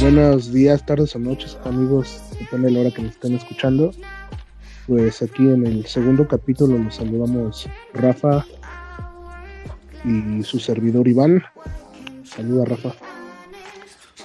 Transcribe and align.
Buenos 0.00 0.52
días, 0.52 0.84
tardes 0.86 1.14
o 1.16 1.18
noches, 1.18 1.58
amigos, 1.64 2.22
depende 2.38 2.68
de 2.68 2.72
la 2.72 2.80
hora 2.80 2.90
que 2.90 3.02
nos 3.02 3.12
estén 3.12 3.34
escuchando. 3.34 3.90
Pues 4.86 5.20
aquí 5.20 5.42
en 5.42 5.66
el 5.66 5.84
segundo 5.86 6.26
capítulo 6.26 6.78
los 6.78 6.94
saludamos 6.94 7.68
Rafa 7.92 8.46
y 10.04 10.42
su 10.44 10.58
servidor 10.58 11.08
Iván. 11.08 11.42
Saluda 12.24 12.64
Rafa. 12.64 13.13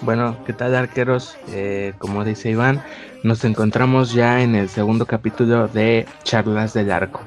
Bueno, 0.02 0.38
¿qué 0.46 0.54
tal 0.54 0.76
arqueros? 0.76 1.36
Eh, 1.50 1.94
como 1.98 2.24
dice 2.24 2.50
Iván, 2.50 2.82
nos 3.24 3.44
encontramos 3.44 4.14
ya 4.14 4.42
en 4.42 4.56
el 4.56 4.70
segundo 4.70 5.06
capítulo 5.06 5.68
de 5.68 6.06
Charlas 6.24 6.74
del 6.74 6.90
Arco. 6.90 7.20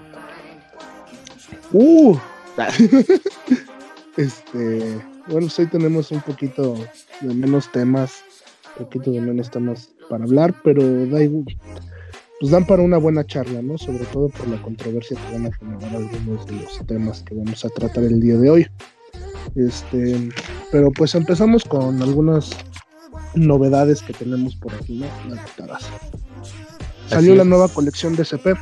Uh, 1.73 2.17
este, 4.17 4.79
bueno, 5.27 5.47
pues 5.47 5.59
hoy 5.59 5.67
tenemos 5.67 6.11
un 6.13 6.23
poquito 6.23 6.75
de 7.21 7.35
menos 7.35 7.71
temas, 7.71 8.25
un 8.79 8.87
poquito 8.87 9.11
de 9.11 9.21
menos 9.21 9.51
temas 9.51 9.91
para 10.09 10.25
hablar, 10.25 10.55
pero 10.65 10.83
da 11.07 11.23
igual, 11.23 11.45
pues 12.41 12.51
dan 12.51 12.67
para 12.67 12.83
una 12.83 12.97
buena 12.97 13.25
charla, 13.27 13.61
¿no? 13.61 13.77
Sobre 13.77 14.05
todo 14.07 14.31
por 14.31 14.49
la 14.49 14.61
controversia 14.63 15.17
que 15.17 15.33
van 15.33 15.47
a 15.47 15.53
generar 15.53 15.95
algunos 15.95 16.47
de 16.47 16.57
los 16.57 16.87
temas 16.87 17.23
que 17.23 17.35
vamos 17.35 17.65
a 17.67 17.69
tratar 17.69 18.05
el 18.05 18.19
día 18.19 18.37
de 18.37 18.51
hoy. 18.51 18.67
Este, 19.55 20.31
pero 20.71 20.91
pues 20.93 21.15
empezamos 21.15 21.65
con 21.65 22.01
algunas 22.03 22.51
novedades 23.35 24.03
que 24.03 24.13
tenemos 24.13 24.57
por 24.57 24.75
aquí, 24.75 25.05
¿no? 25.29 25.37
Las. 25.67 25.91
Salió 27.09 27.35
la 27.35 27.45
nueva 27.45 27.69
colección 27.69 28.17
de 28.17 28.25
CP. 28.25 28.55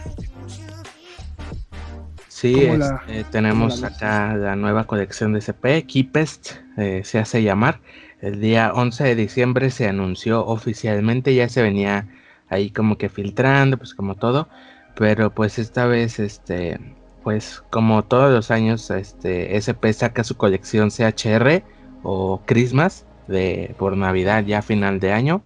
Sí, 2.28 2.54
¿Cómo 2.54 2.78
la- 2.78 3.02
este, 3.08 3.24
tenemos 3.24 3.80
la 3.80 3.88
acá 3.88 4.34
la 4.36 4.56
nueva 4.56 4.84
colección 4.84 5.32
de 5.34 5.40
CP, 5.42 5.84
Keepest, 5.86 6.52
eh, 6.78 7.02
se 7.04 7.18
hace 7.18 7.42
llamar. 7.42 7.80
El 8.20 8.40
día 8.40 8.72
11 8.74 9.04
de 9.04 9.14
diciembre 9.14 9.70
se 9.70 9.86
anunció 9.88 10.44
oficialmente, 10.46 11.34
ya 11.34 11.48
se 11.48 11.62
venía 11.62 12.08
ahí 12.48 12.70
como 12.70 12.96
que 12.98 13.08
filtrando, 13.08 13.76
pues 13.78 13.94
como 13.94 14.14
todo, 14.16 14.48
pero 14.94 15.30
pues 15.34 15.58
esta 15.58 15.86
vez, 15.86 16.18
este, 16.18 16.80
pues 17.22 17.62
como 17.70 18.04
todos 18.04 18.32
los 18.32 18.50
años, 18.50 18.90
este, 18.90 19.56
SP 19.56 19.92
saca 19.92 20.24
su 20.24 20.36
colección 20.36 20.90
CHR 20.90 21.62
o 22.02 22.40
Christmas 22.46 23.04
de 23.28 23.74
por 23.78 23.96
Navidad 23.96 24.44
ya 24.44 24.62
final 24.62 25.00
de 25.00 25.12
año. 25.12 25.42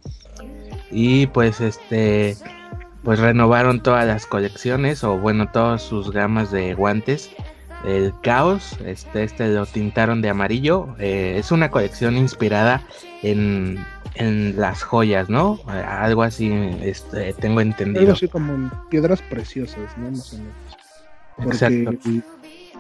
Y 0.91 1.27
pues 1.29 1.61
este 1.61 2.37
pues 3.03 3.19
renovaron 3.19 3.83
todas 3.83 4.07
las 4.07 4.25
colecciones 4.25 5.05
o 5.05 5.19
bueno 5.19 5.51
todas 5.51 5.83
sus 5.83 6.11
gamas 6.11 6.51
de 6.51 6.75
guantes. 6.75 7.31
El 7.85 8.15
caos 8.23 8.79
este 8.87 9.25
este 9.25 9.49
lo 9.49 9.67
tintaron 9.67 10.23
de 10.23 10.31
amarillo. 10.31 10.95
Eh, 10.99 11.35
es 11.39 11.51
una 11.53 11.71
colección 11.71 12.17
inspirada 12.17 12.83
en, 13.23 13.85
en 14.15 14.59
las 14.59 14.83
joyas 14.83 15.29
no 15.29 15.61
algo 15.67 16.23
así 16.23 16.51
este, 16.83 17.35
tengo 17.35 17.61
Algo 17.61 17.73
entendido. 17.73 18.13
así 18.13 18.29
como 18.29 18.55
en 18.55 18.71
piedras 18.89 19.21
preciosas, 19.23 19.99
¿no? 19.99 20.13
Porque 21.37 22.23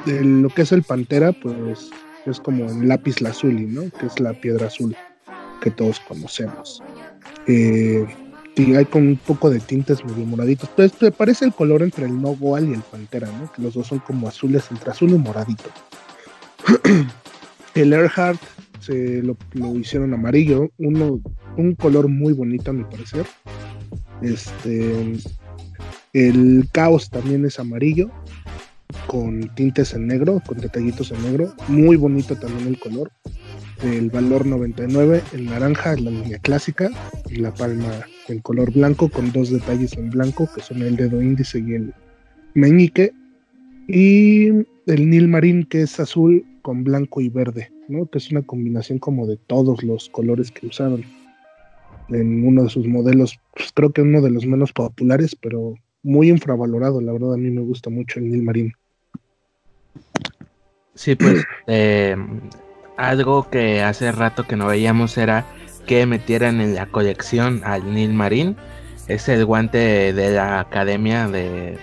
lo 0.06 0.48
que 0.50 0.62
es 0.62 0.72
el 0.72 0.82
pantera, 0.82 1.32
pues 1.32 1.90
es 2.26 2.40
como 2.40 2.64
en 2.70 2.88
lápiz 2.88 3.20
lazuli, 3.20 3.66
¿no? 3.66 3.82
Que 3.98 4.06
es 4.06 4.18
la 4.20 4.32
piedra 4.32 4.66
azul 4.66 4.96
que 5.60 5.70
todos 5.70 6.00
conocemos. 6.00 6.82
Eh, 7.46 8.06
y 8.56 8.74
hay 8.74 8.84
con 8.84 9.06
un 9.08 9.16
poco 9.16 9.50
de 9.50 9.60
tintes 9.60 10.04
medio 10.04 10.24
moraditos. 10.26 10.68
Pues 10.76 10.92
me 11.00 11.10
parece 11.10 11.44
el 11.44 11.52
color 11.52 11.82
entre 11.82 12.06
el 12.06 12.20
Nogoal 12.20 12.68
y 12.68 12.74
el 12.74 12.82
pantera, 12.82 13.28
¿no? 13.38 13.50
Que 13.52 13.62
los 13.62 13.74
dos 13.74 13.88
son 13.88 13.98
como 13.98 14.28
azules, 14.28 14.70
entre 14.70 14.90
azul 14.90 15.10
y 15.10 15.18
moradito. 15.18 15.64
el 17.74 17.92
Earhart 17.92 18.40
se 18.80 19.22
lo, 19.22 19.36
lo 19.54 19.74
hicieron 19.74 20.14
amarillo, 20.14 20.70
uno, 20.78 21.20
un 21.56 21.74
color 21.74 22.08
muy 22.08 22.32
bonito 22.32 22.70
a 22.70 22.74
mi 22.74 22.84
parecer. 22.84 23.26
Este, 24.22 25.14
el 26.14 26.68
caos 26.72 27.10
también 27.10 27.44
es 27.44 27.58
amarillo, 27.58 28.08
con 29.08 29.52
tintes 29.54 29.92
en 29.94 30.06
negro, 30.06 30.40
con 30.46 30.58
detallitos 30.58 31.10
en 31.10 31.22
negro. 31.24 31.52
Muy 31.68 31.96
bonito 31.96 32.36
también 32.36 32.68
el 32.68 32.78
color. 32.78 33.10
El 33.82 34.10
valor 34.10 34.46
99, 34.46 35.22
el 35.32 35.46
naranja, 35.46 35.96
la 35.96 36.10
línea 36.10 36.38
clásica, 36.38 36.88
y 37.28 37.36
la 37.36 37.52
palma 37.52 37.90
en 38.28 38.38
color 38.38 38.72
blanco 38.72 39.08
con 39.08 39.32
dos 39.32 39.50
detalles 39.50 39.94
en 39.94 40.10
blanco, 40.10 40.48
que 40.54 40.62
son 40.62 40.80
el 40.82 40.96
dedo 40.96 41.20
índice 41.20 41.58
y 41.58 41.74
el 41.74 41.92
meñique. 42.54 43.12
Y 43.88 44.46
el 44.86 45.10
Nil 45.10 45.28
Marín, 45.28 45.64
que 45.64 45.82
es 45.82 45.98
azul 45.98 46.46
con 46.62 46.84
blanco 46.84 47.20
y 47.20 47.28
verde, 47.28 47.70
¿no? 47.88 48.06
que 48.06 48.18
es 48.18 48.30
una 48.30 48.42
combinación 48.42 48.98
como 48.98 49.26
de 49.26 49.36
todos 49.36 49.82
los 49.82 50.08
colores 50.08 50.50
que 50.50 50.68
usaron 50.68 51.04
en 52.08 52.46
uno 52.46 52.62
de 52.62 52.70
sus 52.70 52.86
modelos, 52.86 53.38
pues, 53.54 53.72
creo 53.72 53.92
que 53.92 54.02
uno 54.02 54.22
de 54.22 54.30
los 54.30 54.46
menos 54.46 54.72
populares, 54.72 55.36
pero 55.36 55.74
muy 56.04 56.28
infravalorado, 56.28 57.00
la 57.00 57.12
verdad 57.12 57.34
a 57.34 57.38
mí 57.38 57.50
me 57.50 57.62
gusta 57.62 57.90
mucho 57.90 58.20
el 58.20 58.30
Nil 58.30 58.42
Marín. 58.44 58.72
Sí, 60.94 61.16
pues 61.16 61.44
eh, 61.66 62.16
algo 62.96 63.50
que 63.50 63.82
hace 63.82 64.12
rato 64.12 64.44
que 64.46 64.56
no 64.56 64.66
veíamos 64.66 65.18
era 65.18 65.44
que 65.86 66.06
metieran 66.06 66.60
en 66.60 66.74
la 66.74 66.86
colección 66.86 67.62
al 67.64 67.92
Nil 67.92 68.12
Marín. 68.14 68.56
Es 69.08 69.28
el 69.28 69.44
guante 69.44 70.12
de 70.12 70.30
la 70.30 70.60
academia 70.60 71.28
de, 71.28 71.78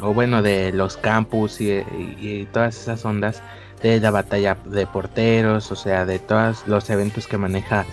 o 0.00 0.14
bueno, 0.14 0.42
de 0.42 0.72
los 0.72 0.96
campus 0.96 1.60
y, 1.60 1.70
y- 1.70 2.48
todas 2.52 2.78
esas 2.80 3.04
ondas 3.04 3.42
de 3.82 4.00
la 4.00 4.10
batalla 4.10 4.56
de 4.64 4.86
porteros, 4.86 5.70
o 5.72 5.76
sea, 5.76 6.06
de 6.06 6.18
todos 6.18 6.66
los 6.66 6.88
eventos 6.88 7.26
que 7.26 7.36
maneja 7.36 7.84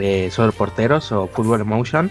eh, 0.00 0.28
solo 0.30 0.52
porteros 0.52 1.10
o 1.12 1.26
Football 1.26 1.64
Motion. 1.64 2.10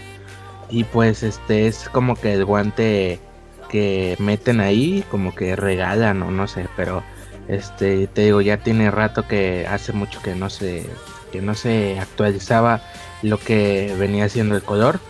Y 0.70 0.84
pues 0.84 1.22
este 1.22 1.66
es 1.66 1.88
como 1.88 2.14
que 2.14 2.34
el 2.34 2.44
guante 2.44 3.20
que 3.68 4.16
meten 4.18 4.60
ahí, 4.60 5.04
como 5.10 5.34
que 5.34 5.56
regalan 5.56 6.22
o 6.22 6.30
no 6.30 6.46
sé, 6.48 6.68
pero 6.76 7.02
este, 7.48 8.06
te 8.06 8.22
digo, 8.22 8.40
ya 8.40 8.58
tiene 8.58 8.90
rato 8.90 9.26
que 9.26 9.66
hace 9.66 9.92
mucho 9.92 10.20
que 10.22 10.34
no 10.34 10.50
se, 10.50 10.86
que 11.32 11.40
no 11.40 11.54
se 11.54 11.98
actualizaba 11.98 12.82
lo 13.22 13.38
que 13.38 13.94
venía 13.98 14.28
siendo 14.28 14.56
el 14.56 14.62
color. 14.62 15.00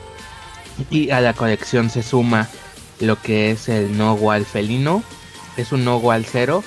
Y 0.90 1.10
a 1.10 1.20
la 1.20 1.34
colección 1.34 1.90
se 1.90 2.02
suma 2.02 2.48
lo 3.00 3.20
que 3.20 3.50
es 3.50 3.68
el 3.68 3.96
no 3.96 4.14
wall 4.14 4.44
felino. 4.44 5.02
Es 5.56 5.72
un 5.72 5.84
no 5.84 5.98
wall 5.98 6.24
cero, 6.24 6.64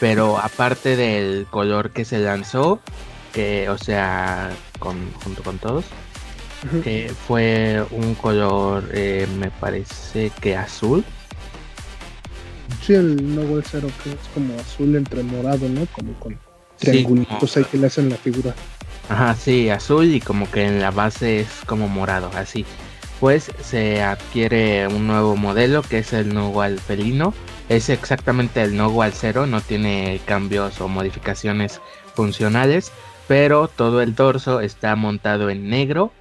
pero 0.00 0.38
aparte 0.38 0.96
del 0.96 1.46
color 1.50 1.90
que 1.90 2.04
se 2.04 2.18
lanzó, 2.18 2.80
que, 3.32 3.68
o 3.70 3.78
sea, 3.78 4.50
con, 4.78 5.10
junto 5.22 5.42
con 5.42 5.58
todos, 5.58 5.84
que 6.82 7.12
fue 7.26 7.84
un 7.90 8.14
color, 8.14 8.88
eh, 8.92 9.26
me 9.38 9.50
parece 9.50 10.30
que 10.40 10.56
azul. 10.56 11.04
Sí, 12.82 12.94
el 12.94 13.34
No 13.34 13.42
Cero, 13.62 13.88
que 14.02 14.10
es 14.10 14.16
como 14.34 14.54
azul 14.58 14.96
entre 14.96 15.22
morado, 15.22 15.68
¿no? 15.68 15.86
Como 15.86 16.12
con 16.14 16.32
Sí, 16.76 16.86
triangulitos 16.90 17.52
como- 17.52 17.64
ahí 17.64 17.70
que 17.70 17.78
le 17.78 17.86
hacen 17.86 18.08
la 18.10 18.16
figura. 18.16 18.54
Ajá, 19.08 19.34
sí, 19.34 19.68
azul 19.70 20.06
y 20.12 20.20
como 20.20 20.50
que 20.50 20.64
en 20.66 20.80
la 20.80 20.90
base 20.90 21.40
es 21.40 21.48
como 21.66 21.88
morado, 21.88 22.30
así. 22.34 22.64
Pues 23.20 23.50
se 23.62 24.02
adquiere 24.02 24.88
un 24.88 25.06
nuevo 25.06 25.36
modelo 25.36 25.82
que 25.82 25.98
es 25.98 26.12
el 26.12 26.34
Nogual 26.34 26.78
felino. 26.80 27.32
Es 27.68 27.88
exactamente 27.88 28.62
el 28.62 28.76
Nogual 28.76 29.12
0, 29.14 29.46
no 29.46 29.60
tiene 29.60 30.20
cambios 30.26 30.80
o 30.80 30.88
modificaciones 30.88 31.80
funcionales, 32.14 32.92
pero 33.28 33.68
todo 33.68 34.02
el 34.02 34.14
torso 34.14 34.60
está 34.60 34.94
montado 34.96 35.48
en 35.48 35.70
negro, 35.70 36.12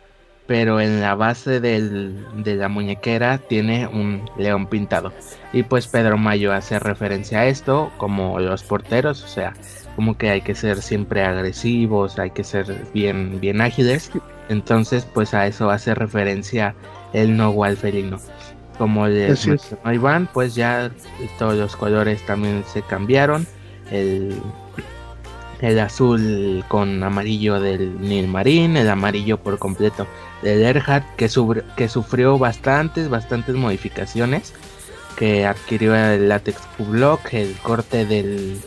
pero 0.47 0.81
en 0.81 0.99
la 1.01 1.15
base 1.15 1.59
del- 1.59 2.25
de 2.43 2.55
la 2.55 2.67
muñequera 2.67 3.37
tiene 3.37 3.88
un 3.88 4.29
león 4.38 4.68
pintado. 4.68 5.13
Y 5.53 5.63
pues 5.63 5.88
Pedro 5.88 6.18
Mayo 6.18 6.51
hace 6.51 6.79
referencia 6.79 7.39
a 7.41 7.45
esto 7.45 7.91
como 7.97 8.39
los 8.39 8.63
porteros, 8.63 9.23
o 9.23 9.27
sea, 9.27 9.53
como 9.95 10.18
que 10.18 10.29
hay 10.29 10.41
que 10.41 10.56
ser 10.56 10.81
siempre 10.81 11.23
agresivos, 11.23 12.18
hay 12.19 12.31
que 12.31 12.44
ser 12.44 12.88
bien, 12.94 13.39
bien 13.39 13.62
ágiles. 13.62 14.12
Entonces, 14.50 15.07
pues 15.13 15.33
a 15.33 15.47
eso 15.47 15.69
hace 15.69 15.95
referencia 15.95 16.75
el 17.13 17.38
no 17.38 17.53
felino. 17.75 18.19
Como 18.77 19.07
les 19.07 19.45
mencionó 19.47 19.94
Iván, 19.94 20.27
pues 20.33 20.56
ya 20.56 20.89
todos 21.38 21.56
los 21.56 21.75
colores 21.75 22.25
también 22.25 22.63
se 22.65 22.81
cambiaron. 22.81 23.45
El, 23.91 24.35
el 25.63 25.80
azul 25.80 26.63
con 26.68 27.01
amarillo 27.04 27.60
del 27.60 28.00
Nil 28.01 28.27
Marín, 28.27 28.75
el 28.75 28.89
amarillo 28.89 29.38
por 29.38 29.57
completo 29.57 30.06
del 30.42 30.62
Erhard, 30.62 31.04
que, 31.15 31.30
que 31.77 31.88
sufrió 31.89 32.38
bastantes, 32.38 33.10
bastantes 33.10 33.56
modificaciones. 33.56 34.54
Que 35.18 35.45
adquirió 35.45 35.95
el 35.95 36.27
látex 36.27 36.60
Q-Block, 36.77 37.33
el 37.33 37.54
corte 37.62 38.06
del, 38.06 38.60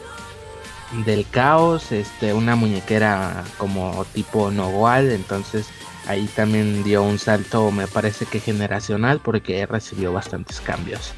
del 1.05 1.27
caos, 1.29 1.93
este, 1.93 2.33
una 2.33 2.57
muñequera 2.57 3.45
como 3.59 4.07
tipo 4.15 4.51
Nogual, 4.51 5.11
entonces 5.11 5.67
ahí 6.07 6.29
también 6.35 6.85
dio 6.85 7.03
un 7.03 7.19
salto, 7.19 7.71
me 7.73 7.87
parece 7.89 8.27
que 8.27 8.41
generacional, 8.41 9.21
porque 9.23 9.67
recibió 9.67 10.13
bastantes 10.13 10.61
cambios. 10.61 11.13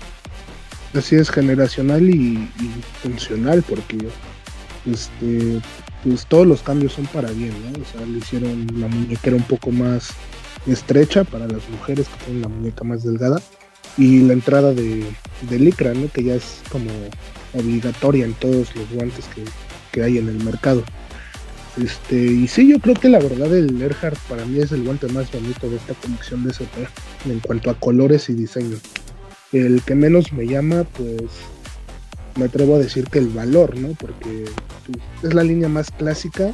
Así 0.94 1.16
es, 1.16 1.30
generacional 1.30 2.08
y, 2.08 2.48
funcional, 3.02 3.62
porque 3.68 4.08
este, 4.92 5.60
pues 6.04 6.26
todos 6.26 6.46
los 6.46 6.62
cambios 6.62 6.92
son 6.92 7.06
para 7.06 7.30
bien, 7.30 7.54
¿no? 7.64 7.80
O 7.80 7.84
sea, 7.84 8.06
le 8.06 8.18
hicieron 8.18 8.66
la 8.76 8.88
muñequera 8.88 9.36
un 9.36 9.42
poco 9.42 9.70
más 9.70 10.10
estrecha 10.66 11.24
para 11.24 11.46
las 11.46 11.68
mujeres 11.70 12.08
que 12.08 12.24
tienen 12.24 12.42
la 12.42 12.48
muñeca 12.48 12.84
más 12.84 13.02
delgada 13.02 13.40
y 13.96 14.20
la 14.20 14.32
entrada 14.32 14.72
de, 14.72 15.04
de 15.48 15.58
licra, 15.58 15.94
¿no? 15.94 16.10
Que 16.12 16.24
ya 16.24 16.34
es 16.34 16.60
como 16.70 16.90
obligatoria 17.54 18.24
en 18.24 18.34
todos 18.34 18.74
los 18.74 18.90
guantes 18.92 19.24
que, 19.34 19.44
que 19.92 20.02
hay 20.02 20.18
en 20.18 20.28
el 20.28 20.42
mercado. 20.44 20.84
Este, 21.82 22.16
y 22.16 22.48
sí, 22.48 22.68
yo 22.68 22.80
creo 22.80 22.94
que 22.94 23.08
la 23.08 23.20
verdad 23.20 23.54
el 23.56 23.80
Earhart 23.80 24.18
para 24.28 24.44
mí 24.44 24.58
es 24.58 24.72
el 24.72 24.82
guante 24.82 25.06
más 25.08 25.30
bonito 25.30 25.70
de 25.70 25.76
esta 25.76 25.94
colección 25.94 26.42
de 26.44 26.50
SP 26.50 26.74
en 27.26 27.38
cuanto 27.40 27.70
a 27.70 27.74
colores 27.74 28.28
y 28.28 28.34
diseño. 28.34 28.78
El 29.52 29.82
que 29.82 29.94
menos 29.94 30.32
me 30.32 30.46
llama, 30.46 30.84
pues 30.84 31.30
me 32.38 32.46
atrevo 32.46 32.76
a 32.76 32.78
decir 32.78 33.06
que 33.08 33.18
el 33.18 33.28
valor, 33.28 33.76
¿no? 33.76 33.88
Porque 33.94 34.44
es 35.22 35.34
la 35.34 35.42
línea 35.42 35.68
más 35.68 35.90
clásica 35.90 36.52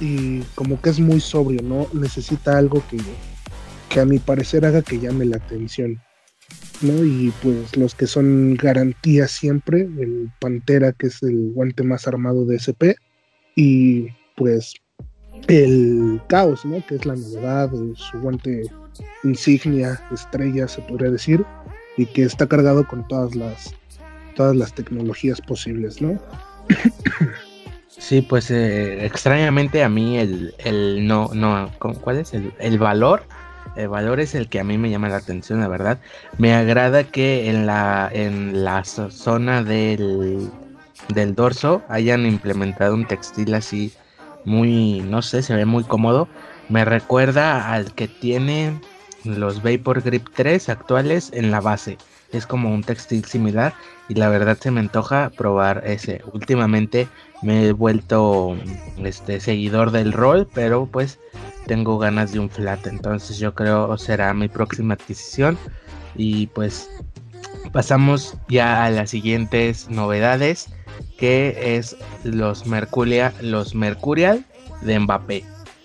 y 0.00 0.40
como 0.54 0.80
que 0.80 0.90
es 0.90 0.98
muy 0.98 1.20
sobrio, 1.20 1.62
¿no? 1.62 1.86
Necesita 1.92 2.56
algo 2.58 2.82
que, 2.90 2.98
que 3.88 4.00
a 4.00 4.04
mi 4.04 4.18
parecer 4.18 4.64
haga 4.64 4.82
que 4.82 4.98
llame 4.98 5.26
la 5.26 5.36
atención. 5.36 6.00
¿no? 6.80 7.04
Y 7.04 7.32
pues 7.42 7.76
los 7.76 7.94
que 7.94 8.06
son 8.06 8.54
garantía 8.54 9.26
siempre, 9.26 9.82
el 9.82 10.30
Pantera, 10.40 10.92
que 10.92 11.08
es 11.08 11.22
el 11.22 11.52
guante 11.52 11.82
más 11.82 12.06
armado 12.06 12.44
de 12.44 12.56
SP, 12.62 12.96
y 13.56 14.08
pues 14.36 14.74
el 15.48 16.20
Caos, 16.28 16.64
¿no? 16.64 16.84
Que 16.86 16.96
es 16.96 17.06
la 17.06 17.16
novedad, 17.16 17.70
su 17.94 18.20
guante 18.20 18.62
insignia, 19.24 20.00
estrella, 20.12 20.68
se 20.68 20.80
podría 20.82 21.10
decir, 21.10 21.44
y 21.96 22.06
que 22.06 22.22
está 22.22 22.46
cargado 22.46 22.86
con 22.86 23.06
todas 23.08 23.34
las 23.34 23.74
todas 24.38 24.56
las 24.56 24.72
tecnologías 24.72 25.40
posibles, 25.40 26.00
¿no? 26.00 26.18
Sí, 27.88 28.22
pues 28.22 28.48
eh, 28.52 29.04
extrañamente 29.04 29.82
a 29.82 29.88
mí 29.88 30.16
el, 30.16 30.54
el 30.58 31.04
no, 31.04 31.30
no, 31.34 31.68
¿cuál 31.78 32.18
es? 32.18 32.32
El, 32.32 32.52
el 32.60 32.78
valor 32.78 33.24
el 33.74 33.88
valor 33.88 34.20
es 34.20 34.34
el 34.34 34.48
que 34.48 34.60
a 34.60 34.64
mí 34.64 34.78
me 34.78 34.90
llama 34.90 35.08
la 35.08 35.16
atención, 35.16 35.60
la 35.60 35.68
verdad. 35.68 35.98
Me 36.38 36.54
agrada 36.54 37.04
que 37.04 37.50
en 37.50 37.66
la, 37.66 38.08
en 38.12 38.64
la 38.64 38.84
zona 38.84 39.62
del, 39.62 40.50
del 41.14 41.34
dorso 41.34 41.82
hayan 41.88 42.26
implementado 42.26 42.94
un 42.94 43.06
textil 43.06 43.54
así 43.54 43.92
muy, 44.44 45.00
no 45.00 45.22
sé, 45.22 45.42
se 45.42 45.54
ve 45.54 45.64
muy 45.64 45.84
cómodo. 45.84 46.28
Me 46.68 46.84
recuerda 46.84 47.72
al 47.72 47.94
que 47.94 48.08
tiene 48.08 48.80
los 49.24 49.62
Vapor 49.62 50.02
Grip 50.02 50.26
3 50.34 50.68
actuales 50.68 51.30
en 51.32 51.50
la 51.50 51.60
base. 51.60 51.98
Es 52.32 52.46
como 52.46 52.72
un 52.72 52.82
textil 52.82 53.24
similar 53.24 53.74
y 54.08 54.14
la 54.14 54.28
verdad 54.28 54.58
se 54.58 54.70
me 54.70 54.80
antoja 54.80 55.30
probar 55.36 55.82
ese. 55.86 56.22
Últimamente 56.32 57.08
me 57.42 57.66
he 57.66 57.72
vuelto 57.72 58.56
este 59.02 59.40
seguidor 59.40 59.90
del 59.90 60.12
rol, 60.12 60.48
pero 60.52 60.86
pues 60.86 61.18
tengo 61.66 61.98
ganas 61.98 62.32
de 62.32 62.40
un 62.40 62.50
flat, 62.50 62.86
entonces 62.86 63.38
yo 63.38 63.54
creo 63.54 63.96
será 63.98 64.32
mi 64.34 64.48
próxima 64.48 64.94
adquisición. 64.94 65.58
Y 66.16 66.48
pues 66.48 66.90
pasamos 67.72 68.36
ya 68.48 68.84
a 68.84 68.90
las 68.90 69.10
siguientes 69.10 69.88
novedades, 69.88 70.68
que 71.18 71.76
es 71.76 71.96
los 72.24 72.66
Mercuria, 72.66 73.32
los 73.40 73.74
Mercurial 73.74 74.44
de 74.82 74.98
Mbappé. 74.98 75.44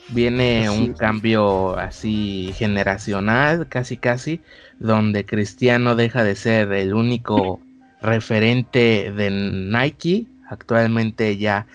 Viene 0.10 0.70
un 0.70 0.94
cambio 0.94 1.78
así 1.78 2.54
generacional, 2.56 3.68
casi 3.68 3.98
casi, 3.98 4.42
donde 4.80 5.26
Cristiano 5.26 5.96
deja 5.96 6.24
de 6.24 6.36
ser 6.36 6.72
el 6.74 6.94
único 6.94 7.60
referente 8.02 9.12
de 9.12 9.30
Nike. 9.32 10.28
Actualmente 10.50 11.38
ya 11.38 11.66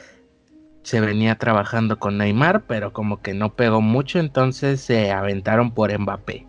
se 0.82 1.00
venía 1.00 1.36
trabajando 1.36 1.98
con 1.98 2.18
Neymar, 2.18 2.62
pero 2.66 2.92
como 2.92 3.20
que 3.20 3.34
no 3.34 3.54
pegó 3.54 3.80
mucho, 3.80 4.18
entonces 4.18 4.80
se 4.80 5.10
aventaron 5.10 5.72
por 5.72 5.96
Mbappé. 5.96 6.46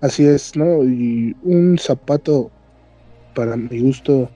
Así 0.00 0.24
es, 0.24 0.56
¿no? 0.56 0.82
Y 0.82 1.36
un 1.42 1.78
zapato, 1.78 2.50
para 3.34 3.56
mi 3.56 3.80
gusto, 3.80 4.30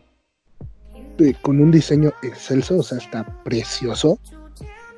eh, 1.19 1.35
con 1.41 1.61
un 1.61 1.71
diseño 1.71 2.13
excelso, 2.23 2.79
o 2.79 2.83
sea, 2.83 2.99
está 2.99 3.25
precioso, 3.45 4.19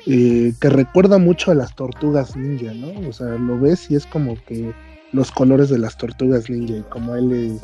eh, 0.07 0.53
que 0.61 0.69
recuerda 0.69 1.19
mucho 1.19 1.53
a 1.53 1.55
las 1.55 1.75
tortugas 1.77 2.37
ninja, 2.37 2.75
¿no? 2.75 3.09
O 3.09 3.13
sea, 3.13 3.29
lo 3.29 3.59
ves 3.59 3.91
y 3.91 3.97
es 3.97 4.07
como 4.07 4.35
que 4.45 4.75
los 5.13 5.31
colores 5.31 5.69
de 5.69 5.79
las 5.79 5.97
tortugas 5.97 6.49
ninja, 6.51 6.75
y 6.75 6.83
como 6.91 7.15
él 7.15 7.59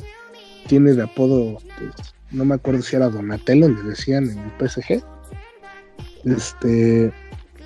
tiene 0.67 0.93
de 0.95 1.03
apodo, 1.03 1.59
pues, 1.79 2.15
no 2.31 2.45
me 2.45 2.55
acuerdo 2.55 2.83
si 2.83 2.97
era 2.97 3.09
Donatello, 3.09 3.69
le 3.69 3.83
decían 3.83 4.31
en 4.31 4.39
el 4.39 4.69
PSG 4.69 5.05
este, 6.25 7.13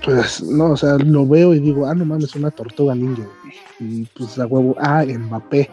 pues 0.04 0.42
no, 0.42 0.72
o 0.72 0.76
sea, 0.76 0.96
lo 0.98 1.26
veo 1.26 1.54
y 1.54 1.60
digo, 1.60 1.86
ah, 1.86 1.94
no 1.94 2.04
mames, 2.04 2.34
una 2.34 2.50
tortuga 2.50 2.94
ninja. 2.94 3.26
Y, 3.78 4.04
pues 4.16 4.38
a 4.38 4.46
huevo, 4.46 4.76
ah, 4.80 5.04
Mbappé, 5.04 5.70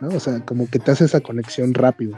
¿no? 0.00 0.08
O 0.08 0.20
sea, 0.20 0.40
como 0.44 0.68
que 0.68 0.78
te 0.78 0.90
hace 0.90 1.04
esa 1.06 1.20
conexión 1.20 1.74
rápido. 1.74 2.16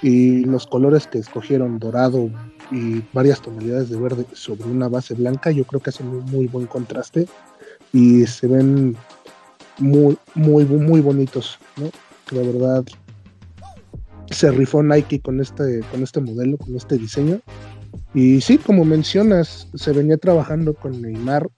Y 0.00 0.44
los 0.44 0.66
colores 0.66 1.06
que 1.06 1.18
escogieron, 1.18 1.78
dorado 1.78 2.28
y 2.70 3.02
varias 3.12 3.40
tonalidades 3.40 3.90
de 3.90 4.00
verde 4.00 4.26
sobre 4.32 4.64
una 4.64 4.88
base 4.88 5.14
blanca, 5.14 5.50
yo 5.50 5.64
creo 5.64 5.80
que 5.80 5.90
hacen 5.90 6.08
un 6.08 6.24
muy 6.24 6.48
buen 6.48 6.66
contraste 6.66 7.28
y 7.92 8.26
se 8.26 8.46
ven 8.46 8.96
muy, 9.82 10.16
muy, 10.34 10.64
muy 10.64 11.00
bonitos, 11.00 11.58
¿no? 11.76 11.90
La 12.30 12.46
verdad, 12.46 12.84
se 14.30 14.50
rifó 14.50 14.82
Nike 14.82 15.20
con 15.20 15.40
este, 15.40 15.80
con 15.90 16.02
este 16.02 16.20
modelo, 16.20 16.56
con 16.56 16.74
este 16.76 16.96
diseño 16.96 17.40
y 18.14 18.40
sí, 18.40 18.58
como 18.58 18.84
mencionas, 18.84 19.68
se 19.74 19.92
venía 19.92 20.18
trabajando 20.18 20.74
con 20.74 21.00
Neymar 21.00 21.48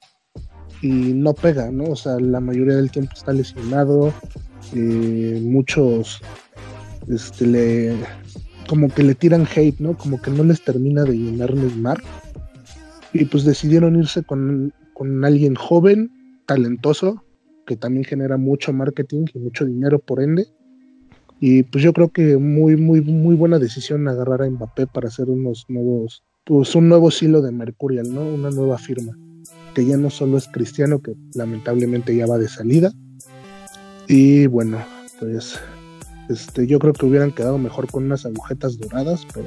y 0.82 0.88
no 0.88 1.34
pega, 1.34 1.70
¿no? 1.70 1.84
O 1.84 1.96
sea, 1.96 2.18
la 2.20 2.40
mayoría 2.40 2.76
del 2.76 2.90
tiempo 2.90 3.12
está 3.14 3.32
lesionado, 3.32 4.12
eh, 4.72 5.40
muchos 5.42 6.20
este, 7.08 7.46
le, 7.46 7.96
como 8.68 8.88
que 8.88 9.02
le 9.02 9.14
tiran 9.14 9.46
hate, 9.52 9.80
¿no? 9.80 9.96
Como 9.96 10.20
que 10.20 10.30
no 10.30 10.44
les 10.44 10.62
termina 10.62 11.02
de 11.02 11.16
llenar 11.16 11.54
Neymar. 11.54 12.00
Y 13.12 13.24
pues 13.24 13.44
decidieron 13.44 13.96
irse 13.96 14.22
con, 14.22 14.72
con 14.92 15.24
alguien 15.24 15.54
joven, 15.54 16.10
talentoso, 16.46 17.23
que 17.66 17.76
también 17.76 18.04
genera 18.04 18.36
mucho 18.36 18.72
marketing 18.72 19.26
y 19.34 19.38
mucho 19.38 19.64
dinero 19.64 19.98
por 19.98 20.22
ende. 20.22 20.46
Y 21.40 21.64
pues 21.64 21.82
yo 21.84 21.92
creo 21.92 22.10
que 22.10 22.36
muy, 22.36 22.76
muy, 22.76 23.00
muy 23.00 23.34
buena 23.34 23.58
decisión 23.58 24.06
agarrar 24.08 24.42
a 24.42 24.50
Mbappé 24.50 24.86
para 24.86 25.08
hacer 25.08 25.28
unos 25.28 25.66
nuevos 25.68 26.22
pues 26.44 26.74
un 26.74 26.88
nuevo 26.88 27.10
silo 27.10 27.40
de 27.40 27.50
Mercurial, 27.52 28.12
¿no? 28.12 28.20
Una 28.22 28.50
nueva 28.50 28.78
firma, 28.78 29.16
que 29.74 29.84
ya 29.84 29.96
no 29.96 30.10
solo 30.10 30.36
es 30.36 30.46
cristiano, 30.48 31.00
que 31.00 31.14
lamentablemente 31.34 32.14
ya 32.14 32.26
va 32.26 32.38
de 32.38 32.48
salida. 32.48 32.92
Y 34.06 34.46
bueno, 34.46 34.78
pues 35.18 35.58
este, 36.28 36.66
yo 36.66 36.78
creo 36.78 36.92
que 36.92 37.06
hubieran 37.06 37.32
quedado 37.32 37.56
mejor 37.56 37.90
con 37.90 38.04
unas 38.04 38.26
agujetas 38.26 38.78
doradas, 38.78 39.26
pero 39.32 39.46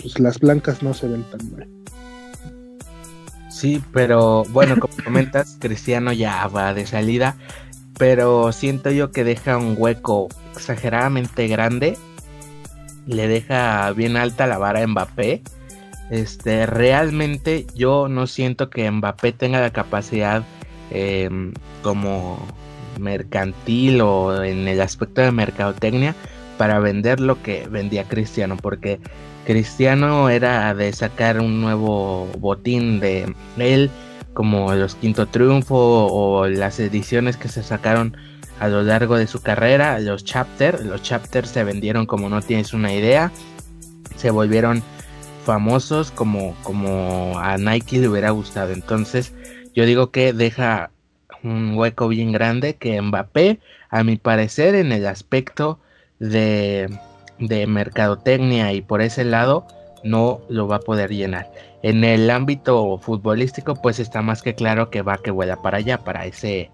pues 0.00 0.20
las 0.20 0.38
blancas 0.38 0.82
no 0.82 0.92
se 0.92 1.08
ven 1.08 1.24
tan 1.30 1.50
mal. 1.52 1.68
Sí, 3.60 3.82
pero 3.92 4.44
bueno, 4.44 4.80
como 4.80 4.94
comentas, 5.04 5.58
Cristiano 5.60 6.14
ya 6.14 6.46
va 6.46 6.72
de 6.72 6.86
salida, 6.86 7.36
pero 7.98 8.52
siento 8.52 8.90
yo 8.90 9.12
que 9.12 9.22
deja 9.22 9.58
un 9.58 9.74
hueco 9.76 10.28
exageradamente 10.56 11.46
grande, 11.46 11.98
le 13.06 13.28
deja 13.28 13.92
bien 13.92 14.16
alta 14.16 14.46
la 14.46 14.56
vara 14.56 14.82
a 14.82 14.86
Mbappé. 14.86 15.42
Este, 16.10 16.64
realmente 16.64 17.66
yo 17.74 18.08
no 18.08 18.26
siento 18.26 18.70
que 18.70 18.90
Mbappé 18.90 19.32
tenga 19.32 19.60
la 19.60 19.74
capacidad 19.74 20.42
em, 20.90 21.52
como 21.82 22.38
mercantil 22.98 24.00
o 24.00 24.42
en 24.42 24.68
el 24.68 24.80
aspecto 24.80 25.20
de 25.20 25.32
mercadotecnia 25.32 26.14
para 26.60 26.78
vender 26.78 27.20
lo 27.20 27.42
que 27.42 27.66
vendía 27.70 28.04
Cristiano, 28.04 28.58
porque 28.58 29.00
Cristiano 29.46 30.28
era 30.28 30.74
de 30.74 30.92
sacar 30.92 31.40
un 31.40 31.62
nuevo 31.62 32.28
botín 32.38 33.00
de 33.00 33.34
él, 33.56 33.88
como 34.34 34.74
los 34.74 34.94
Quinto 34.94 35.26
Triunfo 35.26 36.06
o 36.08 36.46
las 36.48 36.78
ediciones 36.78 37.38
que 37.38 37.48
se 37.48 37.62
sacaron 37.62 38.14
a 38.58 38.68
lo 38.68 38.82
largo 38.82 39.16
de 39.16 39.26
su 39.26 39.40
carrera, 39.40 39.98
los 40.00 40.22
chapter, 40.22 40.84
los 40.84 41.02
chapters 41.02 41.48
se 41.48 41.64
vendieron 41.64 42.04
como 42.04 42.28
no 42.28 42.42
tienes 42.42 42.74
una 42.74 42.92
idea, 42.92 43.32
se 44.16 44.30
volvieron 44.30 44.82
famosos 45.46 46.10
como, 46.10 46.54
como 46.62 47.38
a 47.38 47.56
Nike 47.56 48.00
le 48.00 48.08
hubiera 48.08 48.32
gustado. 48.32 48.74
Entonces, 48.74 49.32
yo 49.74 49.86
digo 49.86 50.10
que 50.10 50.34
deja 50.34 50.90
un 51.42 51.72
hueco 51.78 52.06
bien 52.08 52.32
grande 52.32 52.74
que 52.74 53.00
Mbappé, 53.00 53.60
a 53.88 54.04
mi 54.04 54.18
parecer, 54.18 54.74
en 54.74 54.92
el 54.92 55.06
aspecto 55.06 55.78
de, 56.20 56.88
de 57.38 57.66
mercadotecnia 57.66 58.72
y 58.72 58.82
por 58.82 59.02
ese 59.02 59.24
lado, 59.24 59.66
no 60.04 60.40
lo 60.48 60.68
va 60.68 60.76
a 60.76 60.80
poder 60.80 61.10
llenar. 61.10 61.50
En 61.82 62.04
el 62.04 62.30
ámbito 62.30 62.98
futbolístico, 62.98 63.74
pues 63.74 63.98
está 63.98 64.22
más 64.22 64.42
que 64.42 64.54
claro 64.54 64.90
que 64.90 65.02
va 65.02 65.18
que 65.18 65.30
vuela 65.30 65.56
para 65.56 65.78
allá, 65.78 65.98
para 65.98 66.26
ese 66.26 66.70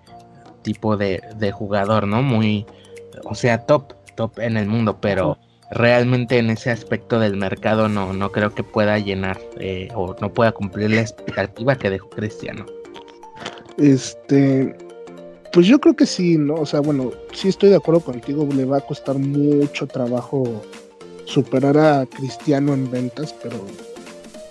tipo 0.62 0.96
de, 0.96 1.22
de 1.36 1.52
jugador, 1.52 2.06
¿no? 2.06 2.22
Muy, 2.22 2.66
o 3.24 3.34
sea, 3.34 3.64
top, 3.64 3.94
top 4.16 4.38
en 4.40 4.56
el 4.56 4.66
mundo, 4.66 4.98
pero 5.00 5.38
realmente 5.70 6.38
en 6.38 6.50
ese 6.50 6.70
aspecto 6.70 7.18
del 7.18 7.36
mercado 7.36 7.88
no, 7.88 8.12
no 8.12 8.30
creo 8.32 8.54
que 8.54 8.62
pueda 8.62 8.98
llenar 8.98 9.38
eh, 9.58 9.88
o 9.94 10.14
no 10.20 10.32
pueda 10.32 10.52
cumplir 10.52 10.90
la 10.90 11.00
expectativa 11.00 11.76
que 11.76 11.90
dejó 11.90 12.10
Cristiano. 12.10 12.66
Este, 13.78 14.76
pues 15.56 15.68
yo 15.68 15.80
creo 15.80 15.96
que 15.96 16.04
sí, 16.04 16.36
¿no? 16.36 16.52
O 16.56 16.66
sea, 16.66 16.80
bueno, 16.80 17.12
sí 17.32 17.48
estoy 17.48 17.70
de 17.70 17.76
acuerdo 17.76 18.00
contigo, 18.00 18.46
le 18.54 18.66
va 18.66 18.76
a 18.76 18.80
costar 18.82 19.16
mucho 19.16 19.86
trabajo 19.86 20.44
superar 21.24 21.78
a 21.78 22.04
Cristiano 22.04 22.74
en 22.74 22.90
ventas, 22.90 23.34
pero 23.42 23.56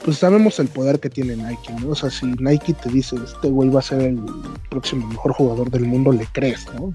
pues 0.03 0.17
sabemos 0.17 0.59
el 0.59 0.67
poder 0.67 0.99
que 0.99 1.11
tiene 1.11 1.35
Nike, 1.35 1.73
¿no? 1.79 1.89
O 1.89 1.95
sea, 1.95 2.09
si 2.09 2.25
Nike 2.25 2.73
te 2.73 2.89
dice, 2.89 3.17
este 3.23 3.49
güey 3.49 3.69
va 3.69 3.81
a 3.81 3.83
ser 3.83 4.01
el 4.01 4.19
próximo 4.71 5.05
mejor 5.05 5.33
jugador 5.33 5.69
del 5.69 5.85
mundo, 5.85 6.11
le 6.11 6.25
crees, 6.31 6.65
¿no? 6.73 6.91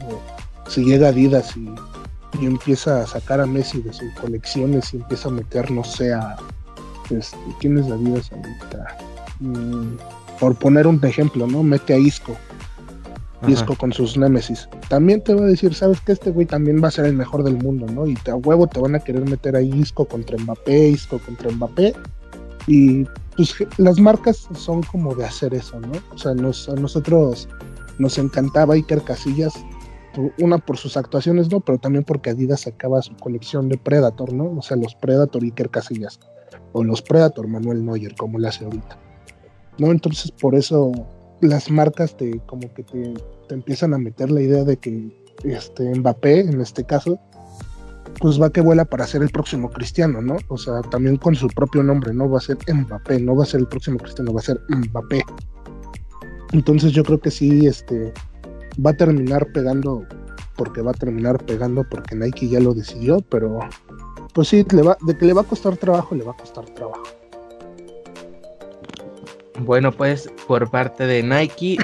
si 0.66 0.84
llega 0.84 1.10
Adidas 1.10 1.56
y, 1.56 1.68
y, 2.42 2.46
empieza 2.46 3.02
a 3.02 3.06
sacar 3.06 3.40
a 3.40 3.46
Messi 3.46 3.80
de 3.80 3.92
sus 3.92 4.12
colecciones 4.20 4.92
y 4.92 4.96
empieza 4.96 5.28
a 5.28 5.32
meter, 5.32 5.70
no 5.70 5.84
sé, 5.84 6.12
a... 6.12 6.34
Este, 7.10 7.38
¿Quién 7.60 7.78
es 7.78 7.86
Adidas 7.86 8.32
ahorita? 8.32 8.98
Mm, 9.38 9.98
por 10.40 10.56
poner 10.56 10.88
un 10.88 10.98
ejemplo, 11.04 11.46
¿no? 11.46 11.62
Mete 11.62 11.94
a 11.94 11.98
Isco. 11.98 12.36
Isco 13.48 13.74
con 13.76 13.92
sus 13.92 14.16
Némesis. 14.16 14.68
También 14.88 15.22
te 15.22 15.34
va 15.34 15.42
a 15.42 15.46
decir, 15.46 15.74
sabes 15.74 16.00
que 16.00 16.12
este 16.12 16.30
güey 16.30 16.46
también 16.46 16.82
va 16.82 16.88
a 16.88 16.90
ser 16.90 17.06
el 17.06 17.14
mejor 17.14 17.42
del 17.42 17.56
mundo, 17.56 17.86
¿no? 17.86 18.06
Y 18.06 18.14
te, 18.14 18.30
a 18.30 18.36
huevo 18.36 18.66
te 18.66 18.80
van 18.80 18.94
a 18.94 19.00
querer 19.00 19.28
meter 19.28 19.56
ahí 19.56 19.70
Isco 19.74 20.04
contra 20.06 20.36
Mbappé, 20.38 20.88
Isco 20.88 21.18
contra 21.18 21.50
Mbappé. 21.50 21.94
Y 22.66 23.04
pues 23.36 23.54
las 23.78 23.98
marcas 23.98 24.48
son 24.54 24.82
como 24.82 25.14
de 25.14 25.24
hacer 25.24 25.54
eso, 25.54 25.80
¿no? 25.80 25.92
O 26.12 26.18
sea, 26.18 26.34
nos, 26.34 26.68
a 26.68 26.74
nosotros 26.74 27.48
nos 27.98 28.18
encantaba 28.18 28.74
Iker 28.74 29.02
Casillas, 29.02 29.54
una 30.38 30.58
por 30.58 30.76
sus 30.76 30.96
actuaciones, 30.96 31.50
¿no? 31.50 31.60
Pero 31.60 31.78
también 31.78 32.04
porque 32.04 32.30
Adidas 32.30 32.62
sacaba 32.62 33.00
su 33.02 33.16
colección 33.16 33.68
de 33.68 33.78
Predator, 33.78 34.32
¿no? 34.32 34.52
O 34.58 34.62
sea, 34.62 34.76
los 34.76 34.94
Predator 34.94 35.42
Iker 35.42 35.70
Casillas. 35.70 36.20
O 36.72 36.84
los 36.84 37.02
Predator 37.02 37.48
Manuel 37.48 37.84
Neuer, 37.84 38.14
como 38.14 38.38
le 38.38 38.48
hace 38.48 38.64
ahorita. 38.64 38.98
¿no? 39.80 39.90
Entonces 39.90 40.30
por 40.30 40.54
eso 40.54 40.92
las 41.40 41.70
marcas 41.70 42.16
te 42.16 42.40
como 42.46 42.72
que 42.74 42.82
te, 42.82 43.14
empiezan 43.54 43.94
a 43.94 43.98
meter 43.98 44.30
la 44.30 44.40
idea 44.40 44.64
de 44.64 44.76
que 44.76 45.10
este 45.44 45.94
Mbappé, 45.94 46.40
en 46.40 46.60
este 46.60 46.84
caso, 46.84 47.18
pues 48.20 48.40
va 48.40 48.50
que 48.50 48.60
vuela 48.60 48.84
para 48.84 49.06
ser 49.06 49.22
el 49.22 49.30
próximo 49.30 49.70
cristiano, 49.70 50.20
¿no? 50.20 50.36
O 50.48 50.58
sea, 50.58 50.82
también 50.82 51.16
con 51.16 51.34
su 51.34 51.48
propio 51.48 51.82
nombre, 51.82 52.12
no 52.12 52.28
va 52.28 52.38
a 52.38 52.42
ser 52.42 52.58
Mbappé, 52.72 53.20
no 53.20 53.34
va 53.34 53.44
a 53.44 53.46
ser 53.46 53.60
el 53.60 53.66
próximo 53.66 53.98
cristiano, 53.98 54.32
va 54.32 54.40
a 54.40 54.44
ser 54.44 54.60
Mbappé. 54.68 55.24
Entonces 56.52 56.92
yo 56.92 57.04
creo 57.04 57.20
que 57.20 57.30
sí, 57.30 57.66
este, 57.66 58.12
va 58.84 58.90
a 58.90 58.94
terminar 58.94 59.46
pegando, 59.52 60.04
porque 60.56 60.82
va 60.82 60.90
a 60.90 60.94
terminar 60.94 61.44
pegando, 61.44 61.84
porque 61.88 62.14
Nike 62.14 62.48
ya 62.48 62.60
lo 62.60 62.74
decidió, 62.74 63.20
pero 63.30 63.60
pues 64.34 64.48
sí, 64.48 64.66
le 64.72 64.82
va, 64.82 64.98
de 65.00 65.16
que 65.16 65.26
le 65.26 65.32
va 65.32 65.42
a 65.42 65.44
costar 65.44 65.76
trabajo, 65.76 66.14
le 66.14 66.24
va 66.24 66.32
a 66.32 66.36
costar 66.36 66.64
trabajo. 66.66 67.19
Bueno, 69.60 69.92
pues 69.92 70.30
por 70.48 70.70
parte 70.70 71.06
de 71.06 71.22
Nike 71.22 71.76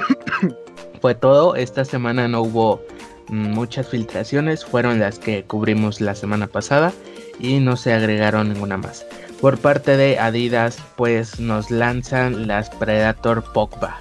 fue 1.01 1.13
todo. 1.13 1.55
Esta 1.55 1.85
semana 1.85 2.27
no 2.27 2.41
hubo 2.41 2.81
muchas 3.29 3.89
filtraciones, 3.89 4.65
fueron 4.65 4.99
las 4.99 5.19
que 5.19 5.43
cubrimos 5.43 6.01
la 6.01 6.15
semana 6.15 6.47
pasada 6.47 6.91
y 7.39 7.59
no 7.59 7.77
se 7.77 7.93
agregaron 7.93 8.53
ninguna 8.53 8.77
más. 8.77 9.05
Por 9.41 9.59
parte 9.59 9.95
de 9.95 10.17
Adidas, 10.17 10.77
pues 10.95 11.39
nos 11.39 11.69
lanzan 11.69 12.47
las 12.47 12.69
Predator 12.71 13.43
Pogba. 13.53 13.97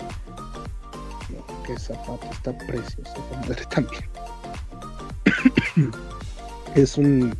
Qué 1.66 1.78
zapato 1.78 2.26
está 2.30 2.56
precioso, 2.58 3.14
también. 3.70 4.04
es 6.74 6.96
un 6.96 7.36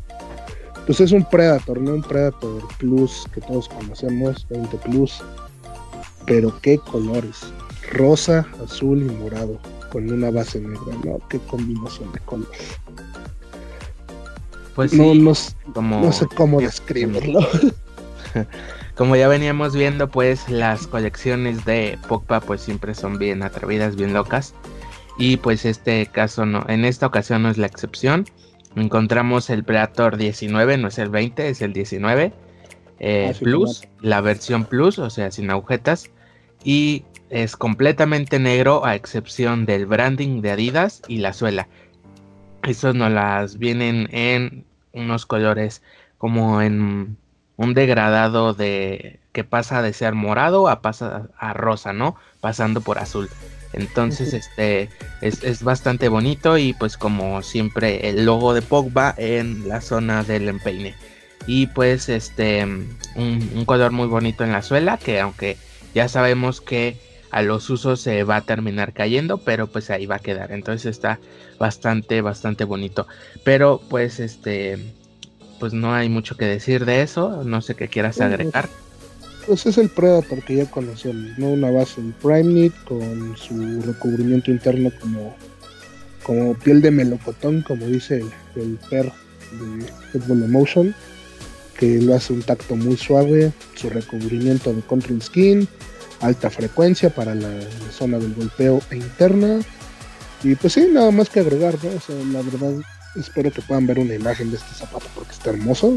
pues 0.85 1.01
es 1.01 1.13
un 1.13 1.25
Predator, 1.25 1.81
no 1.81 1.95
un 1.95 2.03
Predator 2.03 2.63
Plus 2.79 3.27
que 3.33 3.41
todos 3.41 3.69
conocemos, 3.69 4.47
20 4.49 4.77
Plus 4.79 5.23
pero 6.27 6.53
qué 6.61 6.79
colores. 6.79 7.53
Rosa, 7.93 8.47
azul 8.65 9.03
y 9.03 9.15
morado, 9.15 9.59
con 9.91 10.11
una 10.11 10.31
base 10.31 10.61
negra, 10.61 10.95
¿no? 11.05 11.19
Qué 11.29 11.39
combinación 11.39 12.13
de 12.13 12.19
colores. 12.21 12.79
Pues 14.75 14.91
sí, 14.91 14.99
no, 14.99 15.35
no 15.75 16.13
sé 16.13 16.27
cómo 16.37 16.61
describirlo. 16.61 17.41
Como 18.97 19.15
ya 19.15 19.29
veníamos 19.29 19.75
viendo, 19.75 20.09
pues 20.09 20.49
las 20.49 20.87
colecciones 20.87 21.65
de 21.65 21.99
Pogba 22.09 22.41
pues 22.41 22.63
siempre 22.63 22.95
son 22.95 23.19
bien 23.19 23.43
atrevidas, 23.43 23.97
bien 23.97 24.13
locas. 24.13 24.55
Y 25.19 25.39
pues 25.39 25.65
este 25.65 26.07
caso 26.07 26.45
no, 26.45 26.65
en 26.69 26.85
esta 26.85 27.07
ocasión 27.07 27.43
no 27.43 27.51
es 27.51 27.59
la 27.59 27.67
excepción. 27.67 28.27
Encontramos 28.75 29.49
el 29.49 29.65
Predator 29.65 30.17
19, 30.17 30.77
no 30.77 30.89
es 30.89 30.99
el 30.99 31.09
20, 31.09 31.49
es 31.49 31.63
el 31.63 31.73
19. 31.73 32.33
Eh, 32.99 33.33
ah, 33.35 33.39
plus, 33.39 33.87
la 34.01 34.21
versión 34.21 34.65
Plus, 34.65 34.99
o 34.99 35.11
sea, 35.11 35.31
sin 35.31 35.51
agujetas 35.51 36.11
y 36.65 37.05
es 37.31 37.57
completamente 37.57 38.39
negro 38.39 38.85
a 38.85 38.95
excepción 38.95 39.67
del 39.67 39.87
branding 39.87 40.43
de 40.43 40.53
Adidas 40.53 41.03
y 41.09 41.19
la 41.19 41.33
suela. 41.33 41.69
Estos 42.63 42.95
no 42.95 43.09
las 43.09 43.59
vienen 43.59 44.09
en 44.13 44.65
unos 44.93 45.27
colores 45.27 45.83
como 46.19 46.63
en 46.63 47.17
un 47.57 47.75
degradado 47.75 48.55
de 48.55 49.21
que 49.33 49.45
pasa 49.45 49.83
de 49.83 49.93
ser 49.93 50.15
morado 50.15 50.69
a 50.69 50.81
pasa 50.83 51.29
a 51.39 51.53
rosa, 51.53 51.93
¿no? 51.93 52.17
Pasando 52.41 52.81
por 52.81 52.99
azul. 52.99 53.29
Entonces, 53.73 54.33
este 54.33 54.89
es, 55.21 55.63
bastante 55.63 56.09
bonito 56.09 56.57
y 56.57 56.73
pues 56.73 56.97
como 56.97 57.43
siempre 57.43 58.09
el 58.09 58.25
logo 58.25 58.55
de 58.55 58.63
Pogba 58.63 59.15
en 59.19 59.69
la 59.69 59.81
zona 59.81 60.23
del 60.23 60.49
empeine. 60.49 60.95
Y 61.47 61.67
pues 61.69 62.09
este 62.09 62.65
un 62.65 63.65
color 63.67 63.93
muy 63.93 64.07
bonito 64.07 64.45
en 64.45 64.53
la 64.53 64.63
suela 64.63 64.97
que 64.97 65.21
aunque 65.21 65.57
ya 65.97 66.09
sabemos 66.09 66.61
que 66.61 66.99
a 67.31 67.41
los 67.41 67.71
usos 67.71 68.03
se 68.03 68.23
va 68.23 68.37
a 68.37 68.41
terminar 68.43 68.93
cayendo, 68.93 69.39
pero 69.39 69.67
pues 69.67 69.89
ahí 69.89 70.05
va 70.05 70.17
a 70.17 70.19
quedar. 70.19 70.53
Entonces 70.53 70.85
está 70.85 71.21
bastante, 71.59 72.21
bastante 72.21 72.65
bonito. 72.65 73.07
Pero 73.45 73.81
pues 73.89 74.21
este, 74.21 74.77
pues 75.59 75.73
no 75.73 75.95
hay 75.95 76.11
mucho 76.11 76.37
que 76.37 76.45
decir 76.45 76.85
de 76.85 77.01
eso. 77.01 77.45
No 77.45 77.63
sé 77.63 77.77
qué 77.77 77.89
quieras 77.89 78.21
agregar. 78.21 78.69
Pues 79.47 79.65
es 79.65 79.79
el 79.79 79.89
Predator 79.89 80.43
que 80.43 80.57
ya 80.57 80.71
conocemos, 80.71 81.39
¿no? 81.39 81.47
Una 81.49 81.71
base 81.71 81.99
en 82.03 82.13
Prime 82.13 82.43
Knit 82.43 82.75
con 82.85 83.35
su 83.39 83.81
recubrimiento 83.81 84.51
interno 84.51 84.91
como, 85.01 85.35
como 86.25 86.53
piel 86.59 86.83
de 86.83 86.91
melocotón, 86.91 87.63
como 87.63 87.87
dice 87.87 88.19
el, 88.19 88.63
el 88.63 88.79
per 88.91 89.07
de 89.07 89.87
Football 90.13 90.43
Emotion 90.43 90.95
que 91.79 92.01
lo 92.01 92.15
hace 92.15 92.33
un 92.33 92.43
tacto 92.43 92.77
muy 92.77 92.97
suave, 92.97 93.53
su 93.75 93.91
recubrimiento 93.91 94.73
de 94.73 94.83
control 94.83 95.23
skin, 95.23 95.69
alta 96.21 96.51
frecuencia 96.51 97.11
para 97.11 97.35
la, 97.35 97.49
zona 97.91 98.19
del 98.19 98.35
golpeo 98.35 98.81
e 98.91 98.97
interna. 98.97 99.61
Y 100.43 100.55
pues 100.55 100.75
sí, 100.75 100.89
nada 100.93 101.11
más 101.11 101.29
que 101.29 101.41
agregar, 101.41 101.77
¿no? 101.83 101.91
O 101.91 102.01
sea, 102.01 102.17
la 102.33 102.43
verdad, 102.43 102.75
espero 103.17 103.51
que 103.51 103.63
puedan 103.63 103.87
ver 103.87 103.99
una 103.99 104.15
imagen 104.15 104.51
de 104.51 104.57
este 104.57 104.75
zapato 104.75 105.07
porque 105.15 105.33
está 105.33 105.51
hermoso. 105.51 105.93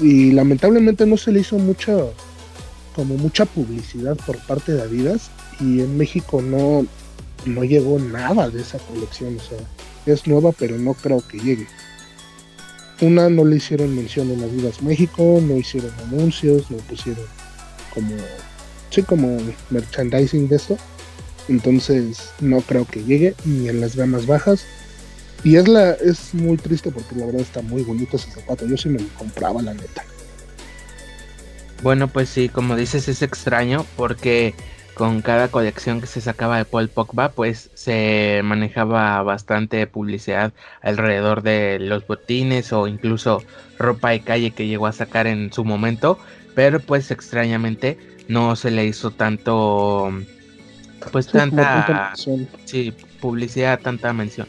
Y 0.00 0.32
lamentablemente 0.32 1.06
no 1.06 1.16
se 1.16 1.32
le 1.32 1.40
hizo 1.40 1.58
mucha, 1.58 1.96
como 2.94 3.16
mucha 3.16 3.46
publicidad 3.46 4.16
por 4.26 4.38
parte 4.46 4.72
de 4.72 4.82
Adidas. 4.82 5.30
Y 5.60 5.80
en 5.80 5.96
México 5.96 6.42
no, 6.42 6.86
no 7.46 7.64
llegó 7.64 7.98
nada 7.98 8.50
de 8.50 8.62
esa 8.62 8.78
colección. 8.78 9.36
O 9.36 9.40
sea, 9.40 9.58
es 10.06 10.26
nueva, 10.26 10.52
pero 10.52 10.76
no 10.76 10.94
creo 10.94 11.26
que 11.26 11.38
llegue. 11.38 11.66
Una 13.00 13.28
no 13.28 13.44
le 13.44 13.56
hicieron 13.56 13.94
mención 13.94 14.30
en 14.30 14.42
Adidas 14.42 14.82
México, 14.82 15.40
no 15.42 15.56
hicieron 15.56 15.92
anuncios, 16.06 16.70
no 16.70 16.76
pusieron 16.78 17.24
como 17.92 18.14
sí 18.90 19.02
como 19.02 19.38
merchandising 19.70 20.48
de 20.48 20.56
esto. 20.56 20.76
Entonces 21.48 22.30
no 22.40 22.60
creo 22.60 22.86
que 22.86 23.02
llegue 23.02 23.34
ni 23.44 23.68
en 23.68 23.80
las 23.80 23.96
gamas 23.96 24.26
bajas. 24.26 24.64
Y 25.42 25.56
es 25.56 25.68
la 25.68 25.92
es 25.92 26.32
muy 26.32 26.56
triste 26.56 26.90
porque 26.90 27.16
la 27.16 27.26
verdad 27.26 27.42
está 27.42 27.60
muy 27.60 27.82
bonito 27.82 28.16
ese 28.16 28.30
zapato. 28.30 28.66
Yo 28.66 28.76
sí 28.76 28.88
me 28.88 29.00
lo 29.00 29.08
compraba 29.18 29.60
la 29.60 29.74
neta. 29.74 30.04
Bueno, 31.82 32.08
pues 32.08 32.30
sí, 32.30 32.48
como 32.48 32.76
dices 32.76 33.08
es 33.08 33.20
extraño 33.20 33.84
porque 33.96 34.54
con 34.94 35.22
cada 35.22 35.48
colección 35.48 36.00
que 36.00 36.06
se 36.06 36.20
sacaba 36.20 36.58
de 36.58 36.64
Paul 36.64 36.88
Pogba, 36.88 37.30
pues 37.30 37.70
se 37.74 38.40
manejaba 38.44 39.22
bastante 39.22 39.86
publicidad 39.86 40.52
alrededor 40.82 41.42
de 41.42 41.78
los 41.80 42.06
botines 42.06 42.72
o 42.72 42.86
incluso 42.86 43.42
ropa 43.78 44.10
de 44.10 44.20
calle 44.20 44.52
que 44.52 44.66
llegó 44.66 44.86
a 44.86 44.92
sacar 44.92 45.26
en 45.26 45.52
su 45.52 45.64
momento, 45.64 46.18
pero 46.54 46.80
pues 46.80 47.10
extrañamente 47.10 47.98
no 48.28 48.56
se 48.56 48.70
le 48.70 48.86
hizo 48.86 49.10
tanto, 49.10 50.12
pues 51.10 51.26
tanta, 51.26 52.14
sí, 52.64 52.94
publicidad, 53.20 53.80
tanta 53.80 54.12
mención. 54.12 54.46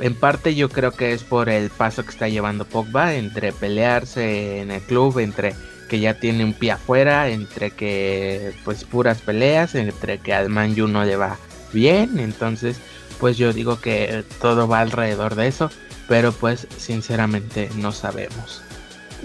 En 0.00 0.14
parte 0.14 0.54
yo 0.54 0.68
creo 0.68 0.90
que 0.90 1.12
es 1.12 1.22
por 1.22 1.48
el 1.48 1.70
paso 1.70 2.02
que 2.02 2.10
está 2.10 2.28
llevando 2.28 2.66
Pogba 2.66 3.14
entre 3.14 3.52
pelearse 3.52 4.60
en 4.60 4.70
el 4.70 4.82
club, 4.82 5.20
entre 5.20 5.54
que 5.88 6.00
ya 6.00 6.14
tiene 6.14 6.44
un 6.44 6.52
pie 6.52 6.72
afuera, 6.72 7.28
entre 7.28 7.70
que 7.70 8.52
pues 8.64 8.84
puras 8.84 9.20
peleas, 9.20 9.74
entre 9.74 10.18
que 10.18 10.34
al 10.34 10.48
Man 10.48 10.74
no 10.76 11.04
le 11.04 11.16
va 11.16 11.38
bien, 11.72 12.18
entonces 12.18 12.76
pues 13.18 13.36
yo 13.36 13.52
digo 13.52 13.80
que 13.80 14.24
todo 14.40 14.68
va 14.68 14.80
alrededor 14.80 15.34
de 15.36 15.48
eso, 15.48 15.70
pero 16.08 16.32
pues 16.32 16.66
sinceramente 16.76 17.70
no 17.76 17.92
sabemos. 17.92 18.62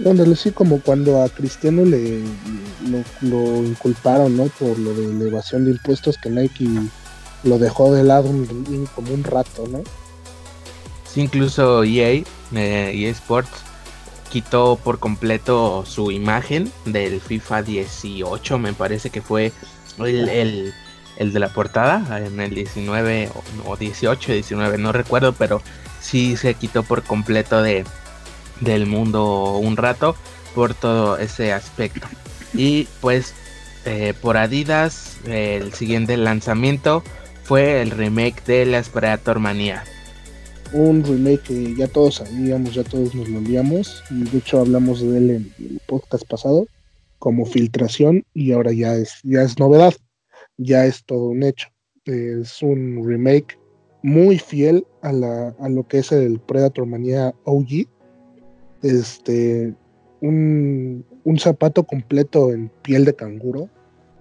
Ándale, 0.05 0.35
sí, 0.35 0.51
como 0.51 0.79
cuando 0.81 1.21
a 1.21 1.29
Cristiano 1.29 1.83
le 1.83 2.21
lo, 2.89 3.03
lo 3.21 3.63
inculparon, 3.65 4.37
¿no? 4.37 4.45
Por 4.45 4.79
lo 4.79 4.93
de 4.93 5.13
la 5.13 5.25
evasión 5.25 5.65
de 5.65 5.71
impuestos 5.71 6.17
que 6.17 6.29
Nike 6.29 6.67
lo 7.43 7.59
dejó 7.59 7.93
de 7.93 8.03
lado 8.03 8.29
un- 8.29 8.87
como 8.95 9.13
un 9.13 9.23
rato, 9.23 9.67
¿no? 9.67 9.83
Sí, 11.05 11.21
incluso 11.21 11.83
EA, 11.83 12.11
eh, 12.13 12.23
EA 12.53 13.09
Sports, 13.11 13.49
quitó 14.31 14.79
por 14.83 14.99
completo 14.99 15.83
su 15.85 16.11
imagen 16.11 16.71
del 16.85 17.19
FIFA 17.21 17.63
18, 17.63 18.57
me 18.57 18.73
parece 18.73 19.09
que 19.09 19.21
fue 19.21 19.51
el, 19.99 20.29
el- 20.29 20.73
de 21.33 21.39
la 21.39 21.49
portada, 21.49 22.19
en 22.25 22.39
el 22.39 22.55
19 22.55 23.29
o, 23.65 23.71
o 23.71 23.77
18, 23.77 24.31
19, 24.33 24.77
no 24.79 24.91
recuerdo, 24.91 25.33
pero 25.33 25.61
sí 25.99 26.35
se 26.37 26.55
quitó 26.55 26.81
por 26.81 27.03
completo 27.03 27.61
de, 27.61 27.83
del 28.59 28.87
mundo 28.87 29.57
un 29.57 29.77
rato 29.77 30.15
por 30.55 30.73
todo 30.73 31.17
ese 31.19 31.53
aspecto. 31.53 32.07
Y 32.55 32.87
pues 33.01 33.35
eh, 33.85 34.13
por 34.19 34.37
Adidas, 34.37 35.17
el 35.25 35.73
siguiente 35.73 36.17
lanzamiento 36.17 37.03
fue 37.43 37.81
el 37.83 37.91
remake 37.91 38.43
de 38.45 38.65
la 38.65 38.81
Predator 38.81 39.37
Manía. 39.39 39.83
Un 40.73 41.03
remake 41.03 41.41
que 41.41 41.75
ya 41.75 41.87
todos 41.87 42.15
sabíamos, 42.15 42.73
ya 42.73 42.83
todos 42.83 43.13
nos 43.13 43.27
lo 43.27 43.39
olvidamos, 43.39 44.03
y 44.09 44.23
de 44.23 44.37
hecho 44.37 44.61
hablamos 44.61 45.01
de 45.01 45.17
él 45.17 45.29
en 45.29 45.53
el 45.59 45.81
podcast 45.85 46.25
pasado, 46.25 46.65
como 47.19 47.45
filtración, 47.45 48.23
y 48.33 48.53
ahora 48.53 48.71
ya 48.71 48.95
es, 48.95 49.19
ya 49.23 49.41
es 49.41 49.59
novedad, 49.59 49.93
ya 50.57 50.85
es 50.85 51.03
todo 51.03 51.25
un 51.25 51.43
hecho. 51.43 51.67
Es 52.05 52.61
un 52.61 53.05
remake 53.05 53.59
muy 54.01 54.39
fiel 54.39 54.85
a, 55.01 55.11
la, 55.11 55.49
a 55.59 55.69
lo 55.69 55.87
que 55.87 55.99
es 55.99 56.11
el 56.11 56.39
Predator 56.39 56.85
Manía 56.85 57.35
OG. 57.43 57.87
Este, 58.81 59.73
un, 60.21 61.05
un 61.23 61.39
zapato 61.39 61.83
completo 61.83 62.51
en 62.51 62.71
piel 62.81 63.05
de 63.05 63.13
canguro, 63.13 63.69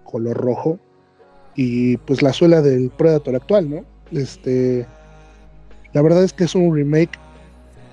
color 0.05 0.37
rojo, 0.37 0.79
y 1.55 1.97
pues 1.99 2.23
la 2.23 2.33
suela 2.33 2.61
del 2.61 2.91
Predator 2.91 3.37
actual, 3.37 3.71
¿no? 3.71 3.85
Este, 4.13 4.87
la 5.93 6.03
verdad 6.03 6.23
es 6.23 6.33
que 6.33 6.45
es 6.45 6.55
un 6.55 6.75
remake 6.75 7.19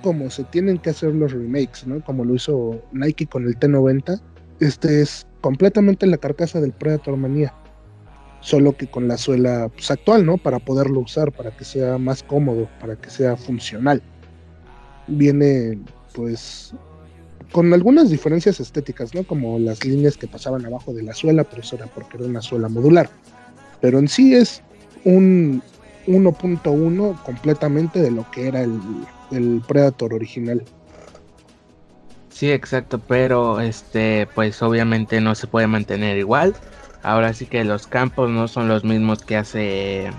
como 0.02 0.30
se 0.30 0.44
tienen 0.44 0.78
que 0.78 0.90
hacer 0.90 1.14
los 1.14 1.32
remakes, 1.32 1.86
¿no? 1.86 2.02
Como 2.04 2.24
lo 2.24 2.34
hizo 2.34 2.80
Nike 2.92 3.26
con 3.26 3.44
el 3.44 3.58
T90. 3.58 4.20
Este 4.60 5.02
es 5.02 5.26
completamente 5.40 6.06
la 6.06 6.18
carcasa 6.18 6.60
del 6.60 6.72
Predator 6.72 7.16
Manía, 7.16 7.52
solo 8.40 8.76
que 8.76 8.88
con 8.88 9.08
la 9.08 9.16
suela 9.16 9.68
pues, 9.68 9.90
actual, 9.90 10.24
¿no? 10.24 10.36
Para 10.36 10.58
poderlo 10.58 11.00
usar, 11.00 11.32
para 11.32 11.56
que 11.56 11.64
sea 11.64 11.98
más 11.98 12.22
cómodo, 12.22 12.68
para 12.80 12.96
que 12.96 13.10
sea 13.10 13.36
funcional. 13.36 14.02
Viene, 15.06 15.78
pues, 16.14 16.74
con 17.52 17.72
algunas 17.72 18.10
diferencias 18.10 18.60
estéticas, 18.60 19.14
¿no? 19.14 19.24
Como 19.24 19.58
las 19.58 19.84
líneas 19.84 20.16
que 20.16 20.26
pasaban 20.28 20.64
abajo 20.64 20.92
de 20.92 21.02
la 21.02 21.14
suela, 21.14 21.44
pero 21.44 21.62
eso 21.62 21.76
era 21.76 21.86
porque 21.86 22.18
era 22.18 22.26
una 22.26 22.42
suela 22.42 22.68
modular. 22.68 23.08
Pero 23.80 23.98
en 23.98 24.08
sí 24.08 24.34
es 24.34 24.62
un 25.04 25.62
1.1 26.08 27.22
completamente 27.22 28.00
de 28.00 28.10
lo 28.10 28.28
que 28.30 28.48
era 28.48 28.62
el, 28.62 28.80
el 29.30 29.62
Predator 29.68 30.14
original. 30.14 30.64
Sí, 32.30 32.50
exacto, 32.50 32.98
pero 32.98 33.60
este, 33.60 34.28
pues 34.34 34.62
obviamente 34.62 35.20
no 35.20 35.34
se 35.34 35.46
puede 35.46 35.66
mantener 35.66 36.18
igual. 36.18 36.54
Ahora 37.02 37.32
sí 37.32 37.46
que 37.46 37.64
los 37.64 37.86
campos 37.86 38.30
no 38.30 38.48
son 38.48 38.68
los 38.68 38.84
mismos 38.84 39.22
que 39.22 39.36
hace 39.36 40.10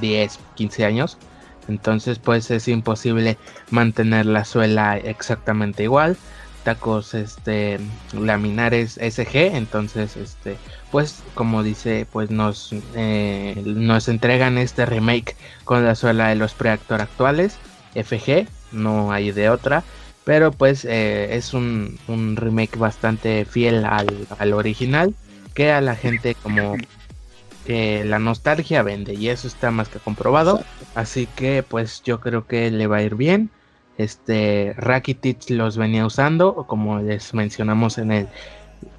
10, 0.00 0.38
15 0.54 0.84
años. 0.84 1.18
Entonces, 1.68 2.18
pues 2.18 2.50
es 2.50 2.68
imposible 2.68 3.38
mantener 3.70 4.26
la 4.26 4.44
suela 4.44 4.96
exactamente 4.96 5.84
igual. 5.84 6.16
Tacos 6.64 7.14
este 7.14 7.78
laminares 8.12 8.98
SG, 8.98 9.54
entonces 9.56 10.16
este 10.16 10.56
pues 10.90 11.22
como 11.34 11.62
dice, 11.62 12.06
pues 12.10 12.30
nos 12.30 12.74
eh, 12.94 13.60
nos 13.64 14.08
entregan 14.08 14.58
este 14.58 14.86
remake 14.86 15.36
con 15.64 15.84
la 15.84 15.94
suela 15.94 16.28
de 16.28 16.36
los 16.36 16.54
Predator 16.54 17.00
actuales 17.00 17.58
FG, 17.94 18.46
no 18.72 19.12
hay 19.12 19.32
de 19.32 19.50
otra. 19.50 19.84
Pero 20.24 20.52
pues 20.52 20.84
eh, 20.84 21.34
es 21.36 21.52
un, 21.52 21.98
un, 22.06 22.36
remake 22.36 22.78
bastante 22.78 23.44
fiel 23.44 23.84
al, 23.84 24.28
al, 24.38 24.52
original. 24.52 25.14
Que 25.54 25.72
a 25.72 25.80
la 25.80 25.96
gente 25.96 26.34
como 26.34 26.76
que 27.66 28.04
la 28.04 28.18
nostalgia 28.18 28.82
vende. 28.82 29.14
Y 29.14 29.28
eso 29.28 29.48
está 29.48 29.70
más 29.70 29.88
que 29.88 29.98
comprobado. 29.98 30.62
Así 30.94 31.26
que 31.26 31.62
pues 31.62 32.02
yo 32.02 32.20
creo 32.20 32.46
que 32.46 32.70
le 32.70 32.86
va 32.86 32.98
a 32.98 33.02
ir 33.02 33.16
bien. 33.16 33.50
Este 33.98 34.74
Rakitic 34.76 35.50
los 35.50 35.76
venía 35.76 36.06
usando. 36.06 36.64
Como 36.66 37.00
les 37.00 37.34
mencionamos 37.34 37.98
en 37.98 38.12
el, 38.12 38.28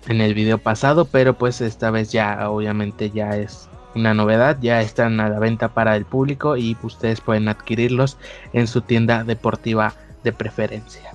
en 0.07 0.21
el 0.21 0.33
video 0.33 0.57
pasado. 0.57 1.05
Pero 1.05 1.37
pues 1.37 1.61
esta 1.61 1.91
vez 1.91 2.11
ya 2.11 2.49
obviamente 2.49 3.09
ya 3.09 3.37
es 3.37 3.69
una 3.95 4.13
novedad, 4.13 4.57
ya 4.61 4.81
están 4.81 5.19
a 5.19 5.29
la 5.29 5.39
venta 5.39 5.73
para 5.73 5.95
el 5.95 6.05
público 6.05 6.57
y 6.57 6.75
ustedes 6.83 7.21
pueden 7.21 7.47
adquirirlos 7.47 8.17
en 8.53 8.67
su 8.67 8.81
tienda 8.81 9.23
deportiva 9.23 9.93
de 10.23 10.31
preferencia. 10.31 11.13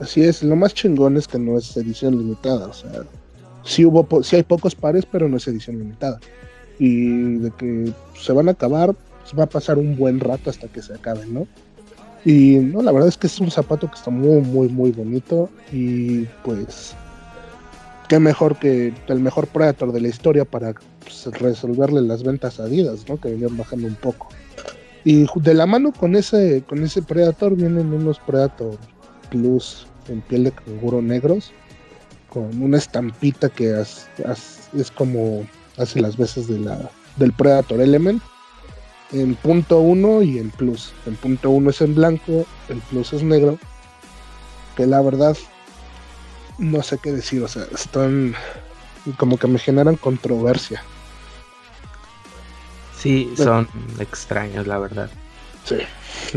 Así 0.00 0.22
es, 0.22 0.42
lo 0.42 0.56
más 0.56 0.74
chingón 0.74 1.16
es 1.16 1.28
que 1.28 1.38
no 1.38 1.56
es 1.56 1.76
edición 1.76 2.18
limitada, 2.18 2.66
o 2.66 2.72
sea, 2.72 2.90
sí 3.62 3.84
hubo 3.84 4.22
sí 4.22 4.36
hay 4.36 4.42
pocos 4.42 4.74
pares, 4.74 5.06
pero 5.06 5.28
no 5.28 5.36
es 5.36 5.46
edición 5.46 5.78
limitada. 5.78 6.20
Y 6.78 7.36
de 7.36 7.50
que 7.52 7.92
se 8.18 8.32
van 8.32 8.48
a 8.48 8.52
acabar, 8.52 8.94
pues 9.22 9.38
va 9.38 9.44
a 9.44 9.48
pasar 9.48 9.78
un 9.78 9.96
buen 9.96 10.20
rato 10.20 10.50
hasta 10.50 10.68
que 10.68 10.82
se 10.82 10.94
acaben, 10.94 11.32
¿no? 11.32 11.46
Y 12.24 12.56
no, 12.56 12.82
la 12.82 12.92
verdad 12.92 13.08
es 13.08 13.18
que 13.18 13.26
es 13.26 13.38
un 13.38 13.50
zapato 13.50 13.88
que 13.88 13.96
está 13.96 14.10
muy, 14.10 14.40
muy, 14.40 14.68
muy 14.68 14.92
bonito. 14.92 15.50
Y 15.72 16.24
pues, 16.42 16.94
qué 18.08 18.18
mejor 18.18 18.58
que 18.58 18.94
el 19.08 19.20
mejor 19.20 19.46
Predator 19.48 19.92
de 19.92 20.00
la 20.00 20.08
historia 20.08 20.44
para 20.44 20.74
pues, 21.00 21.26
resolverle 21.40 22.00
las 22.00 22.22
ventas 22.22 22.60
Adidas, 22.60 23.08
¿no? 23.08 23.20
Que 23.20 23.30
venían 23.30 23.56
bajando 23.56 23.86
un 23.86 23.96
poco. 23.96 24.28
Y 25.04 25.26
de 25.36 25.54
la 25.54 25.66
mano 25.66 25.92
con 25.92 26.16
ese, 26.16 26.64
con 26.66 26.82
ese 26.82 27.02
Predator 27.02 27.54
vienen 27.54 27.92
unos 27.92 28.18
Predator 28.20 28.78
Plus 29.30 29.86
en 30.08 30.22
piel 30.22 30.44
de 30.44 30.52
canguro 30.52 31.02
negros, 31.02 31.52
con 32.30 32.62
una 32.62 32.78
estampita 32.78 33.50
que 33.50 33.78
es 33.80 34.90
como 34.96 35.46
hace 35.76 36.00
las 36.00 36.16
veces 36.16 36.48
de 36.48 36.58
la, 36.58 36.90
del 37.16 37.32
Predator 37.32 37.80
Element, 37.80 38.22
en 39.12 39.34
punto 39.36 39.80
1 39.80 40.22
y 40.22 40.38
en 40.38 40.50
plus. 40.50 40.92
En 41.06 41.16
punto 41.16 41.50
1 41.50 41.70
es 41.70 41.80
en 41.80 41.94
blanco, 41.94 42.46
el 42.68 42.78
plus 42.78 43.12
es 43.12 43.22
negro, 43.22 43.58
que 44.76 44.86
la 44.86 45.00
verdad 45.00 45.36
no 46.58 46.82
sé 46.82 46.98
qué 46.98 47.12
decir, 47.12 47.42
o 47.42 47.48
sea, 47.48 47.64
están 47.72 48.34
como 49.18 49.38
que 49.38 49.46
me 49.46 49.58
generan 49.58 49.96
controversia. 49.96 50.82
Sí, 52.96 53.30
son 53.36 53.68
extraños, 53.98 54.66
la 54.66 54.78
verdad. 54.78 55.10
Sí, 55.64 55.76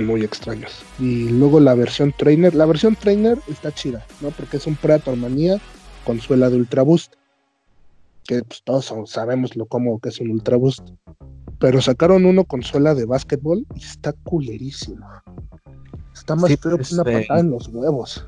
muy 0.02 0.24
extraños. 0.24 0.84
Y 1.00 1.30
luego 1.30 1.60
la 1.60 1.76
versión 1.76 2.14
trainer, 2.18 2.54
la 2.56 2.66
versión 2.66 2.96
trainer 2.96 3.40
está 3.48 3.72
chida, 3.72 4.06
¿no? 4.22 4.32
Porque 4.32 4.58
es 4.58 4.68
un 4.68 4.76
Predator 4.76 5.16
Manía 5.16 5.62
con 6.04 6.20
suela 6.20 6.50
de 6.50 6.58
Ultra 6.58 6.82
Boost. 6.82 7.14
Que 8.26 8.44
pues, 8.44 8.62
todos 8.64 8.94
sabemos 9.10 9.56
lo 9.56 9.66
cómodo 9.66 10.00
que 10.00 10.10
es 10.10 10.20
un 10.20 10.32
Ultra 10.32 10.58
Boost. 10.58 10.82
Pero 11.60 11.82
sacaron 11.82 12.26
uno 12.26 12.44
con 12.44 12.62
suela 12.62 12.94
de 12.94 13.06
básquetbol 13.06 13.66
y 13.76 13.84
está 13.84 14.14
culerísimo. 14.24 15.08
Está 16.14 16.36
más 16.36 16.50
sí, 16.50 16.58
feo 16.58 16.78
que 16.78 16.94
una 16.94 17.04
este... 17.04 17.22
patada 17.22 17.40
en 17.40 17.52
los 17.52 17.68
huevos. 17.68 18.26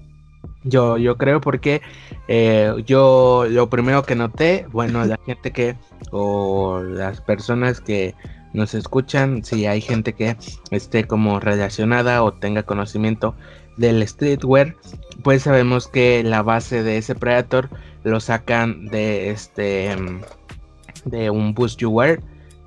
Yo, 0.63 0.97
yo 0.97 1.17
creo 1.17 1.39
porque 1.39 1.81
eh, 2.27 2.73
yo 2.85 3.45
lo 3.49 3.69
primero 3.69 4.03
que 4.03 4.15
noté, 4.15 4.65
bueno, 4.71 5.05
la 5.05 5.17
gente 5.25 5.51
que, 5.51 5.77
o 6.11 6.81
las 6.81 7.21
personas 7.21 7.79
que 7.79 8.13
nos 8.53 8.73
escuchan, 8.73 9.43
si 9.43 9.65
hay 9.65 9.79
gente 9.79 10.13
que 10.13 10.35
esté 10.71 11.05
como 11.05 11.39
relacionada 11.39 12.23
o 12.23 12.33
tenga 12.33 12.63
conocimiento 12.63 13.35
del 13.77 14.05
streetwear, 14.05 14.75
pues 15.23 15.43
sabemos 15.43 15.87
que 15.87 16.23
la 16.23 16.41
base 16.41 16.83
de 16.83 16.97
ese 16.97 17.15
Predator 17.15 17.69
lo 18.03 18.19
sacan 18.19 18.87
de 18.87 19.29
este 19.29 19.95
de 21.05 21.29
un 21.29 21.53
Boost 21.53 21.79
You 21.79 21.89
Wear, 21.89 22.19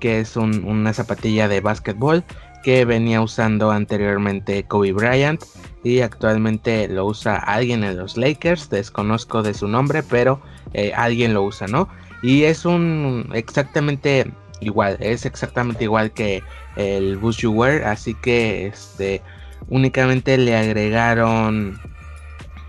que 0.03 0.19
es 0.19 0.35
un, 0.35 0.65
una 0.65 0.91
zapatilla 0.91 1.47
de 1.47 1.61
básquetbol 1.61 2.25
que 2.61 2.83
venía 2.83 3.21
usando 3.21 3.71
anteriormente 3.71 4.63
Kobe 4.63 4.91
Bryant 4.91 5.41
y 5.81 6.01
actualmente 6.01 6.89
lo 6.89 7.05
usa 7.05 7.37
alguien 7.37 7.85
en 7.85 7.95
los 7.95 8.17
Lakers, 8.17 8.69
desconozco 8.69 9.43
de 9.43 9.53
su 9.53 9.69
nombre, 9.69 10.03
pero 10.03 10.41
eh, 10.73 10.91
alguien 10.93 11.33
lo 11.33 11.43
usa, 11.43 11.67
¿no? 11.67 11.87
Y 12.21 12.43
es 12.43 12.65
un 12.65 13.29
exactamente 13.33 14.29
igual, 14.59 14.97
es 14.99 15.25
exactamente 15.25 15.85
igual 15.85 16.11
que 16.11 16.43
el 16.75 17.17
You 17.21 17.51
Wear, 17.53 17.85
así 17.85 18.13
que 18.13 18.67
este 18.67 19.21
únicamente 19.69 20.37
le 20.37 20.57
agregaron 20.57 21.79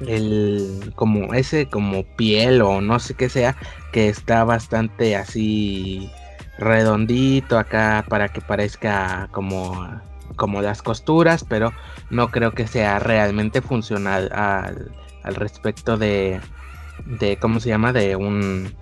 el 0.06 0.92
como 0.94 1.34
ese 1.34 1.66
como 1.66 2.04
piel 2.04 2.62
o 2.62 2.80
no 2.80 3.00
sé 3.00 3.14
qué 3.14 3.28
sea 3.28 3.56
que 3.92 4.08
está 4.08 4.44
bastante 4.44 5.16
así 5.16 6.08
redondito 6.58 7.58
acá 7.58 8.04
para 8.08 8.28
que 8.28 8.40
parezca 8.40 9.28
como 9.32 10.00
como 10.36 10.62
las 10.62 10.82
costuras 10.82 11.44
pero 11.48 11.72
no 12.10 12.30
creo 12.30 12.52
que 12.52 12.66
sea 12.66 12.98
realmente 12.98 13.60
funcional 13.62 14.30
al, 14.32 15.34
respecto 15.34 15.96
de, 15.96 16.40
de 17.06 17.36
¿cómo 17.38 17.60
se 17.60 17.68
llama? 17.70 17.92
De 17.92 18.16
un 18.16 18.74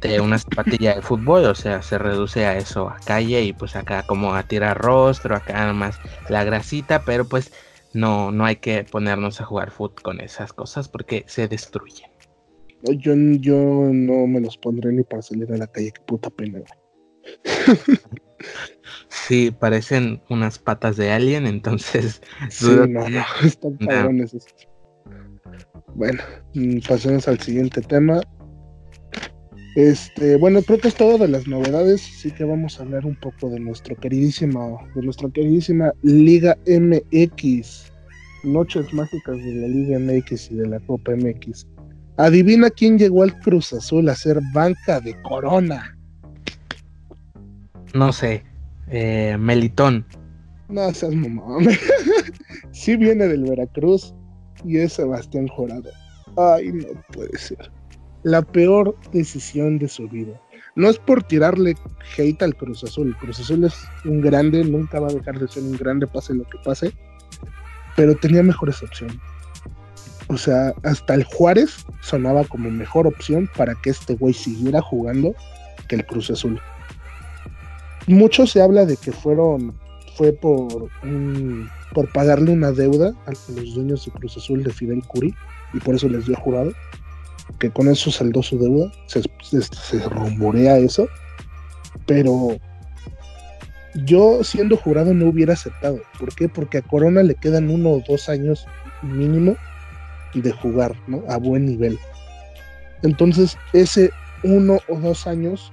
de 0.00 0.20
una 0.20 0.38
zapatilla 0.38 0.94
de 0.94 1.02
fútbol, 1.02 1.44
o 1.46 1.54
sea, 1.54 1.82
se 1.82 1.98
reduce 1.98 2.46
a 2.46 2.56
eso, 2.56 2.88
a 2.88 2.98
calle 3.04 3.42
y 3.42 3.52
pues 3.52 3.74
acá 3.74 4.04
como 4.04 4.34
a 4.34 4.44
tirar 4.44 4.78
rostro, 4.78 5.34
acá 5.34 5.72
más 5.72 5.98
la 6.28 6.44
grasita, 6.44 7.02
pero 7.02 7.24
pues 7.26 7.52
no, 7.92 8.30
no 8.30 8.44
hay 8.44 8.56
que 8.56 8.84
ponernos 8.84 9.40
a 9.40 9.44
jugar 9.44 9.70
fútbol 9.70 10.02
con 10.02 10.20
esas 10.20 10.52
cosas 10.52 10.88
porque 10.88 11.24
se 11.26 11.48
destruyen. 11.48 12.07
Yo, 12.82 13.14
yo 13.14 13.90
no 13.92 14.26
me 14.26 14.40
los 14.40 14.56
pondré 14.56 14.92
ni 14.92 15.02
para 15.02 15.22
salir 15.22 15.52
a 15.52 15.56
la 15.56 15.66
calle, 15.66 15.92
qué 15.92 16.00
puta 16.06 16.30
pena. 16.30 16.60
Sí, 19.08 19.50
parecen 19.50 20.22
unas 20.30 20.58
patas 20.58 20.96
de 20.96 21.10
alien, 21.10 21.46
entonces. 21.46 22.22
Sí, 22.50 22.66
no, 22.66 23.08
no, 23.08 23.24
están 23.44 23.76
cabrones 23.76 24.36
Bueno, 25.94 26.22
mm, 26.54 26.78
pasemos 26.88 27.28
al 27.28 27.40
siguiente 27.40 27.80
tema. 27.82 28.20
Este, 29.76 30.36
bueno, 30.36 30.62
creo 30.62 30.78
que 30.78 30.88
es 30.88 30.94
todo 30.94 31.18
de 31.18 31.28
las 31.28 31.46
novedades, 31.46 32.00
sí 32.00 32.32
que 32.32 32.42
vamos 32.42 32.78
a 32.78 32.82
hablar 32.82 33.06
un 33.06 33.14
poco 33.14 33.48
de 33.48 33.60
nuestro 33.60 33.94
queridísima, 33.94 34.60
de 34.94 35.02
nuestra 35.02 35.28
queridísima 35.30 35.92
Liga 36.02 36.56
MX. 36.66 37.92
Noches 38.44 38.92
mágicas 38.92 39.36
de 39.36 39.54
la 39.54 39.68
Liga 39.68 39.98
MX 39.98 40.50
y 40.50 40.54
de 40.56 40.66
la 40.66 40.80
Copa 40.80 41.12
MX. 41.12 41.66
Adivina 42.18 42.68
quién 42.68 42.98
llegó 42.98 43.22
al 43.22 43.38
Cruz 43.38 43.72
Azul 43.72 44.08
a 44.08 44.14
ser 44.16 44.40
banca 44.52 45.00
de 45.00 45.14
Corona. 45.22 45.96
No 47.94 48.12
sé, 48.12 48.42
eh, 48.88 49.36
Melitón. 49.38 50.04
No 50.68 50.92
seas 50.92 51.14
mamá. 51.14 51.58
sí 52.72 52.96
viene 52.96 53.28
del 53.28 53.44
Veracruz 53.44 54.12
y 54.64 54.78
es 54.78 54.94
Sebastián 54.94 55.46
Jorado. 55.46 55.90
Ay, 56.36 56.72
no 56.72 56.88
puede 57.12 57.38
ser. 57.38 57.70
La 58.24 58.42
peor 58.42 58.96
decisión 59.12 59.78
de 59.78 59.86
su 59.86 60.08
vida. 60.08 60.40
No 60.74 60.90
es 60.90 60.98
por 60.98 61.22
tirarle 61.22 61.76
hate 62.16 62.42
al 62.42 62.56
Cruz 62.56 62.82
Azul. 62.82 63.08
El 63.08 63.16
Cruz 63.16 63.38
Azul 63.38 63.62
es 63.62 63.74
un 64.04 64.20
grande, 64.20 64.64
nunca 64.64 64.98
va 64.98 65.06
a 65.06 65.14
dejar 65.14 65.38
de 65.38 65.46
ser 65.46 65.62
un 65.62 65.76
grande, 65.76 66.08
pase 66.08 66.34
lo 66.34 66.42
que 66.42 66.58
pase. 66.64 66.92
Pero 67.94 68.16
tenía 68.16 68.42
mejores 68.42 68.82
opciones. 68.82 69.16
O 70.28 70.36
sea, 70.36 70.74
hasta 70.84 71.14
el 71.14 71.24
Juárez 71.24 71.86
sonaba 72.00 72.44
como 72.44 72.70
mejor 72.70 73.06
opción 73.06 73.48
para 73.56 73.74
que 73.76 73.90
este 73.90 74.14
güey 74.14 74.34
siguiera 74.34 74.80
jugando 74.82 75.34
que 75.88 75.96
el 75.96 76.06
Cruz 76.06 76.30
Azul. 76.30 76.60
Mucho 78.06 78.46
se 78.46 78.60
habla 78.60 78.84
de 78.84 78.96
que 78.96 79.12
fueron 79.12 79.74
fue 80.16 80.32
por 80.32 80.90
por 81.94 82.12
pagarle 82.12 82.50
una 82.50 82.72
deuda 82.72 83.14
a 83.26 83.30
los 83.30 83.74
dueños 83.74 84.04
de 84.04 84.12
Cruz 84.12 84.36
Azul 84.36 84.62
de 84.62 84.72
Fidel 84.72 85.02
Curi 85.04 85.34
y 85.72 85.78
por 85.80 85.94
eso 85.94 86.08
les 86.08 86.26
dio 86.26 86.36
jurado 86.36 86.72
que 87.58 87.70
con 87.70 87.88
eso 87.88 88.10
saldó 88.10 88.42
su 88.42 88.58
deuda. 88.58 88.92
Se, 89.06 89.22
rumorea 90.10 90.78
eso 90.78 91.08
pero 92.06 92.58
yo 94.04 94.44
siendo 94.44 94.76
jurado 94.76 95.14
no 95.14 95.28
hubiera 95.28 95.54
aceptado. 95.54 96.00
¿por 96.18 96.34
qué? 96.34 96.48
porque 96.48 96.78
a 96.78 96.82
Corona 96.82 97.22
le 97.22 97.34
quedan 97.34 97.70
uno 97.70 97.90
o 97.90 98.02
dos 98.06 98.28
años 98.28 98.66
mínimo 99.02 99.56
de 100.34 100.52
jugar 100.52 100.94
¿no? 101.06 101.22
a 101.28 101.36
buen 101.36 101.66
nivel 101.66 101.98
entonces 103.02 103.56
ese 103.72 104.10
uno 104.44 104.78
o 104.88 104.96
dos 104.98 105.26
años 105.26 105.72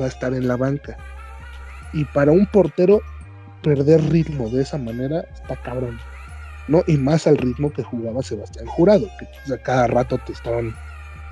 va 0.00 0.06
a 0.06 0.08
estar 0.08 0.34
en 0.34 0.48
la 0.48 0.56
banca 0.56 0.96
y 1.92 2.04
para 2.04 2.32
un 2.32 2.46
portero, 2.46 3.00
perder 3.62 4.02
ritmo 4.10 4.48
de 4.50 4.62
esa 4.62 4.78
manera 4.78 5.24
está 5.34 5.56
cabrón. 5.56 5.98
¿no? 6.68 6.82
Y 6.86 6.96
más 6.96 7.26
al 7.26 7.38
ritmo 7.38 7.72
que 7.72 7.82
jugaba 7.82 8.22
Sebastián 8.22 8.66
Jurado, 8.66 9.08
que 9.18 9.58
cada 9.62 9.86
rato 9.86 10.18
te 10.18 10.32
estaban 10.32 10.74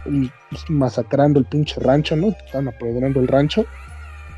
mm, 0.06 0.26
masacrando 0.68 1.38
el 1.38 1.44
pinche 1.44 1.78
rancho, 1.80 2.16
¿no? 2.16 2.32
Te 2.32 2.44
estaban 2.46 2.68
apoderando 2.68 3.20
el 3.20 3.28
rancho 3.28 3.66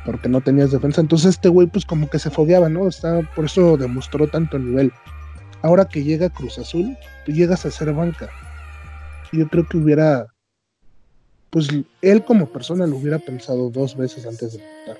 porque 0.05 0.27
no 0.27 0.41
tenías 0.41 0.71
defensa. 0.71 0.99
Entonces 0.99 1.35
este 1.35 1.47
güey 1.47 1.67
pues 1.67 1.85
como 1.85 2.09
que 2.09 2.19
se 2.19 2.29
fogueaba, 2.29 2.67
¿no? 2.67 2.87
Está, 2.87 3.21
por 3.33 3.45
eso 3.45 3.77
demostró 3.77 4.27
tanto 4.27 4.59
nivel. 4.59 4.91
Ahora 5.61 5.85
que 5.85 6.03
llega 6.03 6.29
Cruz 6.29 6.57
Azul, 6.57 6.97
tú 7.25 7.31
llegas 7.31 7.65
a 7.65 7.71
ser 7.71 7.93
banca. 7.93 8.29
Yo 9.31 9.47
creo 9.47 9.67
que 9.67 9.77
hubiera, 9.77 10.27
pues 11.49 11.69
él 12.01 12.23
como 12.23 12.47
persona 12.47 12.87
lo 12.87 12.95
hubiera 12.97 13.19
pensado 13.19 13.69
dos 13.69 13.95
veces 13.95 14.25
antes 14.25 14.53
de 14.53 14.63
votar. 14.63 14.97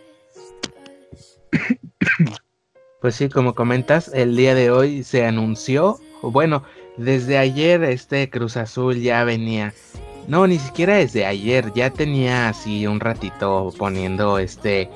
Pues 3.02 3.16
sí, 3.16 3.30
como 3.30 3.56
comentas, 3.56 4.12
el 4.14 4.36
día 4.36 4.54
de 4.54 4.72
hoy 4.72 5.04
se 5.04 5.26
anunció, 5.26 6.02
bueno, 6.22 6.64
desde 6.98 7.38
ayer 7.38 7.82
este 7.86 8.30
Cruz 8.30 8.58
Azul 8.58 9.00
ya 9.00 9.24
venía, 9.24 9.74
no, 10.28 10.46
ni 10.46 10.60
siquiera 10.60 10.98
desde 10.98 11.26
ayer, 11.26 11.72
ya 11.74 11.92
tenía 11.92 12.50
así 12.50 12.88
un 12.88 13.00
ratito 13.00 13.74
poniendo 13.78 14.38
este, 14.38 14.90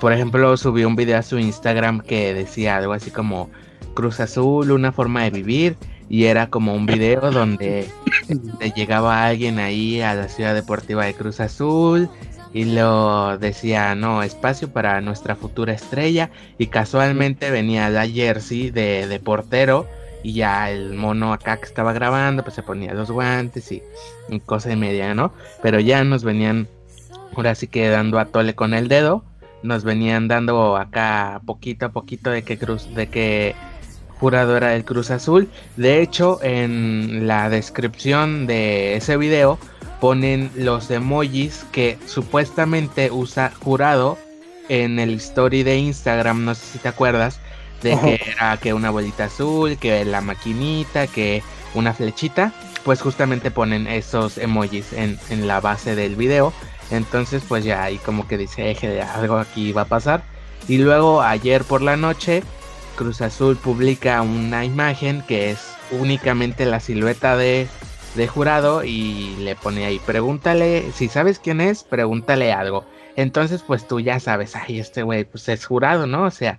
por 0.00 0.12
ejemplo, 0.12 0.56
subió 0.56 0.86
un 0.86 0.94
video 0.94 1.18
a 1.18 1.22
su 1.22 1.36
Instagram 1.36 2.00
que 2.00 2.32
decía 2.32 2.76
algo 2.76 2.92
así 2.92 3.10
como 3.10 3.50
Cruz 3.96 4.20
Azul, 4.20 4.70
una 4.70 4.92
forma 4.92 5.24
de 5.24 5.30
vivir, 5.30 5.76
y 6.08 6.26
era 6.26 6.48
como 6.48 6.74
un 6.74 6.86
video 6.86 7.32
donde 7.32 7.88
llegaba 8.76 9.26
alguien 9.26 9.58
ahí 9.58 10.00
a 10.00 10.14
la 10.14 10.28
ciudad 10.28 10.54
deportiva 10.54 11.04
de 11.04 11.14
Cruz 11.14 11.40
Azul 11.40 12.08
y 12.56 12.64
lo 12.64 13.36
decía, 13.36 13.94
no, 13.94 14.22
espacio 14.22 14.72
para 14.72 15.02
nuestra 15.02 15.36
futura 15.36 15.74
estrella. 15.74 16.30
Y 16.56 16.68
casualmente 16.68 17.50
venía 17.50 17.90
la 17.90 18.08
jersey 18.08 18.70
de, 18.70 19.06
de 19.06 19.20
portero. 19.20 19.86
Y 20.22 20.32
ya 20.32 20.70
el 20.70 20.94
mono 20.94 21.34
acá 21.34 21.58
que 21.58 21.66
estaba 21.66 21.92
grabando, 21.92 22.42
pues 22.42 22.54
se 22.54 22.62
ponía 22.62 22.94
los 22.94 23.10
guantes 23.10 23.70
y, 23.72 23.82
cosa 24.46 24.70
de 24.70 24.76
media, 24.76 25.14
¿no? 25.14 25.32
Pero 25.62 25.80
ya 25.80 26.02
nos 26.02 26.24
venían, 26.24 26.66
ahora 27.36 27.54
sí 27.54 27.66
que 27.66 27.90
dando 27.90 28.18
a 28.18 28.24
tole 28.24 28.54
con 28.54 28.72
el 28.72 28.88
dedo. 28.88 29.22
Nos 29.62 29.84
venían 29.84 30.26
dando 30.26 30.78
acá 30.78 31.42
poquito 31.44 31.84
a 31.84 31.88
poquito 31.90 32.30
de 32.30 32.42
que 32.42 32.56
Cruz, 32.56 32.88
de 32.94 33.08
que 33.08 33.54
Jurado 34.18 34.56
era 34.56 34.74
el 34.74 34.84
Cruz 34.84 35.10
Azul. 35.10 35.48
De 35.76 36.00
hecho, 36.00 36.38
en 36.42 37.26
la 37.26 37.50
descripción 37.50 38.46
de 38.46 38.96
ese 38.96 39.16
video 39.16 39.58
ponen 40.00 40.50
los 40.54 40.90
emojis 40.90 41.64
que 41.72 41.98
supuestamente 42.06 43.10
usa 43.10 43.52
jurado 43.62 44.18
en 44.68 44.98
el 44.98 45.14
story 45.14 45.62
de 45.62 45.78
Instagram, 45.78 46.44
no 46.44 46.54
sé 46.54 46.66
si 46.66 46.78
te 46.78 46.88
acuerdas, 46.88 47.40
de 47.82 47.98
que 48.00 48.20
era 48.32 48.56
que 48.56 48.72
una 48.72 48.90
bolita 48.90 49.24
azul, 49.24 49.76
que 49.76 50.04
la 50.04 50.20
maquinita, 50.20 51.06
que 51.06 51.42
una 51.74 51.92
flechita, 51.92 52.52
pues 52.84 53.00
justamente 53.00 53.50
ponen 53.50 53.86
esos 53.86 54.38
emojis 54.38 54.92
en, 54.92 55.18
en 55.30 55.46
la 55.46 55.60
base 55.60 55.94
del 55.94 56.16
video. 56.16 56.52
Entonces 56.90 57.42
pues 57.46 57.64
ya 57.64 57.82
ahí 57.82 57.98
como 57.98 58.26
que 58.26 58.38
dice, 58.38 58.70
eje 58.70 58.88
de 58.88 59.02
algo 59.02 59.36
aquí 59.36 59.72
va 59.72 59.82
a 59.82 59.86
pasar. 59.86 60.22
Y 60.68 60.78
luego 60.78 61.22
ayer 61.22 61.64
por 61.64 61.82
la 61.82 61.96
noche, 61.96 62.42
Cruz 62.96 63.20
Azul 63.20 63.56
publica 63.56 64.22
una 64.22 64.64
imagen 64.64 65.22
que 65.22 65.50
es 65.50 65.60
únicamente 65.92 66.66
la 66.66 66.80
silueta 66.80 67.36
de 67.36 67.68
de 68.16 68.26
jurado 68.26 68.82
y 68.82 69.36
le 69.38 69.54
pone 69.54 69.84
ahí, 69.84 70.00
pregúntale, 70.04 70.90
si 70.92 71.08
sabes 71.08 71.38
quién 71.38 71.60
es, 71.60 71.84
pregúntale 71.84 72.52
algo. 72.52 72.84
Entonces, 73.14 73.62
pues 73.62 73.86
tú 73.86 74.00
ya 74.00 74.18
sabes, 74.20 74.56
ay, 74.56 74.80
este 74.80 75.02
güey, 75.02 75.24
pues 75.24 75.48
es 75.48 75.64
jurado, 75.64 76.06
¿no? 76.06 76.24
O 76.24 76.30
sea, 76.30 76.58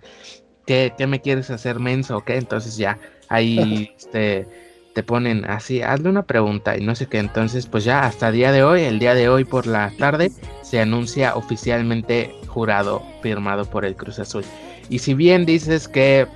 ¿qué, 0.65 0.93
me 1.08 1.21
quieres 1.21 1.50
hacer 1.50 1.80
menso? 1.80 2.23
¿Qué? 2.23 2.38
Entonces 2.38 2.78
ya 2.78 2.97
ahí 3.28 3.91
este, 3.97 4.47
te 4.93 5.04
ponen 5.04 5.45
así, 5.45 5.82
hazle 5.82 6.10
una 6.10 6.23
pregunta 6.23 6.78
y 6.78 6.82
no 6.82 6.95
sé 6.95 7.08
qué. 7.08 7.17
Entonces, 7.19 7.65
pues 7.65 7.84
ya 7.84 8.06
hasta 8.06 8.32
día 8.32 8.52
de 8.52 8.63
hoy, 8.63 8.84
el 8.84 9.00
día 9.00 9.13
de 9.13 9.30
hoy 9.30 9.43
por 9.43 9.67
la 9.67 9.91
tarde, 9.97 10.32
se 10.62 10.80
anuncia 10.80 11.36
oficialmente 11.36 12.36
jurado 12.47 13.04
firmado 13.21 13.65
por 13.65 13.84
el 13.86 13.95
Cruz 13.95 14.19
Azul. 14.19 14.45
Y 14.89 15.00
si 15.00 15.13
bien 15.13 15.45
dices 15.45 15.88
que 15.88 16.28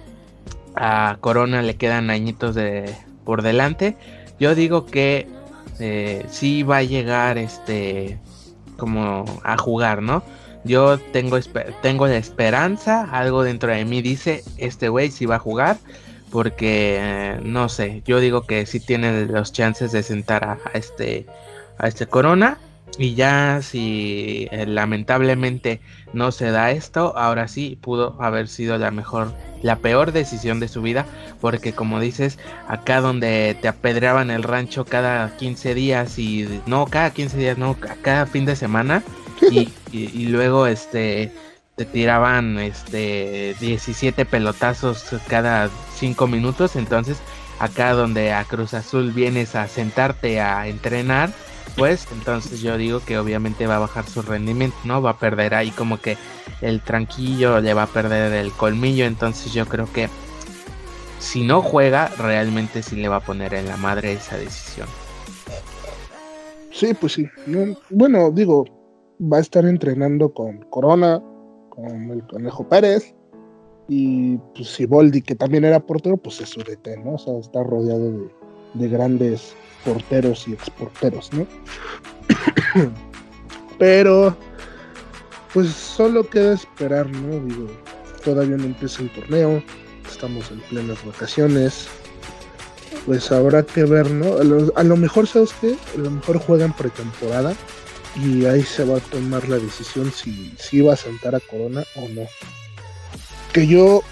a 0.76 1.18
Corona 1.22 1.62
le 1.62 1.76
quedan 1.76 2.10
añitos 2.10 2.56
de 2.56 2.94
por 3.24 3.42
delante, 3.42 3.96
yo 4.40 4.56
digo 4.56 4.86
que 4.86 5.28
eh, 5.80 6.26
sí 6.30 6.64
va 6.64 6.78
a 6.78 6.84
llegar 6.84 7.38
este 7.38 8.20
como 8.78 9.26
a 9.44 9.58
jugar, 9.58 10.02
¿no? 10.02 10.24
Yo 10.64 11.00
tengo, 11.00 11.40
tengo 11.82 12.08
la 12.08 12.18
esperanza, 12.18 13.04
algo 13.12 13.44
dentro 13.44 13.72
de 13.72 13.84
mí 13.86 14.02
dice, 14.02 14.44
este 14.58 14.90
güey 14.90 15.10
sí 15.10 15.26
va 15.26 15.36
a 15.36 15.40
jugar, 15.40 15.78
porque 16.32 16.98
eh, 17.00 17.40
no 17.44 17.70
sé, 17.70 18.04
yo 18.06 18.20
digo 18.20 18.44
que 18.44 18.66
sí 18.66 18.80
tiene 18.80 19.26
los 19.26 19.52
chances 19.52 19.92
de 19.92 20.04
sentar 20.04 20.44
a, 20.44 20.60
este 20.74 21.26
a 21.78 21.88
este 21.88 22.06
Corona 22.06 22.58
y 22.98 23.16
ya 23.16 23.62
si 23.62 24.48
eh, 24.52 24.66
lamentablemente 24.66 25.82
no 26.14 26.32
se 26.32 26.52
da 26.52 26.72
esto, 26.72 27.18
ahora 27.18 27.48
sí 27.48 27.78
pudo 27.82 28.22
haber 28.22 28.48
sido 28.48 28.78
la 28.78 28.92
mejor 28.92 29.34
la 29.62 29.78
peor 29.78 30.12
decisión 30.12 30.60
de 30.60 30.68
su 30.68 30.82
vida, 30.82 31.06
porque 31.40 31.74
como 31.74 32.00
dices, 32.00 32.40
acá 32.68 33.00
donde 33.02 33.56
te 33.62 33.68
apedreaban 33.68 34.32
el 34.32 34.44
rancho 34.44 34.86
cada 34.86 35.36
15 35.38 35.76
días 35.76 36.18
y 36.18 36.62
no, 36.66 36.86
cada 36.88 37.12
15 37.12 37.38
días, 37.38 37.58
no, 37.58 37.78
cada 38.02 38.26
fin 38.26 38.46
de 38.46 38.56
semana 38.56 39.04
y, 39.52 39.70
y, 39.92 40.28
luego 40.28 40.68
este 40.68 41.32
te 41.76 41.86
tiraban 41.86 42.60
este 42.60 43.56
17 43.60 44.26
pelotazos 44.26 45.06
cada 45.28 45.70
5 45.96 46.28
minutos, 46.28 46.76
entonces 46.76 47.18
acá 47.60 47.94
donde 47.94 48.34
a 48.34 48.44
Cruz 48.44 48.74
Azul 48.74 49.12
vienes 49.12 49.56
a 49.56 49.68
sentarte 49.68 50.42
a 50.42 50.68
entrenar, 50.68 51.32
pues 51.78 52.08
entonces 52.12 52.62
yo 52.62 52.78
digo 52.78 53.02
que 53.06 53.18
obviamente 53.18 53.68
va 53.68 53.78
a 53.78 53.80
bajar 53.80 54.08
su 54.08 54.22
rendimiento, 54.22 54.78
¿no? 54.84 55.02
Va 55.02 55.12
a 55.12 55.18
perder 55.18 55.54
ahí 55.54 55.72
como 55.72 56.00
que 56.00 56.18
el 56.62 56.82
tranquillo, 56.82 57.60
le 57.60 57.74
va 57.74 57.84
a 57.84 57.88
perder 57.88 58.34
el 58.34 58.52
colmillo, 58.52 59.06
entonces 59.06 59.54
yo 59.54 59.66
creo 59.66 59.92
que 59.92 60.10
si 61.20 61.44
no 61.44 61.62
juega, 61.62 62.08
realmente 62.18 62.82
sí 62.82 62.96
le 62.96 63.08
va 63.08 63.18
a 63.18 63.22
poner 63.22 63.54
en 63.54 63.68
la 63.68 63.78
madre 63.78 64.14
esa 64.14 64.38
decisión. 64.38 64.88
Sí, 66.72 66.94
pues 67.00 67.14
sí. 67.14 67.30
bueno, 67.90 68.32
digo, 68.32 68.66
va 69.22 69.38
a 69.38 69.42
estar 69.42 69.66
entrenando 69.66 70.34
con 70.34 70.60
Corona, 70.70 71.22
con 71.70 72.12
el 72.12 72.26
Conejo 72.26 72.68
Pérez 72.68 73.14
y 73.88 74.38
pues 74.56 74.70
Siboldi, 74.70 75.22
que 75.22 75.36
también 75.36 75.66
era 75.66 75.80
portero, 75.80 76.18
pues 76.18 76.42
es 76.42 76.50
su 76.50 76.62
DT, 76.62 76.98
¿no? 77.04 77.16
O 77.16 77.18
sea, 77.18 77.38
está 77.38 77.64
rodeado 77.64 78.12
de, 78.12 78.41
de 78.74 78.90
grandes 78.90 79.54
porteros 79.86 80.48
y 80.48 80.54
exporteros, 80.54 81.32
¿no? 81.34 81.48
Pero, 83.80 84.36
pues 85.54 85.70
solo 85.70 86.30
queda 86.30 86.54
esperar, 86.54 87.10
¿no? 87.10 87.40
Digo, 87.46 87.68
todavía 88.24 88.58
no 88.58 88.66
empieza 88.66 89.02
el 89.02 89.10
torneo, 89.12 89.64
estamos 90.10 90.52
en 90.52 90.60
plenas 90.62 91.04
vacaciones, 91.06 91.88
pues 93.06 93.32
habrá 93.32 93.64
que 93.64 93.84
ver, 93.84 94.10
¿no? 94.12 94.38
A 94.76 94.84
lo, 94.84 94.98
mejor, 94.98 95.28
¿sabes 95.28 95.52
qué? 95.60 95.76
A 95.96 96.00
lo 96.00 96.12
mejor 96.12 96.38
juegan 96.40 96.76
pretemporada 96.76 97.56
y 98.16 98.46
ahí 98.46 98.64
se 98.64 98.84
va 98.84 98.98
a 98.98 99.02
tomar 99.02 99.48
la 99.50 99.58
decisión 99.58 100.12
si, 100.12 100.54
si 100.60 100.82
va 100.82 100.94
a 100.94 100.98
sentar 100.98 101.34
a 101.34 101.40
Corona 101.40 101.84
o 101.96 102.08
no. 102.10 102.24
Que 103.54 103.66
yo, 103.66 104.04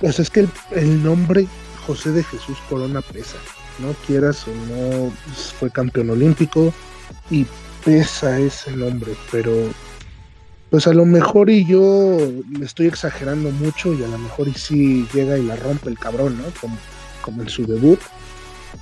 pues 0.00 0.18
es 0.18 0.30
que 0.30 0.40
el, 0.40 0.48
el 0.72 1.02
nombre 1.02 1.46
José 1.86 2.12
de 2.12 2.24
Jesús 2.24 2.56
Corona 2.68 3.02
pesa 3.02 3.36
no 3.78 3.92
quieras 4.06 4.46
o 4.46 4.50
no, 4.50 5.12
fue 5.58 5.70
campeón 5.70 6.10
olímpico 6.10 6.72
y 7.30 7.46
pesa 7.84 8.38
ese 8.38 8.72
nombre, 8.76 9.12
pero 9.30 9.52
pues 10.70 10.86
a 10.86 10.92
lo 10.92 11.04
mejor 11.04 11.50
y 11.50 11.64
yo 11.64 12.18
me 12.48 12.64
estoy 12.64 12.86
exagerando 12.86 13.50
mucho 13.50 13.92
y 13.92 14.02
a 14.02 14.08
lo 14.08 14.18
mejor 14.18 14.48
y 14.48 14.54
sí 14.54 15.06
llega 15.12 15.38
y 15.38 15.44
la 15.44 15.56
rompe 15.56 15.88
el 15.88 15.98
cabrón, 15.98 16.36
¿no? 16.38 16.44
Como, 16.60 16.76
como 17.22 17.42
en 17.42 17.48
su 17.48 17.64
debut. 17.64 18.00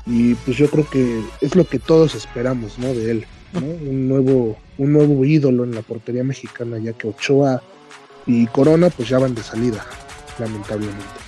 Y 0.07 0.35
pues 0.37 0.57
yo 0.57 0.71
creo 0.71 0.89
que 0.89 1.23
es 1.43 1.55
lo 1.55 1.67
que 1.67 1.79
todos 1.79 2.15
esperamos, 2.15 2.79
¿no? 2.79 2.95
De 2.95 3.11
él, 3.11 3.27
¿no? 3.53 3.61
Un 3.61 4.09
nuevo, 4.09 4.57
un 4.79 4.93
nuevo 4.93 5.23
ídolo 5.25 5.65
en 5.65 5.75
la 5.75 5.83
portería 5.83 6.25
mexicana, 6.25 6.79
ya 6.79 6.95
que 6.95 7.09
Ochoa 7.09 7.63
y 8.27 8.47
Corona 8.47 8.89
pues 8.89 9.11
ya 9.11 9.19
van 9.19 9.35
de 9.35 9.43
salida, 9.43 9.85
lamentablemente. 10.39 11.22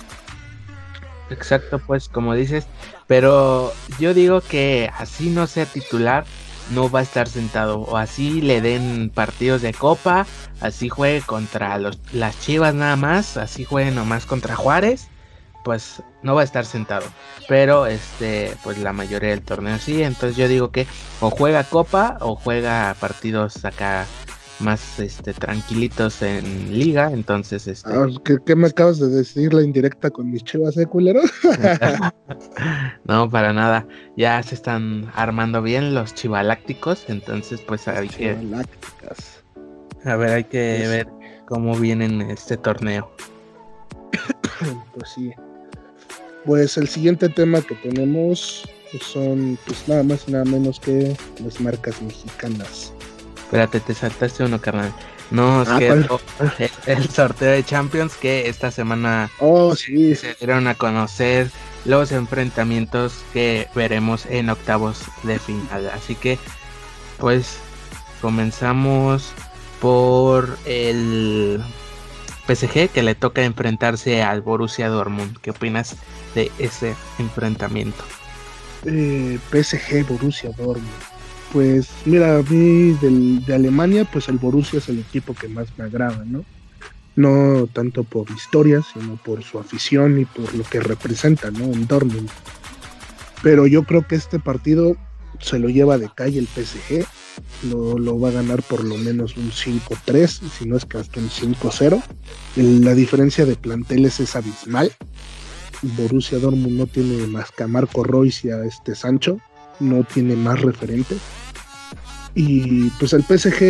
Exacto, 1.29 1.79
pues 1.79 2.07
como 2.07 2.33
dices, 2.33 2.67
pero 3.07 3.73
yo 3.99 4.13
digo 4.13 4.41
que 4.41 4.91
así 4.97 5.29
no 5.29 5.47
sea 5.47 5.65
titular, 5.65 6.25
no 6.71 6.89
va 6.89 6.99
a 6.99 7.03
estar 7.03 7.27
sentado. 7.27 7.79
O 7.81 7.97
así 7.97 8.41
le 8.41 8.61
den 8.61 9.09
partidos 9.13 9.61
de 9.61 9.73
copa, 9.73 10.25
así 10.61 10.89
juegue 10.89 11.21
contra 11.21 11.77
los, 11.77 11.99
las 12.13 12.39
Chivas 12.39 12.73
nada 12.73 12.95
más, 12.95 13.37
así 13.37 13.65
juegue 13.65 13.91
nomás 13.91 14.25
contra 14.25 14.55
Juárez, 14.55 15.07
pues 15.63 16.03
no 16.21 16.35
va 16.35 16.41
a 16.41 16.43
estar 16.43 16.65
sentado. 16.65 17.05
Pero 17.47 17.87
este, 17.87 18.55
pues 18.63 18.77
la 18.77 18.93
mayoría 18.93 19.29
del 19.31 19.41
torneo 19.41 19.77
sí. 19.79 20.03
Entonces 20.03 20.37
yo 20.37 20.47
digo 20.47 20.71
que 20.71 20.87
o 21.21 21.29
juega 21.31 21.63
copa 21.63 22.17
o 22.21 22.35
juega 22.35 22.95
partidos 22.99 23.65
acá 23.65 24.05
más 24.59 24.99
este 24.99 25.33
tranquilitos 25.33 26.21
en 26.21 26.77
liga, 26.77 27.11
entonces 27.11 27.67
este 27.67 27.89
ah, 27.93 28.07
¿qué, 28.45 28.55
me 28.55 28.67
acabas 28.67 28.99
de 28.99 29.07
decir 29.09 29.53
la 29.53 29.63
indirecta 29.63 30.09
con 30.09 30.31
mis 30.31 30.43
chivas, 30.43 30.77
eh, 30.77 30.85
culero? 30.85 31.21
no, 33.05 33.29
para 33.29 33.53
nada. 33.53 33.87
Ya 34.15 34.41
se 34.43 34.55
están 34.55 35.11
armando 35.15 35.61
bien 35.61 35.93
los 35.93 36.13
chivalácticos, 36.13 37.05
entonces 37.07 37.61
pues 37.61 37.87
hay 37.87 38.07
que 38.07 38.37
A 40.05 40.15
ver, 40.15 40.29
hay 40.29 40.43
que 40.45 40.75
pues 40.79 40.89
ver 40.89 41.07
cómo 41.47 41.75
vienen 41.75 42.21
este 42.21 42.57
torneo. 42.57 43.11
pues 44.93 45.09
sí. 45.13 45.31
Pues 46.45 46.77
el 46.77 46.87
siguiente 46.87 47.27
tema 47.29 47.61
que 47.61 47.75
tenemos 47.75 48.63
son 49.01 49.57
pues 49.65 49.87
nada 49.87 50.03
más 50.03 50.25
y 50.27 50.31
nada 50.31 50.45
menos 50.45 50.79
que 50.79 51.15
las 51.43 51.59
marcas 51.59 52.01
mexicanas. 52.01 52.94
Espérate, 53.55 53.79
te 53.79 53.93
saltaste 53.93 54.43
uno, 54.43 54.59
carnal. 54.59 54.93
No, 55.31 55.61
es 55.61 55.69
ah, 55.69 55.79
que 55.79 55.87
el, 56.91 57.09
sorteo 57.09 57.51
de 57.51 57.63
Champions 57.63 58.15
que 58.15 58.49
esta 58.49 58.69
semana 58.69 59.31
oh, 59.39 59.73
sí. 59.77 60.13
se 60.13 60.33
dieron 60.33 60.67
a 60.67 60.75
conocer 60.75 61.49
los 61.85 62.11
enfrentamientos 62.11 63.23
que 63.31 63.69
veremos 63.73 64.25
en 64.25 64.49
octavos 64.49 65.03
de 65.23 65.39
final. 65.39 65.89
Así 65.93 66.15
que, 66.15 66.37
pues, 67.17 67.59
comenzamos 68.21 69.31
por 69.79 70.57
el 70.65 71.63
PSG 72.47 72.89
que 72.89 73.03
le 73.03 73.15
toca 73.15 73.45
enfrentarse 73.45 74.21
al 74.21 74.41
Borussia 74.41 74.89
Dortmund. 74.89 75.37
¿Qué 75.41 75.51
opinas 75.51 75.95
de 76.35 76.51
ese 76.59 76.93
enfrentamiento? 77.19 78.03
Eh, 78.83 79.39
PSG 79.49 80.05
Borussia 80.05 80.49
Dortmund 80.57 81.14
pues 81.55 81.87
mira, 82.03 82.39
a 82.39 82.41
mí 82.41 82.97
de 82.99 83.55
Alemania, 83.55 84.03
pues 84.03 84.27
el 84.27 84.35
Borussia 84.39 84.79
es 84.79 84.89
el 84.89 84.99
equipo 84.99 85.33
que 85.33 85.47
más 85.47 85.67
me 85.77 85.85
agrada, 85.85 86.21
¿no? 86.25 86.43
No 87.15 87.65
tanto 87.71 88.03
por 88.03 88.29
historia, 88.29 88.81
sino 88.93 89.15
por 89.15 89.41
su 89.41 89.57
afición 89.57 90.19
y 90.19 90.25
por 90.25 90.53
lo 90.53 90.65
que 90.65 90.81
representa, 90.81 91.51
¿no? 91.51 91.63
En 91.63 91.87
Dortmund. 91.87 92.29
Pero 93.41 93.67
yo 93.67 93.83
creo 93.83 94.05
que 94.05 94.15
este 94.15 94.37
partido 94.37 94.97
se 95.39 95.57
lo 95.57 95.69
lleva 95.69 95.97
de 95.97 96.09
calle 96.13 96.39
el 96.39 96.47
PSG, 96.47 97.05
lo, 97.71 97.97
lo 97.99 98.19
va 98.19 98.27
a 98.27 98.33
ganar 98.33 98.61
por 98.61 98.83
lo 98.83 98.97
menos 98.97 99.37
un 99.37 99.49
5-3, 99.49 100.27
si 100.27 100.65
no 100.67 100.75
es 100.75 100.83
que 100.83 100.97
hasta 100.97 101.21
un 101.21 101.29
5-0. 101.29 102.03
La 102.57 102.93
diferencia 102.93 103.45
de 103.45 103.55
planteles 103.55 104.19
es 104.19 104.35
abismal. 104.35 104.91
Borussia 105.81 106.37
Dortmund 106.37 106.77
no 106.77 106.85
tiene 106.85 107.27
más 107.27 107.49
que 107.51 107.63
a 107.63 107.67
Marco 107.69 108.03
Royce 108.03 108.49
y 108.49 108.51
a 108.51 108.65
este 108.65 108.93
Sancho, 108.93 109.39
no 109.79 110.03
tiene 110.03 110.35
más 110.35 110.59
referentes 110.59 111.19
y 112.35 112.89
pues 112.99 113.13
el 113.13 113.23
PSG 113.23 113.63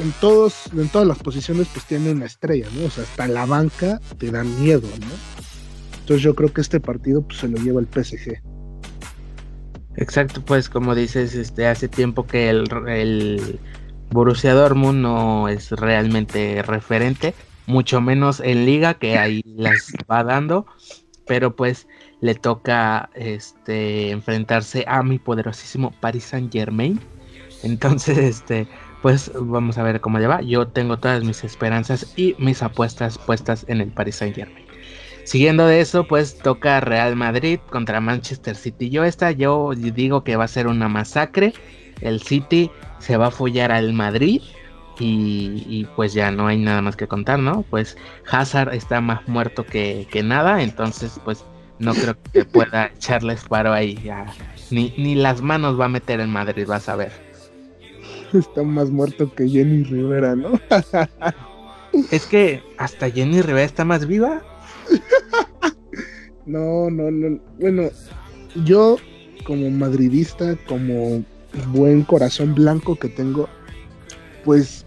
en 0.00 0.12
todos, 0.20 0.66
en 0.76 0.88
todas 0.88 1.06
las 1.06 1.18
posiciones 1.18 1.68
pues 1.72 1.86
tiene 1.86 2.10
una 2.10 2.26
estrella, 2.26 2.66
¿no? 2.74 2.86
O 2.86 2.90
sea, 2.90 3.04
hasta 3.04 3.28
la 3.28 3.46
banca 3.46 4.00
te 4.18 4.32
da 4.32 4.42
miedo, 4.42 4.88
¿no? 5.00 5.06
Entonces 6.00 6.22
yo 6.22 6.34
creo 6.34 6.52
que 6.52 6.60
este 6.60 6.80
partido 6.80 7.22
pues 7.22 7.38
se 7.38 7.48
lo 7.48 7.58
lleva 7.58 7.80
el 7.80 7.86
PSG. 7.86 8.42
Exacto, 9.96 10.44
pues 10.44 10.68
como 10.68 10.96
dices, 10.96 11.34
este 11.34 11.68
hace 11.68 11.86
tiempo 11.86 12.26
que 12.26 12.50
el, 12.50 12.64
el 12.88 13.60
Borussia 14.10 14.52
Dortmund 14.52 15.00
no 15.00 15.48
es 15.48 15.70
realmente 15.70 16.62
referente, 16.62 17.34
mucho 17.66 18.00
menos 18.00 18.40
en 18.40 18.66
liga 18.66 18.94
que 18.94 19.16
ahí 19.16 19.42
las 19.44 19.92
va 20.10 20.24
dando, 20.24 20.66
pero 21.26 21.54
pues 21.54 21.86
le 22.20 22.34
toca 22.34 23.10
este 23.14 24.10
enfrentarse 24.10 24.84
a 24.88 25.04
mi 25.04 25.20
poderosísimo 25.20 25.92
Paris 26.00 26.24
Saint-Germain 26.24 26.98
entonces, 27.62 28.18
este, 28.18 28.68
pues 29.02 29.30
vamos 29.34 29.78
a 29.78 29.82
ver 29.82 30.00
cómo 30.00 30.18
le 30.18 30.26
va. 30.26 30.40
Yo 30.42 30.68
tengo 30.68 30.98
todas 30.98 31.22
mis 31.24 31.44
esperanzas 31.44 32.12
y 32.16 32.34
mis 32.38 32.62
apuestas 32.62 33.18
puestas 33.18 33.64
en 33.68 33.80
el 33.80 33.88
Paris 33.88 34.16
Saint 34.16 34.36
Germain. 34.36 34.66
Siguiendo 35.24 35.66
de 35.66 35.80
eso, 35.80 36.04
pues 36.04 36.38
toca 36.38 36.80
Real 36.80 37.14
Madrid 37.14 37.60
contra 37.68 38.00
Manchester 38.00 38.56
City. 38.56 38.88
Yo 38.88 39.04
esta, 39.04 39.30
yo 39.30 39.72
digo 39.76 40.24
que 40.24 40.36
va 40.36 40.44
a 40.44 40.48
ser 40.48 40.66
una 40.66 40.88
masacre. 40.88 41.52
El 42.00 42.22
City 42.22 42.70
se 42.98 43.18
va 43.18 43.26
a 43.26 43.30
follar 43.30 43.70
al 43.70 43.92
Madrid. 43.92 44.40
Y, 45.00 45.86
pues 45.94 46.12
ya 46.12 46.32
no 46.32 46.48
hay 46.48 46.58
nada 46.58 46.82
más 46.82 46.96
que 46.96 47.06
contar, 47.06 47.38
¿no? 47.38 47.62
Pues 47.70 47.96
Hazard 48.28 48.74
está 48.74 49.00
más 49.00 49.28
muerto 49.28 49.64
que, 49.64 50.08
nada. 50.24 50.62
Entonces, 50.62 51.20
pues 51.24 51.44
no 51.78 51.92
creo 51.94 52.16
que 52.32 52.44
pueda 52.44 52.86
echarles 52.96 53.44
paro 53.44 53.72
ahí. 53.72 53.96
Ya. 54.02 54.26
Ni, 54.70 54.94
ni 54.96 55.14
las 55.14 55.42
manos 55.42 55.78
va 55.78 55.84
a 55.84 55.88
meter 55.88 56.20
en 56.20 56.30
Madrid, 56.30 56.66
vas 56.66 56.88
a 56.88 56.96
ver. 56.96 57.27
está 58.32 58.62
más 58.62 58.90
muerto 58.90 59.32
que 59.34 59.48
Jenny 59.48 59.84
Rivera, 59.84 60.36
¿no? 60.36 60.60
es 62.10 62.26
que 62.26 62.62
hasta 62.76 63.10
Jenny 63.10 63.42
Rivera 63.42 63.64
está 63.64 63.84
más 63.84 64.06
viva. 64.06 64.42
no, 66.46 66.90
no, 66.90 67.10
no. 67.10 67.40
Bueno, 67.58 67.90
yo 68.64 68.96
como 69.44 69.70
madridista, 69.70 70.56
como 70.66 71.24
buen 71.68 72.02
corazón 72.02 72.54
blanco 72.54 72.96
que 72.96 73.08
tengo, 73.08 73.48
pues 74.44 74.84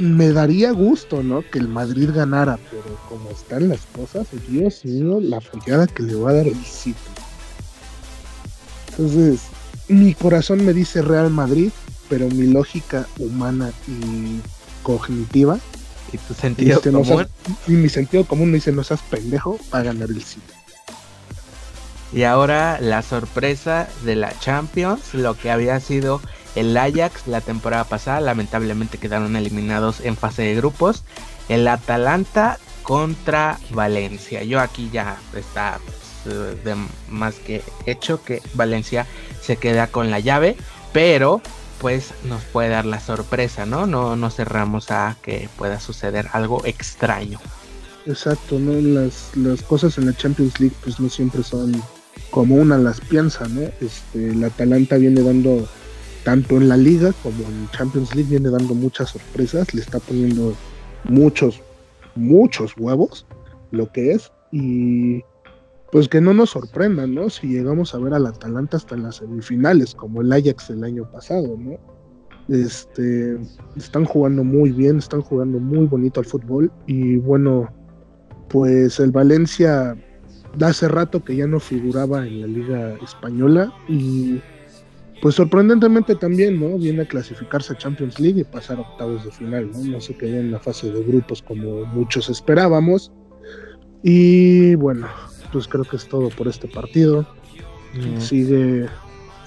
me 0.00 0.30
daría 0.30 0.72
gusto, 0.72 1.22
¿no? 1.22 1.42
Que 1.50 1.58
el 1.58 1.68
Madrid 1.68 2.10
ganara, 2.12 2.58
pero 2.70 2.98
como 3.08 3.30
están 3.30 3.68
las 3.68 3.86
cosas, 3.86 4.26
Dios 4.48 4.84
mío, 4.84 5.20
la 5.20 5.40
fallada 5.40 5.86
que 5.86 6.02
le 6.02 6.14
va 6.14 6.30
a 6.30 6.34
dar 6.34 6.46
el 6.46 6.64
sitio. 6.64 7.00
Entonces, 8.90 9.40
mi 9.88 10.14
corazón 10.14 10.64
me 10.64 10.72
dice 10.72 11.02
Real 11.02 11.30
Madrid, 11.30 11.70
pero 12.08 12.28
mi 12.28 12.46
lógica 12.46 13.06
humana 13.18 13.72
y 13.88 14.40
cognitiva 14.82 15.58
y 16.12 16.18
tu 16.18 16.34
sentido 16.34 16.80
común 16.80 17.26
y 17.66 17.72
mi 17.72 17.88
sentido 17.88 18.24
común 18.24 18.50
me 18.50 18.56
dice 18.56 18.72
no 18.72 18.84
seas 18.84 19.00
pendejo 19.02 19.58
para 19.70 19.84
ganar 19.84 20.08
el 20.10 20.22
sitio 20.22 20.54
Y 22.12 22.22
ahora 22.22 22.80
la 22.80 23.02
sorpresa 23.02 23.88
de 24.04 24.14
la 24.14 24.38
Champions, 24.38 25.14
lo 25.14 25.36
que 25.36 25.50
había 25.50 25.80
sido 25.80 26.20
el 26.54 26.76
Ajax 26.76 27.26
la 27.26 27.40
temporada 27.40 27.84
pasada, 27.84 28.20
lamentablemente 28.20 28.98
quedaron 28.98 29.36
eliminados 29.36 30.00
en 30.00 30.16
fase 30.16 30.42
de 30.42 30.54
grupos. 30.54 31.04
El 31.48 31.68
Atalanta 31.68 32.58
contra 32.82 33.58
Valencia. 33.70 34.42
Yo 34.42 34.60
aquí 34.60 34.88
ya 34.92 35.18
está 35.34 35.80
pues, 36.24 36.64
de 36.64 36.76
más 37.10 37.34
que 37.34 37.62
hecho 37.84 38.22
que 38.22 38.40
Valencia 38.54 39.06
se 39.42 39.56
queda 39.56 39.88
con 39.88 40.10
la 40.10 40.18
llave, 40.18 40.56
pero 40.92 41.42
pues 41.80 42.14
nos 42.24 42.42
puede 42.44 42.70
dar 42.70 42.86
la 42.86 43.00
sorpresa, 43.00 43.66
¿no? 43.66 43.86
No, 43.86 44.30
cerramos 44.30 44.90
a 44.90 45.16
que 45.22 45.48
pueda 45.56 45.80
suceder 45.80 46.28
algo 46.32 46.64
extraño. 46.64 47.38
Exacto, 48.06 48.58
¿no? 48.58 48.72
Las, 48.72 49.36
las 49.36 49.62
cosas 49.62 49.98
en 49.98 50.06
la 50.06 50.16
Champions 50.16 50.58
League 50.60 50.76
pues 50.82 51.00
no 51.00 51.08
siempre 51.08 51.42
son 51.42 51.82
como 52.30 52.56
una 52.56 52.78
las 52.78 53.00
¿no? 53.10 53.60
Este, 53.80 54.30
el 54.30 54.44
Atalanta 54.44 54.96
viene 54.96 55.22
dando, 55.22 55.66
tanto 56.24 56.56
en 56.56 56.68
la 56.68 56.76
liga 56.76 57.12
como 57.22 57.44
en 57.44 57.68
Champions 57.70 58.14
League, 58.14 58.30
viene 58.30 58.50
dando 58.50 58.74
muchas 58.74 59.10
sorpresas, 59.10 59.72
le 59.74 59.80
está 59.80 59.98
poniendo 59.98 60.54
muchos, 61.04 61.60
muchos 62.14 62.72
huevos, 62.76 63.26
lo 63.70 63.90
que 63.92 64.12
es, 64.12 64.32
y 64.52 65.22
pues 65.92 66.08
que 66.08 66.20
no 66.20 66.34
nos 66.34 66.50
sorprendan, 66.50 67.14
¿no? 67.14 67.30
Si 67.30 67.46
llegamos 67.46 67.94
a 67.94 67.98
ver 67.98 68.14
al 68.14 68.26
Atalanta 68.26 68.76
hasta 68.76 68.94
en 68.94 69.04
las 69.04 69.16
semifinales, 69.16 69.94
como 69.94 70.20
el 70.20 70.32
Ajax 70.32 70.70
el 70.70 70.84
año 70.84 71.10
pasado, 71.10 71.56
¿no? 71.58 71.78
Este, 72.48 73.36
están 73.76 74.04
jugando 74.04 74.44
muy 74.44 74.70
bien, 74.70 74.98
están 74.98 75.20
jugando 75.20 75.58
muy 75.58 75.86
bonito 75.86 76.20
al 76.20 76.26
fútbol 76.26 76.70
y 76.86 77.16
bueno, 77.16 77.68
pues 78.48 79.00
el 79.00 79.10
Valencia 79.10 79.96
hace 80.60 80.88
rato 80.88 81.22
que 81.24 81.36
ya 81.36 81.46
no 81.46 81.60
figuraba 81.60 82.26
en 82.26 82.40
la 82.40 82.46
liga 82.46 82.94
española 83.02 83.72
y 83.88 84.40
pues 85.22 85.34
sorprendentemente 85.34 86.14
también, 86.14 86.60
¿no? 86.60 86.78
Viene 86.78 87.02
a 87.02 87.08
clasificarse 87.08 87.72
a 87.72 87.78
Champions 87.78 88.20
League 88.20 88.40
y 88.40 88.44
pasar 88.44 88.78
octavos 88.78 89.24
de 89.24 89.32
final, 89.32 89.70
¿no? 89.72 89.82
No 89.84 90.00
se 90.00 90.16
quedó 90.16 90.36
en 90.36 90.52
la 90.52 90.60
fase 90.60 90.90
de 90.90 91.02
grupos 91.02 91.42
como 91.42 91.84
muchos 91.86 92.28
esperábamos. 92.28 93.12
Y 94.02 94.74
bueno, 94.76 95.08
pues 95.52 95.68
creo 95.68 95.84
que 95.84 95.96
es 95.96 96.08
todo 96.08 96.28
por 96.30 96.48
este 96.48 96.68
partido. 96.68 97.26
Mm. 97.94 98.20
Sigue 98.20 98.86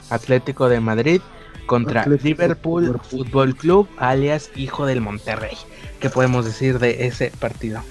Atlético 0.09 0.69
de 0.69 0.79
Madrid 0.79 1.21
contra 1.65 2.01
Atlético 2.01 2.27
Liverpool 2.27 2.83
Liverpool. 2.83 3.25
Fútbol 3.25 3.55
Club, 3.55 3.87
alias 3.97 4.49
Hijo 4.55 4.85
del 4.85 5.01
Monterrey. 5.01 5.55
¿Qué 5.99 6.09
podemos 6.09 6.45
decir 6.45 6.79
de 6.79 7.05
ese 7.05 7.31
partido? 7.39 7.81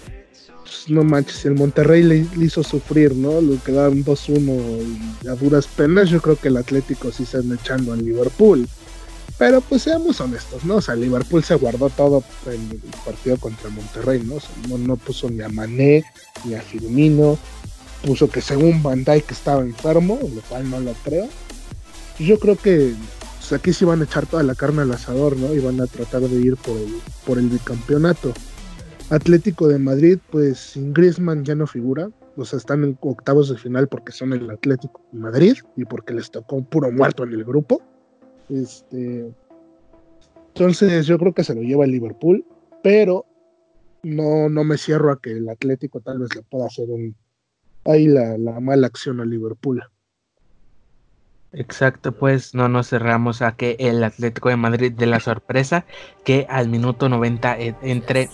pues, 0.68 0.90
no 0.90 1.02
manches, 1.02 1.44
el 1.46 1.54
Monterrey 1.54 2.02
le, 2.02 2.26
le 2.36 2.44
hizo 2.44 2.62
sufrir, 2.62 3.14
¿no? 3.14 3.40
Lo 3.40 3.62
quedaron 3.62 4.04
2-1 4.04 4.98
y 5.24 5.28
a 5.28 5.34
duras 5.34 5.66
penas. 5.66 6.10
Yo 6.10 6.20
creo 6.20 6.36
que 6.36 6.48
el 6.48 6.58
Atlético 6.58 7.10
sí 7.10 7.24
se 7.24 7.38
anda 7.38 7.54
echando 7.54 7.92
al 7.92 8.04
Liverpool. 8.04 8.68
Pero 9.38 9.60
pues 9.60 9.82
seamos 9.82 10.20
honestos, 10.20 10.64
¿no? 10.64 10.76
O 10.76 10.80
sea, 10.80 10.96
Liverpool 10.96 11.44
se 11.44 11.54
guardó 11.54 11.88
todo 11.90 12.24
en 12.46 12.60
el 12.72 12.80
partido 13.04 13.36
contra 13.36 13.70
Monterrey, 13.70 14.22
¿no? 14.24 14.34
O 14.34 14.40
sea, 14.40 14.50
no, 14.68 14.78
no 14.78 14.96
puso 14.96 15.30
ni 15.30 15.42
a 15.42 15.48
Mané, 15.48 16.04
ni 16.44 16.54
a 16.54 16.60
Firmino. 16.60 17.38
Puso 18.04 18.30
que 18.30 18.40
según 18.40 18.82
Van 18.82 19.04
Dijk 19.04 19.30
estaba 19.30 19.62
enfermo, 19.62 20.18
lo 20.22 20.40
cual 20.42 20.70
no 20.70 20.80
lo 20.80 20.92
creo. 21.04 21.28
Yo 22.18 22.38
creo 22.38 22.56
que 22.56 22.94
pues, 23.48 23.52
aquí 23.52 23.72
sí 23.72 23.84
van 23.84 24.00
a 24.00 24.04
echar 24.04 24.26
toda 24.26 24.42
la 24.42 24.54
carne 24.54 24.82
al 24.82 24.92
asador, 24.92 25.36
¿no? 25.36 25.54
Y 25.54 25.60
van 25.60 25.80
a 25.80 25.86
tratar 25.86 26.22
de 26.22 26.36
ir 26.36 26.56
por 26.56 26.76
el, 26.76 26.94
por 27.26 27.38
el 27.38 27.48
bicampeonato. 27.48 28.32
Atlético 29.10 29.68
de 29.68 29.78
Madrid, 29.78 30.18
pues 30.30 30.58
sin 30.58 30.92
Griezmann 30.92 31.44
ya 31.44 31.54
no 31.54 31.66
figura. 31.66 32.10
O 32.36 32.44
sea, 32.44 32.58
están 32.58 32.84
en 32.84 32.98
octavos 33.00 33.48
de 33.48 33.56
final 33.56 33.88
porque 33.88 34.12
son 34.12 34.32
el 34.32 34.50
Atlético 34.50 35.00
de 35.12 35.18
Madrid 35.18 35.56
y 35.76 35.84
porque 35.84 36.12
les 36.12 36.30
tocó 36.30 36.56
un 36.56 36.66
puro 36.66 36.92
muerto 36.92 37.24
en 37.24 37.32
el 37.32 37.42
grupo. 37.42 37.80
Este, 38.50 39.32
entonces 40.48 41.06
yo 41.06 41.18
creo 41.18 41.32
que 41.32 41.44
se 41.44 41.54
lo 41.54 41.62
lleva 41.62 41.84
el 41.84 41.92
Liverpool, 41.92 42.44
pero 42.82 43.24
no, 44.02 44.48
no 44.48 44.62
me 44.62 44.76
cierro 44.76 45.10
a 45.10 45.20
que 45.20 45.32
el 45.32 45.48
Atlético 45.48 46.00
tal 46.00 46.18
vez 46.18 46.34
le 46.34 46.42
pueda 46.42 46.66
hacer 46.66 46.88
un 46.90 47.16
ahí 47.84 48.06
la, 48.06 48.36
la 48.38 48.60
mala 48.60 48.86
acción 48.86 49.20
al 49.20 49.30
Liverpool. 49.30 49.82
Exacto, 51.52 52.12
pues 52.12 52.54
no 52.54 52.68
nos 52.68 52.88
cerramos 52.88 53.40
a 53.40 53.56
que 53.56 53.76
el 53.78 54.04
Atlético 54.04 54.50
de 54.50 54.56
Madrid 54.56 54.92
de 54.92 55.06
la 55.06 55.18
sorpresa 55.18 55.86
que 56.24 56.46
al 56.50 56.68
minuto 56.68 57.08
90 57.08 57.58
eh, 57.58 57.74
entre 57.82 58.28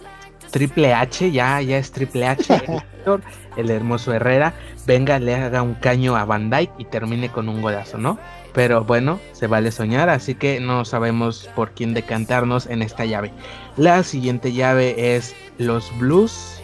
Triple 0.50 0.92
H, 0.92 1.30
ya, 1.30 1.60
ya 1.60 1.78
es 1.78 1.92
Triple 1.92 2.26
H, 2.26 2.54
el, 2.54 3.22
el 3.56 3.70
hermoso 3.70 4.12
Herrera, 4.12 4.54
venga, 4.86 5.18
le 5.20 5.34
haga 5.34 5.62
un 5.62 5.74
caño 5.74 6.16
a 6.16 6.24
Van 6.24 6.50
Dyke 6.50 6.72
y 6.78 6.84
termine 6.86 7.28
con 7.28 7.48
un 7.48 7.62
golazo, 7.62 7.98
¿no? 7.98 8.18
Pero 8.52 8.84
bueno, 8.84 9.20
se 9.32 9.46
vale 9.46 9.70
soñar, 9.70 10.08
así 10.08 10.34
que 10.34 10.60
no 10.60 10.84
sabemos 10.84 11.48
por 11.54 11.72
quién 11.72 11.94
decantarnos 11.94 12.66
en 12.66 12.82
esta 12.82 13.04
llave. 13.04 13.32
La 13.76 14.02
siguiente 14.02 14.52
llave 14.52 15.16
es 15.16 15.34
los 15.58 15.96
Blues, 15.98 16.60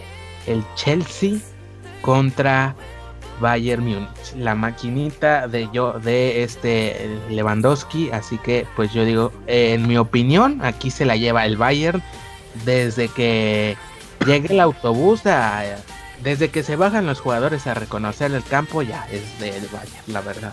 el 0.47 0.65
Chelsea 0.75 1.39
contra 2.03 2.75
Bayern 3.41 3.83
Múnich, 3.85 4.35
la 4.37 4.55
maquinita 4.55 5.49
de 5.49 5.69
yo 5.73 5.99
de 5.99 6.43
este 6.43 7.09
Lewandowski, 7.31 8.11
así 8.11 8.39
que 8.39 8.67
pues 8.77 8.93
yo 8.93 9.05
digo, 9.05 9.33
en 9.47 9.89
mi 9.89 9.97
opinión, 9.97 10.61
aquí 10.63 10.91
se 10.91 11.05
la 11.05 11.17
lleva 11.17 11.47
el 11.47 11.57
Bayern 11.57 12.03
desde 12.65 13.09
que 13.09 13.77
llegue 14.27 14.53
el 14.53 14.61
autobús 14.61 15.23
desde 16.23 16.51
que 16.51 16.63
se 16.63 16.77
bajan 16.77 17.07
los 17.07 17.21
jugadores 17.21 17.67
a 17.67 17.75
reconocer 17.75 18.33
el 18.33 18.45
campo 18.45 18.83
ya 18.83 19.07
es 19.11 19.41
del 19.41 19.67
Bayern, 19.73 20.05
la 20.09 20.21
verdad. 20.21 20.53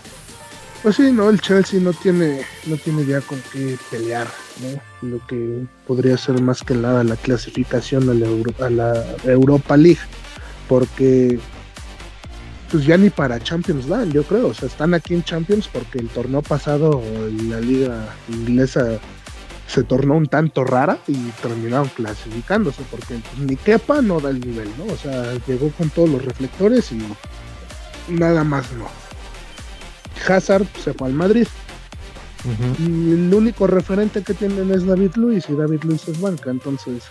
Pues 0.82 0.96
sí, 0.96 1.10
no, 1.12 1.28
el 1.28 1.40
Chelsea 1.40 1.80
no 1.80 1.92
tiene, 1.92 2.42
no 2.66 2.76
tiene 2.76 3.04
ya 3.04 3.20
con 3.20 3.42
qué 3.52 3.76
pelear. 3.90 4.28
Lo 5.02 5.24
que 5.26 5.64
podría 5.86 6.16
ser 6.16 6.40
más 6.40 6.62
que 6.62 6.74
nada 6.74 7.04
la 7.04 7.16
clasificación 7.16 8.08
a 8.08 8.70
la 8.70 9.04
Europa 9.24 9.76
League, 9.76 10.00
porque 10.68 11.38
pues 12.70 12.84
ya 12.84 12.96
ni 12.98 13.08
para 13.10 13.40
Champions 13.40 13.88
dan, 13.88 14.12
yo 14.12 14.22
creo, 14.24 14.48
o 14.48 14.54
sea, 14.54 14.68
están 14.68 14.92
aquí 14.92 15.14
en 15.14 15.24
Champions 15.24 15.68
porque 15.72 15.98
el 15.98 16.08
torneo 16.08 16.42
pasado 16.42 17.02
la 17.48 17.60
liga 17.60 18.14
inglesa 18.28 18.98
se 19.66 19.82
tornó 19.84 20.16
un 20.16 20.26
tanto 20.26 20.64
rara 20.64 20.98
y 21.06 21.14
terminaron 21.42 21.88
clasificándose 21.88 22.82
porque 22.90 23.14
pues, 23.14 23.38
ni 23.38 23.56
Kepa 23.56 24.02
no 24.02 24.20
da 24.20 24.30
el 24.30 24.40
nivel, 24.40 24.68
¿no? 24.78 24.92
O 24.92 24.96
sea, 24.96 25.34
llegó 25.46 25.70
con 25.70 25.90
todos 25.90 26.08
los 26.08 26.24
reflectores 26.24 26.90
y 26.92 27.02
nada 28.08 28.44
más 28.44 28.72
no. 28.72 28.86
Hazard 30.26 30.66
se 30.82 30.92
fue 30.94 31.08
al 31.08 31.14
Madrid. 31.14 31.46
Y 32.78 32.84
el 32.84 33.34
único 33.34 33.66
referente 33.66 34.22
que 34.22 34.32
tienen 34.32 34.70
es 34.70 34.86
David 34.86 35.12
Luis 35.16 35.48
y 35.50 35.54
David 35.54 35.82
Luis 35.82 36.08
es 36.08 36.20
banca. 36.20 36.50
Entonces, 36.50 37.04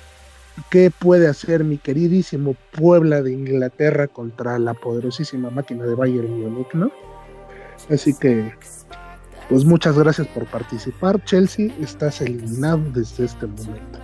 ¿qué 0.70 0.92
puede 0.92 1.28
hacer 1.28 1.64
mi 1.64 1.78
queridísimo 1.78 2.56
Puebla 2.72 3.22
de 3.22 3.34
Inglaterra 3.34 4.08
contra 4.08 4.60
la 4.60 4.74
poderosísima 4.74 5.50
máquina 5.50 5.86
de 5.86 5.96
Bayern 5.96 6.40
Múnich, 6.40 6.74
no? 6.74 6.92
Así 7.90 8.14
que, 8.14 8.54
pues 9.50 9.66
muchas 9.66 9.98
gracias 9.98 10.28
por 10.28 10.46
participar. 10.46 11.24
Chelsea, 11.26 11.72
estás 11.82 12.22
eliminado 12.22 12.82
desde 12.94 13.26
este 13.26 13.48
momento. 13.48 14.00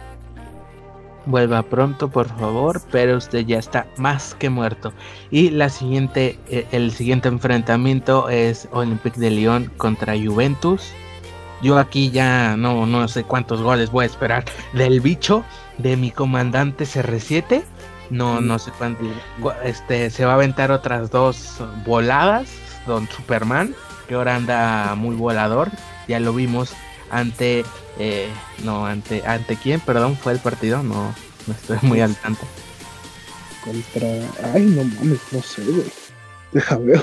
Vuelva 1.25 1.63
pronto, 1.63 2.09
por 2.09 2.27
favor, 2.37 2.81
pero 2.91 3.17
usted 3.17 3.45
ya 3.45 3.57
está 3.57 3.87
más 3.97 4.35
que 4.35 4.49
muerto. 4.49 4.91
Y 5.31 5.51
la 5.51 5.69
siguiente, 5.69 6.37
eh, 6.49 6.67
el 6.71 6.91
siguiente 6.91 7.29
enfrentamiento 7.29 8.27
es 8.29 8.67
Olympique 8.71 9.19
de 9.19 9.31
Lyon 9.31 9.71
contra 9.77 10.15
Juventus. 10.17 10.91
Yo 11.61 11.77
aquí 11.77 12.11
ya 12.11 12.57
no, 12.57 12.85
no 12.85 13.07
sé 13.07 13.23
cuántos 13.23 13.61
goles 13.61 13.89
voy 13.89 14.03
a 14.03 14.07
esperar 14.07 14.43
del 14.73 14.99
bicho, 14.99 15.45
de 15.77 15.97
mi 15.97 16.11
comandante 16.11 16.85
CR7. 16.85 17.63
No, 18.09 18.41
no 18.41 18.59
sé 18.59 18.71
cuánto. 18.77 19.03
Este, 19.63 20.09
se 20.09 20.25
va 20.25 20.31
a 20.31 20.35
aventar 20.35 20.71
otras 20.71 21.09
dos 21.09 21.57
voladas, 21.85 22.49
Don 22.85 23.07
Superman, 23.09 23.75
que 24.07 24.15
ahora 24.15 24.35
anda 24.35 24.95
muy 24.95 25.15
volador. 25.15 25.71
Ya 26.07 26.19
lo 26.19 26.33
vimos 26.33 26.73
ante 27.09 27.63
eh, 27.99 28.27
no, 28.63 28.85
ante, 28.85 29.25
ante 29.25 29.55
quién, 29.55 29.79
perdón, 29.79 30.17
fue 30.17 30.33
el 30.33 30.39
partido, 30.39 30.81
no, 30.81 31.13
no 31.45 31.53
estoy 31.53 31.77
muy 31.83 32.01
al 32.01 32.15
tanto. 32.15 32.41
Contra. 33.63 34.07
Ay, 34.53 34.63
no 34.63 34.83
mames, 34.83 35.19
no 35.31 35.41
sé, 35.41 35.63
güey. 35.63 35.91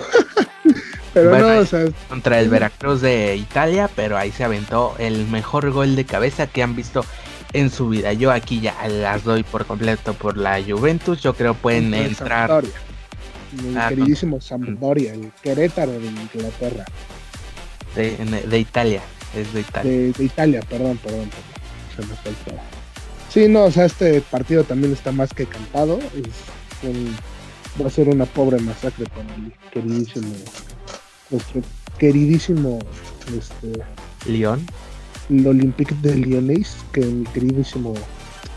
Pero 1.13 1.31
Bueno, 1.31 1.55
no, 1.55 1.61
o 1.61 1.65
sea, 1.65 1.87
Contra 2.09 2.39
el 2.39 2.49
Veracruz 2.49 3.01
de 3.01 3.35
Italia, 3.35 3.91
pero 3.97 4.17
ahí 4.17 4.31
se 4.31 4.45
aventó 4.45 4.95
el 4.99 5.27
mejor 5.27 5.73
gol 5.73 5.97
de 5.97 6.05
cabeza 6.05 6.47
que 6.47 6.63
han 6.63 6.77
visto 6.77 7.05
en 7.53 7.71
su 7.71 7.89
vida. 7.89 8.13
Yo 8.13 8.31
aquí 8.33 8.61
ya 8.61 8.75
las 8.89 9.25
doy 9.25 9.43
por 9.43 9.67
completo 9.67 10.15
por 10.15 10.37
la 10.37 10.63
Juventus, 10.63 11.21
yo 11.21 11.35
creo 11.35 11.55
pueden 11.55 11.93
el 11.95 12.07
entrar 12.09 12.49
Sampdoria. 12.49 12.81
Mi 13.63 13.77
Ah, 13.77 13.89
queridísimo 13.89 14.41
Sampdoria, 14.41 15.13
el 15.15 15.33
Querétaro 15.43 15.93
de 15.93 16.07
Inglaterra. 16.07 16.85
de, 17.97 18.17
de 18.47 18.59
Italia, 18.59 19.03
es 19.37 19.53
de 19.53 19.61
Italia. 19.61 19.91
de, 19.91 20.13
de 20.13 20.25
Italia, 20.25 20.61
perdón, 20.69 20.99
perdón, 20.99 21.29
perdón, 21.29 21.97
se 21.97 22.03
me 22.03 22.15
faltó. 22.17 22.63
Sí, 23.29 23.49
no, 23.49 23.65
o 23.65 23.71
sea, 23.71 23.85
este 23.85 24.21
partido 24.23 24.63
también 24.65 24.93
está 24.93 25.11
más 25.13 25.33
que 25.35 25.47
cantado. 25.47 25.99
es 25.99 26.89
un- 26.89 27.17
va 27.81 27.87
a 27.87 27.91
ser 27.91 28.09
una 28.09 28.27
pobre 28.27 28.59
masacre 28.61 29.05
para 29.07 29.23
el 29.37 29.53
queridísimo 29.73 30.35
nuestro 31.31 31.63
queridísimo 31.99 32.79
este, 33.37 33.83
León. 34.31 34.67
El 35.31 35.47
Olympique 35.47 35.95
de 36.03 36.17
Lyonnais, 36.17 36.77
que 36.93 37.01
mi 37.01 37.25
queridísimo, 37.25 37.95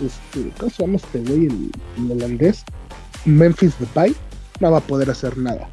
este, 0.01 0.49
¿cómo 0.57 0.69
se 0.69 0.83
llama 0.83 0.95
este 0.97 1.19
güey? 1.19 1.45
El, 1.45 1.71
el 1.97 2.11
holandés, 2.11 2.63
Memphis 3.25 3.79
Depay, 3.79 4.15
no 4.59 4.71
va 4.71 4.79
a 4.79 4.81
poder 4.81 5.09
hacer 5.09 5.37
nada 5.37 5.69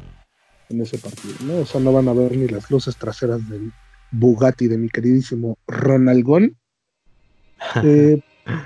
en 0.69 0.81
ese 0.81 0.97
partido, 0.97 1.35
¿no? 1.45 1.61
O 1.61 1.65
sea, 1.65 1.81
no 1.81 1.91
van 1.91 2.07
a 2.07 2.13
ver 2.13 2.35
ni 2.35 2.47
las 2.47 2.69
luces 2.71 2.95
traseras 2.95 3.47
del 3.49 3.71
Bugatti 4.11 4.67
de 4.67 4.77
mi 4.77 4.89
queridísimo 4.89 5.57
Ronaldgón. 5.67 6.57
Eh, 7.83 8.19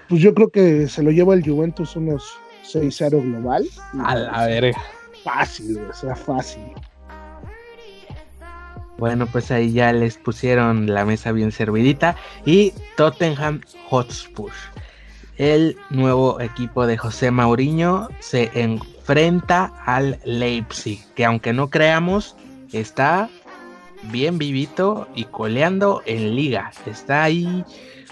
pues 0.08 0.22
yo 0.22 0.34
creo 0.34 0.50
que 0.50 0.88
se 0.88 1.04
lo 1.04 1.12
lleva 1.12 1.34
el 1.34 1.44
Juventus 1.44 1.98
unos 1.98 2.24
6-0 2.64 3.22
global. 3.22 3.68
A 4.02 4.16
la 4.16 4.46
verga. 4.46 4.82
Fácil, 5.22 5.78
o 5.78 5.94
sea, 5.94 6.16
fácil. 6.16 6.64
Bueno, 8.98 9.28
pues 9.28 9.52
ahí 9.52 9.72
ya 9.74 9.92
les 9.92 10.18
pusieron 10.18 10.94
la 10.94 11.04
mesa 11.06 11.32
bien 11.32 11.52
servidita. 11.52 12.16
Y 12.46 12.74
Tottenham 12.96 13.62
Hotspur. 13.90 14.52
El 15.38 15.76
nuevo 15.90 16.40
equipo 16.40 16.88
de 16.88 16.98
José 16.98 17.30
Mauriño 17.30 18.08
se 18.20 18.50
enfrenta 18.54 19.74
al 19.86 20.18
Leipzig, 20.24 21.04
que 21.14 21.26
aunque 21.26 21.52
no 21.52 21.70
creamos, 21.70 22.38
está 22.72 23.30
bien 24.04 24.38
vivito 24.38 25.10
y 25.14 25.26
coleando 25.26 26.02
en 26.06 26.36
liga. 26.36 26.72
Está 26.86 27.24
ahí 27.24 27.66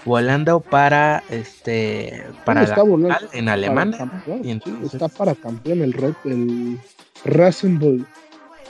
volando 0.04 0.60
para 0.60 1.22
este 1.30 2.26
para 2.44 2.64
está 2.64 2.76
la 2.76 2.82
volando 2.82 3.18
final 3.18 3.30
en 3.32 3.48
Alemania. 3.48 3.98
campeón, 3.98 4.40
Y 4.40 4.44
sí, 4.44 4.50
entonces- 4.50 4.92
está 4.94 5.08
para 5.08 5.34
campeón 5.34 5.80
el 5.80 5.94
el 6.24 6.78
Rasenburg. 7.24 8.04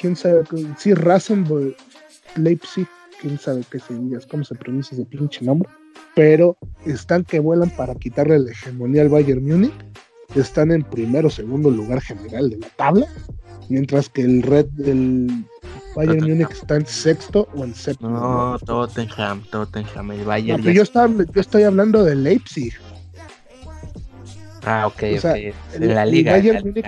¿Quién 0.00 0.14
sabe? 0.14 0.44
Sí, 0.78 0.94
Rasenburg 0.94 1.74
Leipzig. 2.36 2.86
¿Quién 3.20 3.38
sabe 3.38 3.62
qué 3.70 3.78
se 3.78 3.94
diga? 3.94 4.18
¿Cómo 4.30 4.44
se 4.44 4.54
pronuncia 4.54 4.94
ese 4.94 5.06
pinche 5.06 5.44
nombre? 5.44 5.68
Pero 6.14 6.56
están 6.84 7.24
que 7.24 7.38
vuelan 7.40 7.70
para 7.70 7.94
quitarle 7.94 8.38
la 8.38 8.50
hegemonía 8.50 9.02
al 9.02 9.08
Bayern 9.08 9.44
Múnich. 9.44 9.72
Están 10.34 10.72
en 10.72 10.82
primero 10.82 11.28
o 11.28 11.30
segundo 11.30 11.70
lugar 11.70 12.00
general 12.00 12.50
de 12.50 12.58
la 12.58 12.68
tabla. 12.76 13.06
Mientras 13.68 14.08
que 14.08 14.22
el 14.22 14.42
Red 14.42 14.66
del 14.72 15.28
Bayern 15.96 16.18
Tottenham. 16.18 16.38
Múnich 16.38 16.50
está 16.50 16.76
en 16.76 16.86
sexto 16.86 17.48
o 17.54 17.64
en 17.64 17.74
séptimo. 17.74 18.10
No, 18.10 18.58
Tottenham, 18.58 19.42
Tottenham, 19.50 20.10
el 20.12 20.18
No, 20.20 20.24
Bayern. 20.26 20.60
pero 20.62 20.72
ya- 20.72 20.76
yo, 20.76 20.82
estaba, 20.82 21.08
yo 21.32 21.40
estoy 21.40 21.62
hablando 21.62 22.04
de 22.04 22.14
Leipzig. 22.16 22.74
Ah, 24.66 24.86
ok, 24.86 25.02
o 25.16 25.18
sea, 25.20 25.32
ok. 25.32 25.36
El, 25.74 25.82
En 25.82 25.94
la 25.94 26.02
el 26.04 26.10
liga. 26.10 26.36
en 26.36 26.42
Bayern 26.42 26.66
Múnich 26.66 26.86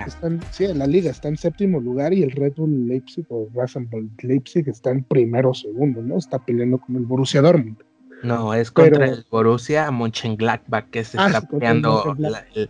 sí, 0.51 0.65
en 0.65 0.79
la 0.79 0.87
liga 0.87 1.11
está 1.11 1.27
en 1.27 1.37
séptimo 1.37 1.79
lugar 1.79 2.13
y 2.13 2.23
el 2.23 2.31
Red 2.31 2.53
Bull 2.55 2.87
Leipzig 2.87 3.25
o 3.29 3.47
Rasenball 3.53 4.09
Leipzig 4.23 4.67
está 4.67 4.91
en 4.91 5.03
primero 5.03 5.51
o 5.51 5.53
segundo, 5.53 6.01
¿no? 6.01 6.17
Está 6.17 6.39
peleando 6.39 6.79
con 6.79 6.95
el 6.95 7.03
Borussia 7.03 7.41
Dortmund. 7.41 7.77
No, 8.23 8.53
es 8.53 8.71
contra 8.71 8.99
pero- 8.99 9.13
el 9.13 9.25
Borussia 9.29 9.91
Mönchengladbach 9.91 10.89
que 10.89 11.03
se 11.03 11.17
Ah, 11.19 11.27
está 11.27 11.37
el 11.39 11.47
peleando 11.47 12.15
la, 12.17 12.43
el- 12.55 12.69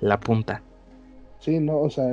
la 0.00 0.18
punta. 0.18 0.62
Sí, 1.40 1.58
no, 1.60 1.78
o 1.80 1.90
sea, 1.90 2.06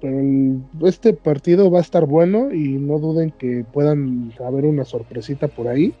pero 0.00 0.20
el- 0.20 0.60
este 0.84 1.12
partido 1.14 1.68
va 1.70 1.78
a 1.78 1.82
estar 1.82 2.06
bueno 2.06 2.54
y 2.54 2.74
no 2.78 2.98
duden 3.00 3.32
que 3.32 3.64
puedan 3.72 4.32
haber 4.46 4.64
una 4.66 4.84
sorpresita 4.84 5.48
por 5.48 5.66
ahí. 5.66 5.92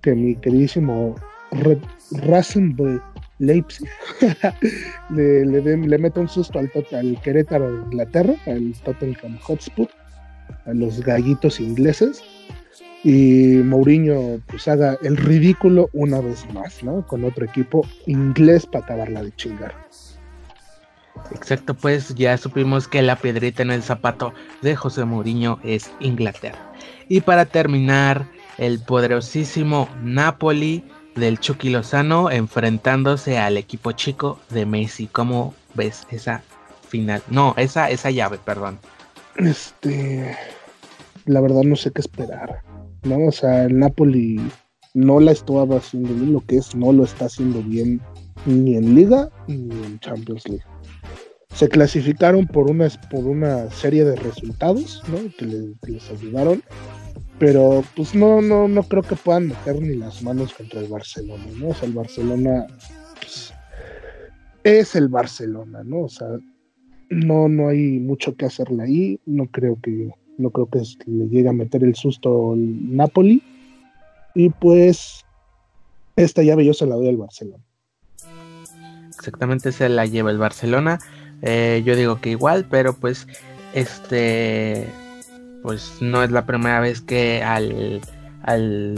Que 0.00 0.14
mi 0.14 0.36
queridísimo 0.36 1.16
Red, 1.50 1.78
Rasenball 2.12 3.02
Leipzig 3.38 3.88
le, 5.10 5.44
le, 5.44 5.98
meta 5.98 6.20
un 6.20 6.28
susto 6.28 6.58
al, 6.58 6.70
al 6.92 7.20
Querétaro 7.22 7.72
de 7.72 7.82
Inglaterra, 7.84 8.34
al 8.46 8.74
Tottenham 8.84 9.38
Hotspur, 9.40 9.88
a 10.66 10.72
los 10.74 11.00
gallitos 11.00 11.60
ingleses. 11.60 12.22
Y 13.04 13.60
Mourinho 13.64 14.40
pues 14.48 14.66
haga 14.66 14.98
el 15.02 15.16
ridículo 15.16 15.88
una 15.92 16.20
vez 16.20 16.44
más, 16.52 16.82
¿no? 16.82 17.06
Con 17.06 17.24
otro 17.24 17.44
equipo 17.44 17.86
inglés 18.06 18.66
para 18.66 18.84
acabarla 18.84 19.22
de 19.22 19.34
chingar. 19.36 19.72
Exacto, 21.32 21.74
pues 21.74 22.14
ya 22.14 22.36
supimos 22.36 22.88
que 22.88 23.02
la 23.02 23.16
piedrita 23.16 23.62
en 23.62 23.70
el 23.70 23.82
zapato 23.82 24.32
de 24.62 24.74
José 24.74 25.04
Mourinho 25.04 25.60
es 25.62 25.90
Inglaterra. 26.00 26.72
Y 27.08 27.20
para 27.20 27.44
terminar, 27.44 28.26
el 28.58 28.80
poderosísimo 28.80 29.88
Napoli 30.02 30.84
del 31.18 31.38
Chucky 31.40 31.70
Lozano 31.70 32.30
enfrentándose 32.30 33.38
al 33.38 33.56
equipo 33.56 33.92
chico 33.92 34.38
de 34.50 34.66
Messi. 34.66 35.06
¿Cómo 35.06 35.54
ves 35.74 36.06
esa 36.10 36.42
final? 36.88 37.22
No, 37.28 37.54
esa, 37.56 37.90
esa 37.90 38.10
llave, 38.10 38.38
perdón. 38.44 38.78
Este, 39.36 40.36
la 41.26 41.40
verdad 41.40 41.62
no 41.62 41.76
sé 41.76 41.90
qué 41.92 42.00
esperar, 42.00 42.62
¿no? 43.02 43.26
O 43.26 43.32
sea, 43.32 43.64
el 43.64 43.78
Napoli 43.78 44.40
no 44.94 45.20
la 45.20 45.32
estaba 45.32 45.76
haciendo 45.76 46.12
bien, 46.14 46.32
lo 46.32 46.40
que 46.40 46.56
es, 46.56 46.74
no 46.74 46.92
lo 46.92 47.04
está 47.04 47.26
haciendo 47.26 47.62
bien 47.62 48.00
ni 48.46 48.76
en 48.76 48.94
Liga 48.94 49.28
ni 49.46 49.70
en 49.84 49.98
Champions 50.00 50.48
League. 50.48 50.64
Se 51.54 51.68
clasificaron 51.68 52.46
por 52.46 52.70
una, 52.70 52.88
por 53.10 53.24
una 53.24 53.70
serie 53.70 54.04
de 54.04 54.16
resultados, 54.16 55.02
¿no? 55.08 55.18
Que, 55.38 55.44
le- 55.44 55.74
que 55.84 55.92
les 55.92 56.10
ayudaron, 56.10 56.62
pero 57.38 57.84
pues 57.94 58.14
no, 58.14 58.42
no, 58.42 58.66
no 58.68 58.82
creo 58.82 59.02
que 59.02 59.16
puedan 59.16 59.48
meter 59.48 59.80
ni 59.80 59.94
las 59.96 60.22
manos 60.22 60.52
contra 60.54 60.80
el 60.80 60.88
Barcelona, 60.88 61.44
¿no? 61.56 61.68
O 61.68 61.74
sea, 61.74 61.88
el 61.88 61.94
Barcelona 61.94 62.66
pues, 63.20 63.52
es 64.64 64.94
el 64.96 65.08
Barcelona, 65.08 65.82
¿no? 65.84 66.02
O 66.02 66.08
sea, 66.08 66.28
no, 67.10 67.48
no 67.48 67.68
hay 67.68 68.00
mucho 68.00 68.34
que 68.34 68.46
hacerle 68.46 68.82
ahí. 68.82 69.20
No 69.24 69.46
creo 69.46 69.78
que, 69.80 70.10
no 70.36 70.50
creo 70.50 70.66
que 70.66 70.80
es- 70.80 70.98
le 71.06 71.28
llegue 71.28 71.48
a 71.48 71.52
meter 71.52 71.84
el 71.84 71.94
susto 71.94 72.52
al 72.52 72.96
Napoli. 72.96 73.42
Y 74.34 74.50
pues 74.50 75.24
esta 76.16 76.42
llave 76.42 76.64
yo 76.64 76.74
se 76.74 76.86
la 76.86 76.96
doy 76.96 77.08
al 77.08 77.16
Barcelona. 77.16 77.62
Exactamente 79.08 79.72
se 79.72 79.88
la 79.88 80.06
lleva 80.06 80.30
el 80.30 80.38
Barcelona. 80.38 80.98
Eh, 81.42 81.82
yo 81.84 81.96
digo 81.96 82.20
que 82.20 82.30
igual, 82.30 82.66
pero 82.68 82.94
pues 82.94 83.26
este 83.74 84.86
pues 85.62 85.92
no 86.00 86.22
es 86.22 86.30
la 86.30 86.46
primera 86.46 86.80
vez 86.80 87.00
que 87.00 87.42
al, 87.42 88.00
al 88.42 88.94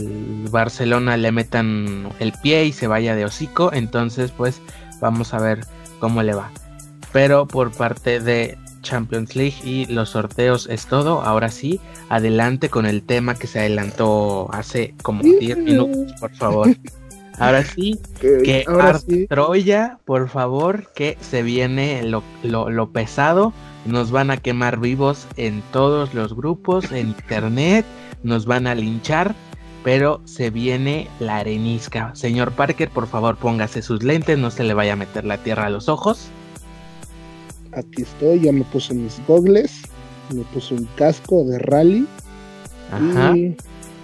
Barcelona 0.51 1.17
le 1.17 1.31
metan 1.31 2.09
el 2.19 2.33
pie 2.41 2.65
y 2.65 2.71
se 2.73 2.87
vaya 2.87 3.15
de 3.15 3.25
hocico. 3.25 3.71
Entonces 3.73 4.31
pues 4.31 4.61
vamos 4.99 5.33
a 5.33 5.39
ver 5.39 5.65
cómo 5.99 6.23
le 6.23 6.33
va. 6.33 6.49
Pero 7.11 7.45
por 7.47 7.71
parte 7.71 8.19
de 8.19 8.57
Champions 8.81 9.35
League 9.35 9.55
y 9.63 9.85
los 9.87 10.09
sorteos 10.11 10.67
es 10.69 10.85
todo. 10.87 11.21
Ahora 11.21 11.49
sí, 11.49 11.79
adelante 12.09 12.69
con 12.69 12.85
el 12.85 13.03
tema 13.03 13.35
que 13.35 13.47
se 13.47 13.59
adelantó 13.59 14.49
hace 14.53 14.95
como 15.03 15.21
10 15.21 15.57
minutos, 15.57 16.13
por 16.19 16.33
favor. 16.35 16.69
Ahora 17.37 17.63
sí, 17.63 17.99
que 18.43 18.63
ahora 18.67 18.99
sí, 18.99 19.27
Troya, 19.27 19.99
por 20.05 20.29
favor, 20.29 20.87
que 20.95 21.17
se 21.21 21.43
viene 21.43 22.03
lo, 22.03 22.23
lo- 22.43 22.69
lo 22.69 22.91
pesado. 22.91 23.53
Nos 23.85 24.11
van 24.11 24.31
a 24.31 24.37
quemar 24.37 24.79
vivos 24.79 25.27
en 25.37 25.63
todos 25.71 26.13
los 26.13 26.35
grupos, 26.35 26.91
en 26.91 27.09
internet, 27.09 27.85
nos 28.23 28.45
van 28.45 28.67
a 28.67 28.75
linchar, 28.75 29.33
pero 29.83 30.21
se 30.25 30.51
viene 30.51 31.07
la 31.19 31.37
arenisca. 31.37 32.13
Señor 32.15 32.51
Parker, 32.51 32.89
por 32.89 33.07
favor, 33.07 33.37
póngase 33.37 33.81
sus 33.81 34.03
lentes, 34.03 34.37
no 34.37 34.51
se 34.51 34.63
le 34.63 34.73
vaya 34.73 34.93
a 34.93 34.97
meter 34.97 35.25
la 35.25 35.37
tierra 35.37 35.65
a 35.65 35.69
los 35.69 35.89
ojos. 35.89 36.29
aquí 37.73 38.03
estoy, 38.03 38.41
ya 38.41 38.51
me 38.51 38.63
puse 38.65 38.93
mis 38.93 39.19
gogles, 39.27 39.81
me 40.33 40.43
puse 40.43 40.75
un 40.75 40.87
casco 40.95 41.43
de 41.45 41.57
rally 41.59 42.05
Ajá. 42.91 43.35
y 43.35 43.55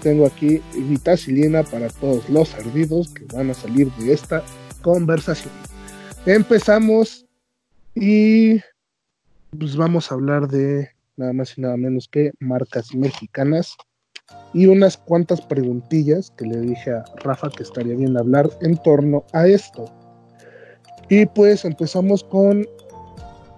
tengo 0.01 0.25
aquí 0.25 0.61
vitacilina 0.73 1.63
para 1.63 1.89
todos 1.89 2.30
los 2.30 2.53
ardidos 2.55 3.09
que 3.09 3.25
van 3.25 3.49
a 3.49 3.53
salir 3.53 3.91
de 3.93 4.13
esta 4.13 4.43
conversación. 4.82 5.53
Empezamos 6.25 7.25
y 7.95 8.59
pues 9.58 9.76
vamos 9.76 10.12
a 10.12 10.16
hablar 10.16 10.48
de 10.48 10.89
nada 11.16 11.34
más 11.34 11.58
y 11.58 11.62
nada 11.62 11.78
menos 11.78 12.08
que 12.08 12.32
marcas 12.39 12.93
mexicanas 12.93 13.76
y 14.54 14.68
unas 14.68 14.98
cuantas 14.98 15.41
preguntillas 15.41 16.32
que 16.32 16.45
le 16.45 16.60
dije 16.60 16.91
a 16.91 17.04
Rafa 17.18 17.50
que 17.50 17.64
estaría 17.64 17.95
bien 17.95 18.18
hablar 18.18 18.50
en 18.62 18.78
torno 18.78 19.24
a 19.34 19.48
esto. 19.48 19.86
Y 21.10 21.26
pues 21.26 21.64
empezamos 21.64 22.24
con 22.24 22.66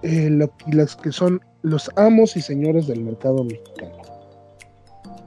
eh, 0.04 0.48
las 0.72 0.96
que 0.96 1.12
son 1.12 1.42
los 1.64 1.90
amos 1.96 2.38
y 2.38 2.42
señores 2.42 2.88
del 2.88 3.04
mercado 3.04 3.44
mexicano. 3.44 3.98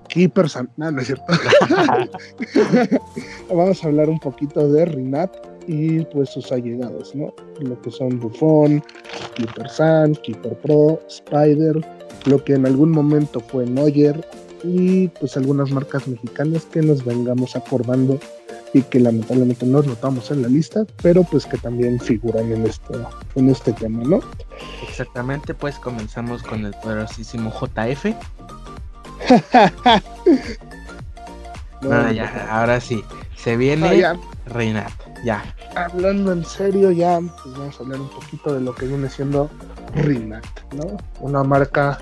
Keeper 0.08 0.48
San... 0.48 0.70
No, 0.76 0.90
no 0.90 1.00
es 1.00 1.06
cierto. 1.06 1.24
Vamos 3.48 3.82
a 3.82 3.86
hablar 3.86 4.08
un 4.08 4.20
poquito 4.20 4.70
de 4.70 4.84
Rinat 4.84 5.51
y 5.66 6.00
pues 6.06 6.30
sus 6.30 6.50
allegados, 6.52 7.14
¿no? 7.14 7.34
Lo 7.60 7.80
que 7.80 7.90
son 7.90 8.18
Buffon, 8.18 8.82
Keeper 9.34 9.68
San, 9.68 10.14
Keeper 10.16 10.56
Pro, 10.58 11.00
Spider, 11.08 11.80
lo 12.26 12.42
que 12.44 12.54
en 12.54 12.66
algún 12.66 12.90
momento 12.90 13.40
fue 13.40 13.66
Neuer 13.66 14.26
y 14.64 15.08
pues 15.08 15.36
algunas 15.36 15.70
marcas 15.70 16.06
mexicanas 16.06 16.64
que 16.66 16.82
nos 16.82 17.04
vengamos 17.04 17.56
acordando 17.56 18.18
y 18.74 18.82
que 18.82 19.00
lamentablemente 19.00 19.66
no 19.66 19.82
notamos 19.82 20.30
en 20.30 20.42
la 20.42 20.48
lista, 20.48 20.84
pero 21.02 21.24
pues 21.24 21.44
que 21.44 21.58
también 21.58 22.00
figuran 22.00 22.50
en 22.52 22.64
este, 22.64 22.94
en 23.34 23.50
este 23.50 23.72
tema, 23.72 24.02
¿no? 24.04 24.20
Exactamente, 24.88 25.52
pues 25.52 25.76
comenzamos 25.78 26.42
con 26.42 26.64
el 26.64 26.72
poderosísimo 26.74 27.50
JF. 27.52 28.06
No, 31.82 32.12
ya, 32.12 32.46
ahora 32.50 32.80
sí. 32.80 33.02
Se 33.36 33.56
viene 33.56 33.88
Ah, 33.88 33.94
ya. 33.94 34.16
Ya. 35.24 35.42
hablando 35.76 36.32
en 36.32 36.44
serio 36.44 36.90
ya, 36.90 37.20
pues 37.20 37.56
vamos 37.56 37.78
a 37.78 37.82
hablar 37.84 38.00
un 38.00 38.08
poquito 38.08 38.54
de 38.54 38.60
lo 38.60 38.74
que 38.74 38.86
viene 38.86 39.08
siendo 39.08 39.48
Rinat, 39.94 40.44
¿no? 40.74 40.96
Una 41.20 41.44
marca, 41.44 41.98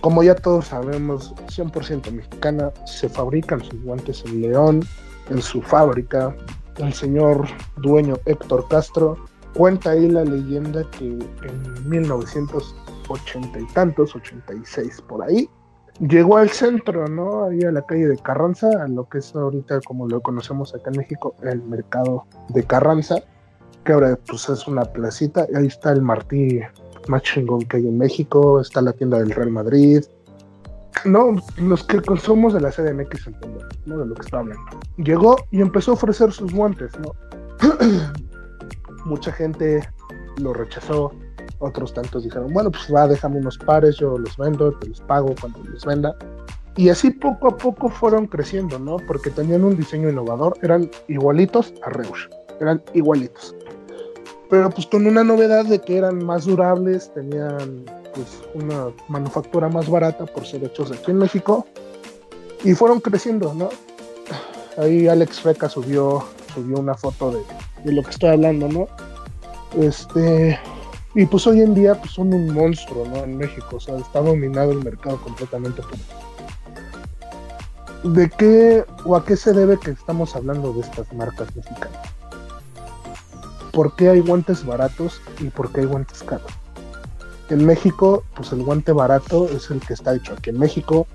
como 0.00 0.22
ya 0.22 0.34
todos 0.36 0.66
sabemos, 0.66 1.34
100% 1.48 2.12
mexicana, 2.12 2.70
se 2.86 3.08
fabrican 3.08 3.62
sus 3.62 3.82
guantes 3.82 4.24
en 4.26 4.42
León, 4.42 4.84
en 5.30 5.42
su 5.42 5.60
fábrica. 5.62 6.34
El 6.76 6.94
señor 6.94 7.48
dueño 7.78 8.16
Héctor 8.24 8.68
Castro 8.68 9.16
cuenta 9.54 9.90
ahí 9.90 10.08
la 10.08 10.24
leyenda 10.24 10.84
que 10.92 11.06
en 11.06 11.88
1980 11.88 13.58
y 13.58 13.66
tantos, 13.72 14.14
86 14.14 15.02
por 15.08 15.24
ahí, 15.24 15.48
llegó 16.00 16.36
al 16.36 16.50
centro, 16.50 17.06
¿no? 17.08 17.44
Ahí 17.44 17.62
a 17.62 17.72
la 17.72 17.82
calle 17.82 18.06
de 18.06 18.16
Carranza, 18.18 18.68
a 18.82 18.88
lo 18.88 19.08
que 19.08 19.18
es 19.18 19.34
ahorita 19.34 19.80
como 19.80 20.08
lo 20.08 20.20
conocemos 20.20 20.74
acá 20.74 20.90
en 20.90 20.98
México, 20.98 21.34
el 21.42 21.62
mercado 21.62 22.26
de 22.50 22.64
Carranza, 22.64 23.16
que 23.84 23.92
ahora 23.92 24.18
pues 24.26 24.48
es 24.48 24.66
una 24.66 24.84
placita, 24.84 25.46
ahí 25.54 25.66
está 25.66 25.92
el 25.92 26.02
Martí 26.02 26.60
más 27.08 27.22
chingón 27.22 27.62
que 27.62 27.78
hay 27.78 27.88
en 27.88 27.98
México, 27.98 28.60
está 28.60 28.82
la 28.82 28.92
tienda 28.92 29.18
del 29.18 29.30
Real 29.30 29.50
Madrid. 29.50 30.04
No, 31.04 31.36
los 31.58 31.84
que 31.84 32.02
consumos 32.02 32.54
de 32.54 32.60
la 32.60 32.70
CDMX 32.70 33.28
entendemos, 33.28 33.64
¿no? 33.86 33.98
De 33.98 34.06
lo 34.06 34.14
que 34.14 34.22
está 34.22 34.38
hablando. 34.38 34.80
Llegó 34.96 35.36
y 35.50 35.60
empezó 35.60 35.92
a 35.92 35.94
ofrecer 35.94 36.32
sus 36.32 36.52
guantes, 36.52 36.90
¿no? 36.98 37.12
Mucha 39.04 39.32
gente 39.32 39.88
lo 40.38 40.52
rechazó, 40.52 41.12
otros 41.58 41.92
tantos 41.92 42.24
dijeron, 42.24 42.52
bueno, 42.52 42.70
pues 42.70 42.92
va, 42.94 43.06
déjame 43.06 43.38
unos 43.38 43.58
pares, 43.58 43.96
yo 43.96 44.18
los 44.18 44.36
vendo, 44.36 44.72
te 44.78 44.88
los 44.88 45.00
pago 45.02 45.34
cuando 45.40 45.58
los 45.64 45.84
venda. 45.84 46.16
Y 46.76 46.90
así 46.90 47.10
poco 47.10 47.48
a 47.48 47.56
poco 47.56 47.88
fueron 47.88 48.26
creciendo, 48.26 48.78
¿no? 48.78 48.98
Porque 48.98 49.30
tenían 49.30 49.64
un 49.64 49.76
diseño 49.76 50.08
innovador, 50.08 50.56
eran 50.62 50.90
igualitos 51.08 51.74
a 51.82 51.90
Reusch, 51.90 52.28
eran 52.60 52.82
igualitos. 52.94 53.54
Pero 54.48 54.70
pues 54.70 54.86
con 54.86 55.06
una 55.06 55.24
novedad 55.24 55.64
de 55.64 55.80
que 55.80 55.98
eran 55.98 56.24
más 56.24 56.44
durables, 56.44 57.12
tenían 57.12 57.84
pues 58.14 58.42
una 58.54 58.88
manufactura 59.08 59.68
más 59.68 59.90
barata 59.90 60.24
por 60.26 60.46
ser 60.46 60.64
hechos 60.64 60.92
aquí 60.92 61.10
en 61.10 61.18
México. 61.18 61.66
Y 62.64 62.74
fueron 62.74 63.00
creciendo, 63.00 63.52
¿no? 63.54 63.68
Ahí 64.76 65.08
Alex 65.08 65.42
Reca 65.42 65.68
subió, 65.68 66.24
subió 66.54 66.78
una 66.78 66.94
foto 66.94 67.32
de, 67.32 67.40
de 67.84 67.92
lo 67.92 68.02
que 68.02 68.10
estoy 68.10 68.30
hablando, 68.30 68.68
¿no? 68.68 68.88
Este, 69.76 70.58
y 71.18 71.26
pues 71.26 71.48
hoy 71.48 71.62
en 71.62 71.74
día 71.74 71.96
pues 71.96 72.12
son 72.12 72.32
un 72.32 72.54
monstruo, 72.54 73.04
¿no? 73.08 73.24
En 73.24 73.36
México, 73.36 73.66
o 73.72 73.80
sea, 73.80 73.96
está 73.96 74.20
dominado 74.20 74.70
el 74.70 74.84
mercado 74.84 75.20
completamente 75.20 75.82
por... 75.82 75.98
¿De 78.12 78.30
qué 78.30 78.84
o 79.04 79.16
a 79.16 79.24
qué 79.24 79.36
se 79.36 79.52
debe 79.52 79.80
que 79.80 79.90
estamos 79.90 80.36
hablando 80.36 80.72
de 80.72 80.82
estas 80.82 81.12
marcas 81.12 81.48
mexicanas? 81.56 82.06
¿Por 83.72 83.96
qué 83.96 84.10
hay 84.10 84.20
guantes 84.20 84.64
baratos 84.64 85.20
y 85.40 85.46
por 85.46 85.72
qué 85.72 85.80
hay 85.80 85.86
guantes 85.86 86.22
caros? 86.22 86.52
En 87.50 87.66
México, 87.66 88.22
pues 88.36 88.52
el 88.52 88.62
guante 88.62 88.92
barato 88.92 89.48
es 89.48 89.72
el 89.72 89.80
que 89.80 89.94
está 89.94 90.14
hecho 90.14 90.34
aquí 90.34 90.50
en 90.50 90.60
México, 90.60 91.08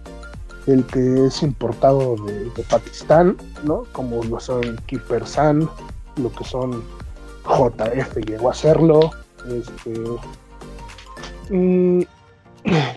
el 0.67 0.85
que 0.85 1.27
es 1.27 1.41
importado 1.43 2.17
de, 2.25 2.51
Pakistán, 2.69 3.37
¿no? 3.63 3.85
Como 3.93 4.21
lo 4.21 4.41
son 4.41 4.75
Keeper 4.85 5.25
San, 5.25 5.69
lo 6.17 6.29
que 6.33 6.43
son 6.43 6.83
JF 7.45 8.17
llegó 8.25 8.49
a 8.49 8.51
hacerlo, 8.51 9.11
este, 9.49 9.93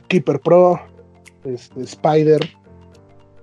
Keeper 0.09 0.41
Pro, 0.41 0.81
este, 1.45 1.83
Spider, 1.83 2.41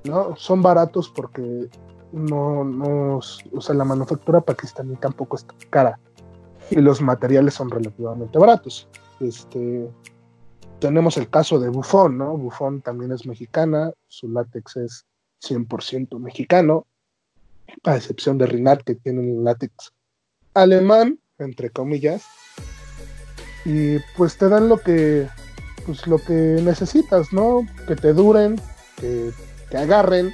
¿no? 0.04 0.36
Son 0.36 0.62
baratos 0.62 1.10
porque 1.10 1.70
no, 2.12 2.64
no, 2.64 3.18
o 3.18 3.62
sea, 3.62 3.76
la 3.76 3.86
manufactura 3.86 4.42
pakistaní 4.42 4.96
tampoco 4.96 5.36
está 5.36 5.54
cara 5.70 6.00
y 6.70 6.76
los 6.76 7.02
materiales 7.02 7.56
son 7.56 7.70
relativamente 7.70 8.38
baratos. 8.38 8.88
Este, 9.20 9.90
tenemos 10.80 11.18
el 11.18 11.30
caso 11.30 11.60
de 11.60 11.70
Buffon, 11.70 12.18
¿no? 12.18 12.38
Buffon 12.38 12.82
también 12.82 13.12
es 13.12 13.26
mexicana, 13.26 13.92
su 14.08 14.30
látex 14.30 14.78
es 14.78 15.06
100% 15.42 16.20
mexicano, 16.20 16.86
a 17.84 17.96
excepción 17.96 18.38
de 18.38 18.48
Rinat 18.48 18.84
que 18.84 18.96
tiene 18.96 19.20
un 19.20 19.44
látex 19.44 19.94
alemán, 20.54 21.20
entre 21.40 21.70
comillas, 21.70 22.26
y 23.66 24.00
pues 24.18 24.38
te 24.38 24.50
dan 24.50 24.68
lo 24.70 24.78
que 24.78 25.28
pues 25.86 26.08
lo 26.08 26.18
que 26.18 26.34
necesitas, 26.34 27.34
¿no? 27.34 27.68
Que 27.88 27.96
te 27.96 28.14
duren, 28.14 28.60
que 29.00 29.32
te 29.70 29.78
agarren 29.78 30.34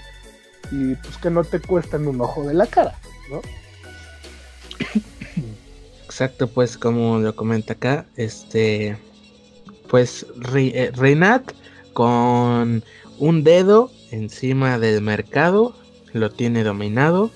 y 0.71 0.95
pues 0.95 1.17
que 1.17 1.29
no 1.29 1.43
te 1.43 1.59
cuesten 1.59 2.07
un 2.07 2.21
ojo 2.21 2.43
de 2.43 2.53
la 2.53 2.67
cara, 2.67 2.95
¿no? 3.31 3.41
Exacto, 6.05 6.47
pues 6.47 6.77
como 6.77 7.19
lo 7.19 7.35
comenta 7.35 7.73
acá, 7.73 8.05
este, 8.15 8.97
pues 9.89 10.25
Ri- 10.35 10.71
eh, 10.73 10.91
Reinat 10.93 11.51
con 11.93 12.83
un 13.19 13.43
dedo 13.43 13.91
encima 14.11 14.79
del 14.79 15.01
mercado 15.01 15.75
lo 16.13 16.31
tiene 16.31 16.63
dominado, 16.63 17.31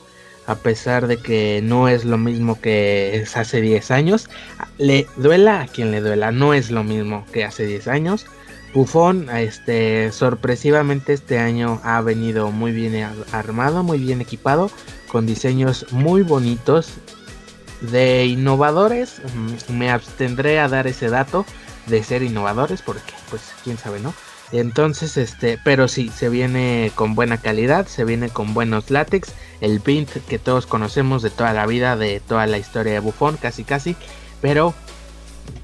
a 0.48 0.56
pesar 0.56 1.08
de 1.08 1.18
que 1.18 1.62
no 1.64 1.88
es 1.88 2.06
lo 2.06 2.18
mismo 2.18 2.60
que 2.60 3.26
hace 3.36 3.62
10 3.62 3.92
años, 3.92 4.30
le 4.78 5.08
duela 5.18 5.62
a 5.62 5.68
quien 5.68 5.92
le 5.92 6.02
duela, 6.02 6.32
no 6.32 6.54
es 6.54 6.72
lo 6.72 6.84
mismo 6.84 7.26
que 7.32 7.44
hace 7.46 7.66
10 7.66 7.88
años. 7.88 8.26
Buffon, 8.74 9.30
este, 9.30 10.12
sorpresivamente 10.12 11.14
este 11.14 11.38
año 11.38 11.80
ha 11.84 12.02
venido 12.02 12.50
muy 12.52 12.72
bien 12.72 13.04
ar- 13.04 13.14
armado, 13.32 13.84
muy 13.84 14.00
bien 14.00 14.20
equipado, 14.20 14.72
con 15.08 15.26
diseños 15.28 15.86
muy 15.92 16.24
bonitos, 16.24 16.90
de 17.82 18.26
innovadores, 18.26 19.22
mm, 19.36 19.74
me 19.74 19.92
abstendré 19.92 20.60
a 20.60 20.68
dar 20.70 20.88
ese 20.88 21.10
dato 21.10 21.46
de 21.88 22.02
ser 22.04 22.24
innovadores 22.24 22.82
porque 22.82 23.14
pues 23.30 23.42
quién 23.64 23.78
sabe, 23.78 24.00
¿no? 24.00 24.14
Entonces, 24.54 25.18
este, 25.18 25.60
pero 25.64 25.88
sí, 25.88 26.12
se 26.16 26.30
viene 26.30 26.92
con 26.94 27.16
buena 27.16 27.40
calidad, 27.40 27.88
se 27.88 28.06
viene 28.06 28.30
con 28.30 28.54
buenos 28.54 28.92
látex, 28.92 29.30
el 29.62 29.82
pint 29.82 30.10
que 30.30 30.38
todos 30.38 30.68
conocemos 30.68 31.24
de 31.24 31.32
toda 31.32 31.54
la 31.54 31.66
vida, 31.66 31.98
de 31.98 32.20
toda 32.20 32.46
la 32.46 32.60
historia 32.60 32.94
de 32.94 33.00
Buffon, 33.00 33.36
casi 33.38 33.64
casi, 33.64 33.96
pero 34.42 34.76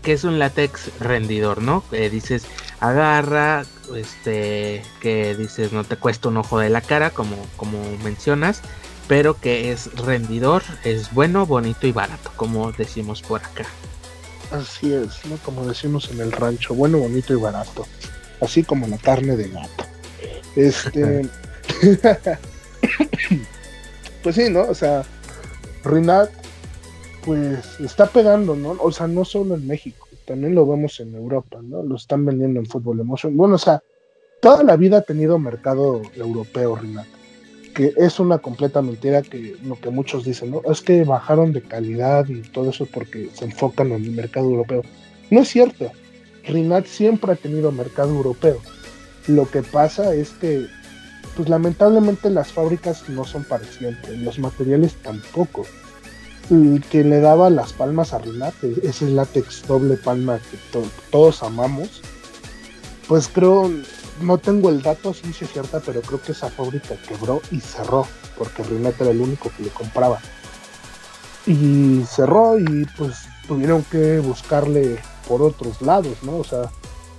que 0.02 0.14
es 0.14 0.24
un 0.24 0.40
látex 0.40 0.90
rendidor, 1.00 1.62
¿no? 1.62 1.84
Eh, 1.92 2.10
dices, 2.10 2.46
agarra, 2.80 3.64
este, 3.96 4.82
que 5.02 5.36
dices, 5.36 5.72
no 5.72 5.84
te 5.84 5.96
cuesta 5.96 6.30
un 6.30 6.38
ojo 6.38 6.58
de 6.58 6.72
la 6.72 6.82
cara, 6.82 7.12
como, 7.12 7.36
como 7.58 7.80
mencionas, 8.04 8.64
pero 9.08 9.40
que 9.40 9.72
es 9.72 9.94
rendidor, 9.98 10.64
es 10.84 11.14
bueno, 11.14 11.46
bonito 11.46 11.86
y 11.86 11.92
barato, 11.92 12.32
como 12.36 12.72
decimos 12.72 13.22
por 13.22 13.42
acá. 13.42 13.68
Así 14.50 14.92
es, 14.92 15.24
¿no? 15.28 15.38
Como 15.46 15.64
decimos 15.68 16.10
en 16.10 16.22
el 16.22 16.32
rancho, 16.32 16.74
bueno, 16.74 16.98
bonito 16.98 17.34
y 17.34 17.38
barato. 17.38 17.86
Así 18.42 18.64
como 18.64 18.88
la 18.88 18.98
carne 18.98 19.36
de 19.36 19.50
gato. 19.50 19.86
Este. 20.56 21.28
pues 24.24 24.36
sí, 24.36 24.50
¿no? 24.50 24.62
O 24.62 24.74
sea, 24.74 25.04
Rinat, 25.84 26.30
pues 27.26 27.80
está 27.80 28.08
pegando, 28.08 28.56
¿no? 28.56 28.76
O 28.80 28.92
sea, 28.92 29.08
no 29.08 29.26
solo 29.26 29.56
en 29.56 29.68
México, 29.68 30.08
también 30.26 30.56
lo 30.56 30.66
vemos 30.66 31.00
en 31.00 31.16
Europa, 31.16 31.60
¿no? 31.62 31.84
Lo 31.84 31.96
están 31.96 32.26
vendiendo 32.26 32.60
en 32.60 32.66
Fútbol 32.66 33.00
Emotion. 33.00 33.36
Bueno, 33.36 33.56
o 33.56 33.60
sea, 33.60 33.82
toda 34.42 34.64
la 34.64 34.76
vida 34.76 34.98
ha 34.98 35.02
tenido 35.02 35.40
mercado 35.40 36.02
europeo, 36.16 36.76
Rinat. 36.76 37.08
Que 37.74 37.94
es 37.98 38.20
una 38.20 38.40
completa 38.40 38.82
mentira 38.82 39.22
que 39.22 39.56
lo 39.64 39.80
que 39.80 39.90
muchos 39.90 40.26
dicen, 40.26 40.52
¿no? 40.52 40.62
Es 40.70 40.82
que 40.82 41.04
bajaron 41.04 41.54
de 41.54 41.62
calidad 41.62 42.28
y 42.28 42.42
todo 42.42 42.72
eso 42.72 42.86
porque 42.86 43.30
se 43.34 43.46
enfocan 43.46 43.92
en 43.92 44.04
el 44.04 44.12
mercado 44.12 44.48
europeo. 44.50 44.82
No 45.30 45.42
es 45.42 45.48
cierto. 45.50 45.92
Rinat 46.50 46.86
siempre 46.86 47.32
ha 47.34 47.36
tenido 47.36 47.72
mercado 47.72 48.10
europeo. 48.10 48.60
Lo 49.28 49.50
que 49.50 49.64
pasa 49.64 50.14
es 50.14 50.32
que, 50.32 50.68
pues 51.36 51.48
lamentablemente 51.50 52.30
las 52.30 52.52
fábricas 52.52 53.08
no 53.10 53.24
son 53.24 53.44
para 53.44 53.64
siempre, 53.66 54.18
los 54.18 54.40
materiales 54.40 54.96
tampoco. 55.02 55.66
Y 56.50 56.80
que 56.80 57.04
le 57.04 57.20
daba 57.20 57.50
las 57.50 57.74
palmas 57.74 58.12
a 58.14 58.18
Rinat, 58.18 58.56
ese 58.84 59.08
látex 59.10 59.66
doble 59.68 59.98
palma 59.98 60.40
que 60.40 60.58
to- 60.72 60.90
todos 61.12 61.44
amamos, 61.44 62.02
pues 63.08 63.28
creo, 63.28 63.72
no 64.22 64.38
tengo 64.40 64.70
el 64.70 64.82
dato 64.82 65.14
ciencia 65.14 65.48
cierta, 65.48 65.80
pero 65.80 66.02
creo 66.02 66.22
que 66.22 66.32
esa 66.32 66.50
fábrica 66.50 66.96
quebró 67.08 67.42
y 67.52 67.60
cerró, 67.60 68.08
porque 68.38 68.64
Rinat 68.64 69.00
era 69.00 69.12
el 69.12 69.22
único 69.22 69.52
que 69.56 69.64
le 69.64 69.70
compraba. 69.70 70.20
Y 71.46 72.04
cerró 72.10 72.60
y 72.60 72.86
pues 72.98 73.16
tuvieron 73.50 73.84
que 73.84 74.20
buscarle 74.20 75.00
por 75.28 75.42
otros 75.42 75.82
lados, 75.82 76.18
¿no? 76.22 76.38
O 76.38 76.44
sea, 76.44 76.70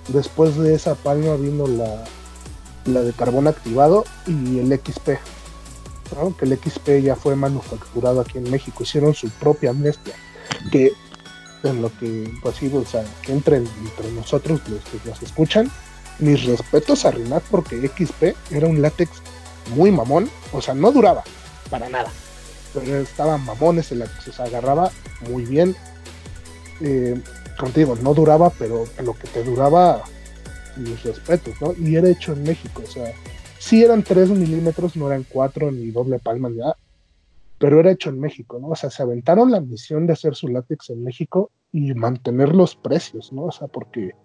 después 0.07 0.55
de 0.55 0.73
esa 0.73 0.95
palma 0.95 1.35
vino 1.35 1.67
la, 1.67 2.05
la 2.85 3.01
de 3.01 3.11
carbón 3.11 3.47
activado 3.47 4.05
y 4.25 4.59
el 4.59 4.67
XP, 4.73 5.09
¿no? 6.15 6.35
Que 6.37 6.45
el 6.45 6.57
XP 6.57 7.03
ya 7.03 7.17
fue 7.17 7.35
manufacturado 7.35 8.21
aquí 8.21 8.37
en 8.37 8.49
México, 8.49 8.83
hicieron 8.83 9.13
su 9.13 9.29
propia 9.29 9.73
mezcla, 9.73 10.13
que 10.71 10.93
en 11.63 11.81
lo 11.81 11.91
que, 11.99 12.33
pues 12.41 12.55
sí, 12.55 12.71
o 12.73 12.85
sea, 12.85 13.03
que 13.23 13.33
entren 13.33 13.67
entre 13.81 14.09
nosotros, 14.13 14.61
los 14.69 14.83
que 14.85 15.09
nos 15.09 15.21
escuchan, 15.21 15.69
mis 16.19 16.45
respetos 16.45 17.03
a 17.05 17.11
Rinat 17.11 17.43
porque 17.51 17.75
XP 17.89 18.35
era 18.51 18.67
un 18.67 18.81
látex 18.81 19.09
muy 19.75 19.91
mamón, 19.91 20.29
o 20.53 20.61
sea, 20.61 20.73
no 20.73 20.93
duraba 20.93 21.23
para 21.69 21.89
nada, 21.89 22.09
pero 22.73 22.99
estaba 22.99 23.37
mamón 23.37 23.79
ese 23.79 23.95
látex, 23.95 24.29
o 24.29 24.31
sea, 24.31 24.45
agarraba 24.45 24.91
muy 25.29 25.43
bien. 25.43 25.75
Eh, 26.81 27.21
contigo, 27.59 27.95
no 28.01 28.13
duraba, 28.13 28.49
pero 28.49 28.85
lo 29.03 29.13
que 29.13 29.27
te 29.27 29.43
duraba, 29.43 30.01
mis 30.77 31.03
respetos, 31.03 31.53
¿no? 31.61 31.73
Y 31.77 31.95
era 31.95 32.09
hecho 32.09 32.33
en 32.33 32.43
México, 32.43 32.81
o 32.83 32.89
sea, 32.89 33.13
sí 33.59 33.83
eran 33.83 34.03
3 34.03 34.29
milímetros, 34.29 34.95
no 34.95 35.07
eran 35.07 35.25
4 35.29 35.71
ni 35.71 35.91
doble 35.91 36.17
palma 36.17 36.49
ni 36.49 36.57
nada, 36.57 36.75
pero 37.59 37.79
era 37.79 37.91
hecho 37.91 38.09
en 38.09 38.19
México, 38.19 38.57
¿no? 38.59 38.69
O 38.69 38.75
sea, 38.75 38.89
se 38.89 39.03
aventaron 39.03 39.51
la 39.51 39.61
misión 39.61 40.07
de 40.07 40.13
hacer 40.13 40.33
su 40.33 40.47
látex 40.47 40.89
en 40.89 41.03
México 41.03 41.51
y 41.71 41.93
mantener 41.93 42.55
los 42.55 42.75
precios, 42.75 43.31
¿no? 43.31 43.43
O 43.43 43.51
sea, 43.51 43.67
porque 43.67 44.15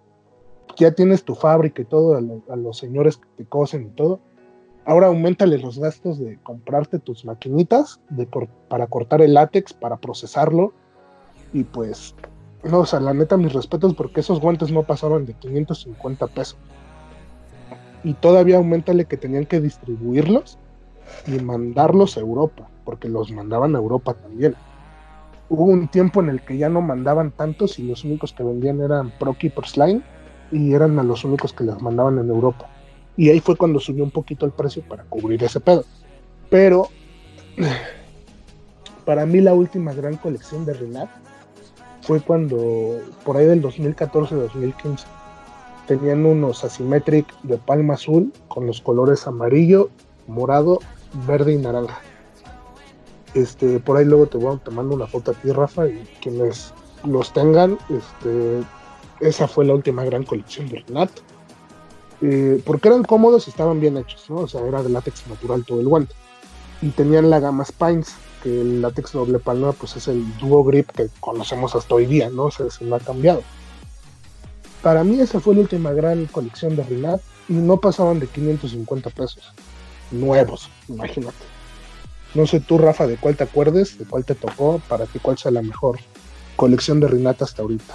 ya 0.77 0.93
tienes 0.93 1.25
tu 1.25 1.35
fábrica 1.35 1.83
y 1.83 1.85
todo, 1.85 2.17
a, 2.17 2.57
los 2.57 2.79
señores 2.79 3.19
que 3.19 3.29
te 3.37 3.45
cosen 3.45 3.89
y 3.89 3.91
todo. 3.91 4.21
Ahora 4.85 5.09
aumentale 5.09 5.59
los 5.59 5.79
gastos 5.79 6.19
de 6.19 6.39
comprarte 6.43 6.99
tus 6.99 7.25
maquinitas 7.25 8.01
para 8.69 8.87
cortar 8.87 9.21
el 9.21 9.35
látex, 9.35 9.73
para 9.73 9.97
procesarlo. 9.97 10.73
Y 11.53 11.65
pues, 11.65 12.15
no, 12.65 12.81
o 12.81 12.87
sea, 12.87 13.01
la 13.01 13.15
neta, 13.15 13.37
mis 13.37 13.53
respetos 13.53 13.95
porque 13.95 14.21
esos 14.21 14.41
guantes 14.41 14.73
no 14.73 14.83
pasaban 14.83 15.27
de 15.27 15.35
550 15.35 16.27
pesos. 16.29 16.59
Y 18.03 18.15
todavía 18.15 18.57
aumentale 18.57 19.05
que 19.05 19.17
tenían 19.17 19.47
que 19.47 19.61
distribuirlos 19.61 20.59
y 21.27 21.39
mandarlos 21.39 22.17
a 22.17 22.21
Europa, 22.21 22.69
porque 22.85 23.09
los 23.09 23.31
mandaban 23.31 23.75
a 23.75 23.79
Europa 23.79 24.15
también. 24.15 24.55
Hubo 25.49 25.65
un 25.65 25.89
tiempo 25.89 26.21
en 26.21 26.29
el 26.29 26.41
que 26.43 26.57
ya 26.57 26.69
no 26.69 26.81
mandaban 26.81 27.31
tantos 27.31 27.79
y 27.79 27.85
los 27.87 28.05
únicos 28.05 28.33
que 28.33 28.43
vendían 28.43 28.81
eran 28.81 29.13
Pro 29.19 29.35
Keepers 29.35 29.77
Line 29.77 30.03
y 30.51 30.73
eran 30.73 30.99
a 30.99 31.05
los 31.05 31.25
únicos 31.25 31.53
que 31.53 31.65
las 31.65 31.81
mandaban 31.81 32.19
en 32.19 32.29
Europa. 32.29 32.69
Y 33.17 33.31
ahí 33.31 33.41
fue 33.41 33.57
cuando 33.57 33.79
subió 33.79 34.05
un 34.05 34.11
poquito 34.11 34.45
el 34.45 34.53
precio 34.53 34.83
para 34.83 35.05
cubrir 35.05 35.43
ese 35.43 35.61
pedo. 35.61 35.85
Pero 36.51 36.89
para 39.05 39.25
mí 39.25 39.41
la 39.41 39.55
última 39.55 39.93
gran 39.93 40.17
colección 40.17 40.67
de 40.67 40.75
Renat 40.75 41.09
fue 42.07 42.21
cuando, 42.21 43.01
por 43.25 43.37
ahí 43.37 43.47
del 43.47 43.63
2014-2015, 43.63 45.05
tenían 45.89 46.25
unos 46.25 46.63
Asymmetric 46.65 47.27
de 47.43 47.59
palma 47.59 47.95
azul 47.95 48.33
con 48.49 48.67
los 48.67 48.81
colores 48.81 49.27
amarillo, 49.27 49.91
morado, 50.29 50.79
verde 51.27 51.53
y 51.53 51.57
naranja. 51.57 51.99
Este, 53.35 53.81
por 53.81 53.97
ahí 53.97 54.05
luego 54.05 54.27
te, 54.27 54.39
voy, 54.39 54.57
te 54.59 54.71
mando 54.71 54.95
una 54.95 55.07
foto 55.07 55.33
a 55.33 55.35
ti, 55.35 55.51
Rafa, 55.51 55.89
y 55.89 56.07
quienes 56.23 56.73
los 57.05 57.33
tengan, 57.33 57.77
este, 57.91 58.63
esa 59.21 59.49
fue 59.49 59.65
la 59.65 59.75
última 59.75 60.05
gran 60.05 60.23
colección 60.23 60.69
de 60.69 60.85
Renat. 60.87 61.11
Eh, 62.23 62.63
porque 62.65 62.89
eran 62.89 63.03
cómodos 63.03 63.47
y 63.47 63.51
estaban 63.51 63.81
bien 63.81 63.97
hechos, 63.97 64.31
¿no? 64.31 64.37
O 64.37 64.49
sea, 64.49 64.63
era 64.67 64.83
de 64.83 64.89
látex 64.89 65.27
natural 65.27 65.65
todo 65.65 65.81
el 65.81 65.89
guante. 65.89 66.15
Y 66.81 66.91
tenían 66.91 67.29
la 67.31 67.41
gama 67.41 67.65
Spines, 67.65 68.15
el 68.47 68.83
látex 68.83 69.13
doble 69.13 69.39
palma, 69.39 69.73
pues 69.73 69.97
es 69.97 70.09
el 70.09 70.37
duo 70.39 70.65
grip 70.65 70.91
que 70.91 71.09
conocemos 71.21 71.75
hasta 71.75 71.95
hoy 71.95 72.07
día, 72.07 72.31
¿no? 72.31 72.45
O 72.45 72.51
sea, 72.51 72.71
se 72.71 72.85
no 72.85 72.97
ha 72.97 73.01
cambiado. 73.01 73.43
Para 74.83 75.05
mí 75.05 75.21
esa 75.21 75.41
fue 75.41 75.55
la 75.55 75.63
última 75.63 75.93
gran 75.93 76.27
colección 76.27 76.77
de 76.77 76.85
Renat 76.85 77.21
y 77.49 77.55
no 77.55 77.79
pasaban 77.79 78.21
de 78.21 78.27
550 78.27 79.11
pesos. 79.11 79.53
Nuevos, 80.11 80.71
imagínate. 80.89 81.37
No 82.35 82.47
sé 82.47 82.61
tú, 82.61 82.79
Rafa, 82.79 83.07
de 83.07 83.17
cuál 83.17 83.37
te 83.37 83.45
acuerdes, 83.45 83.99
de 83.99 84.05
cuál 84.05 84.25
te 84.25 84.35
tocó, 84.35 84.81
para 84.89 85.07
ti 85.07 85.19
cuál 85.19 85.39
sea 85.39 85.51
la 85.51 85.63
mejor 85.63 85.99
colección 86.55 87.01
de 87.01 87.09
Renat 87.09 87.43
hasta 87.43 87.63
ahorita. 87.63 87.95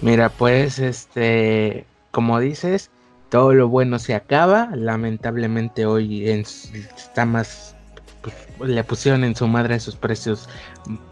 Mira, 0.00 0.28
pues, 0.28 0.78
este, 0.78 1.84
como 2.10 2.38
dices, 2.38 2.90
todo 3.30 3.52
lo 3.52 3.68
bueno 3.68 3.98
se 3.98 4.14
acaba. 4.14 4.70
Lamentablemente 4.74 5.86
hoy 5.86 6.28
está 6.28 7.24
más, 7.24 7.74
pues, 8.22 8.70
le 8.70 8.84
pusieron 8.84 9.24
en 9.24 9.36
su 9.36 9.46
madre 9.46 9.76
esos 9.76 9.96
precios 9.96 10.48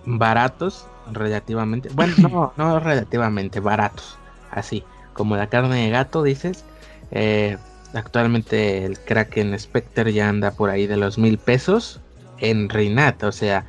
baratos, 0.04 0.86
relativamente. 1.12 1.88
Bueno, 1.92 2.14
no, 2.18 2.52
no 2.56 2.80
relativamente 2.80 3.60
baratos, 3.60 4.18
así 4.50 4.84
como 5.12 5.36
la 5.36 5.48
carne 5.48 5.84
de 5.84 5.90
gato, 5.90 6.22
dices. 6.22 6.64
Eh, 7.10 7.56
actualmente 7.94 8.84
el 8.84 8.98
Kraken 8.98 9.58
Spectre 9.58 10.12
ya 10.12 10.28
anda 10.28 10.50
por 10.50 10.70
ahí 10.70 10.86
de 10.86 10.96
los 10.96 11.18
mil 11.18 11.38
pesos 11.38 12.00
en 12.38 12.68
Reinat, 12.68 13.22
o 13.22 13.32
sea, 13.32 13.64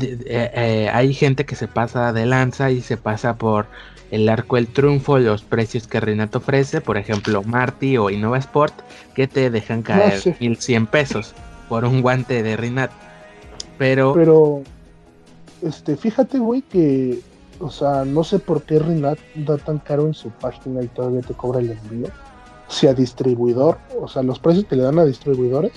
eh, 0.00 0.18
eh, 0.26 0.90
hay 0.92 1.12
gente 1.12 1.44
que 1.44 1.56
se 1.56 1.68
pasa 1.68 2.12
de 2.12 2.24
lanza 2.24 2.70
y 2.70 2.80
se 2.80 2.96
pasa 2.96 3.34
por 3.34 3.66
el 4.10 4.28
arco 4.28 4.56
del 4.56 4.68
triunfo, 4.68 5.18
los 5.18 5.42
precios 5.42 5.86
que 5.86 6.00
Renato 6.00 6.38
ofrece, 6.38 6.80
por 6.80 6.96
ejemplo, 6.96 7.42
Marty 7.42 7.96
o 7.98 8.08
Innova 8.08 8.38
Sport, 8.38 8.74
que 9.14 9.28
te 9.28 9.50
dejan 9.50 9.82
caer 9.82 10.36
1100 10.40 10.86
pesos 10.86 11.34
por 11.70 11.84
un 11.84 12.02
guante 12.02 12.42
de 12.42 12.56
Rinat. 12.56 12.90
Pero. 13.78 14.12
Pero. 14.12 14.62
Este, 15.62 15.96
fíjate, 15.96 16.38
güey, 16.38 16.60
que. 16.62 17.20
O 17.60 17.70
sea, 17.70 18.04
no 18.04 18.24
sé 18.24 18.38
por 18.38 18.62
qué 18.62 18.78
Rinat 18.78 19.18
da 19.36 19.56
tan 19.56 19.78
caro 19.78 20.06
en 20.06 20.14
su 20.14 20.30
página 20.30 20.82
y 20.82 20.88
todavía 20.88 21.20
te 21.20 21.32
cobra 21.34 21.60
el 21.60 21.70
envío. 21.70 22.08
Si 22.68 22.86
a 22.86 22.94
distribuidor, 22.94 23.78
o 24.00 24.08
sea, 24.08 24.22
los 24.22 24.38
precios 24.38 24.64
que 24.64 24.76
le 24.76 24.82
dan 24.82 24.98
a 24.98 25.04
distribuidores 25.04 25.72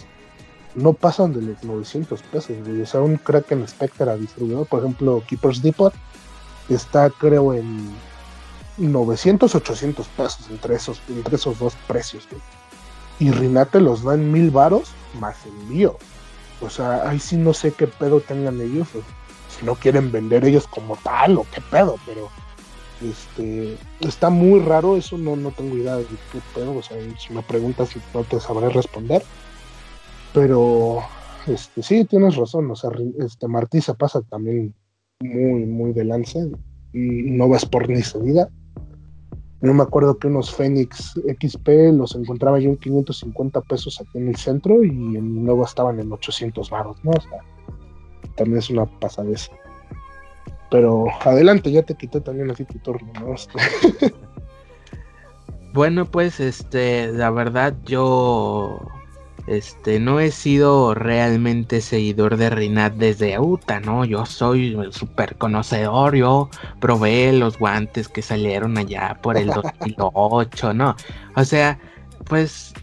no 0.75 0.93
pasan 0.93 1.33
de 1.33 1.41
los 1.41 1.63
900 1.63 2.21
pesos, 2.23 2.55
güey. 2.65 2.81
O 2.81 2.85
sea, 2.85 3.01
un 3.01 3.17
Kraken 3.17 3.67
Spectre 3.67 4.09
a 4.09 4.15
distribuidor, 4.15 4.65
por 4.65 4.79
ejemplo, 4.79 5.23
Keepers 5.27 5.61
Depot, 5.61 5.93
está 6.69 7.09
creo 7.09 7.53
en 7.53 7.91
900, 8.77 9.53
800 9.53 10.07
pesos 10.07 10.49
entre 10.49 10.75
esos, 10.75 11.01
entre 11.09 11.35
esos 11.35 11.59
dos 11.59 11.75
precios. 11.87 12.27
Y 13.19 13.31
Rinate 13.31 13.79
los 13.79 14.03
da 14.03 14.15
en 14.15 14.31
mil 14.31 14.51
varos 14.51 14.91
más 15.19 15.45
envío. 15.45 15.97
O 16.61 16.69
sea, 16.69 17.09
ahí 17.09 17.19
sí 17.19 17.37
no 17.37 17.53
sé 17.53 17.71
qué 17.71 17.87
pedo 17.87 18.21
tengan 18.21 18.59
ellos. 18.61 18.87
si 19.49 19.65
no 19.65 19.75
quieren 19.75 20.11
vender 20.11 20.45
ellos 20.45 20.67
como 20.67 20.95
tal 20.97 21.37
o 21.37 21.45
qué 21.53 21.61
pedo, 21.69 21.97
pero 22.05 22.29
este 23.01 23.77
está 23.99 24.29
muy 24.29 24.59
raro. 24.61 24.97
Eso 24.97 25.17
no, 25.17 25.35
no 25.35 25.51
tengo 25.51 25.75
idea 25.77 25.97
de 25.97 26.05
qué 26.05 26.39
pedo. 26.55 26.75
O 26.75 26.81
sea, 26.81 26.97
si 27.19 27.33
me 27.33 27.43
preguntas, 27.43 27.89
no 28.13 28.23
te 28.23 28.39
sabré 28.39 28.69
responder. 28.69 29.23
Pero 30.33 31.03
este, 31.47 31.83
sí, 31.83 32.05
tienes 32.05 32.35
razón. 32.35 32.71
O 32.71 32.75
sea, 32.75 32.89
este 33.19 33.47
Martí 33.47 33.81
se 33.81 33.93
pasa 33.93 34.21
también 34.21 34.73
muy, 35.19 35.65
muy 35.65 35.93
de 35.93 36.05
lance. 36.05 36.49
No 36.93 37.49
vas 37.49 37.65
por 37.65 37.89
ni 37.89 38.01
salida. 38.01 38.49
Yo 39.63 39.73
me 39.73 39.83
acuerdo 39.83 40.17
que 40.17 40.27
unos 40.27 40.53
Fénix 40.53 41.13
XP 41.39 41.93
los 41.93 42.15
encontraba 42.15 42.59
yo 42.59 42.69
en 42.69 42.75
550 42.75 43.61
pesos 43.61 44.01
aquí 44.01 44.17
en 44.17 44.27
el 44.27 44.35
centro 44.35 44.83
y 44.83 44.89
en 44.89 45.45
nuevo 45.45 45.63
estaban 45.63 46.01
en 46.01 46.11
800 46.11 46.69
baros, 46.69 46.97
¿no? 47.01 47.11
O 47.11 47.21
sea, 47.21 47.39
también 48.35 48.59
es 48.59 48.69
una 48.69 48.85
pasadez. 48.85 49.49
Pero 50.69 51.05
adelante, 51.21 51.71
ya 51.71 51.81
te 51.81 51.95
quité 51.95 52.19
también 52.19 52.51
así 52.51 52.65
tu 52.65 52.77
turno, 52.79 53.09
¿no? 53.21 53.35
bueno, 55.73 56.11
pues 56.11 56.41
este, 56.41 57.13
la 57.13 57.29
verdad 57.29 57.73
yo 57.85 58.81
este, 59.47 59.99
no 59.99 60.19
he 60.19 60.31
sido 60.31 60.93
realmente 60.93 61.81
seguidor 61.81 62.37
de 62.37 62.49
Rinat 62.49 62.93
desde 62.93 63.39
Uta, 63.39 63.79
¿no? 63.81 64.05
Yo 64.05 64.25
soy 64.25 64.77
súper 64.91 65.35
conocedor, 65.35 66.15
yo 66.15 66.49
probé 66.79 67.33
los 67.33 67.59
guantes 67.59 68.07
que 68.07 68.21
salieron 68.21 68.77
allá 68.77 69.19
por 69.21 69.37
el 69.37 69.47
2008, 69.47 70.73
¿no? 70.73 70.95
O 71.35 71.43
sea, 71.43 71.77
pues 72.25 72.73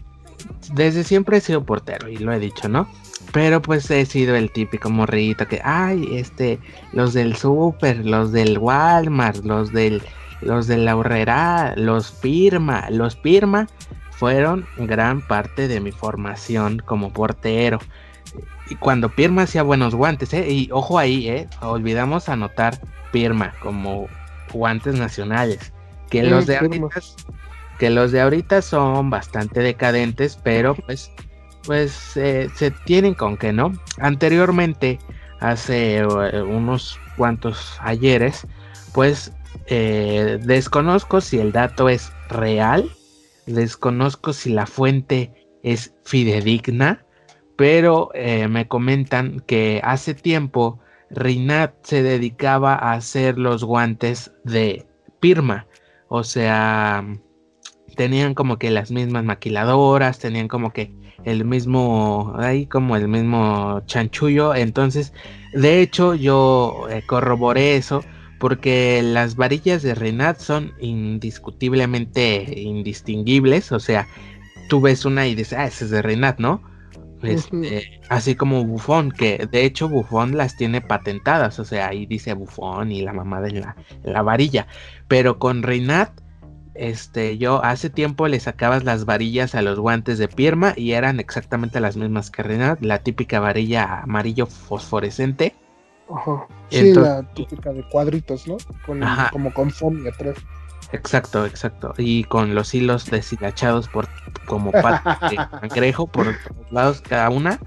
desde 0.73 1.03
siempre 1.03 1.37
he 1.37 1.41
sido 1.41 1.65
portero 1.65 2.07
y 2.07 2.17
lo 2.17 2.31
he 2.31 2.39
dicho, 2.39 2.69
¿no? 2.69 2.87
Pero 3.33 3.61
pues 3.61 3.89
he 3.89 4.05
sido 4.05 4.35
el 4.35 4.51
típico 4.51 4.89
morrito 4.89 5.47
que, 5.47 5.61
ay, 5.63 6.07
este, 6.11 6.59
los 6.93 7.13
del 7.13 7.35
super, 7.35 8.05
los 8.05 8.31
del 8.31 8.57
Walmart, 8.57 9.43
los 9.45 9.71
del, 9.71 10.01
los 10.41 10.67
de 10.67 10.77
la 10.77 10.95
horrera, 10.95 11.73
los 11.77 12.11
Pirma, 12.11 12.89
los 12.89 13.15
Pirma 13.15 13.67
fueron 14.21 14.67
gran 14.77 15.19
parte 15.19 15.67
de 15.67 15.79
mi 15.79 15.91
formación 15.91 16.77
como 16.85 17.11
portero. 17.11 17.79
Y 18.69 18.75
cuando 18.75 19.09
Pirma 19.09 19.41
hacía 19.41 19.63
buenos 19.63 19.95
guantes, 19.95 20.31
¿eh? 20.35 20.47
y 20.47 20.69
ojo 20.71 20.99
ahí, 20.99 21.27
¿eh? 21.27 21.49
olvidamos 21.59 22.29
anotar 22.29 22.79
Pirma 23.11 23.55
como 23.63 24.07
guantes 24.53 24.93
nacionales. 24.93 25.73
Que 26.11 26.21
los 26.21 26.45
de 26.45 26.57
ahorita, 26.57 26.99
que 27.79 27.89
los 27.89 28.11
de 28.11 28.21
ahorita 28.21 28.61
son 28.61 29.09
bastante 29.09 29.61
decadentes, 29.61 30.37
pero 30.43 30.75
pues, 30.85 31.09
pues 31.63 32.15
eh, 32.15 32.47
se 32.53 32.69
tienen 32.69 33.15
con 33.15 33.37
que 33.37 33.51
no. 33.51 33.73
Anteriormente, 33.97 34.99
hace 35.39 35.97
eh, 35.97 36.43
unos 36.43 36.99
cuantos 37.17 37.75
ayeres, 37.81 38.45
pues 38.93 39.31
eh, 39.65 40.37
desconozco 40.43 41.21
si 41.21 41.39
el 41.39 41.51
dato 41.51 41.89
es 41.89 42.11
real 42.29 42.87
Desconozco 43.45 44.33
si 44.33 44.51
la 44.51 44.65
fuente 44.65 45.47
es 45.63 45.93
fidedigna, 46.03 47.05
pero 47.55 48.09
eh, 48.13 48.47
me 48.47 48.67
comentan 48.67 49.41
que 49.41 49.81
hace 49.83 50.13
tiempo 50.13 50.79
Rinat 51.09 51.73
se 51.83 52.03
dedicaba 52.03 52.73
a 52.73 52.93
hacer 52.93 53.37
los 53.37 53.63
guantes 53.63 54.31
de 54.43 54.85
Pirma, 55.19 55.67
o 56.07 56.23
sea, 56.23 57.05
tenían 57.95 58.33
como 58.33 58.57
que 58.57 58.71
las 58.71 58.91
mismas 58.91 59.23
maquiladoras, 59.23 60.19
tenían 60.19 60.47
como 60.47 60.71
que 60.73 60.93
el 61.23 61.45
mismo, 61.45 62.33
ahí 62.37 62.65
como 62.65 62.95
el 62.95 63.07
mismo 63.07 63.81
chanchullo. 63.85 64.55
Entonces, 64.55 65.13
de 65.53 65.81
hecho, 65.81 66.15
yo 66.15 66.87
eh, 66.89 67.03
corroboré 67.05 67.75
eso 67.75 68.03
porque 68.41 69.03
las 69.03 69.35
varillas 69.35 69.83
de 69.83 69.93
Renat 69.93 70.39
son 70.39 70.73
indiscutiblemente 70.79 72.59
indistinguibles. 72.59 73.71
O 73.71 73.79
sea, 73.79 74.07
tú 74.67 74.81
ves 74.81 75.05
una 75.05 75.27
y 75.27 75.35
dices, 75.35 75.59
ah, 75.59 75.67
esa 75.67 75.85
es 75.85 75.91
de 75.91 76.01
Renat, 76.01 76.39
¿no? 76.39 76.63
Este, 77.21 78.01
así 78.09 78.33
como 78.33 78.65
Buffon, 78.65 79.11
que 79.11 79.47
de 79.51 79.63
hecho 79.63 79.87
Buffon 79.87 80.35
las 80.35 80.57
tiene 80.57 80.81
patentadas, 80.81 81.59
o 81.59 81.65
sea, 81.65 81.89
ahí 81.89 82.07
dice 82.07 82.33
Buffon 82.33 82.91
y 82.91 83.03
la 83.03 83.13
mamá 83.13 83.41
de 83.41 83.51
la, 83.51 83.75
la 84.01 84.23
varilla. 84.23 84.65
Pero 85.07 85.37
con 85.37 85.61
Reinat 85.61 86.09
este, 86.73 87.37
yo 87.37 87.63
hace 87.63 87.91
tiempo 87.91 88.27
le 88.27 88.39
sacabas 88.39 88.83
las 88.83 89.05
varillas 89.05 89.53
a 89.53 89.61
los 89.61 89.79
guantes 89.79 90.17
de 90.17 90.27
Pierma 90.27 90.73
y 90.75 90.93
eran 90.93 91.19
exactamente 91.19 91.79
las 91.79 91.95
mismas 91.95 92.31
que 92.31 92.41
Renat, 92.41 92.81
la 92.81 93.03
típica 93.03 93.39
varilla 93.39 94.01
amarillo 94.01 94.47
fosforescente. 94.47 95.53
Ajá. 96.15 96.47
Sí, 96.69 96.93
la 96.93 97.23
típica 97.33 97.71
de 97.73 97.83
cuadritos, 97.89 98.47
¿no? 98.47 98.57
como 99.31 99.53
con 99.53 99.71
foamy 99.71 100.07
atrás. 100.07 100.37
Exacto, 100.93 101.45
exacto. 101.45 101.93
Y 101.97 102.25
con 102.25 102.53
los 102.53 102.73
hilos 102.73 103.05
deshilachados 103.09 103.87
por 103.87 104.07
como 104.45 104.71
patas 104.71 105.31
de 105.31 105.35
cangrejo 105.61 106.07
por 106.07 106.25
todos 106.25 106.71
lados 106.71 107.01
cada 107.01 107.29
una. 107.29 107.59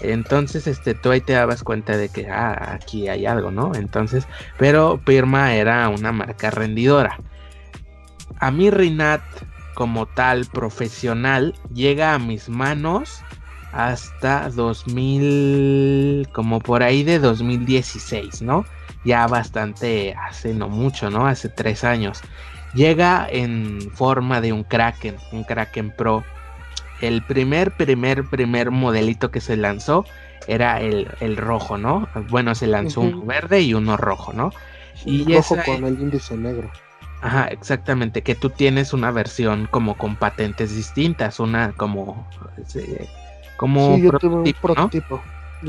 Entonces, 0.00 0.66
este, 0.66 0.94
tú 0.94 1.10
ahí 1.10 1.20
te 1.20 1.32
dabas 1.32 1.62
cuenta 1.62 1.96
de 1.96 2.08
que 2.08 2.28
ah, 2.28 2.74
aquí 2.74 3.08
hay 3.08 3.26
algo, 3.26 3.50
¿no? 3.50 3.74
Entonces, 3.74 4.26
pero 4.58 5.00
Pirma 5.04 5.54
era 5.54 5.88
una 5.88 6.12
marca 6.12 6.50
rendidora 6.50 7.18
a 8.40 8.50
mí 8.50 8.70
Rinat 8.70 9.22
como 9.74 10.06
tal 10.06 10.46
profesional 10.46 11.54
llega 11.72 12.14
a 12.14 12.18
mis 12.18 12.48
manos 12.48 13.22
hasta 13.72 14.48
2000, 14.50 16.28
como 16.32 16.60
por 16.60 16.82
ahí 16.82 17.02
de 17.02 17.18
2016, 17.18 18.42
¿no? 18.42 18.64
Ya 19.04 19.26
bastante, 19.26 20.14
hace 20.14 20.54
no 20.54 20.68
mucho, 20.68 21.10
¿no? 21.10 21.26
Hace 21.26 21.48
tres 21.48 21.84
años. 21.84 22.20
Llega 22.74 23.26
en 23.30 23.80
forma 23.92 24.40
de 24.40 24.52
un 24.52 24.64
Kraken, 24.64 25.16
un 25.32 25.44
Kraken 25.44 25.90
Pro. 25.90 26.24
El 27.00 27.22
primer, 27.22 27.76
primer, 27.76 28.24
primer 28.24 28.70
modelito 28.70 29.30
que 29.30 29.40
se 29.40 29.56
lanzó 29.56 30.04
era 30.46 30.80
el, 30.80 31.36
rojo, 31.36 31.78
¿no? 31.78 32.08
Bueno, 32.30 32.54
se 32.54 32.66
lanzó 32.66 33.02
uno 33.02 33.22
verde 33.22 33.60
y 33.60 33.74
uno 33.74 33.96
rojo, 33.96 34.32
¿no? 34.32 34.52
Y 35.04 35.32
rojo 35.32 35.56
con 35.64 35.84
el 35.84 36.00
índice 36.00 36.36
negro. 36.36 36.70
Ajá, 37.20 37.48
exactamente, 37.48 38.22
que 38.22 38.34
tú 38.34 38.50
tienes 38.50 38.92
una 38.92 39.10
versión 39.10 39.66
como 39.70 39.96
con 39.96 40.16
patentes 40.16 40.74
distintas, 40.74 41.40
una 41.40 41.72
como 41.72 42.28
como 43.58 43.96
sí, 43.96 44.02
yo 44.02 44.10
un 44.22 44.52
prototipo. 44.62 45.20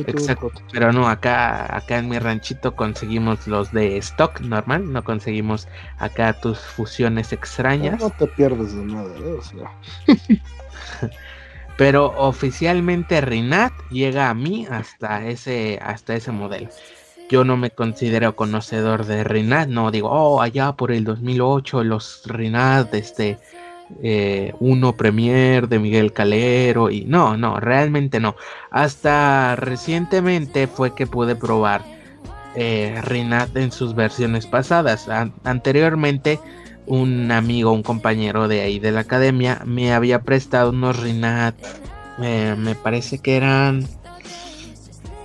Exacto, 0.06 0.52
pero 0.72 0.94
no, 0.94 1.08
acá 1.08 1.76
acá 1.76 1.98
en 1.98 2.10
mi 2.10 2.20
ranchito 2.20 2.76
conseguimos 2.76 3.48
los 3.48 3.72
de 3.72 3.98
stock 3.98 4.40
normal, 4.42 4.94
no 4.94 5.04
conseguimos 5.04 5.68
acá 5.98 6.34
tus 6.34 6.60
fusiones 6.60 7.34
extrañas. 7.34 8.00
No, 8.00 8.12
te 8.12 8.28
pierdes 8.28 8.76
de 8.76 8.86
nada, 8.86 9.10
¿eh? 9.18 9.38
o 9.38 9.42
sea. 9.42 9.72
pero 11.78 12.14
oficialmente 12.18 13.20
Rinat 13.20 13.74
llega 13.90 14.30
a 14.30 14.34
mí 14.36 14.68
hasta 14.70 15.26
ese 15.26 15.80
hasta 15.82 16.14
ese 16.14 16.32
modelo 16.32 16.70
yo 17.30 17.44
no 17.44 17.58
me 17.58 17.70
considero 17.70 18.36
conocedor 18.36 19.06
de 19.06 19.24
Rinat, 19.24 19.70
no 19.70 19.92
digo, 19.92 20.10
oh, 20.10 20.42
allá 20.42 20.74
por 20.74 20.92
el 20.92 21.04
2008 21.04 21.84
los 21.84 22.24
Rinat, 22.26 22.94
este, 22.96 23.38
eh, 24.02 24.54
uno 24.60 24.96
Premier 24.96 25.68
de 25.68 25.80
Miguel 25.80 26.14
Calero, 26.14 26.90
y 26.90 27.06
no, 27.06 27.38
no, 27.38 27.60
realmente 27.60 28.20
no. 28.20 28.36
Hasta 28.72 29.56
recientemente 29.56 30.68
fue 30.68 30.94
que 30.96 31.08
pude 31.08 31.36
probar 31.36 31.84
eh, 32.56 33.00
Rinat 33.04 33.56
en 33.58 33.72
sus 33.72 33.96
versiones 33.96 34.48
pasadas. 34.48 35.08
anteriormente, 35.44 36.40
un 36.86 37.32
amigo, 37.32 37.72
un 37.72 37.84
compañero 37.84 38.48
de 38.48 38.62
ahí 38.62 38.80
de 38.80 38.92
la 38.92 39.02
academia, 39.02 39.62
me 39.66 39.94
había 39.94 40.22
prestado 40.22 40.72
unos 40.72 41.00
Rinat, 41.00 41.56
eh, 42.22 42.56
me 42.58 42.76
parece 42.76 43.20
que 43.20 43.38
eran 43.38 43.88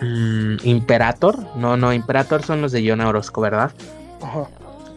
Mm, 0.00 0.56
Imperator. 0.64 1.46
No, 1.56 1.76
no, 1.76 1.92
Imperator 1.92 2.42
son 2.42 2.60
los 2.60 2.72
de 2.72 2.86
John 2.86 3.00
Orozco, 3.00 3.40
¿verdad? 3.40 3.72
Ajá. 4.20 4.48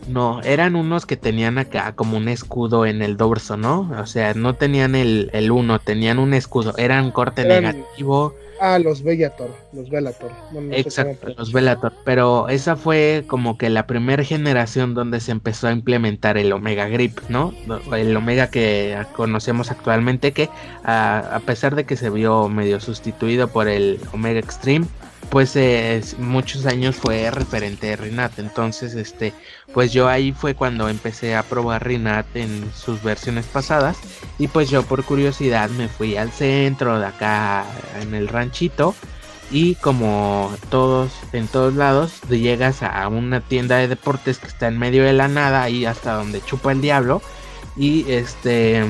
No, 0.07 0.41
eran 0.43 0.75
unos 0.75 1.05
que 1.05 1.17
tenían 1.17 1.57
acá 1.57 1.93
como 1.93 2.17
un 2.17 2.29
escudo 2.29 2.85
en 2.85 3.01
el 3.01 3.17
dorso, 3.17 3.57
¿no? 3.57 3.91
O 3.99 4.05
sea, 4.05 4.33
no 4.33 4.55
tenían 4.55 4.95
el, 4.95 5.29
el 5.33 5.51
uno, 5.51 5.79
tenían 5.79 6.19
un 6.19 6.33
escudo, 6.33 6.73
eran 6.77 7.11
corte 7.11 7.45
negativo. 7.45 8.33
Ah, 8.59 8.79
los 8.79 9.03
Bellator, 9.03 9.51
los 9.71 9.89
Bellator. 9.89 10.31
Exacto, 10.71 11.27
los 11.37 11.51
Bellator. 11.51 11.93
Pero 12.03 12.49
esa 12.49 12.75
fue 12.75 13.23
como 13.27 13.57
que 13.57 13.69
la 13.69 13.85
primera 13.85 14.23
generación 14.23 14.95
donde 14.95 15.19
se 15.19 15.31
empezó 15.31 15.67
a 15.67 15.71
implementar 15.71 16.37
el 16.37 16.51
Omega 16.51 16.87
Grip, 16.87 17.19
¿no? 17.29 17.53
El 17.95 18.15
Omega 18.17 18.49
que 18.49 18.97
conocemos 19.15 19.69
actualmente, 19.69 20.31
que 20.31 20.49
a 20.83 21.39
pesar 21.45 21.75
de 21.75 21.85
que 21.85 21.97
se 21.97 22.09
vio 22.09 22.49
medio 22.49 22.79
sustituido 22.79 23.47
por 23.47 23.67
el 23.67 23.99
Omega 24.11 24.39
Extreme, 24.39 24.87
pues 25.29 25.55
eh, 25.55 26.01
muchos 26.17 26.65
años 26.65 26.95
fue 26.95 27.29
referente 27.31 27.87
de 27.87 27.95
Rinat. 27.95 28.39
Entonces, 28.39 28.95
este, 28.95 29.33
pues 29.73 29.91
yo 29.91 30.07
ahí 30.07 30.31
fue 30.31 30.55
cuando 30.55 30.89
empecé 30.89 31.35
a 31.35 31.43
probar 31.43 31.85
Rinat 31.85 32.25
en 32.35 32.71
sus 32.73 33.03
versiones 33.03 33.45
pasadas. 33.45 33.97
Y 34.37 34.47
pues 34.47 34.69
yo 34.69 34.83
por 34.83 35.03
curiosidad 35.03 35.69
me 35.69 35.87
fui 35.89 36.17
al 36.17 36.31
centro 36.31 36.99
de 36.99 37.05
acá 37.05 37.65
en 38.01 38.13
el 38.13 38.27
ranchito. 38.27 38.95
Y 39.49 39.75
como 39.75 40.53
todos, 40.69 41.11
en 41.31 41.47
todos 41.47 41.73
lados, 41.73 42.21
llegas 42.29 42.83
a 42.83 43.07
una 43.07 43.39
tienda 43.39 43.77
de 43.77 43.87
deportes 43.87 44.39
que 44.39 44.47
está 44.47 44.67
en 44.67 44.77
medio 44.77 45.03
de 45.03 45.13
la 45.13 45.29
nada, 45.29 45.63
ahí 45.63 45.85
hasta 45.85 46.13
donde 46.13 46.41
chupa 46.41 46.71
el 46.71 46.81
diablo. 46.81 47.21
Y 47.77 48.09
este, 48.11 48.83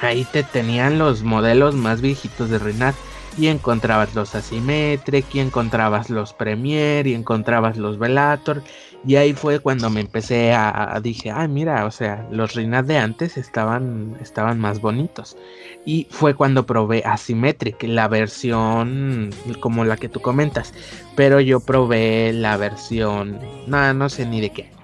ahí 0.00 0.26
te 0.30 0.42
tenían 0.42 0.98
los 0.98 1.22
modelos 1.22 1.74
más 1.74 2.00
viejitos 2.00 2.50
de 2.50 2.58
Rinat 2.58 2.94
y 3.38 3.48
encontrabas 3.48 4.14
los 4.14 4.34
Asymmetric, 4.34 5.34
y 5.34 5.40
encontrabas 5.40 6.10
los 6.10 6.32
Premier, 6.32 7.06
y 7.06 7.14
encontrabas 7.14 7.76
los 7.76 7.98
Velator, 7.98 8.62
y 9.06 9.16
ahí 9.16 9.34
fue 9.34 9.60
cuando 9.60 9.90
me 9.90 10.00
empecé 10.00 10.52
a, 10.52 10.98
dije, 11.02 11.30
ay 11.30 11.48
mira, 11.48 11.84
o 11.84 11.90
sea, 11.90 12.26
los 12.30 12.54
Reinas 12.54 12.86
de 12.86 12.98
antes 12.98 13.36
estaban, 13.36 14.16
estaban 14.20 14.58
más 14.58 14.80
bonitos. 14.80 15.36
Y 15.84 16.08
fue 16.10 16.34
cuando 16.34 16.66
probé 16.66 17.02
Asymmetric, 17.04 17.82
la 17.84 18.08
versión 18.08 19.30
como 19.60 19.84
la 19.84 19.96
que 19.96 20.08
tú 20.08 20.20
comentas, 20.20 20.74
pero 21.14 21.40
yo 21.40 21.60
probé 21.60 22.32
la 22.32 22.56
versión, 22.56 23.38
no, 23.66 23.94
no 23.94 24.08
sé 24.08 24.26
ni 24.26 24.40
de 24.40 24.50
qué 24.50 24.75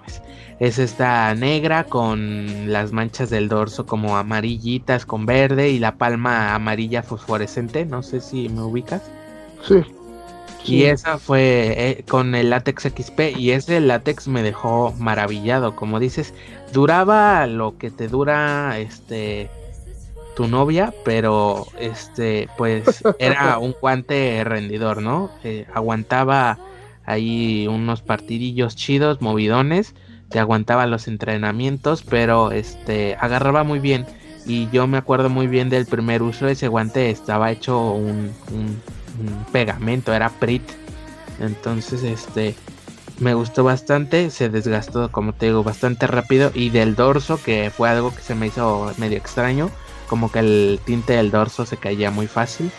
es 0.63 0.79
esta 0.79 1.35
negra 1.35 1.83
con 1.83 2.73
las 2.73 2.93
manchas 2.93 3.31
del 3.31 3.49
dorso 3.49 3.85
como 3.85 4.17
amarillitas 4.17 5.05
con 5.05 5.27
verde 5.27 5.71
y 5.71 5.81
la 5.81 5.97
palma 5.97 6.55
amarilla 6.55 7.03
fosforescente. 7.03 7.85
No 7.85 8.05
sé 8.05 8.21
si 8.21 8.49
me 8.49 8.63
ubicas. 8.63 9.03
Sí. 9.67 9.83
Y 10.65 10.85
esa 10.85 11.19
fue 11.19 11.75
eh, 11.77 12.05
con 12.09 12.37
el 12.37 12.51
látex 12.51 12.85
XP 12.85 13.37
y 13.37 13.51
ese 13.51 13.81
látex 13.81 14.29
me 14.29 14.45
dejó 14.45 14.95
maravillado. 15.01 15.75
Como 15.75 15.99
dices, 15.99 16.33
duraba 16.73 17.45
lo 17.49 17.77
que 17.77 17.91
te 17.91 18.07
dura 18.07 18.79
este 18.79 19.51
tu 20.37 20.47
novia, 20.47 20.95
pero 21.05 21.67
este 21.81 22.49
pues 22.57 23.03
era 23.19 23.59
un 23.59 23.75
guante 23.81 24.45
rendidor, 24.45 25.03
¿no? 25.03 25.33
Eh, 25.43 25.67
aguantaba 25.75 26.61
ahí 27.05 27.67
unos 27.67 28.01
partidillos 28.01 28.77
chidos, 28.77 29.21
movidones 29.21 29.97
te 30.33 30.41
aguantaba 30.41 30.87
los 30.87 31.07
entrenamientos, 31.07 32.03
pero 32.03 32.51
este 32.51 33.17
agarraba 33.21 33.63
muy 33.63 33.79
bien. 33.79 34.07
Y 34.45 34.69
yo 34.71 34.87
me 34.89 34.99
acuerdo 34.99 35.29
muy 35.29 35.47
bien 35.47 35.69
del 35.69 35.87
primer 35.87 36.23
uso 36.23 36.49
ese 36.49 36.67
guante, 36.67 37.11
estaba 37.11 37.53
hecho 37.53 37.93
un, 37.93 38.33
pegamento, 39.53 40.13
era 40.13 40.31
Prit. 40.31 40.63
Entonces, 41.39 42.03
este 42.03 42.57
me 43.21 43.35
gustó 43.35 43.63
bastante, 43.63 44.31
se 44.31 44.49
desgastó, 44.49 45.13
como 45.13 45.33
te 45.33 45.47
digo, 45.47 45.63
bastante 45.63 46.07
rápido. 46.09 46.51
Y 46.55 46.71
del 46.71 46.97
dorso, 46.97 47.41
que 47.41 47.71
fue 47.71 47.89
algo 47.89 48.13
que 48.13 48.23
se 48.23 48.35
me 48.35 48.49
hizo 48.49 48.93
medio 48.97 49.19
extraño, 49.19 49.71
como 50.09 50.33
que 50.33 50.41
el 50.41 50.81
tinte 50.85 51.13
del 51.13 51.31
dorso 51.31 51.67
se 51.67 51.77
caía 51.77 52.11
muy 52.11 52.27
fácil. 52.27 52.73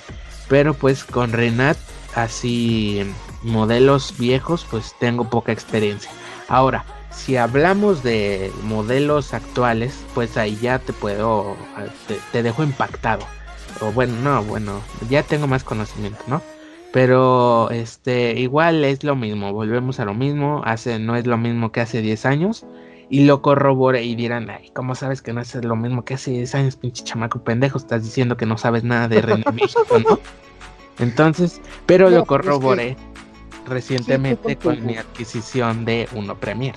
Pero 0.49 0.73
pues 0.73 1.05
con 1.05 1.31
Renat, 1.31 1.77
así 2.13 3.09
modelos 3.41 4.15
viejos, 4.17 4.65
pues 4.69 4.93
tengo 4.99 5.29
poca 5.29 5.53
experiencia. 5.53 6.11
Ahora, 6.49 6.85
si 7.13 7.37
hablamos 7.37 8.03
de 8.03 8.51
modelos 8.63 9.33
actuales, 9.33 10.03
pues 10.13 10.35
ahí 10.37 10.57
ya 10.61 10.79
te 10.79 10.93
puedo, 10.93 11.55
te, 12.31 12.43
dejo 12.43 12.63
impactado. 12.63 13.25
O 13.81 13.91
bueno, 13.91 14.13
no, 14.21 14.43
bueno, 14.43 14.81
ya 15.09 15.23
tengo 15.23 15.47
más 15.47 15.63
conocimiento, 15.63 16.23
¿no? 16.27 16.41
Pero 16.91 17.71
este, 17.71 18.39
igual 18.39 18.83
es 18.85 19.03
lo 19.03 19.15
mismo, 19.15 19.51
volvemos 19.51 19.99
a 19.99 20.05
lo 20.05 20.13
mismo, 20.13 20.61
hace, 20.65 20.99
no 20.99 21.15
es 21.15 21.25
lo 21.25 21.37
mismo 21.37 21.71
que 21.71 21.81
hace 21.81 22.01
10 22.01 22.25
años. 22.25 22.65
y 23.09 23.25
lo 23.25 23.41
corroboré 23.43 24.03
y 24.03 24.15
dirán, 24.15 24.49
ay, 24.49 24.71
¿cómo 24.73 24.95
sabes 24.95 25.21
que 25.21 25.33
no 25.33 25.41
es 25.41 25.53
lo 25.55 25.75
mismo 25.75 26.03
que 26.03 26.15
hace 26.15 26.31
10 26.31 26.55
años, 26.55 26.75
pinche 26.77 27.03
chamaco 27.03 27.43
pendejo? 27.43 27.77
Estás 27.77 28.03
diciendo 28.03 28.37
que 28.37 28.45
no 28.47 28.57
sabes 28.57 28.83
nada 28.83 29.07
de 29.07 29.21
René 29.21 29.43
México, 29.53 29.99
¿no? 30.07 30.19
Entonces, 30.99 31.61
pero 31.85 32.05
No, 32.05 32.11
lo 32.11 32.17
es 32.17 32.23
que- 32.23 32.27
corroboré 32.27 32.97
recientemente 33.67 34.51
Sí, 34.51 34.55
con 34.55 34.85
mi 34.85 34.97
adquisición 34.97 35.85
de 35.85 36.07
Uno 36.13 36.35
Premier. 36.35 36.75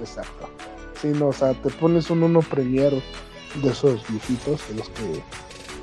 Exacto. 0.00 0.48
Sí, 1.00 1.08
no, 1.08 1.28
o 1.28 1.32
sea, 1.32 1.54
te 1.54 1.70
pones 1.70 2.10
un 2.10 2.22
uno 2.22 2.40
premier 2.40 2.92
de 3.62 3.70
esos 3.70 4.06
viejitos, 4.08 4.66
de 4.68 4.74
los 4.76 4.88
que 4.90 5.22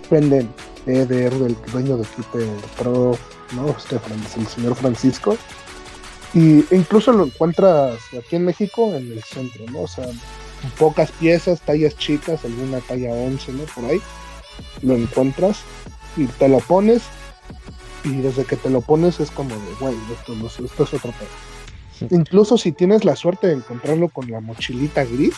venden 0.09 0.53
EDR 0.85 1.33
del 1.33 1.55
dueño 1.71 1.97
de 1.97 2.05
Keeper 2.05 2.47
Pro, 2.77 3.17
¿no? 3.53 3.69
Este, 3.69 3.99
el 4.37 4.47
señor 4.47 4.75
Francisco. 4.75 5.37
Y 6.33 6.63
incluso 6.73 7.11
lo 7.11 7.25
encuentras 7.25 7.99
aquí 8.17 8.37
en 8.37 8.45
México 8.45 8.93
en 8.95 9.11
el 9.11 9.23
centro, 9.23 9.65
¿no? 9.71 9.81
O 9.81 9.87
sea, 9.87 10.07
pocas 10.77 11.11
piezas, 11.11 11.61
tallas 11.61 11.97
chicas, 11.97 12.45
alguna 12.45 12.79
talla 12.79 13.11
11, 13.11 13.51
¿no? 13.53 13.63
Por 13.63 13.85
ahí. 13.85 14.01
Lo 14.81 14.95
encuentras 14.95 15.59
y 16.15 16.25
te 16.25 16.47
lo 16.47 16.59
pones. 16.59 17.03
Y 18.03 18.15
desde 18.15 18.45
que 18.45 18.55
te 18.55 18.69
lo 18.69 18.81
pones 18.81 19.19
es 19.19 19.29
como 19.29 19.49
de, 19.49 19.73
güey, 19.79 19.95
esto, 20.11 20.33
esto 20.65 20.83
es 20.83 20.93
otro 20.93 21.11
pedo. 21.11 21.50
Incluso 22.09 22.57
si 22.57 22.71
tienes 22.71 23.05
la 23.05 23.15
suerte 23.15 23.47
de 23.47 23.53
encontrarlo 23.53 24.09
con 24.09 24.29
la 24.29 24.39
mochilita 24.39 25.03
gris, 25.03 25.35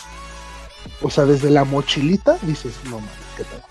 o 1.02 1.10
sea, 1.10 1.24
desde 1.24 1.50
la 1.50 1.64
mochilita 1.64 2.36
dices, 2.42 2.74
no 2.84 3.00
mames, 3.00 3.10
qué 3.36 3.44
pedo. 3.44 3.62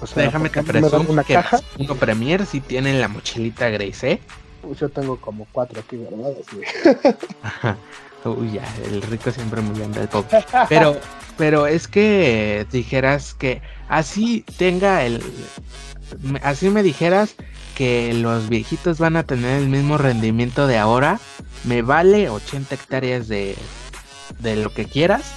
O 0.00 0.06
sea, 0.06 0.24
Déjame 0.24 0.50
¿por 0.50 0.64
te 0.64 0.72
qué 0.72 0.72
no 0.72 0.72
me 0.72 0.80
dan 0.80 0.90
presumo 0.90 1.12
una 1.12 1.24
que 1.24 1.34
caja, 1.34 1.60
Uno 1.78 1.94
Premier 1.94 2.44
sí 2.46 2.60
tienen 2.60 3.00
la 3.00 3.08
mochilita 3.08 3.68
gris, 3.68 4.02
¿eh? 4.04 4.20
pues 4.64 4.78
yo 4.80 4.88
tengo 4.88 5.16
como 5.18 5.46
cuatro 5.52 5.80
aquí, 5.80 5.96
¿verdad? 5.96 6.34
Ajá. 7.42 7.76
Uy, 8.24 8.52
ya, 8.52 8.64
el 8.86 9.02
rico 9.02 9.30
siempre 9.30 9.60
muy 9.60 9.76
bien 9.76 9.92
del 9.92 10.08
pobre. 10.08 10.44
Pero, 10.68 10.96
pero 11.36 11.66
es 11.66 11.86
que 11.86 12.66
dijeras 12.72 13.34
que 13.34 13.60
así 13.88 14.44
tenga 14.56 15.04
el. 15.04 15.22
Así 16.42 16.70
me 16.70 16.82
dijeras 16.82 17.34
que 17.74 18.14
los 18.14 18.48
viejitos 18.48 18.98
van 18.98 19.16
a 19.16 19.24
tener 19.24 19.60
el 19.60 19.68
mismo 19.68 19.98
rendimiento 19.98 20.66
de 20.66 20.78
ahora. 20.78 21.20
Me 21.64 21.82
vale 21.82 22.28
80 22.28 22.74
hectáreas 22.74 23.28
de, 23.28 23.56
de 24.40 24.56
lo 24.56 24.72
que 24.72 24.86
quieras. 24.86 25.34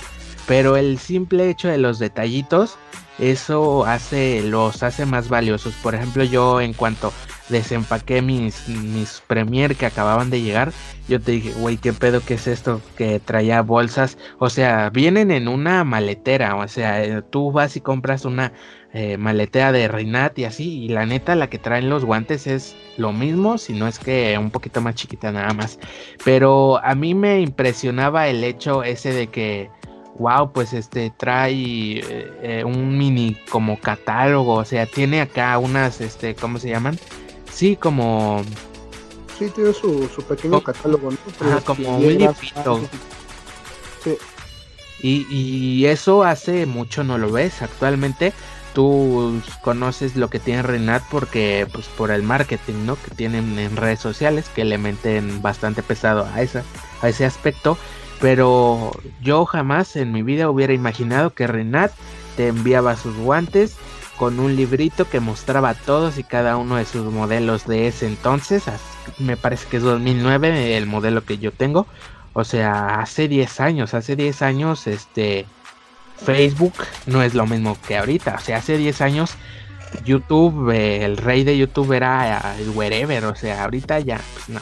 Pero 0.48 0.78
el 0.78 0.98
simple 0.98 1.50
hecho 1.50 1.68
de 1.68 1.78
los 1.78 2.00
detallitos, 2.00 2.78
eso 3.20 3.86
hace, 3.86 4.42
los 4.44 4.82
hace 4.82 5.06
más 5.06 5.28
valiosos. 5.28 5.74
Por 5.76 5.94
ejemplo, 5.94 6.24
yo 6.24 6.62
en 6.62 6.74
cuanto 6.74 7.12
desempaqué 7.50 8.22
mis, 8.22 8.68
mis 8.68 9.22
Premier 9.28 9.76
que 9.76 9.86
acababan 9.86 10.30
de 10.30 10.42
llegar, 10.42 10.72
yo 11.08 11.20
te 11.20 11.34
dije, 11.34 11.52
güey, 11.54 11.78
¿qué 11.78 11.94
pedo 11.94 12.22
que 12.22 12.36
es 12.36 12.48
esto? 12.48 12.82
Que 12.98 13.20
traía 13.20 13.62
bolsas, 13.62 14.18
o 14.40 14.50
sea, 14.50 14.90
vienen 14.90 15.32
en 15.32 15.48
una 15.48 15.84
maletera, 15.84 16.56
o 16.56 16.68
sea, 16.68 17.04
eh, 17.04 17.22
tú 17.30 17.52
vas 17.52 17.76
y 17.76 17.82
compras 17.82 18.26
una 18.26 18.54
eh, 18.94 19.18
maletera 19.18 19.72
de 19.72 19.88
Reinat 19.88 20.38
y 20.40 20.46
así, 20.46 20.84
y 20.84 20.90
la 20.90 21.06
neta, 21.06 21.36
la 21.36 21.50
que 21.50 21.60
traen 21.60 21.90
los 21.90 22.06
guantes 22.06 22.48
es 22.48 22.76
lo 22.98 23.12
mismo, 23.14 23.58
si 23.58 23.74
no 23.74 23.88
es 23.88 24.00
que 24.00 24.38
un 24.40 24.50
poquito 24.50 24.82
más 24.82 24.96
chiquita 24.96 25.32
nada 25.32 25.54
más. 25.54 25.78
Pero 26.24 26.84
a 26.84 26.96
mí 26.96 27.14
me 27.14 27.42
impresionaba 27.42 28.28
el 28.28 28.44
hecho 28.44 28.84
ese 28.84 29.14
de 29.14 29.28
que, 29.28 29.70
wow, 30.18 30.52
pues 30.52 30.74
este 30.74 31.12
trae 31.18 31.54
eh, 31.54 32.04
eh, 32.42 32.64
un 32.66 32.98
mini 32.98 33.38
como 33.50 33.80
catálogo, 33.80 34.54
o 34.54 34.66
sea, 34.66 34.86
tiene 34.86 35.22
acá 35.22 35.58
unas, 35.58 36.02
este, 36.02 36.34
¿cómo 36.36 36.58
se 36.58 36.70
llaman? 36.70 36.98
Sí, 37.52 37.76
como 37.76 38.42
Sí, 39.38 39.52
tiene 39.54 39.72
su, 39.72 40.10
su 40.16 40.24
pequeño 40.24 40.64
catálogo, 40.64 41.12
¿no? 41.12 41.18
Ajá, 41.48 41.62
como 41.62 41.98
un 41.98 42.02
librito. 42.08 42.82
Sí, 44.04 44.18
Y, 45.00 45.28
y 45.30 45.86
eso 45.86 46.24
hace 46.24 46.66
mucho 46.66 47.04
no 47.04 47.20
lo 47.20 47.32
ves. 47.32 47.62
Actualmente 47.62 48.34
tú 48.78 49.42
conoces 49.62 50.16
lo 50.16 50.30
que 50.30 50.38
tiene 50.38 50.62
Renat 50.62 51.02
porque 51.10 51.68
pues 51.74 51.88
por 51.88 52.12
el 52.12 52.22
marketing, 52.22 52.86
¿no? 52.86 52.96
Que 52.96 53.10
tienen 53.10 53.58
en 53.58 53.76
redes 53.76 54.00
sociales 54.00 54.52
que 54.54 54.66
le 54.66 54.78
meten 54.78 55.42
bastante 55.42 55.82
pesado 55.82 56.28
a 56.32 56.44
esa 56.44 56.64
a 57.02 57.10
ese 57.10 57.26
aspecto, 57.26 57.76
pero 58.22 58.92
yo 59.20 59.48
jamás 59.48 59.96
en 59.96 60.12
mi 60.12 60.22
vida 60.22 60.48
hubiera 60.48 60.74
imaginado 60.74 61.34
que 61.34 61.48
Renat 61.48 61.92
te 62.36 62.50
enviaba 62.50 62.96
sus 62.96 63.18
guantes 63.18 63.78
con 64.16 64.40
un 64.40 64.56
librito 64.56 65.10
que 65.10 65.22
mostraba 65.22 65.74
todos 65.74 66.20
y 66.20 66.24
cada 66.24 66.56
uno 66.56 66.76
de 66.76 66.86
sus 66.86 67.12
modelos 67.12 67.66
de 67.66 67.88
ese 67.88 68.06
entonces, 68.06 68.66
me 69.18 69.38
parece 69.38 69.68
que 69.70 69.78
es 69.78 69.84
2009 69.84 70.78
el 70.78 70.86
modelo 70.86 71.26
que 71.26 71.40
yo 71.40 71.52
tengo, 71.52 71.88
o 72.34 72.44
sea, 72.44 73.00
hace 73.00 73.28
10 73.28 73.60
años, 73.60 73.96
hace 73.96 74.16
10 74.16 74.44
años, 74.44 74.86
este, 74.86 75.48
Facebook 76.24 76.74
no 77.06 77.22
es 77.22 77.34
lo 77.34 77.46
mismo 77.46 77.78
que 77.88 77.98
ahorita. 77.98 78.36
O 78.36 78.40
sea, 78.40 78.58
hace 78.58 78.78
10 78.78 79.02
años 79.02 79.36
YouTube, 80.04 80.72
eh, 80.72 81.06
el 81.06 81.18
rey 81.18 81.44
de 81.44 81.58
YouTube 81.58 81.94
era 81.94 82.56
eh, 82.58 82.64
el 82.64 82.70
wherever. 82.72 83.26
O 83.26 83.36
sea, 83.36 83.64
ahorita 83.64 84.00
ya, 84.00 84.22
pues 84.34 84.50
no. 84.50 84.62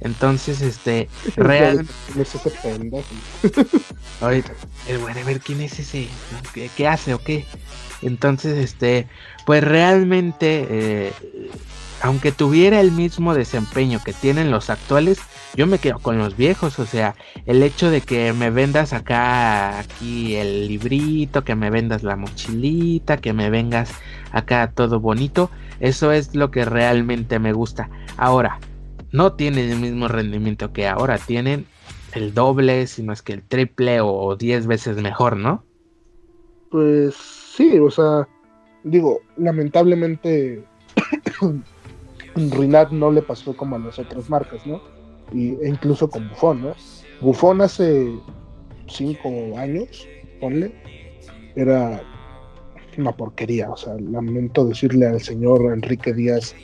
Entonces, 0.00 0.60
este, 0.60 1.08
real, 1.36 1.86
ahorita, 4.20 4.52
el 4.88 4.98
wherever, 4.98 5.40
¿quién 5.40 5.60
es 5.60 5.78
ese? 5.78 6.08
¿No? 6.32 6.52
¿Qué, 6.52 6.70
qué 6.76 6.88
hace 6.88 7.14
o 7.14 7.18
qué? 7.18 7.44
Entonces, 8.02 8.58
este, 8.58 9.08
pues 9.46 9.64
realmente, 9.64 10.66
eh, 10.68 11.12
aunque 12.02 12.32
tuviera 12.32 12.80
el 12.80 12.92
mismo 12.92 13.34
desempeño 13.34 14.00
que 14.04 14.12
tienen 14.12 14.50
los 14.50 14.70
actuales, 14.70 15.18
yo 15.54 15.66
me 15.66 15.78
quedo 15.78 15.98
con 15.98 16.18
los 16.18 16.36
viejos, 16.36 16.78
o 16.78 16.86
sea, 16.86 17.14
el 17.46 17.62
hecho 17.62 17.90
de 17.90 18.00
que 18.00 18.32
me 18.32 18.50
vendas 18.50 18.92
acá, 18.92 19.78
aquí 19.78 20.36
el 20.36 20.68
librito, 20.68 21.44
que 21.44 21.54
me 21.54 21.70
vendas 21.70 22.02
la 22.02 22.16
mochilita, 22.16 23.16
que 23.16 23.32
me 23.32 23.48
vengas 23.48 23.90
acá 24.32 24.70
todo 24.74 25.00
bonito, 25.00 25.50
eso 25.80 26.12
es 26.12 26.34
lo 26.34 26.50
que 26.50 26.64
realmente 26.64 27.38
me 27.38 27.52
gusta. 27.52 27.88
Ahora, 28.16 28.60
no 29.12 29.32
tienen 29.32 29.70
el 29.70 29.78
mismo 29.78 30.08
rendimiento 30.08 30.72
que 30.72 30.86
ahora, 30.86 31.18
tienen 31.18 31.66
el 32.12 32.34
doble, 32.34 32.86
si 32.86 33.02
no 33.02 33.12
es 33.12 33.22
que 33.22 33.32
el 33.32 33.42
triple 33.42 34.00
o 34.02 34.36
10 34.36 34.66
veces 34.66 34.96
mejor, 34.98 35.36
¿no? 35.36 35.64
Pues 36.70 37.14
sí, 37.14 37.78
o 37.78 37.90
sea, 37.90 38.28
digo, 38.84 39.20
lamentablemente 39.36 40.62
Rinat 42.36 42.90
no 42.90 43.10
le 43.10 43.22
pasó 43.22 43.56
como 43.56 43.76
a 43.76 43.78
las 43.78 43.98
otras 43.98 44.28
marcas, 44.28 44.66
¿no? 44.66 44.80
Y, 45.32 45.54
e 45.62 45.68
incluso 45.68 46.08
con 46.08 46.28
Buffon, 46.28 46.62
¿no? 46.62 46.74
Buffon 47.20 47.60
hace 47.60 48.12
cinco 48.86 49.28
años, 49.56 50.06
ponle, 50.40 50.72
era 51.56 52.02
una 52.98 53.12
porquería, 53.12 53.70
o 53.70 53.76
sea, 53.76 53.94
lamento 53.94 54.64
decirle 54.64 55.06
al 55.06 55.20
señor 55.20 55.72
Enrique 55.72 56.12
Díaz 56.12 56.54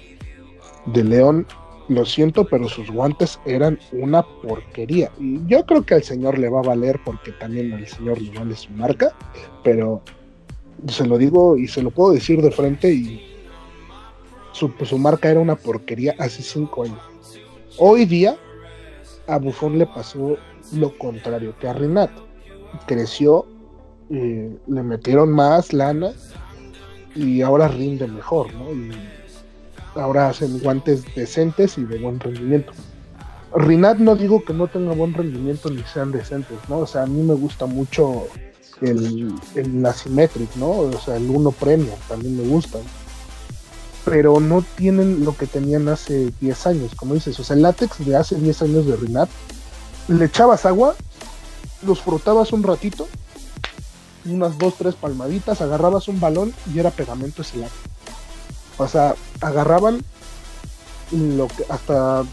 de 0.86 1.04
León, 1.04 1.46
lo 1.88 2.04
siento, 2.04 2.46
pero 2.46 2.68
sus 2.68 2.90
guantes 2.90 3.38
eran 3.44 3.78
una 3.92 4.22
porquería. 4.22 5.10
Y 5.18 5.44
yo 5.46 5.64
creo 5.66 5.84
que 5.84 5.94
al 5.94 6.02
señor 6.02 6.38
le 6.38 6.48
va 6.48 6.60
a 6.60 6.64
valer 6.64 7.00
porque 7.04 7.32
también 7.32 7.72
al 7.72 7.86
señor 7.86 8.20
le 8.20 8.30
vale 8.38 8.56
su 8.56 8.70
marca, 8.72 9.12
pero 9.62 10.02
se 10.86 11.06
lo 11.06 11.18
digo 11.18 11.56
y 11.56 11.68
se 11.68 11.82
lo 11.82 11.90
puedo 11.90 12.12
decir 12.12 12.40
de 12.40 12.50
frente 12.50 12.92
y 12.92 13.31
su, 14.52 14.70
pues, 14.72 14.90
su 14.90 14.98
marca 14.98 15.30
era 15.30 15.40
una 15.40 15.56
porquería 15.56 16.14
hace 16.18 16.42
cinco 16.42 16.84
años. 16.84 17.00
Hoy 17.78 18.04
día 18.04 18.36
a 19.26 19.38
Buffon 19.38 19.78
le 19.78 19.86
pasó 19.86 20.36
lo 20.72 20.96
contrario 20.98 21.54
que 21.58 21.68
a 21.68 21.72
Rinat. 21.72 22.10
Creció, 22.86 23.46
eh, 24.10 24.56
le 24.66 24.82
metieron 24.82 25.30
más 25.30 25.72
lana 25.72 26.12
y 27.14 27.42
ahora 27.42 27.68
rinde 27.68 28.06
mejor, 28.06 28.52
¿no? 28.54 28.72
Y 28.72 28.92
ahora 29.94 30.28
hacen 30.28 30.58
guantes 30.60 31.02
decentes 31.14 31.76
y 31.78 31.84
de 31.84 31.98
buen 31.98 32.18
rendimiento. 32.20 32.72
Rinat 33.54 33.98
no 33.98 34.16
digo 34.16 34.42
que 34.44 34.54
no 34.54 34.66
tenga 34.66 34.94
buen 34.94 35.12
rendimiento 35.12 35.70
ni 35.70 35.82
sean 35.82 36.12
decentes, 36.12 36.58
¿no? 36.68 36.78
O 36.78 36.86
sea, 36.86 37.02
a 37.02 37.06
mí 37.06 37.22
me 37.22 37.34
gusta 37.34 37.66
mucho 37.66 38.26
el, 38.80 39.34
el 39.54 39.86
Asymmetric, 39.86 40.56
¿no? 40.56 40.70
O 40.70 40.92
sea, 40.92 41.16
el 41.16 41.28
1 41.28 41.50
Premium 41.52 41.96
también 42.08 42.36
me 42.36 42.48
gusta. 42.48 42.78
Pero 44.04 44.40
no 44.40 44.64
tienen 44.76 45.24
lo 45.24 45.36
que 45.36 45.46
tenían 45.46 45.88
hace 45.88 46.32
10 46.40 46.66
años, 46.66 46.94
como 46.96 47.14
dices. 47.14 47.38
O 47.38 47.44
sea, 47.44 47.56
el 47.56 47.62
látex 47.62 48.04
de 48.04 48.16
hace 48.16 48.36
10 48.36 48.62
años 48.62 48.86
de 48.86 48.96
Rinat, 48.96 49.28
le 50.08 50.24
echabas 50.24 50.66
agua, 50.66 50.96
los 51.86 52.00
frotabas 52.00 52.52
un 52.52 52.62
ratito, 52.62 53.08
unas 54.24 54.58
2, 54.58 54.74
3 54.76 54.94
palmaditas, 54.96 55.60
agarrabas 55.60 56.08
un 56.08 56.18
balón 56.20 56.52
y 56.74 56.78
era 56.78 56.90
pegamento 56.90 57.42
ese 57.42 57.58
látex. 57.58 57.78
O 58.78 58.88
sea, 58.88 59.14
agarraban 59.40 60.02
lo 61.12 61.46
que 61.46 61.64
hasta 61.68 62.24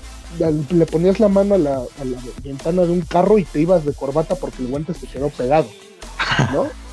le 0.69 0.85
ponías 0.85 1.19
la 1.19 1.27
mano 1.27 1.55
a 1.55 1.57
la, 1.57 1.75
a 1.75 2.05
la 2.05 2.19
ventana 2.43 2.83
de 2.83 2.91
un 2.91 3.01
carro 3.01 3.37
y 3.37 3.45
te 3.45 3.61
ibas 3.61 3.83
de 3.83 3.93
corbata 3.93 4.35
porque 4.35 4.61
el 4.63 4.69
guante 4.69 4.93
se 4.93 5.07
quedó 5.07 5.29
pegado, 5.29 5.67
¿no? 6.53 6.67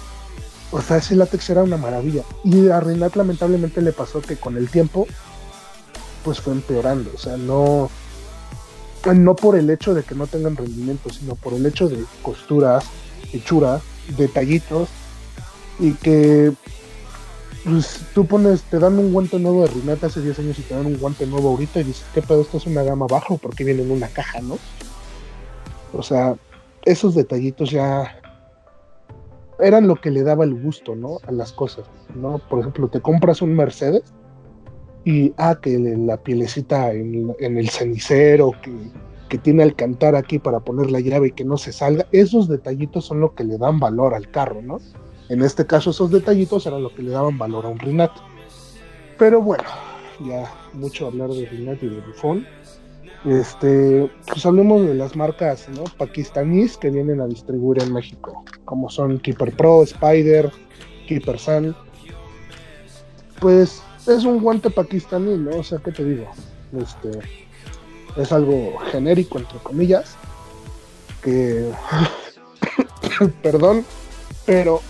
O 0.72 0.80
sea, 0.82 0.98
ese 0.98 1.16
látex 1.16 1.50
era 1.50 1.62
una 1.62 1.76
maravilla. 1.76 2.22
Y 2.44 2.68
a 2.68 2.80
Renat 2.80 3.14
lamentablemente 3.16 3.80
le 3.82 3.92
pasó 3.92 4.20
que 4.20 4.36
con 4.36 4.56
el 4.56 4.68
tiempo, 4.68 5.06
pues 6.24 6.40
fue 6.40 6.52
empeorando. 6.52 7.10
O 7.14 7.18
sea, 7.18 7.36
no. 7.36 7.90
no 9.14 9.36
por 9.36 9.56
el 9.56 9.70
hecho 9.70 9.94
de 9.94 10.02
que 10.02 10.14
no 10.14 10.26
tengan 10.26 10.56
rendimiento, 10.56 11.10
sino 11.10 11.34
por 11.36 11.54
el 11.54 11.64
hecho 11.66 11.88
de 11.88 12.04
costuras, 12.22 12.84
hechuras, 13.32 13.82
detallitos 14.16 14.88
y 15.78 15.92
que 15.92 16.52
pues, 17.64 18.00
tú 18.14 18.26
pones, 18.26 18.62
te 18.62 18.78
dan 18.78 18.98
un 18.98 19.12
guante 19.12 19.38
nuevo 19.38 19.62
de 19.62 19.68
Rinata 19.68 20.06
hace 20.06 20.20
10 20.20 20.38
años 20.38 20.58
y 20.58 20.62
te 20.62 20.74
dan 20.74 20.86
un 20.86 20.98
guante 20.98 21.26
nuevo 21.26 21.50
ahorita 21.50 21.80
y 21.80 21.84
dices, 21.84 22.04
¿qué 22.14 22.22
pedo? 22.22 22.42
Esto 22.42 22.58
es 22.58 22.66
una 22.66 22.82
gama 22.82 23.06
baja 23.06 23.34
o 23.34 23.38
por 23.38 23.54
qué 23.54 23.64
viene 23.64 23.82
en 23.82 23.90
una 23.90 24.08
caja, 24.08 24.40
¿no? 24.40 24.58
O 25.92 26.02
sea, 26.02 26.36
esos 26.84 27.14
detallitos 27.14 27.70
ya 27.70 28.20
eran 29.58 29.86
lo 29.86 29.96
que 29.96 30.10
le 30.10 30.22
daba 30.22 30.44
el 30.44 30.54
gusto, 30.54 30.94
¿no? 30.94 31.18
A 31.26 31.32
las 31.32 31.52
cosas, 31.52 31.86
¿no? 32.14 32.38
Por 32.50 32.60
ejemplo, 32.60 32.88
te 32.88 33.00
compras 33.00 33.42
un 33.42 33.54
Mercedes 33.54 34.12
y, 35.04 35.32
ah, 35.36 35.58
que 35.60 35.78
la 35.78 36.16
pielecita 36.16 36.92
en, 36.92 37.34
el 37.38 37.68
cenicero, 37.70 38.52
que, 38.62 38.72
que 39.28 39.38
tiene 39.38 39.62
el 39.62 39.74
cantar 39.74 40.14
aquí 40.14 40.38
para 40.38 40.60
poner 40.60 40.90
la 40.90 41.00
llave 41.00 41.28
y 41.28 41.32
que 41.32 41.44
no 41.44 41.56
se 41.56 41.72
salga, 41.72 42.06
esos 42.12 42.48
detallitos 42.48 43.06
son 43.06 43.20
lo 43.20 43.34
que 43.34 43.44
le 43.44 43.58
dan 43.58 43.78
valor 43.78 44.14
al 44.14 44.30
carro, 44.30 44.62
¿no? 44.62 44.78
En 45.28 45.42
este 45.42 45.66
caso 45.66 45.90
esos 45.90 46.10
detallitos 46.10 46.66
eran 46.66 46.82
lo 46.82 46.94
que 46.94 47.02
le 47.02 47.10
daban 47.10 47.36
valor 47.36 47.66
a 47.66 47.68
un 47.68 47.78
Rinat. 47.78 48.12
Pero 49.18 49.40
bueno, 49.40 49.64
ya 50.24 50.50
mucho 50.72 51.06
hablar 51.06 51.30
de 51.30 51.46
Rinat 51.46 51.82
y 51.82 51.88
de 51.88 52.00
Buffon. 52.00 52.46
Este, 53.24 54.10
pues 54.26 54.46
hablemos 54.46 54.86
de 54.86 54.94
las 54.94 55.16
marcas 55.16 55.68
¿no? 55.70 55.84
pakistaníes 55.96 56.76
que 56.76 56.90
vienen 56.90 57.20
a 57.20 57.26
distribuir 57.26 57.82
en 57.82 57.92
México, 57.92 58.44
como 58.64 58.88
son 58.88 59.18
Keeper 59.18 59.52
Pro, 59.56 59.82
Spider, 59.82 60.52
Keeper 61.08 61.38
Sun. 61.38 61.74
Pues 63.40 63.82
es 64.06 64.24
un 64.24 64.40
guante 64.40 64.70
pakistaní, 64.70 65.36
¿no? 65.36 65.58
O 65.58 65.64
sea, 65.64 65.78
¿qué 65.78 65.92
te 65.92 66.04
digo? 66.04 66.26
Este, 66.78 67.18
es 68.16 68.32
algo 68.32 68.78
genérico, 68.92 69.38
entre 69.38 69.58
comillas, 69.58 70.16
que, 71.22 71.70
perdón, 73.42 73.84
pero 74.44 74.80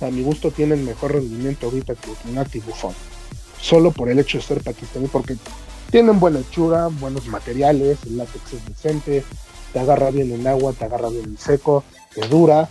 a 0.00 0.10
mi 0.10 0.22
gusto 0.22 0.50
tienen 0.50 0.84
mejor 0.84 1.12
rendimiento 1.12 1.66
ahorita 1.66 1.94
que 1.94 2.10
Nati 2.32 2.60
Buffon. 2.60 2.94
Solo 3.60 3.90
por 3.90 4.08
el 4.08 4.18
hecho 4.18 4.38
de 4.38 4.44
ser 4.44 4.62
pakistaní, 4.62 5.08
porque 5.08 5.36
tienen 5.94 6.18
buena 6.18 6.40
hechura, 6.40 6.88
buenos 6.88 7.28
materiales, 7.28 8.00
el 8.04 8.16
látex 8.16 8.54
es 8.54 8.66
decente, 8.66 9.22
te 9.72 9.78
agarra 9.78 10.10
bien 10.10 10.32
en 10.32 10.44
agua, 10.44 10.72
te 10.72 10.86
agarra 10.86 11.08
bien 11.08 11.22
en 11.24 11.38
seco, 11.38 11.84
te 12.12 12.26
dura. 12.26 12.68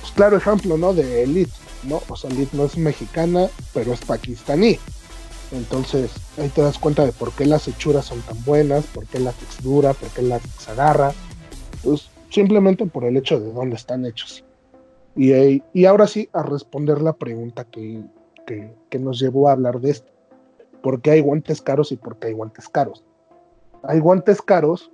Pues 0.00 0.10
claro 0.10 0.36
ejemplo, 0.36 0.76
¿no? 0.76 0.92
De 0.92 1.22
Elite, 1.22 1.52
¿no? 1.84 2.02
O 2.08 2.16
sea, 2.16 2.28
Elite 2.28 2.56
no 2.56 2.64
es 2.64 2.76
mexicana, 2.76 3.48
pero 3.72 3.92
es 3.92 4.00
pakistaní. 4.00 4.80
Entonces, 5.52 6.10
ahí 6.38 6.48
te 6.48 6.60
das 6.60 6.76
cuenta 6.76 7.06
de 7.06 7.12
por 7.12 7.30
qué 7.30 7.46
las 7.46 7.68
hechuras 7.68 8.06
son 8.06 8.20
tan 8.22 8.44
buenas, 8.44 8.84
por 8.86 9.06
qué 9.06 9.18
el 9.18 9.26
látex 9.26 9.62
dura, 9.62 9.94
por 9.94 10.08
qué 10.08 10.22
el 10.22 10.30
látex 10.30 10.68
agarra. 10.70 11.12
Pues 11.84 12.10
simplemente 12.30 12.84
por 12.84 13.04
el 13.04 13.16
hecho 13.16 13.38
de 13.38 13.52
dónde 13.52 13.76
están 13.76 14.04
hechos. 14.04 14.42
Y, 15.14 15.84
ahora 15.84 16.08
sí, 16.08 16.28
a 16.32 16.42
responder 16.42 17.00
la 17.00 17.12
pregunta 17.12 17.64
que, 17.64 18.02
nos 18.98 19.20
llevó 19.20 19.48
a 19.48 19.52
hablar 19.52 19.80
de 19.80 19.90
esto. 19.92 20.10
¿Por 20.82 21.00
qué 21.00 21.12
hay 21.12 21.20
guantes 21.20 21.60
caros 21.60 21.92
y 21.92 21.96
por 21.96 22.18
qué 22.18 22.28
hay 22.28 22.32
guantes 22.34 22.68
caros? 22.68 23.04
Hay 23.82 24.00
guantes 24.00 24.42
caros 24.42 24.90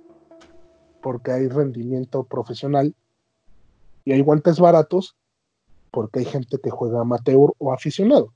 porque 1.01 1.31
hay 1.31 1.47
rendimiento 1.47 2.23
profesional 2.23 2.95
y 4.05 4.11
hay 4.13 4.21
guantes 4.21 4.59
baratos 4.59 5.15
porque 5.91 6.19
hay 6.19 6.25
gente 6.25 6.57
que 6.61 6.69
juega 6.69 7.01
amateur 7.01 7.53
o 7.57 7.73
aficionado. 7.73 8.33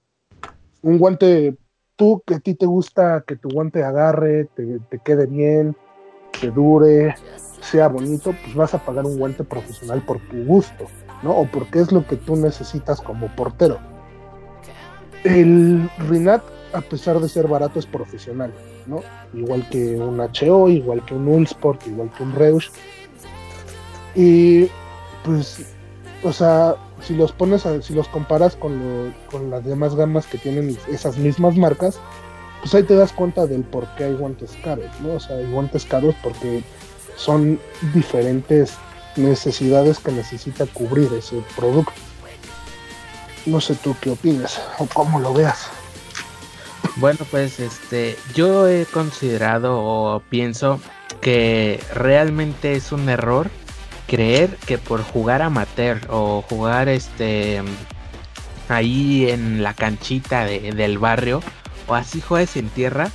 Un 0.82 0.97
guante, 0.97 1.58
tú 1.95 2.24
que 2.26 2.36
a 2.36 2.39
ti 2.39 2.56
te 2.56 2.66
gusta 2.66 3.24
que 3.28 3.36
tu 3.36 3.49
guante 3.49 3.84
agarre, 3.84 4.45
te, 4.56 4.99
quede 5.04 5.28
bien, 5.28 5.76
te 6.39 6.49
dure, 6.49 7.14
sea 7.62 7.88
bonito, 7.88 8.34
pues 8.43 8.56
vas 8.56 8.74
a 8.74 8.84
pagar 8.84 9.06
un 9.06 9.18
guante 9.18 9.43
profesional 9.43 10.02
por 10.06 10.20
tu 10.28 10.43
gusto. 10.45 10.86
¿no? 11.24 11.38
O 11.38 11.45
porque 11.45 11.80
es 11.80 11.91
lo 11.91 12.06
que 12.06 12.16
tú 12.16 12.36
necesitas 12.36 12.99
como 13.02 13.28
portero. 13.36 13.80
El 15.24 15.89
Rinat, 16.10 16.43
a 16.74 16.82
pesar 16.82 17.19
de 17.19 17.30
ser 17.30 17.47
barato, 17.47 17.80
es 17.80 17.86
profesional, 17.86 18.53
¿no? 18.86 19.01
Igual 19.34 19.67
que 19.69 19.95
un 19.95 20.19
HO, 20.19 20.69
igual 20.69 21.03
que 21.05 21.13
un 21.13 21.28
Ulsport, 21.28 21.86
igual 21.88 22.11
que 22.15 22.24
un 22.24 22.34
Reusch. 22.34 22.69
Y 24.15 24.67
pues, 25.24 25.65
o 26.24 26.34
sea, 26.34 26.76
si 27.01 27.15
los 27.15 27.32
pones, 27.32 27.63
si 27.82 27.93
los 27.93 28.07
comparas 28.07 28.55
con, 28.55 29.13
con 29.30 29.49
las 29.49 29.63
demás 29.65 29.95
gamas 29.95 30.26
que 30.28 30.38
tienen 30.38 30.78
esas 30.89 31.17
mismas 31.17 31.55
marcas, 31.55 31.99
pues 32.61 32.74
ahí 32.76 32.84
te 32.84 32.95
das 32.95 33.11
cuenta 33.11 33.47
del 33.47 33.63
por 33.63 33.88
qué 33.95 34.05
hay 34.05 34.13
guantes 34.13 34.51
caros, 34.63 34.89
¿no? 35.01 35.13
O 35.13 35.19
sea, 35.19 35.38
hay 35.38 35.51
guantes 35.51 35.86
caros 35.86 36.15
porque 36.22 36.63
son 37.15 37.59
diferentes 37.93 38.76
necesidades 39.15 39.99
que 39.99 40.11
necesita 40.11 40.65
cubrir 40.67 41.11
ese 41.13 41.41
producto. 41.55 41.93
No 43.45 43.59
sé 43.59 43.76
tú 43.76 43.95
qué 43.99 44.11
opinas 44.11 44.61
o 44.78 44.86
cómo 44.86 45.19
lo 45.19 45.34
veas. 45.34 45.69
Bueno, 46.97 47.19
pues 47.29 47.59
este, 47.59 48.17
yo 48.36 48.67
he 48.67 48.86
considerado 48.86 49.79
o 49.79 50.19
pienso 50.19 50.79
que 51.21 51.79
realmente 51.93 52.73
es 52.73 52.91
un 52.91 53.09
error 53.09 53.49
creer 54.07 54.57
que 54.65 54.77
por 54.77 55.03
jugar 55.03 55.41
amateur 55.41 56.01
o 56.09 56.41
jugar 56.41 56.89
este 56.89 57.61
ahí 58.67 59.29
en 59.29 59.63
la 59.63 59.73
canchita 59.73 60.45
del 60.45 60.97
barrio 60.97 61.41
o 61.88 61.95
así 61.95 62.21
juegues 62.21 62.55
en 62.57 62.69
tierra, 62.69 63.09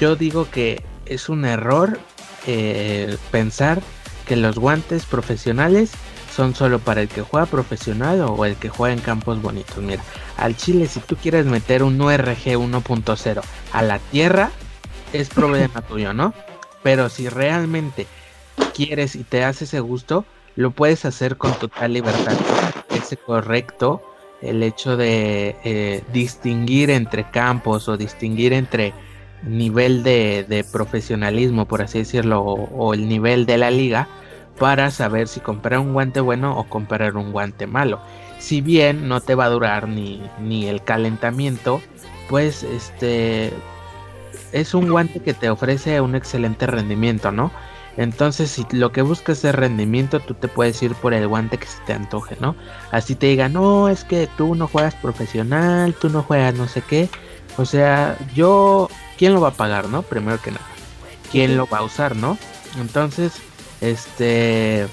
yo 0.00 0.16
digo 0.16 0.50
que 0.50 0.82
es 1.06 1.28
un 1.28 1.44
error 1.44 1.98
eh, 2.46 3.16
pensar 3.30 3.80
que 4.26 4.36
los 4.36 4.58
guantes 4.58 5.04
profesionales 5.06 5.92
son 6.34 6.54
solo 6.54 6.78
para 6.78 7.02
el 7.02 7.08
que 7.08 7.22
juega 7.22 7.46
profesional 7.46 8.22
o 8.22 8.44
el 8.44 8.56
que 8.56 8.68
juega 8.68 8.94
en 8.94 9.00
campos 9.00 9.40
bonitos. 9.40 9.78
Mira, 9.78 10.02
al 10.36 10.56
chile 10.56 10.86
si 10.86 11.00
tú 11.00 11.16
quieres 11.16 11.46
meter 11.46 11.82
un 11.82 12.00
URG 12.00 12.56
1.0 12.56 13.42
a 13.72 13.82
la 13.82 13.98
tierra, 13.98 14.50
es 15.12 15.28
problema 15.28 15.82
tuyo, 15.88 16.12
¿no? 16.12 16.34
Pero 16.82 17.08
si 17.08 17.28
realmente 17.28 18.06
quieres 18.74 19.14
y 19.14 19.24
te 19.24 19.44
hace 19.44 19.64
ese 19.64 19.80
gusto, 19.80 20.24
lo 20.56 20.70
puedes 20.70 21.04
hacer 21.04 21.36
con 21.36 21.52
total 21.54 21.92
libertad. 21.92 22.36
Es 22.90 23.16
correcto 23.24 24.02
el 24.40 24.62
hecho 24.62 24.96
de 24.96 25.56
eh, 25.64 26.02
distinguir 26.12 26.90
entre 26.90 27.30
campos 27.30 27.88
o 27.88 27.96
distinguir 27.96 28.52
entre 28.52 28.92
nivel 29.44 30.02
de, 30.02 30.64
profesionalismo, 30.70 31.66
por 31.66 31.82
así 31.82 31.98
decirlo, 31.98 32.40
o, 32.42 32.94
el 32.94 33.08
nivel 33.08 33.46
de 33.46 33.58
la 33.58 33.70
liga, 33.70 34.08
para 34.62 34.92
saber 34.92 35.26
si 35.26 35.40
comprar 35.40 35.80
un 35.80 35.92
guante 35.92 36.20
bueno 36.20 36.56
o 36.56 36.62
comprar 36.62 37.16
un 37.16 37.32
guante 37.32 37.66
malo. 37.66 38.00
Si 38.38 38.60
bien 38.60 39.08
no 39.08 39.20
te 39.20 39.34
va 39.34 39.46
a 39.46 39.48
durar 39.48 39.88
ni, 39.88 40.22
ni 40.38 40.68
el 40.68 40.84
calentamiento, 40.84 41.82
pues 42.28 42.62
este 42.62 43.52
es 44.52 44.72
un 44.72 44.88
guante 44.88 45.18
que 45.18 45.34
te 45.34 45.50
ofrece 45.50 46.00
un 46.00 46.14
excelente 46.14 46.68
rendimiento, 46.68 47.32
¿no? 47.32 47.50
Entonces, 47.96 48.52
si 48.52 48.64
lo 48.70 48.92
que 48.92 49.02
buscas 49.02 49.44
es 49.44 49.52
rendimiento, 49.52 50.20
tú 50.20 50.34
te 50.34 50.46
puedes 50.46 50.80
ir 50.80 50.94
por 50.94 51.12
el 51.12 51.26
guante 51.26 51.58
que 51.58 51.66
se 51.66 51.82
te 51.84 51.92
antoje, 51.92 52.36
¿no? 52.38 52.54
Así 52.92 53.16
te 53.16 53.26
diga, 53.26 53.48
no, 53.48 53.88
es 53.88 54.04
que 54.04 54.28
tú 54.38 54.54
no 54.54 54.68
juegas 54.68 54.94
profesional, 54.94 55.92
tú 56.00 56.08
no 56.08 56.22
juegas 56.22 56.54
no 56.54 56.68
sé 56.68 56.82
qué. 56.82 57.08
O 57.56 57.64
sea, 57.64 58.16
yo 58.32 58.88
¿quién 59.18 59.34
lo 59.34 59.40
va 59.40 59.48
a 59.48 59.54
pagar, 59.54 59.88
no? 59.88 60.02
Primero 60.02 60.40
que 60.40 60.52
nada. 60.52 60.66
¿Quién 61.32 61.56
lo 61.56 61.66
va 61.66 61.78
a 61.78 61.82
usar, 61.82 62.14
no? 62.14 62.38
Entonces, 62.80 63.42
este, 63.82 64.86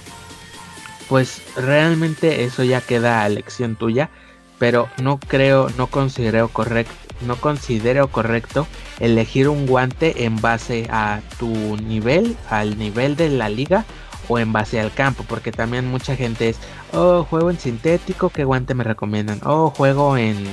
pues 1.08 1.42
realmente 1.56 2.44
eso 2.44 2.64
ya 2.64 2.82
queda 2.82 3.22
a 3.22 3.28
elección 3.28 3.76
tuya, 3.76 4.10
pero 4.58 4.90
no 5.02 5.20
creo, 5.20 5.70
no 5.78 5.88
considero 5.88 6.50
correcto, 6.50 6.94
no 7.26 7.36
considero 7.38 8.10
correcto 8.10 8.68
elegir 9.00 9.48
un 9.48 9.66
guante 9.66 10.26
en 10.26 10.42
base 10.42 10.88
a 10.92 11.22
tu 11.38 11.78
nivel, 11.78 12.36
al 12.50 12.78
nivel 12.78 13.16
de 13.16 13.30
la 13.30 13.48
liga 13.48 13.86
o 14.28 14.40
en 14.40 14.52
base 14.52 14.80
al 14.80 14.92
campo, 14.92 15.24
porque 15.28 15.52
también 15.52 15.88
mucha 15.88 16.16
gente 16.16 16.50
es, 16.50 16.58
oh, 16.92 17.24
juego 17.24 17.50
en 17.50 17.60
sintético, 17.60 18.30
¿qué 18.30 18.44
guante 18.44 18.74
me 18.74 18.84
recomiendan? 18.84 19.40
Oh, 19.44 19.70
juego 19.70 20.18
en 20.18 20.46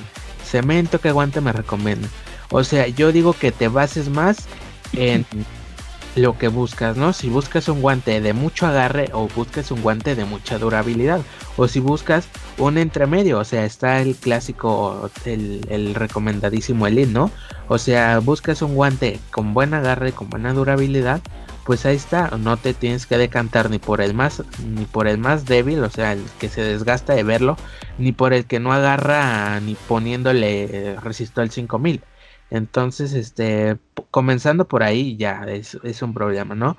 cemento, 0.45 1.01
¿qué 1.01 1.11
guante 1.11 1.41
me 1.41 1.53
recomiendan? 1.53 2.11
O 2.51 2.64
sea, 2.64 2.87
yo 2.87 3.12
digo 3.12 3.32
que 3.32 3.51
te 3.51 3.68
bases 3.68 4.09
más 4.09 4.47
en 4.93 5.26
lo 6.16 6.38
que 6.38 6.48
buscas, 6.48 6.96
¿no? 6.96 7.12
Si 7.12 7.28
buscas 7.28 7.68
un 7.68 7.82
guante 7.82 8.20
de 8.20 8.32
mucho 8.32 8.66
agarre 8.66 9.10
o 9.12 9.28
buscas 9.28 9.70
un 9.70 9.82
guante 9.82 10.14
de 10.14 10.24
mucha 10.24 10.58
durabilidad. 10.58 11.20
O 11.56 11.68
si 11.68 11.78
buscas 11.78 12.28
un 12.58 12.78
entremedio, 12.78 13.38
o 13.38 13.44
sea, 13.44 13.64
está 13.64 14.00
el 14.00 14.16
clásico, 14.16 15.10
el, 15.26 15.94
recomendadísimo 15.94 16.86
Elite, 16.86 17.12
¿no? 17.12 17.30
O 17.68 17.78
sea, 17.78 18.18
buscas 18.20 18.62
un 18.62 18.74
guante 18.74 19.20
con 19.30 19.54
buen 19.54 19.74
agarre, 19.74 20.12
con 20.12 20.30
buena 20.30 20.52
durabilidad, 20.54 21.20
pues 21.64 21.84
ahí 21.84 21.96
está, 21.96 22.30
no 22.38 22.56
te 22.56 22.74
tienes 22.74 23.06
que 23.06 23.18
decantar 23.18 23.70
ni 23.70 23.78
por 23.78 24.00
el 24.00 24.14
más 24.14 24.42
ni 24.64 24.84
por 24.84 25.08
el 25.08 25.18
más 25.18 25.46
débil, 25.46 25.82
o 25.82 25.90
sea, 25.90 26.12
el 26.12 26.22
que 26.38 26.48
se 26.48 26.62
desgasta 26.62 27.14
de 27.14 27.24
verlo, 27.24 27.56
ni 27.98 28.12
por 28.12 28.32
el 28.32 28.46
que 28.46 28.60
no 28.60 28.72
agarra 28.72 29.60
ni 29.60 29.74
poniéndole 29.74 30.96
resisto 31.02 31.40
al 31.40 31.50
5000. 31.50 32.02
Entonces, 32.50 33.12
este, 33.12 33.78
comenzando 34.16 34.66
por 34.66 34.82
ahí 34.82 35.14
ya 35.18 35.44
es, 35.46 35.74
un 36.00 36.14
problema, 36.14 36.54
¿no? 36.54 36.78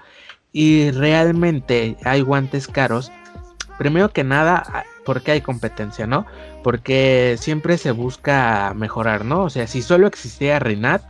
Y 0.51 0.89
realmente 0.89 1.95
hay 2.03 2.21
guantes 2.21 2.67
caros. 2.67 3.11
Primero 3.77 4.09
que 4.09 4.23
nada, 4.23 4.85
porque 5.05 5.33
hay 5.33 5.41
competencia, 5.41 6.07
¿no? 6.07 6.25
Porque 6.63 7.35
siempre 7.39 7.77
se 7.77 7.91
busca 7.91 8.73
mejorar, 8.75 9.23
¿no? 9.23 9.43
O 9.43 9.51
sea, 9.51 9.67
si 9.67 9.83
solo 9.83 10.07
existía 10.07 10.57
Rinat, 10.57 11.03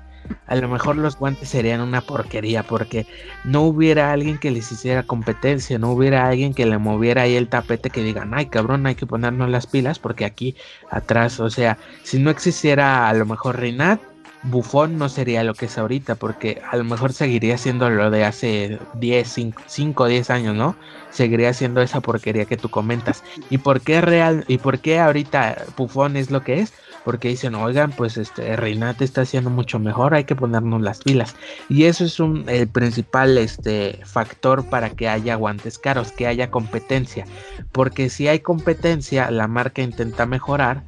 a 0.47 0.57
lo 0.57 0.67
mejor 0.67 0.97
los 0.97 1.17
guantes 1.17 1.47
serían 1.47 1.80
una 1.80 2.01
porquería 2.01 2.63
porque 2.63 3.07
no 3.45 3.61
hubiera 3.61 4.11
alguien 4.11 4.38
que 4.38 4.51
les 4.51 4.69
hiciera 4.69 5.03
competencia, 5.03 5.80
no 5.80 5.91
hubiera 5.91 6.28
alguien 6.28 6.53
que 6.53 6.65
le 6.65 6.78
moviera 6.78 7.21
ahí 7.21 7.38
el 7.38 7.47
tapete 7.47 7.89
que 7.89 8.03
digan, 8.03 8.34
ay 8.34 8.47
cabrón, 8.47 8.86
hay 8.86 8.95
que 8.95 9.05
ponernos 9.05 9.49
las 9.49 9.65
pilas 9.65 9.97
porque 9.97 10.25
aquí 10.25 10.57
atrás, 10.91 11.39
o 11.39 11.49
sea, 11.49 11.78
si 12.03 12.19
no 12.19 12.30
existiera 12.32 13.07
a 13.07 13.13
lo 13.13 13.25
mejor 13.25 13.61
Rinat, 13.61 14.01
Bufón 14.44 14.98
no 14.98 15.10
sería 15.10 15.44
lo 15.44 15.54
que 15.54 15.66
es 15.66 15.78
ahorita, 15.78 16.16
porque 16.16 16.62
a 16.70 16.78
lo 16.78 16.84
mejor 16.84 17.14
seguiría 17.14 17.58
siendo 17.58 17.90
lo 17.90 18.12
de 18.12 18.24
hace 18.24 18.80
10, 18.96 19.36
5, 19.66 20.06
10 20.06 20.30
años, 20.30 20.56
¿no? 20.56 20.76
Seguiría 21.12 21.54
siendo 21.54 21.82
esa 21.82 22.02
porquería 22.02 22.46
que 22.46 22.58
tú 22.58 22.70
comentas. 22.70 23.24
¿Y 23.50 23.58
por 23.58 23.82
qué 23.82 24.02
real 24.02 24.46
y 24.48 24.58
por 24.58 24.80
qué 24.80 25.00
ahorita 25.00 25.66
Bufón 25.76 26.16
es 26.18 26.32
lo 26.32 26.44
que 26.44 26.60
es? 26.60 26.74
porque 27.08 27.30
dicen, 27.30 27.56
oigan, 27.56 27.94
pues 27.94 28.18
este 28.18 28.58
Reinate 28.58 29.06
está 29.06 29.22
haciendo 29.22 29.50
mucho 29.50 29.80
mejor, 29.80 30.14
hay 30.14 30.26
que 30.26 30.36
ponernos 30.36 30.82
las 30.82 31.00
pilas. 31.00 31.38
Y 31.70 31.86
eso 31.86 32.04
es 32.04 32.20
un, 32.20 32.44
el 32.50 32.68
principal 32.68 33.38
este, 33.38 34.02
factor 34.04 34.66
para 34.66 34.90
que 34.90 35.08
haya 35.08 35.36
guantes 35.36 35.80
caros, 35.80 36.12
que 36.12 36.28
haya 36.28 36.52
competencia. 36.52 37.24
Porque 37.72 38.10
si 38.10 38.28
hay 38.28 38.42
competencia, 38.42 39.32
la 39.32 39.48
marca 39.48 39.82
intenta 39.82 40.26
mejorar 40.26 40.84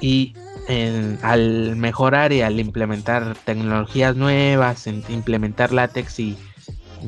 y 0.00 0.34
al 1.22 1.76
mejorar 1.76 2.32
y 2.32 2.42
al 2.42 2.60
implementar 2.60 3.36
tecnologías 3.44 4.16
nuevas, 4.16 4.86
implementar 4.86 5.72
látex 5.72 6.20
y 6.20 6.36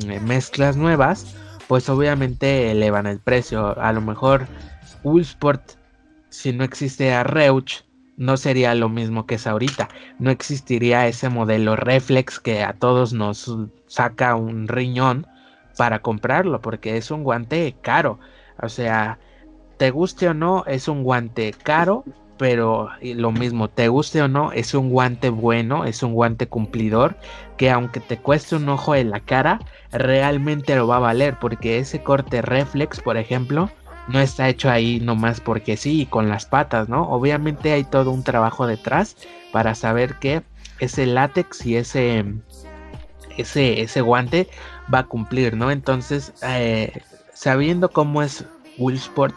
eh, 0.08 0.20
mezclas 0.20 0.76
nuevas, 0.76 1.34
pues 1.68 1.88
obviamente 1.88 2.70
elevan 2.70 3.06
el 3.06 3.20
precio. 3.20 3.78
A 3.80 3.92
lo 3.92 4.00
mejor 4.00 4.46
Woolsport, 5.04 5.72
si 6.28 6.52
no 6.52 6.64
existe 6.64 7.12
a 7.12 7.24
Reuch, 7.24 7.84
no 8.16 8.36
sería 8.36 8.74
lo 8.74 8.88
mismo 8.88 9.26
que 9.26 9.36
es 9.36 9.46
ahorita. 9.46 9.88
No 10.18 10.30
existiría 10.30 11.06
ese 11.06 11.28
modelo 11.28 11.76
reflex 11.76 12.38
que 12.38 12.62
a 12.62 12.74
todos 12.74 13.12
nos 13.12 13.50
saca 13.86 14.36
un 14.36 14.68
riñón 14.68 15.26
para 15.76 16.00
comprarlo, 16.00 16.60
porque 16.60 16.96
es 16.96 17.10
un 17.10 17.24
guante 17.24 17.76
caro. 17.82 18.18
O 18.60 18.68
sea, 18.68 19.18
te 19.78 19.90
guste 19.90 20.28
o 20.28 20.34
no, 20.34 20.64
es 20.66 20.88
un 20.88 21.02
guante 21.02 21.54
caro, 21.62 22.04
pero 22.42 22.90
lo 23.00 23.30
mismo, 23.30 23.68
te 23.68 23.86
guste 23.86 24.20
o 24.20 24.26
no, 24.26 24.50
es 24.50 24.74
un 24.74 24.90
guante 24.90 25.28
bueno, 25.28 25.84
es 25.84 26.02
un 26.02 26.12
guante 26.12 26.48
cumplidor, 26.48 27.14
que 27.56 27.70
aunque 27.70 28.00
te 28.00 28.16
cueste 28.16 28.56
un 28.56 28.68
ojo 28.68 28.96
en 28.96 29.10
la 29.10 29.20
cara, 29.20 29.60
realmente 29.92 30.74
lo 30.74 30.88
va 30.88 30.96
a 30.96 30.98
valer, 30.98 31.38
porque 31.40 31.78
ese 31.78 32.02
corte 32.02 32.42
reflex, 32.42 32.98
por 32.98 33.16
ejemplo, 33.16 33.70
no 34.08 34.18
está 34.18 34.48
hecho 34.48 34.68
ahí 34.68 34.98
nomás 34.98 35.40
porque 35.40 35.76
sí, 35.76 36.04
con 36.10 36.28
las 36.28 36.44
patas, 36.44 36.88
¿no? 36.88 37.08
Obviamente 37.10 37.70
hay 37.70 37.84
todo 37.84 38.10
un 38.10 38.24
trabajo 38.24 38.66
detrás 38.66 39.16
para 39.52 39.76
saber 39.76 40.16
que 40.18 40.42
ese 40.80 41.06
látex 41.06 41.64
y 41.64 41.76
ese, 41.76 42.24
ese, 43.36 43.82
ese 43.82 44.00
guante 44.00 44.48
va 44.92 44.98
a 44.98 45.06
cumplir, 45.06 45.56
¿no? 45.56 45.70
Entonces, 45.70 46.32
eh, 46.42 47.02
sabiendo 47.34 47.88
cómo 47.92 48.20
es 48.20 48.44
Willsport, 48.78 49.36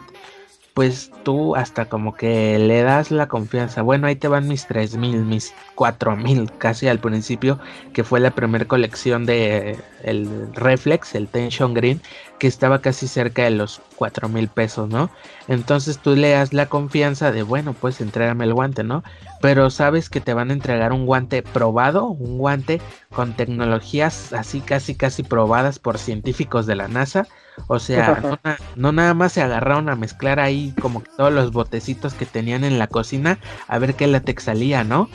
pues 0.76 1.10
tú 1.22 1.56
hasta 1.56 1.86
como 1.86 2.14
que 2.14 2.58
le 2.58 2.82
das 2.82 3.10
la 3.10 3.28
confianza. 3.28 3.80
Bueno, 3.80 4.08
ahí 4.08 4.16
te 4.16 4.28
van 4.28 4.46
mis 4.46 4.66
3000, 4.66 5.24
mis 5.24 5.54
4000 5.74 6.52
casi 6.58 6.86
al 6.86 6.98
principio, 6.98 7.58
que 7.94 8.04
fue 8.04 8.20
la 8.20 8.32
primera 8.32 8.66
colección 8.66 9.24
de 9.24 9.78
el 10.02 10.54
Reflex, 10.54 11.14
el 11.14 11.28
Tension 11.28 11.72
Green, 11.72 12.02
que 12.38 12.46
estaba 12.46 12.80
casi 12.80 13.08
cerca 13.08 13.44
de 13.44 13.50
los 13.50 13.80
4000 13.96 14.48
pesos, 14.48 14.88
¿no? 14.88 15.10
Entonces 15.48 15.98
tú 15.98 16.14
le 16.16 16.30
das 16.30 16.52
la 16.52 16.66
confianza 16.66 17.32
de, 17.32 17.42
bueno, 17.42 17.72
pues 17.72 18.00
entrégame 18.00 18.44
el 18.44 18.54
guante, 18.54 18.84
¿no? 18.84 19.02
Pero 19.40 19.70
sabes 19.70 20.10
que 20.10 20.20
te 20.20 20.34
van 20.34 20.50
a 20.50 20.54
entregar 20.54 20.92
un 20.92 21.06
guante 21.06 21.42
probado, 21.42 22.06
un 22.06 22.38
guante 22.38 22.80
con 23.14 23.34
tecnologías 23.34 24.32
así 24.32 24.60
casi 24.60 24.94
casi 24.94 25.22
probadas 25.22 25.78
por 25.78 25.98
científicos 25.98 26.66
de 26.66 26.76
la 26.76 26.88
NASA 26.88 27.26
o 27.66 27.78
sea, 27.78 28.20
no, 28.76 28.92
nada 28.92 29.14
más 29.14 29.32
se 29.32 29.42
agarraron 29.42 29.88
a 29.88 29.96
mezclar 29.96 30.40
ahí 30.40 30.74
como 30.80 31.02
que 31.02 31.10
todos 31.16 31.32
los 31.32 31.52
botecitos 31.52 32.14
que 32.14 32.26
tenían 32.26 32.64
en 32.64 32.78
la 32.78 32.86
cocina 32.86 33.38
a 33.68 33.78
ver 33.78 33.94
qué 33.94 34.06
látex 34.06 34.44
salía, 34.44 34.84
¿no? 34.84 35.08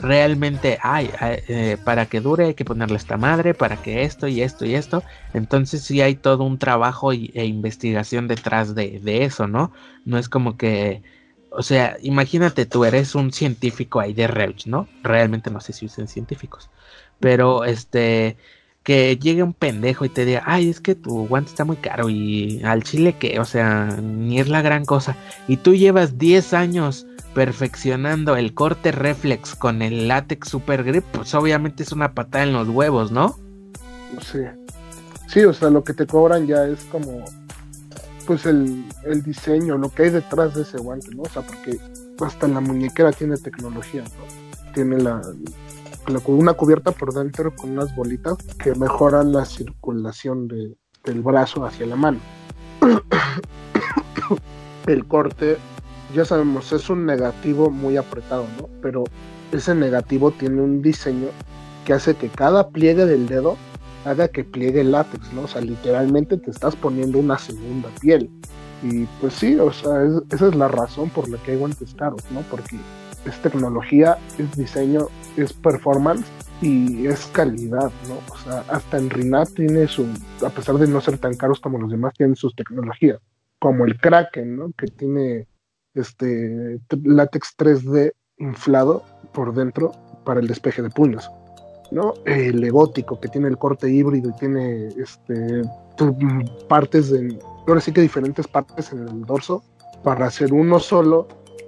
Realmente, 0.00 0.78
hay, 0.80 1.10
eh, 1.20 1.76
para 1.82 2.06
que 2.08 2.20
dure 2.20 2.46
hay 2.46 2.54
que 2.54 2.64
ponerle 2.64 2.96
esta 2.96 3.16
madre, 3.16 3.54
para 3.54 3.78
que 3.78 4.04
esto 4.04 4.28
y 4.28 4.42
esto 4.42 4.64
y 4.64 4.74
esto. 4.76 5.04
Entonces 5.32 5.82
sí 5.84 6.00
hay 6.02 6.14
todo 6.16 6.44
un 6.44 6.58
trabajo 6.58 7.12
e 7.12 7.44
investigación 7.46 8.28
detrás 8.28 8.74
de, 8.76 9.00
de 9.00 9.24
eso, 9.24 9.48
¿no? 9.48 9.72
No 10.04 10.16
es 10.18 10.28
como 10.28 10.56
que, 10.56 11.02
o 11.50 11.62
sea, 11.64 11.96
imagínate 12.00 12.64
tú 12.66 12.84
eres 12.84 13.14
un 13.16 13.32
científico 13.32 13.98
ahí 13.98 14.14
de 14.14 14.28
Reuch, 14.28 14.66
¿no? 14.66 14.92
Realmente 15.02 15.50
no 15.50 15.60
sé 15.60 15.72
si 15.72 15.86
usen 15.86 16.06
científicos, 16.06 16.70
pero 17.18 17.64
este 17.64 18.38
que 18.88 19.18
llegue 19.18 19.42
un 19.42 19.52
pendejo 19.52 20.06
y 20.06 20.08
te 20.08 20.24
diga, 20.24 20.42
ay, 20.46 20.70
es 20.70 20.80
que 20.80 20.94
tu 20.94 21.26
guante 21.26 21.50
está 21.50 21.66
muy 21.66 21.76
caro 21.76 22.08
y 22.08 22.62
al 22.64 22.84
chile 22.84 23.16
que, 23.18 23.38
o 23.38 23.44
sea, 23.44 23.84
ni 24.02 24.40
es 24.40 24.48
la 24.48 24.62
gran 24.62 24.86
cosa. 24.86 25.14
Y 25.46 25.58
tú 25.58 25.74
llevas 25.74 26.16
10 26.16 26.54
años 26.54 27.06
perfeccionando 27.34 28.34
el 28.34 28.54
corte 28.54 28.90
reflex 28.90 29.54
con 29.54 29.82
el 29.82 30.08
látex 30.08 30.48
super 30.48 30.84
grip, 30.84 31.04
pues 31.12 31.34
obviamente 31.34 31.82
es 31.82 31.92
una 31.92 32.14
patada 32.14 32.44
en 32.44 32.54
los 32.54 32.70
huevos, 32.70 33.12
¿no? 33.12 33.38
Sí. 34.22 34.38
Sí, 35.26 35.44
o 35.44 35.52
sea, 35.52 35.68
lo 35.68 35.84
que 35.84 35.92
te 35.92 36.06
cobran 36.06 36.46
ya 36.46 36.64
es 36.64 36.82
como, 36.84 37.26
pues 38.26 38.46
el, 38.46 38.86
el 39.04 39.22
diseño, 39.22 39.76
lo 39.76 39.90
que 39.90 40.04
hay 40.04 40.10
detrás 40.12 40.54
de 40.54 40.62
ese 40.62 40.78
guante, 40.78 41.14
¿no? 41.14 41.24
O 41.24 41.28
sea, 41.28 41.42
porque 41.42 41.78
hasta 42.24 42.48
la 42.48 42.60
muñequera 42.60 43.12
tiene 43.12 43.36
tecnología, 43.36 44.02
¿no? 44.02 44.72
Tiene 44.72 44.96
la, 44.96 45.20
una 46.26 46.54
cubierta 46.54 46.92
por 46.92 47.12
dentro 47.12 47.54
con 47.54 47.70
unas 47.70 47.94
bolitas 47.94 48.36
que 48.62 48.74
mejoran 48.74 49.32
la 49.32 49.44
circulación 49.44 50.48
de, 50.48 50.76
del 51.04 51.20
brazo 51.20 51.64
hacia 51.64 51.86
la 51.86 51.96
mano. 51.96 52.18
el 54.86 55.06
corte, 55.06 55.58
ya 56.14 56.24
sabemos, 56.24 56.72
es 56.72 56.88
un 56.88 57.06
negativo 57.06 57.70
muy 57.70 57.96
apretado, 57.96 58.46
¿no? 58.58 58.68
Pero 58.80 59.04
ese 59.52 59.74
negativo 59.74 60.30
tiene 60.30 60.62
un 60.62 60.82
diseño 60.82 61.28
que 61.84 61.92
hace 61.92 62.14
que 62.14 62.28
cada 62.28 62.68
pliegue 62.68 63.06
del 63.06 63.26
dedo 63.26 63.56
haga 64.04 64.28
que 64.28 64.44
pliegue 64.44 64.80
el 64.80 64.92
látex, 64.92 65.32
¿no? 65.32 65.42
O 65.42 65.48
sea, 65.48 65.60
literalmente 65.60 66.38
te 66.38 66.50
estás 66.50 66.76
poniendo 66.76 67.18
una 67.18 67.38
segunda 67.38 67.88
piel. 68.00 68.30
Y 68.82 69.04
pues 69.20 69.34
sí, 69.34 69.58
o 69.58 69.72
sea, 69.72 70.04
esa 70.30 70.48
es 70.48 70.54
la 70.54 70.68
razón 70.68 71.10
por 71.10 71.28
la 71.28 71.36
que 71.38 71.52
hay 71.52 71.58
guantes 71.58 71.94
caros, 71.94 72.22
¿no? 72.30 72.42
Porque 72.50 72.78
es 73.28 73.40
tecnología, 73.42 74.18
es 74.38 74.56
diseño, 74.56 75.08
es 75.36 75.52
performance 75.52 76.26
y 76.60 77.06
es 77.06 77.26
calidad, 77.26 77.92
¿no? 78.08 78.18
O 78.32 78.38
sea, 78.38 78.64
hasta 78.68 78.98
en 78.98 79.10
Rinat 79.10 79.52
tiene 79.54 79.86
su, 79.86 80.06
a 80.44 80.50
pesar 80.50 80.76
de 80.76 80.88
no 80.88 81.00
ser 81.00 81.18
tan 81.18 81.36
caros 81.36 81.60
como 81.60 81.78
los 81.78 81.90
demás, 81.90 82.14
tienen 82.14 82.36
sus 82.36 82.54
tecnologías, 82.56 83.20
como 83.58 83.84
el 83.84 83.98
Kraken, 83.98 84.56
¿no? 84.56 84.72
Que 84.72 84.86
tiene 84.86 85.46
este 85.94 86.80
látex 87.04 87.54
3D 87.56 88.12
inflado 88.38 89.04
por 89.32 89.54
dentro 89.54 89.92
para 90.24 90.40
el 90.40 90.46
despeje 90.46 90.82
de 90.82 90.90
puños, 90.90 91.30
¿no? 91.90 92.14
El 92.24 92.62
egótico 92.64 93.20
que 93.20 93.28
tiene 93.28 93.48
el 93.48 93.58
corte 93.58 93.90
híbrido 93.90 94.30
y 94.30 94.38
tiene 94.38 94.88
este 94.88 95.62
partes 96.68 97.10
de, 97.10 97.38
ahora 97.66 97.80
sí 97.80 97.92
que 97.92 98.00
diferentes 98.00 98.46
partes 98.46 98.92
en 98.92 99.08
el 99.08 99.24
dorso 99.24 99.64
para 100.04 100.26
hacer 100.26 100.52
uno 100.52 100.78
solo 100.78 101.26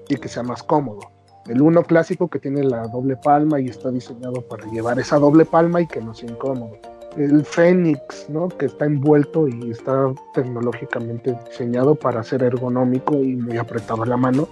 y 0.08 0.16
que 0.16 0.28
sea 0.28 0.44
más 0.44 0.62
cómodo 0.62 1.00
el 1.48 1.62
uno 1.62 1.82
clásico 1.82 2.28
que 2.28 2.38
tiene 2.38 2.62
la 2.62 2.86
doble 2.88 3.16
palma 3.16 3.60
y 3.60 3.68
está 3.68 3.90
diseñado 3.90 4.42
para 4.42 4.66
llevar 4.70 4.98
esa 4.98 5.18
doble 5.18 5.44
palma 5.44 5.80
y 5.80 5.86
que 5.86 6.00
no 6.00 6.14
sea 6.14 6.30
incómodo. 6.30 6.76
El 7.16 7.44
Fénix, 7.44 8.28
¿no? 8.28 8.48
que 8.48 8.66
está 8.66 8.84
envuelto 8.84 9.48
y 9.48 9.70
está 9.70 10.12
tecnológicamente 10.32 11.36
diseñado 11.48 11.94
para 11.94 12.22
ser 12.22 12.42
ergonómico 12.42 13.16
y 13.16 13.34
muy 13.36 13.56
apretado 13.56 14.02
a 14.04 14.06
la 14.06 14.16
mano. 14.16 14.48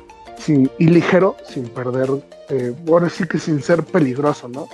y 0.47 0.87
ligero, 0.87 1.37
sin 1.45 1.69
perder, 1.69 2.09
eh, 2.49 2.75
ahora 2.89 3.09
sí 3.11 3.27
que 3.27 3.39
sin 3.39 3.61
ser 3.61 3.83
peligroso, 3.83 4.49
¿no? 4.49 4.69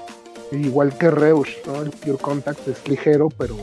Igual 0.53 0.97
que 0.99 1.11
Reusch, 1.11 1.66
¿no? 1.66 1.82
El 1.82 1.91
Pure 1.91 2.19
Contact 2.19 2.69
es 2.69 2.86
ligero, 2.86 3.28
pero 3.36 3.57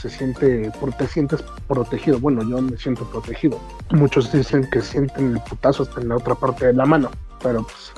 se 0.00 0.08
siente, 0.08 0.70
te 0.96 1.06
sientes 1.06 1.44
protegido. 1.66 2.18
Bueno, 2.20 2.42
yo 2.48 2.62
me 2.62 2.78
siento 2.78 3.04
protegido. 3.10 3.58
Muchos 3.90 4.32
dicen 4.32 4.66
que 4.72 4.80
sienten 4.80 5.32
el 5.34 5.40
putazo 5.40 5.82
hasta 5.82 6.00
en 6.00 6.08
la 6.08 6.16
otra 6.16 6.34
parte 6.36 6.66
de 6.66 6.72
la 6.72 6.86
mano 6.86 7.10
pero 7.42 7.62
pues 7.62 7.92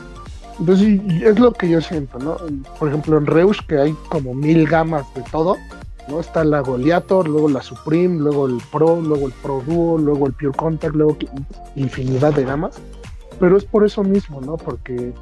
entonces 0.59 1.01
es 1.23 1.39
lo 1.39 1.53
que 1.53 1.71
yo 1.71 1.81
siento, 1.81 2.19
¿no? 2.19 2.37
Por 2.79 2.89
ejemplo 2.89 3.17
en 3.17 3.27
Reus 3.27 3.63
que 3.67 3.79
hay 3.79 3.95
como 4.11 4.35
mil 4.35 4.67
gamas 4.67 5.07
de 5.15 5.23
todo, 5.31 5.57
¿no? 6.07 6.21
Está 6.21 6.45
la 6.45 6.61
Goliator, 6.61 7.27
luego 7.27 7.49
la 7.49 7.63
Supreme, 7.63 8.19
luego 8.19 8.47
el 8.47 8.59
Pro, 8.71 9.01
luego 9.01 9.27
el 9.27 9.33
Pro 9.33 9.63
Duo, 9.67 9.97
luego 9.97 10.27
el 10.27 10.35
Pure 10.35 10.53
Contact, 10.53 10.95
luego 10.95 11.17
infinidad 11.77 12.35
de 12.35 12.45
gamas, 12.45 12.79
pero 13.39 13.57
es 13.57 13.65
por 13.65 13.87
eso 13.87 14.05
mismo, 14.05 14.43
¿no? 14.43 14.59
Porque 14.59 15.15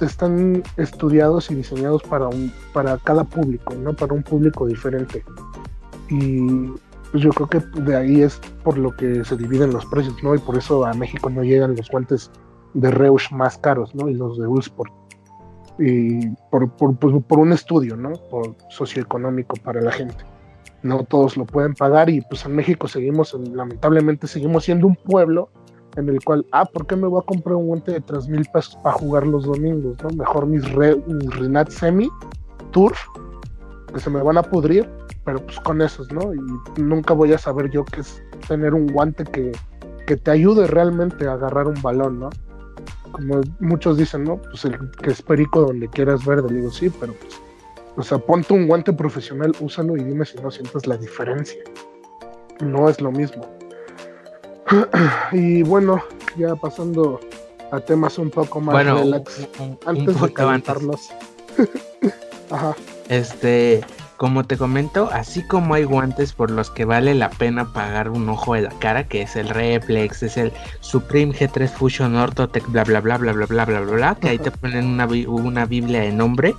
están 0.00 0.62
estudiados 0.78 1.50
y 1.50 1.56
diseñados 1.56 2.02
para 2.04 2.28
un 2.28 2.50
para 2.72 2.96
cada 2.96 3.24
público, 3.24 3.74
¿no? 3.74 3.92
Para 3.92 4.14
un 4.14 4.22
público 4.22 4.66
diferente. 4.66 5.22
Y 6.08 6.68
pues 7.10 7.22
yo 7.22 7.30
creo 7.30 7.48
que 7.48 7.80
de 7.80 7.96
ahí 7.96 8.22
es 8.22 8.40
por 8.64 8.78
lo 8.78 8.96
que 8.96 9.22
se 9.22 9.36
dividen 9.36 9.72
los 9.72 9.84
precios, 9.84 10.14
¿no? 10.22 10.34
Y 10.34 10.38
por 10.38 10.56
eso 10.56 10.86
a 10.86 10.94
México 10.94 11.28
no 11.28 11.42
llegan 11.42 11.76
los 11.76 11.90
guantes 11.90 12.30
de 12.80 12.90
Reusch 12.90 13.30
más 13.32 13.58
caros, 13.58 13.94
¿no? 13.94 14.08
Y 14.08 14.14
los 14.14 14.38
de 14.38 14.46
Ulsport. 14.46 14.92
Y 15.78 16.28
por, 16.50 16.70
por, 16.72 16.96
pues, 16.96 17.14
por 17.24 17.38
un 17.38 17.52
estudio, 17.52 17.96
¿no? 17.96 18.12
Por 18.30 18.54
socioeconómico 18.68 19.56
para 19.62 19.80
la 19.80 19.92
gente. 19.92 20.24
No 20.82 21.04
todos 21.04 21.36
lo 21.36 21.44
pueden 21.44 21.74
pagar 21.74 22.08
y 22.08 22.20
pues 22.20 22.44
en 22.44 22.54
México 22.54 22.86
seguimos, 22.86 23.34
lamentablemente 23.34 24.28
seguimos 24.28 24.64
siendo 24.64 24.86
un 24.86 24.94
pueblo 24.94 25.50
en 25.96 26.08
el 26.08 26.22
cual, 26.22 26.46
ah, 26.52 26.64
¿por 26.64 26.86
qué 26.86 26.94
me 26.94 27.08
voy 27.08 27.20
a 27.20 27.26
comprar 27.26 27.56
un 27.56 27.66
guante 27.66 27.92
de 27.92 28.00
3 28.00 28.28
mil 28.28 28.46
pesos 28.52 28.76
para 28.76 28.94
jugar 28.96 29.26
los 29.26 29.44
domingos, 29.44 29.96
¿no? 30.02 30.10
Mejor 30.10 30.46
mis, 30.46 30.70
re, 30.72 30.94
mis 31.06 31.34
Renat 31.36 31.70
Semi 31.70 32.08
Tour, 32.70 32.92
que 33.92 33.98
se 33.98 34.08
me 34.08 34.22
van 34.22 34.38
a 34.38 34.42
pudrir, 34.42 34.88
pero 35.24 35.44
pues 35.44 35.58
con 35.60 35.82
esos, 35.82 36.12
¿no? 36.12 36.32
Y 36.32 36.80
nunca 36.80 37.14
voy 37.14 37.32
a 37.32 37.38
saber 37.38 37.70
yo 37.70 37.84
qué 37.84 38.02
es 38.02 38.22
tener 38.46 38.74
un 38.74 38.86
guante 38.86 39.24
que, 39.24 39.50
que 40.06 40.16
te 40.16 40.30
ayude 40.30 40.68
realmente 40.68 41.26
a 41.26 41.32
agarrar 41.32 41.66
un 41.66 41.82
balón, 41.82 42.20
¿no? 42.20 42.30
Como 43.12 43.40
muchos 43.60 43.96
dicen, 43.96 44.24
¿no? 44.24 44.36
Pues 44.36 44.64
el 44.64 44.90
que 45.02 45.10
es 45.10 45.22
perico 45.22 45.62
donde 45.62 45.88
quieras 45.88 46.24
ver, 46.24 46.42
le 46.44 46.54
digo, 46.54 46.70
sí, 46.70 46.90
pero 46.90 47.14
pues, 47.14 47.34
o 47.96 48.02
sea, 48.02 48.18
ponte 48.18 48.52
un 48.54 48.66
guante 48.66 48.92
profesional, 48.92 49.54
úsalo 49.60 49.96
y 49.96 50.04
dime 50.04 50.24
si 50.24 50.38
no 50.38 50.50
sientes 50.50 50.86
la 50.86 50.96
diferencia. 50.96 51.60
No 52.60 52.88
es 52.88 53.00
lo 53.00 53.10
mismo. 53.10 53.46
y 55.32 55.62
bueno, 55.62 56.02
ya 56.36 56.54
pasando 56.54 57.20
a 57.70 57.80
temas 57.80 58.18
un 58.18 58.30
poco 58.30 58.60
más 58.60 58.74
bueno, 58.74 58.98
relax. 58.98 59.48
un, 59.58 59.78
antes 59.86 60.14
poco 60.14 60.26
de 60.26 60.32
calentarlos. 60.32 61.10
Ajá. 62.50 62.74
Este, 63.08 63.84
como 64.18 64.44
te 64.44 64.58
comento, 64.58 65.08
así 65.12 65.42
como 65.44 65.74
hay 65.74 65.84
guantes 65.84 66.32
por 66.32 66.50
los 66.50 66.70
que 66.70 66.84
vale 66.84 67.14
la 67.14 67.30
pena 67.30 67.72
pagar 67.72 68.10
un 68.10 68.28
ojo 68.28 68.54
de 68.54 68.62
la 68.62 68.78
cara, 68.80 69.04
que 69.04 69.22
es 69.22 69.36
el 69.36 69.48
Reflex, 69.48 70.24
es 70.24 70.36
el 70.36 70.52
Supreme 70.80 71.32
G3 71.32 71.68
Fusion 71.68 72.16
Orthotech, 72.16 72.66
bla 72.66 72.82
bla 72.82 73.00
bla 73.00 73.16
bla 73.16 73.32
bla 73.32 73.46
bla 73.46 73.64
bla 73.64 73.80
bla 73.80 73.92
bla, 73.92 74.14
que 74.16 74.28
ahí 74.28 74.38
te 74.38 74.50
ponen 74.50 74.86
una, 74.86 75.06
una 75.06 75.66
biblia 75.66 76.00
de 76.00 76.10
nombre. 76.10 76.54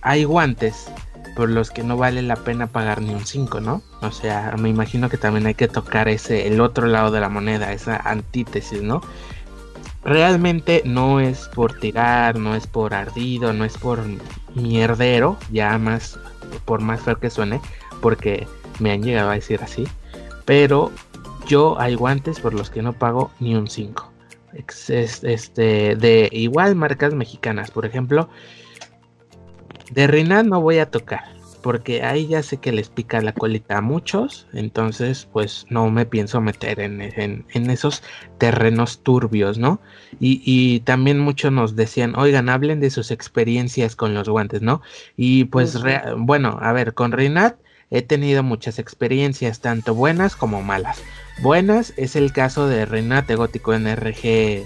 Hay 0.00 0.24
guantes 0.24 0.90
por 1.36 1.50
los 1.50 1.70
que 1.70 1.82
no 1.82 1.98
vale 1.98 2.22
la 2.22 2.36
pena 2.36 2.66
pagar 2.66 3.02
ni 3.02 3.14
un 3.14 3.26
5, 3.26 3.60
¿no? 3.60 3.82
O 4.00 4.10
sea, 4.10 4.54
me 4.58 4.70
imagino 4.70 5.10
que 5.10 5.18
también 5.18 5.46
hay 5.46 5.54
que 5.54 5.68
tocar 5.68 6.08
ese, 6.08 6.46
el 6.46 6.58
otro 6.60 6.86
lado 6.86 7.10
de 7.10 7.20
la 7.20 7.28
moneda, 7.28 7.72
esa 7.72 7.96
antítesis, 7.96 8.82
¿no? 8.82 9.02
Realmente 10.04 10.82
no 10.86 11.20
es 11.20 11.48
por 11.48 11.78
tirar, 11.78 12.36
no 12.38 12.56
es 12.56 12.66
por 12.66 12.94
ardido, 12.94 13.52
no 13.52 13.64
es 13.64 13.76
por 13.78 14.00
mierdero, 14.54 15.38
ya 15.52 15.78
más, 15.78 16.18
por 16.64 16.80
más 16.80 17.00
feo 17.00 17.18
que 17.18 17.30
suene, 17.30 17.60
porque 18.00 18.46
me 18.78 18.92
han 18.92 19.02
llegado 19.02 19.30
a 19.30 19.34
decir 19.34 19.60
así, 19.62 19.86
pero 20.44 20.90
yo 21.46 21.78
hay 21.80 21.94
guantes 21.94 22.40
por 22.40 22.54
los 22.54 22.70
que 22.70 22.82
no 22.82 22.92
pago 22.92 23.30
ni 23.40 23.54
un 23.54 23.68
5. 23.68 24.10
Este, 24.88 25.96
de 25.96 26.28
igual 26.30 26.76
marcas 26.76 27.14
mexicanas, 27.14 27.70
por 27.70 27.86
ejemplo, 27.86 28.28
de 29.90 30.06
Rinat 30.06 30.46
no 30.46 30.60
voy 30.60 30.78
a 30.78 30.90
tocar, 30.90 31.24
porque 31.62 32.02
ahí 32.02 32.26
ya 32.26 32.42
sé 32.42 32.56
que 32.58 32.72
les 32.72 32.88
pica 32.88 33.20
la 33.22 33.32
colita 33.32 33.78
a 33.78 33.80
muchos, 33.80 34.46
entonces 34.52 35.28
pues 35.32 35.66
no 35.70 35.88
me 35.90 36.04
pienso 36.04 36.40
meter 36.40 36.80
en, 36.80 37.00
en, 37.00 37.44
en 37.54 37.70
esos 37.70 38.02
terrenos 38.38 39.02
turbios, 39.02 39.58
¿no? 39.58 39.80
Y, 40.20 40.42
y, 40.44 40.80
también 40.80 41.18
muchos 41.20 41.52
nos 41.52 41.76
decían, 41.76 42.14
oigan, 42.16 42.48
hablen 42.48 42.80
de 42.80 42.90
sus 42.90 43.10
experiencias 43.10 43.96
con 43.96 44.12
los 44.14 44.28
guantes, 44.28 44.60
¿no? 44.62 44.82
Y 45.16 45.44
pues, 45.44 45.80
re- 45.80 46.02
bueno, 46.16 46.58
a 46.60 46.72
ver, 46.72 46.92
con 46.94 47.12
Rinat 47.12 47.56
he 47.90 48.02
tenido 48.02 48.42
muchas 48.42 48.78
experiencias, 48.78 49.60
tanto 49.60 49.94
buenas 49.94 50.34
como 50.36 50.62
malas. 50.62 51.02
Buenas 51.40 51.94
es 51.96 52.16
el 52.16 52.32
caso 52.32 52.66
de 52.66 52.84
Renate 52.86 53.36
Gótico 53.36 53.72
NRG 53.72 54.64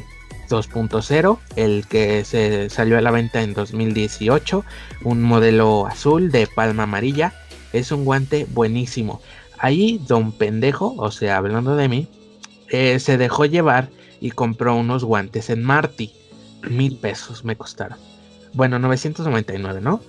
2.0, 0.48 1.38
el 1.56 1.86
que 1.86 2.24
se 2.24 2.70
salió 2.70 2.98
a 2.98 3.00
la 3.00 3.10
venta 3.10 3.42
en 3.42 3.54
2018, 3.54 4.64
un 5.04 5.22
modelo 5.22 5.86
azul 5.86 6.30
de 6.30 6.46
palma 6.46 6.84
amarilla. 6.84 7.32
Es 7.72 7.92
un 7.92 8.04
guante 8.04 8.46
buenísimo. 8.50 9.20
Ahí 9.58 10.00
Don 10.06 10.32
Pendejo, 10.32 10.94
o 10.96 11.10
sea, 11.10 11.38
hablando 11.38 11.76
de 11.76 11.88
mí, 11.88 12.08
eh, 12.70 12.98
se 12.98 13.16
dejó 13.16 13.44
llevar 13.44 13.90
y 14.20 14.30
compró 14.30 14.74
unos 14.74 15.04
guantes 15.04 15.50
en 15.50 15.62
Marty. 15.62 16.12
Mil 16.68 16.96
pesos 16.96 17.44
me 17.44 17.56
costaron. 17.56 17.98
Bueno, 18.52 18.78
999, 18.78 19.80
¿no? 19.80 20.00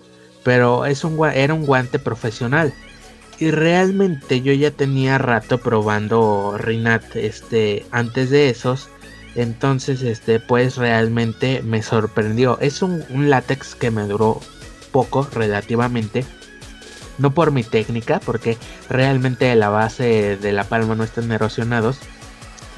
Pero 0.44 0.86
es 0.86 1.04
un, 1.04 1.18
era 1.28 1.54
un 1.54 1.66
guante 1.66 2.00
profesional. 2.00 2.74
Y 3.40 3.52
realmente 3.52 4.42
yo 4.42 4.54
ya 4.54 4.72
tenía 4.72 5.18
rato 5.18 5.60
probando 5.60 6.56
Rinat 6.58 7.16
este, 7.16 7.86
antes 7.92 8.30
de 8.32 8.50
esos. 8.50 8.90
Entonces, 9.38 10.02
este, 10.02 10.40
pues 10.40 10.78
realmente 10.78 11.62
me 11.62 11.84
sorprendió. 11.84 12.58
Es 12.60 12.82
un, 12.82 13.06
látex 13.30 13.76
que 13.76 13.92
me 13.92 14.02
duró 14.02 14.42
poco 14.92 15.28
relativamente. 15.32 16.26
No 17.20 17.32
por 17.34 17.52
mi 17.52 17.64
técnica, 17.64 18.20
porque 18.20 18.58
realmente 18.90 19.56
la 19.56 19.70
base 19.70 20.38
de 20.38 20.52
la 20.52 20.64
palma 20.64 20.96
no 20.96 21.04
están 21.04 21.32
erosionados. 21.32 22.00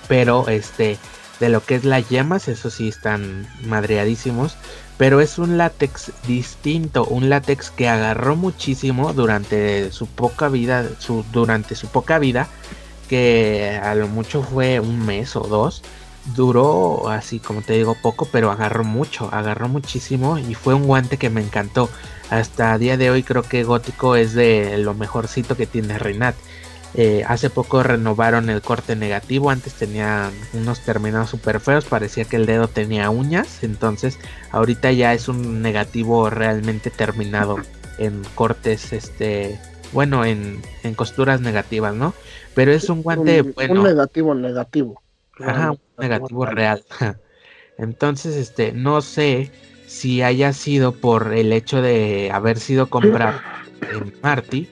Pero 0.10 0.50
este, 0.50 0.98
de 1.40 1.48
lo 1.48 1.64
que 1.64 1.76
es 1.76 1.86
las 1.86 2.10
llamas, 2.10 2.50
eso 2.50 2.70
sí 2.70 2.90
están 2.90 3.48
madreadísimos. 3.64 4.58
Pero 4.98 5.22
es 5.22 5.38
un 5.38 5.58
látex 5.58 6.12
distinto, 6.28 7.06
un 7.06 7.30
látex 7.30 7.72
que 7.72 7.88
agarró 7.88 8.36
muchísimo 8.36 9.14
durante 9.14 9.94
su 9.94 10.08
poca 10.08 10.50
vida, 10.50 10.86
durante 11.32 11.76
su 11.76 11.88
poca 11.88 12.20
vida, 12.20 12.50
que 13.08 13.80
a 13.82 13.96
lo 13.96 14.10
mucho 14.10 14.44
fue 14.44 14.82
un 14.82 15.06
mes 15.06 15.38
o 15.38 15.42
dos. 15.42 15.84
Duró 16.36 17.10
así 17.10 17.40
como 17.40 17.62
te 17.62 17.74
digo 17.74 17.96
poco, 18.02 18.28
pero 18.32 18.52
agarró 18.52 18.84
mucho, 18.84 19.30
agarró 19.32 19.68
muchísimo 19.68 20.38
y 20.38 20.54
fue 20.54 20.74
un 20.74 20.86
guante 20.86 21.18
que 21.18 21.30
me 21.30 21.42
encantó. 21.42 21.90
Hasta 22.30 22.74
a 22.74 22.78
día 22.78 22.98
de 22.98 23.10
hoy 23.10 23.24
creo 23.24 23.42
que 23.42 23.64
Gótico 23.64 24.16
es 24.16 24.34
de 24.34 24.78
lo 24.78 24.94
mejorcito 24.94 25.56
que 25.58 25.66
tiene 25.66 25.98
Renat. 25.98 26.36
Eh, 26.96 27.24
hace 27.28 27.50
poco 27.52 27.84
renovaron 27.84 28.50
el 28.50 28.62
corte 28.62 28.96
negativo, 28.96 29.52
antes 29.52 29.74
tenía 29.76 30.32
unos 30.54 30.80
terminados 30.80 31.30
super 31.30 31.60
feos, 31.60 31.86
parecía 31.86 32.26
que 32.26 32.36
el 32.36 32.48
dedo 32.48 32.68
tenía 32.68 33.12
uñas, 33.12 33.64
entonces 33.64 34.18
ahorita 34.52 34.92
ya 34.92 35.14
es 35.14 35.28
un 35.28 35.62
negativo 35.62 36.32
realmente 36.32 36.90
terminado 36.90 37.58
en 38.00 38.24
cortes, 38.34 38.92
este, 38.92 39.60
bueno, 39.92 40.26
en, 40.26 40.62
en 40.82 40.96
costuras 40.96 41.42
negativas, 41.42 41.94
¿no? 41.94 42.16
Pero 42.56 42.72
es 42.72 42.90
un 42.90 43.04
guante 43.04 43.42
un, 43.44 43.54
bueno. 43.54 43.82
un 43.82 43.84
negativo 43.84 44.34
negativo. 44.34 45.02
Ajá, 45.46 45.72
un 45.72 45.80
negativo 45.98 46.46
real. 46.46 46.84
Entonces, 47.78 48.36
este, 48.36 48.72
no 48.74 49.02
sé 49.02 49.52
si 49.88 50.22
haya 50.22 50.54
sido 50.54 50.92
por 50.92 51.34
el 51.34 51.52
hecho 51.54 51.82
de 51.82 52.30
haber 52.32 52.60
sido 52.60 52.90
comprado 52.90 53.40
en 53.94 54.14
Marty, 54.22 54.70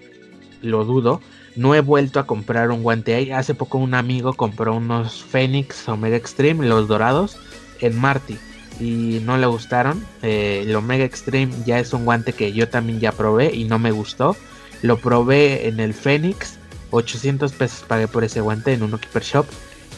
lo 0.61 0.85
dudo. 0.85 1.21
No 1.55 1.73
he 1.73 1.81
vuelto 1.81 2.19
a 2.19 2.27
comprar 2.27 2.69
un 2.69 2.83
guante 2.83 3.15
ahí. 3.15 3.31
Hace 3.31 3.55
poco 3.55 3.79
un 3.79 3.95
amigo 3.95 4.33
compró 4.33 4.75
unos 4.75 5.23
Phoenix 5.23 5.89
Omega 5.89 6.15
Extreme, 6.15 6.67
los 6.67 6.87
dorados, 6.87 7.37
en 7.79 7.97
Marty. 7.97 8.37
Y 8.79 9.21
no 9.23 9.37
le 9.37 9.47
gustaron. 9.47 10.05
Eh, 10.21 10.65
el 10.67 10.75
Omega 10.75 11.03
Extreme 11.03 11.51
ya 11.65 11.79
es 11.79 11.93
un 11.93 12.05
guante 12.05 12.33
que 12.33 12.53
yo 12.53 12.69
también 12.69 12.99
ya 12.99 13.11
probé 13.11 13.55
y 13.55 13.63
no 13.63 13.79
me 13.79 13.89
gustó. 13.89 14.37
Lo 14.83 14.97
probé 14.97 15.67
en 15.67 15.79
el 15.79 15.95
Phoenix. 15.95 16.59
800 16.91 17.51
pesos 17.53 17.83
pagué 17.87 18.07
por 18.07 18.23
ese 18.23 18.41
guante 18.41 18.73
en 18.73 18.83
un 18.83 18.91
Keeper 18.91 19.23
Shop. 19.23 19.45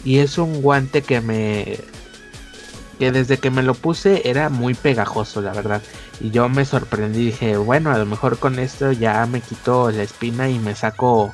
Y 0.04 0.20
es 0.20 0.38
un 0.38 0.62
guante 0.62 1.02
que 1.02 1.22
me... 1.22 1.80
Que 2.98 3.12
desde 3.12 3.38
que 3.38 3.50
me 3.50 3.64
lo 3.64 3.76
puse 3.76 4.30
era 4.30 4.50
muy 4.50 4.74
pegajoso, 4.74 5.42
la 5.42 5.54
verdad. 5.54 5.82
Y 6.20 6.32
yo 6.32 6.50
me 6.50 6.66
sorprendí. 6.66 7.26
Dije, 7.28 7.58
bueno, 7.58 7.92
a 7.92 7.98
lo 7.98 8.06
mejor 8.06 8.40
con 8.40 8.60
esto 8.60 8.92
ya 8.92 9.26
me 9.26 9.42
quito 9.42 9.92
la 9.92 10.04
espina 10.04 10.50
y 10.50 10.60
me 10.60 10.76
saco... 10.76 11.34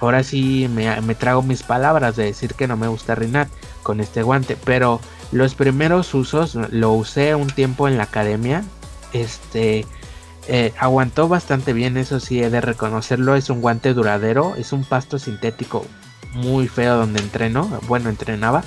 Ahora 0.00 0.22
sí 0.22 0.68
me, 0.72 1.00
me 1.00 1.14
trago 1.14 1.42
mis 1.42 1.62
palabras 1.62 2.14
de 2.14 2.24
decir 2.24 2.54
que 2.54 2.68
no 2.68 2.76
me 2.76 2.86
gusta 2.86 3.14
Rinat 3.14 3.48
con 3.82 4.00
este 4.00 4.22
guante. 4.22 4.56
Pero 4.64 5.00
los 5.32 5.54
primeros 5.54 6.14
usos 6.14 6.54
lo 6.54 6.92
usé 6.92 7.34
un 7.34 7.48
tiempo 7.48 7.88
en 7.88 7.96
la 7.96 8.04
academia. 8.04 8.64
Este... 9.12 9.86
Eh, 10.50 10.72
aguantó 10.78 11.28
bastante 11.28 11.74
bien, 11.74 11.98
eso 11.98 12.20
sí 12.20 12.42
he 12.42 12.48
de 12.48 12.62
reconocerlo. 12.62 13.36
Es 13.36 13.50
un 13.50 13.60
guante 13.60 13.92
duradero, 13.92 14.54
es 14.56 14.72
un 14.72 14.82
pasto 14.82 15.18
sintético 15.18 15.84
muy 16.32 16.68
feo 16.68 16.96
donde 16.96 17.20
entreno, 17.20 17.80
bueno, 17.86 18.08
entrenaba 18.08 18.62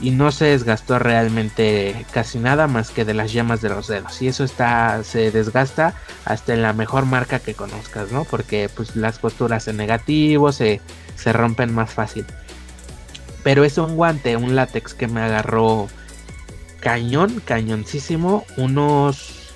y 0.00 0.10
no 0.10 0.32
se 0.32 0.46
desgastó 0.46 0.98
realmente 0.98 2.04
casi 2.12 2.38
nada 2.38 2.66
más 2.66 2.90
que 2.90 3.04
de 3.04 3.14
las 3.14 3.32
llamas 3.32 3.60
de 3.60 3.68
los 3.68 3.86
dedos. 3.86 4.20
Y 4.20 4.28
eso 4.28 4.44
está 4.44 5.02
se 5.04 5.30
desgasta 5.30 5.94
hasta 6.24 6.52
en 6.52 6.62
la 6.62 6.72
mejor 6.72 7.06
marca 7.06 7.38
que 7.38 7.54
conozcas, 7.54 8.10
¿no? 8.10 8.24
Porque 8.24 8.68
pues 8.74 8.96
las 8.96 9.18
costuras 9.18 9.68
en 9.68 9.76
negativo 9.76 10.52
se, 10.52 10.80
se 11.16 11.32
rompen 11.32 11.72
más 11.72 11.92
fácil. 11.92 12.26
Pero 13.42 13.64
es 13.64 13.78
un 13.78 13.96
guante, 13.96 14.36
un 14.36 14.56
látex 14.56 14.94
que 14.94 15.06
me 15.06 15.20
agarró 15.20 15.88
cañón, 16.80 17.40
cañoncísimo, 17.44 18.44
unos 18.56 19.52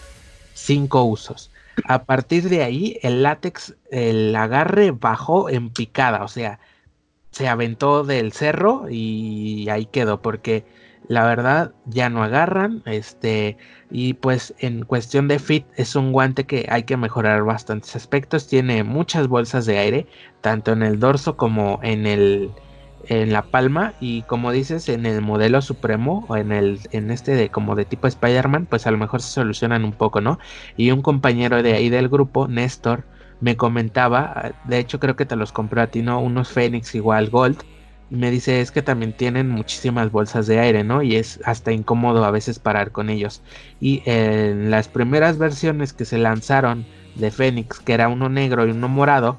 5 0.55 1.05
usos. 1.05 1.51
a 1.85 2.05
partir 2.05 2.49
de 2.49 2.63
ahí 2.63 2.99
el 3.03 3.23
látex, 3.23 3.75
el 3.91 4.35
agarre 4.35 4.91
bajó 4.91 5.49
en 5.49 5.71
picada, 5.71 6.25
o 6.25 6.29
sea, 6.29 6.59
se 7.31 7.49
aventó 7.49 8.05
del 8.05 8.33
cerro 8.33 8.87
y 8.91 9.69
ahí 9.71 9.87
quedó, 9.87 10.23
porque 10.23 10.65
la 11.09 11.25
verdad 11.25 11.73
ya 11.87 12.11
no 12.11 12.23
agarran, 12.23 12.83
este, 12.87 13.57
y 13.91 14.15
pues 14.15 14.55
en 14.59 14.85
cuestión 14.85 15.29
de 15.29 15.39
fit 15.39 15.67
es 15.77 15.97
un 15.97 16.13
guante 16.13 16.45
que 16.45 16.67
hay 16.69 16.83
que 16.85 16.97
mejorar 16.97 17.45
bastantes 17.45 17.97
aspectos, 17.97 18.47
tiene 18.47 18.85
muchas 18.85 19.29
bolsas 19.29 19.65
de 19.67 19.79
aire, 19.79 20.07
tanto 20.43 20.73
en 20.73 20.83
el 20.83 21.01
dorso 21.01 21.37
como 21.37 21.81
en 21.83 22.07
el 22.07 22.51
en 23.09 23.33
la 23.33 23.43
palma 23.43 23.95
y 24.01 24.23
como 24.23 24.53
dices 24.53 24.89
en 24.89 25.07
el 25.07 25.23
modelo 25.23 25.63
supremo 25.63 26.25
o 26.29 26.37
en 26.37 26.53
el 26.53 26.81
en 26.91 27.11
este 27.11 27.35
de 27.35 27.49
como 27.51 27.75
de 27.75 27.85
tipo 27.85 28.07
Spider-Man 28.07 28.67
pues 28.67 28.87
a 28.87 28.91
lo 28.91 28.99
mejor 28.99 29.23
se 29.23 29.31
solucionan 29.31 29.85
un 29.85 29.93
poco 29.93 30.21
no 30.21 30.39
y 30.77 30.91
un 30.91 31.01
compañero 31.01 31.63
de 31.63 31.75
ahí 31.75 31.89
del 31.91 32.09
grupo 32.09 32.49
Néstor 32.49 33.05
me 33.41 33.57
comentaba 33.57 34.53
de 34.65 34.79
hecho 34.79 35.01
creo 35.01 35.17
que 35.17 35.27
te 35.27 35.37
los 35.37 35.53
compró 35.53 35.83
a 35.83 35.87
ti 35.89 36.03
no 36.03 36.21
unos 36.21 36.49
Phoenix 36.49 36.95
igual 36.95 37.31
Gold 37.31 37.63
y 38.11 38.17
me 38.17 38.31
dice 38.31 38.61
es 38.61 38.71
que 38.71 38.83
también 38.83 39.13
tienen 39.13 39.49
muchísimas 39.49 40.11
bolsas 40.11 40.47
de 40.47 40.61
aire 40.61 40.85
no 40.85 41.03
y 41.03 41.17
es 41.17 41.41
hasta 41.45 41.73
incómodo 41.73 42.25
a 42.25 42.31
veces 42.31 42.59
parar 42.59 42.91
con 42.91 43.11
ellos 43.11 43.43
y 43.81 44.03
en 44.07 44.71
las 44.71 44.89
primeras 44.89 45.39
versiones 45.39 45.93
que 45.93 46.05
se 46.05 46.19
lanzaron 46.19 46.87
de 47.15 47.31
Phoenix 47.31 47.81
que 47.81 47.93
era 47.93 48.09
uno 48.09 48.29
negro 48.29 48.67
y 48.67 48.71
uno 48.71 48.89
morado 48.89 49.39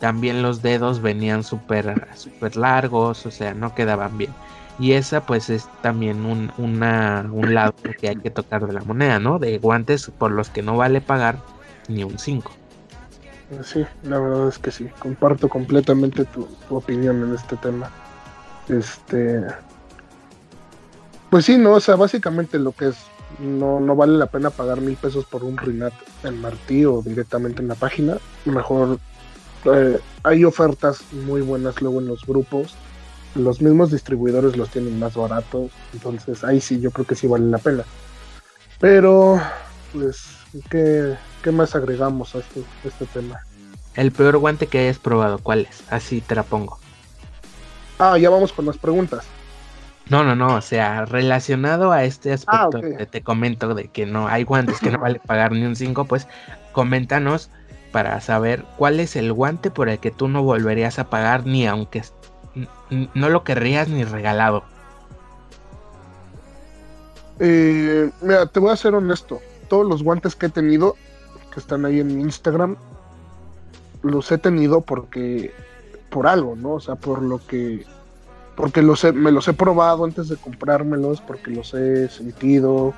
también 0.00 0.42
los 0.42 0.62
dedos 0.62 1.02
venían 1.02 1.44
súper 1.44 2.08
super 2.16 2.56
largos, 2.56 3.26
o 3.26 3.30
sea, 3.30 3.54
no 3.54 3.74
quedaban 3.74 4.18
bien. 4.18 4.34
Y 4.78 4.92
esa 4.92 5.26
pues 5.26 5.50
es 5.50 5.68
también 5.82 6.24
un, 6.24 6.52
un 6.56 7.54
lado 7.54 7.74
que 8.00 8.08
hay 8.08 8.16
que 8.16 8.30
tocar 8.30 8.66
de 8.66 8.72
la 8.72 8.82
moneda, 8.82 9.20
¿no? 9.20 9.38
De 9.38 9.58
guantes 9.58 10.10
por 10.18 10.32
los 10.32 10.48
que 10.50 10.62
no 10.62 10.76
vale 10.76 11.02
pagar 11.02 11.38
ni 11.86 12.02
un 12.02 12.18
5. 12.18 12.59
Sí, 13.64 13.84
la 14.04 14.20
verdad 14.20 14.48
es 14.48 14.58
que 14.58 14.70
sí, 14.70 14.88
comparto 15.00 15.48
completamente 15.48 16.24
tu, 16.24 16.48
opinión 16.70 17.22
en 17.22 17.34
este 17.34 17.56
tema. 17.56 17.90
Este, 18.68 19.44
pues 21.30 21.46
sí, 21.46 21.58
no, 21.58 21.72
o 21.72 21.80
sea, 21.80 21.96
básicamente 21.96 22.58
lo 22.60 22.72
que 22.72 22.88
es, 22.88 22.96
no, 23.40 23.80
no 23.80 23.96
vale 23.96 24.16
la 24.18 24.26
pena 24.26 24.50
pagar 24.50 24.80
mil 24.80 24.96
pesos 24.96 25.24
por 25.24 25.42
un 25.42 25.56
Rinat 25.56 25.92
en 26.22 26.40
Martí 26.40 26.84
o 26.84 27.02
directamente 27.02 27.60
en 27.60 27.68
la 27.68 27.74
página. 27.74 28.18
Mejor 28.44 28.98
eh, 29.64 29.98
hay 30.22 30.44
ofertas 30.44 31.12
muy 31.12 31.40
buenas 31.40 31.82
luego 31.82 32.00
en 32.00 32.06
los 32.06 32.24
grupos. 32.24 32.76
Los 33.34 33.60
mismos 33.60 33.90
distribuidores 33.90 34.56
los 34.56 34.70
tienen 34.70 34.98
más 34.98 35.14
baratos. 35.14 35.72
Entonces 35.92 36.44
ahí 36.44 36.60
sí, 36.60 36.80
yo 36.80 36.92
creo 36.92 37.06
que 37.06 37.16
sí 37.16 37.26
vale 37.26 37.46
la 37.46 37.58
pena. 37.58 37.84
Pero, 38.78 39.40
pues, 39.92 40.39
¿qué, 40.70 41.16
más 41.52 41.74
agregamos 41.74 42.34
a 42.34 42.38
este, 42.38 42.62
este 42.84 43.06
tema? 43.06 43.40
El 43.94 44.12
peor 44.12 44.38
guante 44.38 44.66
que 44.66 44.78
hayas 44.78 44.98
probado, 44.98 45.38
¿cuál 45.38 45.66
es? 45.68 45.82
Así 45.90 46.20
te 46.20 46.34
la 46.34 46.42
pongo. 46.42 46.78
Ah, 47.98 48.16
ya 48.18 48.30
vamos 48.30 48.52
con 48.52 48.66
las 48.66 48.78
preguntas. 48.78 49.24
No, 50.08 50.24
no, 50.24 50.34
no, 50.34 50.56
o 50.56 50.60
sea, 50.60 51.04
relacionado 51.04 51.92
a 51.92 52.04
este 52.04 52.32
aspecto 52.32 52.78
ah, 52.78 52.96
que 52.98 53.06
te 53.06 53.22
comento 53.22 53.74
de 53.74 53.88
que 53.88 54.06
no 54.06 54.26
hay 54.26 54.42
guantes 54.42 54.80
que 54.80 54.90
no 54.90 54.98
vale 54.98 55.20
pagar 55.20 55.52
ni 55.52 55.64
un 55.64 55.76
5, 55.76 56.04
pues 56.06 56.26
coméntanos 56.72 57.50
para 57.92 58.20
saber 58.20 58.64
cuál 58.76 58.98
es 58.98 59.14
el 59.16 59.32
guante 59.32 59.70
por 59.70 59.88
el 59.88 59.98
que 59.98 60.10
tú 60.10 60.28
no 60.28 60.42
volverías 60.42 60.98
a 60.98 61.10
pagar 61.10 61.46
ni 61.46 61.66
aunque 61.66 62.02
no 63.14 63.28
lo 63.28 63.44
querrías 63.44 63.88
ni 63.88 64.02
regalado. 64.04 64.64
Eh, 67.38 68.10
mira, 68.20 68.46
te 68.46 68.60
voy 68.60 68.70
a 68.70 68.76
ser 68.76 68.94
honesto. 68.94 69.40
Todos 69.70 69.88
los 69.88 70.02
guantes 70.02 70.36
que 70.36 70.46
he 70.46 70.50
tenido, 70.50 70.96
que 71.54 71.60
están 71.60 71.86
ahí 71.86 72.00
en 72.00 72.08
mi 72.08 72.22
Instagram, 72.22 72.76
los 74.02 74.30
he 74.32 74.36
tenido 74.36 74.80
porque 74.80 75.52
por 76.10 76.26
algo, 76.26 76.56
¿no? 76.56 76.72
O 76.72 76.80
sea, 76.80 76.96
por 76.96 77.22
lo 77.22 77.38
que 77.38 77.86
porque 78.56 78.82
los 78.82 79.04
me 79.14 79.30
los 79.30 79.46
he 79.46 79.52
probado 79.52 80.04
antes 80.04 80.28
de 80.28 80.36
comprármelos, 80.36 81.20
porque 81.20 81.50
los 81.52 81.72
he 81.72 82.08
sentido, 82.08 82.92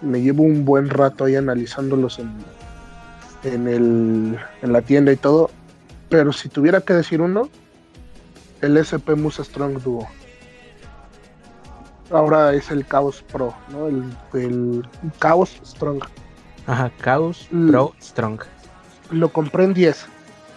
me 0.00 0.22
llevo 0.22 0.44
un 0.44 0.64
buen 0.64 0.88
rato 0.88 1.24
ahí 1.24 1.36
analizándolos 1.36 2.18
en, 2.18 2.32
en, 3.44 3.68
el, 3.68 4.38
en 4.62 4.72
la 4.72 4.80
tienda 4.80 5.12
y 5.12 5.16
todo. 5.16 5.50
Pero 6.08 6.32
si 6.32 6.48
tuviera 6.48 6.80
que 6.80 6.94
decir 6.94 7.20
uno, 7.20 7.50
el 8.62 8.78
SP 8.80 9.14
Musa 9.14 9.44
Strong 9.44 9.82
Duo. 9.82 10.08
Ahora 12.10 12.52
es 12.52 12.70
el 12.70 12.86
Chaos 12.86 13.22
Pro, 13.32 13.54
¿no? 13.70 13.86
El, 13.86 14.16
el 14.34 14.88
Chaos 15.20 15.58
Strong. 15.64 16.02
Ajá, 16.66 16.90
Chaos 17.02 17.48
Pro 17.50 17.94
Strong. 18.00 18.40
Lo 19.10 19.30
compré 19.30 19.64
en 19.64 19.74
10. 19.74 20.06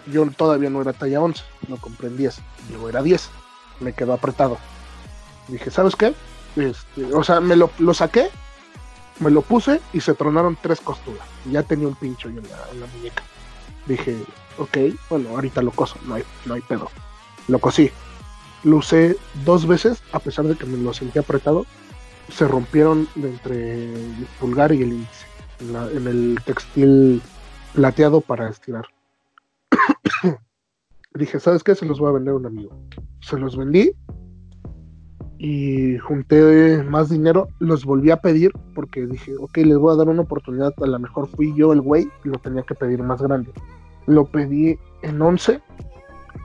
Yo 0.07 0.29
todavía 0.31 0.69
no 0.69 0.81
era 0.81 0.93
talla 0.93 1.21
11. 1.21 1.43
Lo 1.67 1.77
compré 1.77 2.07
en 2.07 2.17
10. 2.17 2.39
Luego 2.71 2.89
era 2.89 3.01
10. 3.01 3.29
Me 3.79 3.93
quedó 3.93 4.13
apretado. 4.13 4.57
Dije, 5.47 5.71
¿sabes 5.71 5.95
qué? 5.95 6.13
Este, 6.55 7.13
o 7.13 7.23
sea, 7.23 7.39
me 7.39 7.55
lo, 7.55 7.69
lo 7.79 7.93
saqué 7.93 8.29
me 9.19 9.31
lo 9.31 9.41
puse 9.41 9.81
y 9.93 10.01
se 10.01 10.13
tronaron 10.13 10.57
tres 10.61 10.79
costuras. 10.79 11.27
Ya 11.51 11.63
tenía 11.63 11.87
un 11.87 11.95
pincho 11.95 12.29
en 12.29 12.35
la, 12.37 12.87
muñeca. 12.95 13.23
Dije, 13.85 14.17
ok, 14.57 14.77
bueno, 15.09 15.29
ahorita 15.29 15.61
lo 15.61 15.71
coso, 15.71 15.97
no 16.05 16.15
hay, 16.15 16.23
no 16.45 16.53
hay 16.53 16.61
pedo. 16.61 16.89
Lo 17.47 17.59
cosí. 17.59 17.91
Lo 18.67 18.77
usé 18.77 19.15
dos 19.45 19.65
veces, 19.65 20.03
a 20.11 20.19
pesar 20.19 20.43
de 20.43 20.55
que 20.55 20.65
me 20.65 20.77
lo 20.77 20.93
sentí 20.93 21.17
apretado. 21.17 21.65
Se 22.27 22.45
rompieron 22.45 23.07
entre 23.15 23.93
el 23.93 24.27
pulgar 24.41 24.73
y 24.73 24.81
el 24.81 24.89
índice. 24.89 25.25
En, 25.95 26.05
el 26.05 26.37
textil 26.43 27.21
plateado 27.73 28.19
para 28.19 28.49
estirar. 28.49 28.83
Dije, 31.13 31.39
¿sabes 31.39 31.63
qué? 31.63 31.75
Se 31.75 31.85
los 31.85 31.97
voy 31.97 32.09
a 32.09 32.15
vender 32.15 32.33
a 32.33 32.37
un 32.37 32.45
amigo. 32.45 32.77
Se 33.21 33.39
los 33.39 33.55
vendí 33.55 33.93
y 35.37 35.97
junté 35.99 36.83
más 36.83 37.09
dinero, 37.09 37.47
los 37.59 37.85
volví 37.85 38.11
a 38.11 38.19
pedir 38.19 38.51
porque 38.75 39.05
dije, 39.05 39.37
ok, 39.37 39.59
les 39.59 39.77
voy 39.77 39.93
a 39.93 39.97
dar 39.97 40.09
una 40.09 40.23
oportunidad, 40.23 40.73
a 40.75 40.87
lo 40.87 40.99
mejor 40.99 41.29
fui 41.29 41.55
yo 41.55 41.71
el 41.71 41.79
güey 41.79 42.09
y 42.25 42.27
lo 42.27 42.37
tenía 42.39 42.63
que 42.63 42.75
pedir 42.75 43.01
más 43.01 43.21
grande. 43.21 43.49
Lo 44.07 44.25
pedí 44.25 44.77
en 45.03 45.21
11, 45.21 45.61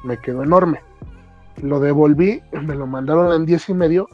me 0.04 0.18
quedó 0.18 0.44
enorme. 0.44 0.78
Lo 1.60 1.80
devolví, 1.80 2.40
me 2.62 2.74
lo 2.74 2.86
mandaron 2.86 3.32
en 3.32 3.46
10 3.46 3.68
y 3.68 3.74
medio 3.74 4.08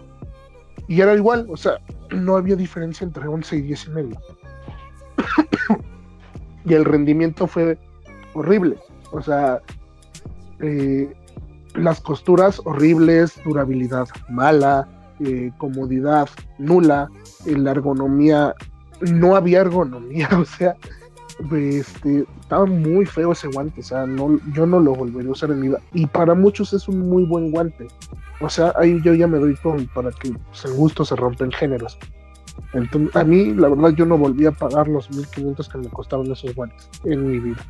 y 0.89 1.01
era 1.01 1.15
igual, 1.15 1.47
o 1.51 1.57
sea, 1.57 1.79
no 2.11 2.37
había 2.37 2.57
diferencia 2.57 3.05
entre 3.05 3.29
11 3.29 3.57
y 3.57 3.61
10 3.63 3.87
y 3.87 3.91
medio. 3.91 4.21
y 6.65 6.75
el 6.75 6.85
rendimiento 6.85 7.47
fue 7.47 7.79
horrible, 8.35 8.79
o 9.13 9.21
sea, 9.21 9.61
eh, 10.61 11.15
las 11.75 12.01
costuras 12.01 12.61
horribles, 12.65 13.41
durabilidad 13.45 14.09
mala, 14.29 14.89
eh, 15.21 15.51
comodidad 15.59 16.29
nula, 16.59 17.11
la 17.45 17.71
ergonomía, 17.71 18.55
no 19.01 19.37
había 19.37 19.61
ergonomía, 19.61 20.29
o 20.39 20.45
sea, 20.45 20.77
este, 21.53 22.27
estaba 22.41 22.67
muy 22.67 23.07
feo 23.07 23.33
ese 23.33 23.49
guante, 23.49 23.81
o 23.81 23.85
sea, 23.85 24.07
no, 24.07 24.39
yo 24.53 24.67
no 24.67 24.81
lo 24.81 24.95
volvería 24.95 25.29
a 25.29 25.33
usar 25.33 25.51
en 25.51 25.61
mi 25.61 25.69
vida. 25.69 25.81
Y 25.93 26.07
para 26.07 26.35
muchos 26.35 26.73
es 26.73 26.89
un 26.89 27.09
muy 27.09 27.25
buen 27.25 27.51
guante. 27.51 27.87
O 28.41 28.49
sea, 28.49 28.73
ahí 28.77 29.01
yo 29.03 29.15
ya 29.15 29.27
me 29.27 29.39
doy 29.39 29.55
con 29.57 29.87
para 29.89 30.11
que 30.11 30.29
el 30.29 30.75
gusto 30.75 31.05
se 31.05 31.17
rompen 31.17 31.53
géneros. 31.53 31.99
Entonces, 32.73 33.15
a 33.17 33.25
mí, 33.25 33.55
la 33.55 33.69
verdad, 33.69 33.91
yo 33.91 34.05
no 34.05 34.19
volví 34.19 34.47
a 34.47 34.53
pagar 34.53 34.89
los 34.89 35.11
1500 35.11 35.69
que 35.69 35.79
me 35.79 35.89
costaron 35.89 36.31
esos 36.31 36.55
guantes 36.55 36.89
en 37.05 37.31
mi 37.31 37.39
vida. 37.39 37.65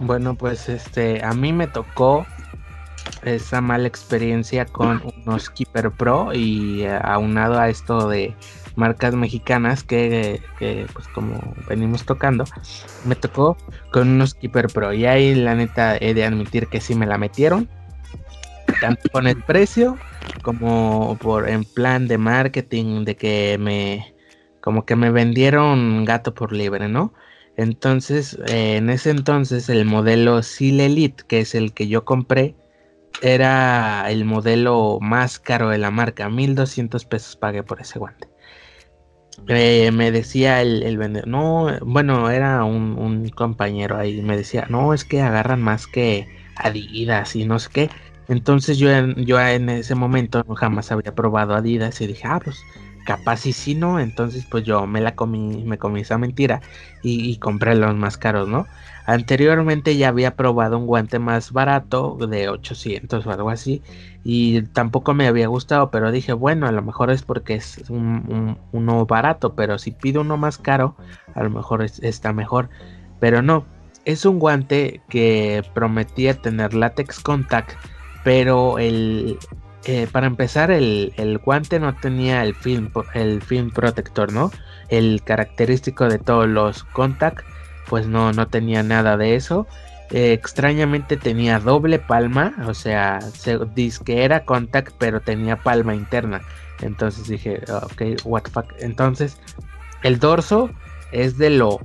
Bueno, 0.00 0.34
pues 0.34 0.68
este, 0.68 1.22
a 1.24 1.32
mí 1.32 1.52
me 1.52 1.66
tocó 1.66 2.26
esa 3.22 3.60
mala 3.60 3.86
experiencia 3.86 4.64
con 4.64 5.02
unos 5.26 5.50
Keeper 5.50 5.90
Pro 5.90 6.32
y 6.32 6.82
eh, 6.82 6.98
aunado 7.02 7.58
a 7.58 7.68
esto 7.68 8.08
de 8.08 8.34
marcas 8.80 9.14
mexicanas 9.14 9.84
que, 9.84 10.40
pues 10.92 11.06
como 11.08 11.38
venimos 11.68 12.04
tocando, 12.04 12.44
me 13.04 13.14
tocó 13.14 13.56
con 13.92 14.08
unos 14.08 14.34
Keeper 14.34 14.68
Pro 14.68 14.92
y 14.94 15.04
ahí 15.04 15.34
la 15.34 15.54
neta 15.54 15.96
he 16.00 16.14
de 16.14 16.24
admitir 16.24 16.66
que 16.68 16.80
sí 16.80 16.94
me 16.94 17.06
la 17.06 17.18
metieron, 17.18 17.68
tanto 18.80 19.08
con 19.10 19.26
el 19.26 19.36
precio 19.42 19.98
como 20.42 21.16
por 21.20 21.48
en 21.48 21.64
plan 21.64 22.08
de 22.08 22.16
marketing 22.16 23.04
de 23.04 23.16
que 23.16 23.58
me 23.60 24.14
como 24.62 24.84
que 24.86 24.96
me 24.96 25.10
vendieron 25.10 26.04
gato 26.04 26.34
por 26.34 26.52
libre, 26.52 26.88
¿no? 26.88 27.12
Entonces, 27.56 28.38
eh, 28.46 28.76
en 28.76 28.88
ese 28.90 29.10
entonces 29.10 29.68
el 29.68 29.84
modelo 29.84 30.42
Seal 30.42 30.80
Elite, 30.80 31.24
que 31.26 31.40
es 31.40 31.54
el 31.54 31.72
que 31.74 31.88
yo 31.88 32.04
compré, 32.04 32.54
era 33.22 34.10
el 34.10 34.24
modelo 34.24 34.98
más 35.00 35.38
caro 35.38 35.68
de 35.68 35.78
la 35.78 35.90
marca, 35.90 36.30
1200 36.30 37.04
pesos 37.04 37.36
pagué 37.36 37.62
por 37.62 37.80
ese 37.80 37.98
guante. 37.98 38.29
Eh, 39.48 39.90
me 39.92 40.12
decía 40.12 40.62
el, 40.62 40.96
vendedor, 40.96 41.28
no, 41.28 41.68
bueno, 41.82 42.30
era 42.30 42.64
un, 42.64 43.28
compañero 43.30 43.96
ahí, 43.96 44.22
me 44.22 44.36
decía, 44.36 44.66
no, 44.68 44.94
es 44.94 45.04
que 45.04 45.22
agarran 45.22 45.60
más 45.60 45.86
que 45.86 46.28
Adidas 46.56 47.34
y 47.36 47.44
no 47.46 47.58
sé 47.58 47.70
qué. 47.72 47.90
Entonces 48.28 48.78
yo, 48.78 48.88
yo 49.16 49.40
en 49.40 49.68
ese 49.70 49.94
momento 49.94 50.44
jamás 50.54 50.92
había 50.92 51.14
probado 51.14 51.54
Adidas 51.54 52.00
y 52.00 52.06
dije, 52.06 52.22
ah, 52.26 52.40
pues 52.42 52.64
capaz 53.04 53.46
y 53.46 53.52
si 53.52 53.74
no, 53.74 53.98
entonces 53.98 54.46
pues 54.48 54.64
yo 54.64 54.86
me 54.86 55.00
la 55.00 55.16
comí, 55.16 55.64
me 55.64 55.78
comí 55.78 56.02
esa 56.02 56.18
mentira 56.18 56.60
y, 57.02 57.36
compré 57.38 57.74
los 57.74 57.94
más 57.96 58.16
caros, 58.16 58.46
¿no? 58.48 58.66
Anteriormente 59.06 59.96
ya 59.96 60.08
había 60.08 60.36
probado 60.36 60.78
un 60.78 60.86
guante 60.86 61.18
más 61.18 61.52
barato 61.52 62.16
de 62.28 62.48
800 62.48 63.26
o 63.26 63.30
algo 63.32 63.50
así 63.50 63.82
y 64.22 64.62
tampoco 64.62 65.14
me 65.14 65.26
había 65.26 65.46
gustado, 65.46 65.90
pero 65.90 66.12
dije, 66.12 66.32
bueno, 66.32 66.66
a 66.66 66.72
lo 66.72 66.82
mejor 66.82 67.10
es 67.10 67.22
porque 67.22 67.54
es 67.54 67.88
un, 67.88 68.58
uno 68.72 69.06
barato, 69.06 69.54
pero 69.54 69.78
si 69.78 69.92
pido 69.92 70.20
uno 70.20 70.36
más 70.36 70.58
caro, 70.58 70.96
a 71.34 71.42
lo 71.42 71.50
mejor 71.50 71.82
está 71.82 72.32
mejor, 72.32 72.68
pero 73.18 73.42
no, 73.42 73.64
es 74.04 74.24
un 74.24 74.38
guante 74.38 75.00
que 75.08 75.62
prometía 75.74 76.34
tener 76.34 76.74
látex 76.74 77.20
contact, 77.20 77.72
pero 78.24 78.78
el, 78.78 79.38
eh, 79.84 80.06
para 80.12 80.26
empezar, 80.26 80.70
el, 80.70 81.40
guante 81.42 81.80
no 81.80 81.94
tenía 81.96 82.42
el 82.42 82.54
film, 82.54 82.90
el 83.14 83.40
film 83.42 83.70
protector, 83.70 84.32
¿no? 84.32 84.50
El 84.88 85.22
característico 85.24 86.08
de 86.08 86.18
todos 86.18 86.46
los 86.46 86.84
contact, 86.84 87.44
pues 87.88 88.06
no, 88.06 88.32
no 88.32 88.48
tenía 88.48 88.82
nada 88.82 89.16
de 89.16 89.36
eso. 89.36 89.66
Eh, 90.10 90.32
extrañamente 90.32 91.16
tenía 91.16 91.60
doble 91.60 92.00
palma, 92.00 92.54
o 92.66 92.74
sea, 92.74 93.20
se 93.20 93.58
dice 93.74 94.02
que 94.04 94.24
era 94.24 94.44
contact, 94.44 94.92
pero 94.98 95.20
tenía 95.20 95.56
palma 95.56 95.94
interna. 95.94 96.40
Entonces 96.80 97.28
dije, 97.28 97.60
ok, 97.70 98.02
what 98.24 98.42
the 98.42 98.50
fuck. 98.50 98.72
Entonces, 98.78 99.38
el 100.02 100.18
dorso 100.18 100.70
es 101.12 101.38
de 101.38 101.50
lo 101.50 101.80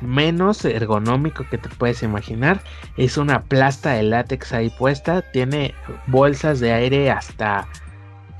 menos 0.00 0.64
ergonómico 0.64 1.46
que 1.48 1.58
te 1.58 1.68
puedes 1.68 2.02
imaginar. 2.02 2.60
Es 2.96 3.16
una 3.16 3.42
plasta 3.42 3.92
de 3.92 4.02
látex 4.02 4.52
ahí 4.52 4.70
puesta. 4.70 5.22
Tiene 5.32 5.74
bolsas 6.06 6.60
de 6.60 6.72
aire 6.72 7.10
hasta 7.10 7.68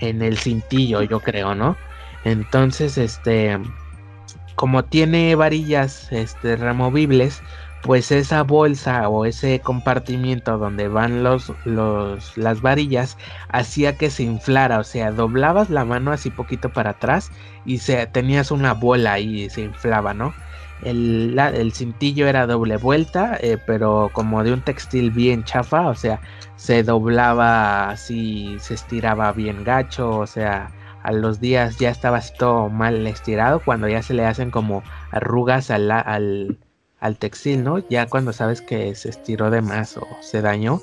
en 0.01 0.23
el 0.23 0.37
cintillo, 0.39 1.03
yo 1.03 1.21
creo, 1.21 1.55
¿no? 1.55 1.77
Entonces, 2.25 2.99
este, 2.99 3.59
como 4.57 4.85
tiene 4.85 5.35
varillas 5.35 6.11
este, 6.11 6.57
removibles, 6.57 7.43
pues 7.83 8.13
esa 8.13 8.43
bolsa 8.43 9.09
o 9.09 9.25
ese 9.25 9.61
compartimiento 9.61 10.57
donde 10.59 10.89
van 10.89 11.25
los, 11.25 11.53
los, 11.65 12.37
las 12.39 12.63
varillas 12.63 13.19
hacía 13.49 13.97
que 13.97 14.11
se 14.11 14.23
inflara, 14.23 14.79
o 14.79 14.85
sea, 14.85 15.11
doblabas 15.11 15.69
la 15.69 15.85
mano 15.85 16.13
así 16.13 16.31
poquito 16.31 16.71
para 16.71 16.91
atrás 16.91 17.31
y 17.65 17.79
se, 17.79 18.07
tenías 18.07 18.51
una 18.51 18.73
bola 18.75 19.19
y 19.19 19.51
se 19.51 19.63
inflaba, 19.63 20.15
¿no? 20.15 20.33
El, 20.83 21.73
cintillo 21.75 22.27
era 22.27 22.47
doble 22.47 22.77
vuelta, 22.77 23.39
eh, 23.41 23.57
pero 23.67 24.11
como 24.13 24.43
de 24.43 24.53
un 24.53 24.63
textil 24.63 25.11
bien 25.13 25.45
chafa, 25.45 25.89
o 25.89 25.95
sea, 25.95 26.21
se 26.57 26.83
doblaba 26.83 27.91
así, 27.91 28.57
se 28.59 28.75
estiraba 28.75 29.33
bien 29.33 29.63
gacho, 29.65 30.11
o 30.19 30.27
sea, 30.27 30.71
a 31.03 31.13
los 31.13 31.41
días 31.41 31.79
ya 31.79 31.91
estaba 31.91 32.21
todo 32.39 32.69
mal 32.69 33.07
estirado, 33.07 33.61
cuando 33.61 33.89
ya 33.89 34.03
se 34.03 34.15
le 34.15 34.27
hacen 34.27 34.51
como 34.51 34.83
arrugas 35.11 35.71
al, 35.71 36.59
al 37.03 37.19
textil, 37.19 37.65
¿no? 37.65 37.79
Ya 37.91 38.07
cuando 38.07 38.33
sabes 38.33 38.63
que 38.63 38.95
se 38.95 39.11
estiró 39.11 39.51
de 39.51 39.61
más 39.61 39.99
o 39.99 40.07
se 40.21 40.41
dañó. 40.41 40.81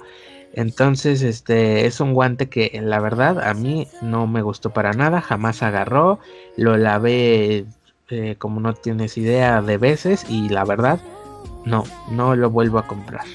Entonces, 0.53 1.21
este 1.21 1.85
es 1.85 1.99
un 1.99 2.13
guante 2.13 2.49
que 2.49 2.79
la 2.83 2.99
verdad 2.99 3.39
a 3.39 3.53
mí 3.53 3.87
no 4.01 4.27
me 4.27 4.41
gustó 4.41 4.71
para 4.71 4.91
nada, 4.93 5.21
jamás 5.21 5.63
agarró, 5.63 6.19
lo 6.57 6.75
lavé 6.75 7.65
eh, 8.09 8.35
como 8.37 8.59
no 8.59 8.73
tienes 8.73 9.17
idea 9.17 9.61
de 9.61 9.77
veces 9.77 10.25
y 10.29 10.49
la 10.49 10.65
verdad 10.65 10.99
no, 11.65 11.83
no 12.11 12.35
lo 12.35 12.49
vuelvo 12.49 12.79
a 12.79 12.87
comprar. 12.87 13.25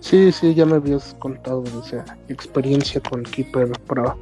Sí, 0.00 0.32
sí, 0.32 0.54
ya 0.54 0.64
me 0.64 0.76
habías 0.76 1.14
contado 1.18 1.62
esa 1.84 2.16
experiencia 2.28 3.00
con 3.00 3.24
Keeper 3.24 3.72
Pro. 3.86 4.16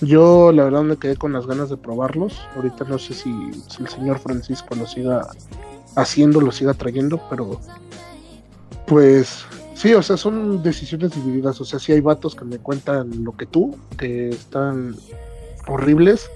Yo 0.00 0.52
la 0.52 0.64
verdad 0.64 0.82
me 0.82 0.96
quedé 0.96 1.16
con 1.16 1.32
las 1.32 1.46
ganas 1.46 1.70
de 1.70 1.76
probarlos. 1.76 2.40
Ahorita 2.56 2.84
no 2.84 2.98
sé 2.98 3.14
si, 3.14 3.30
el 3.78 3.88
señor 3.88 4.18
Francisco 4.18 4.74
lo 4.74 4.86
siga 4.86 5.26
haciendo, 5.96 6.40
lo 6.40 6.52
siga 6.52 6.74
trayendo, 6.74 7.20
pero 7.28 7.60
pues 8.86 9.44
sí, 9.74 9.92
o 9.94 10.02
sea, 10.02 10.16
son 10.16 10.62
decisiones 10.62 11.12
divididas. 11.12 11.60
O 11.60 11.64
sea, 11.64 11.78
sí 11.78 11.92
hay 11.92 12.00
vatos 12.00 12.34
que 12.34 12.44
me 12.44 12.58
cuentan 12.58 13.24
lo 13.24 13.36
que 13.36 13.46
tú, 13.46 13.76
que 13.98 14.28
están 14.28 14.94
horribles, 15.66 16.30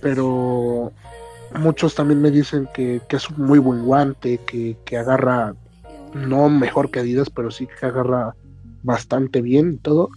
pero 0.00 0.92
muchos 1.58 1.94
también 1.94 2.22
me 2.22 2.30
dicen 2.30 2.68
que, 2.72 3.02
es 3.08 3.30
un 3.30 3.46
muy 3.46 3.58
buen 3.58 3.84
guante, 3.84 4.38
que, 4.46 4.96
agarra, 4.96 5.54
no 6.14 6.48
mejor 6.48 6.90
que 6.90 7.00
Adidas, 7.00 7.30
pero 7.30 7.50
sí 7.50 7.66
que 7.66 7.86
agarra 7.86 8.34
bastante 8.82 9.42
bien 9.42 9.72
y 9.74 9.76
todo. 9.78 10.10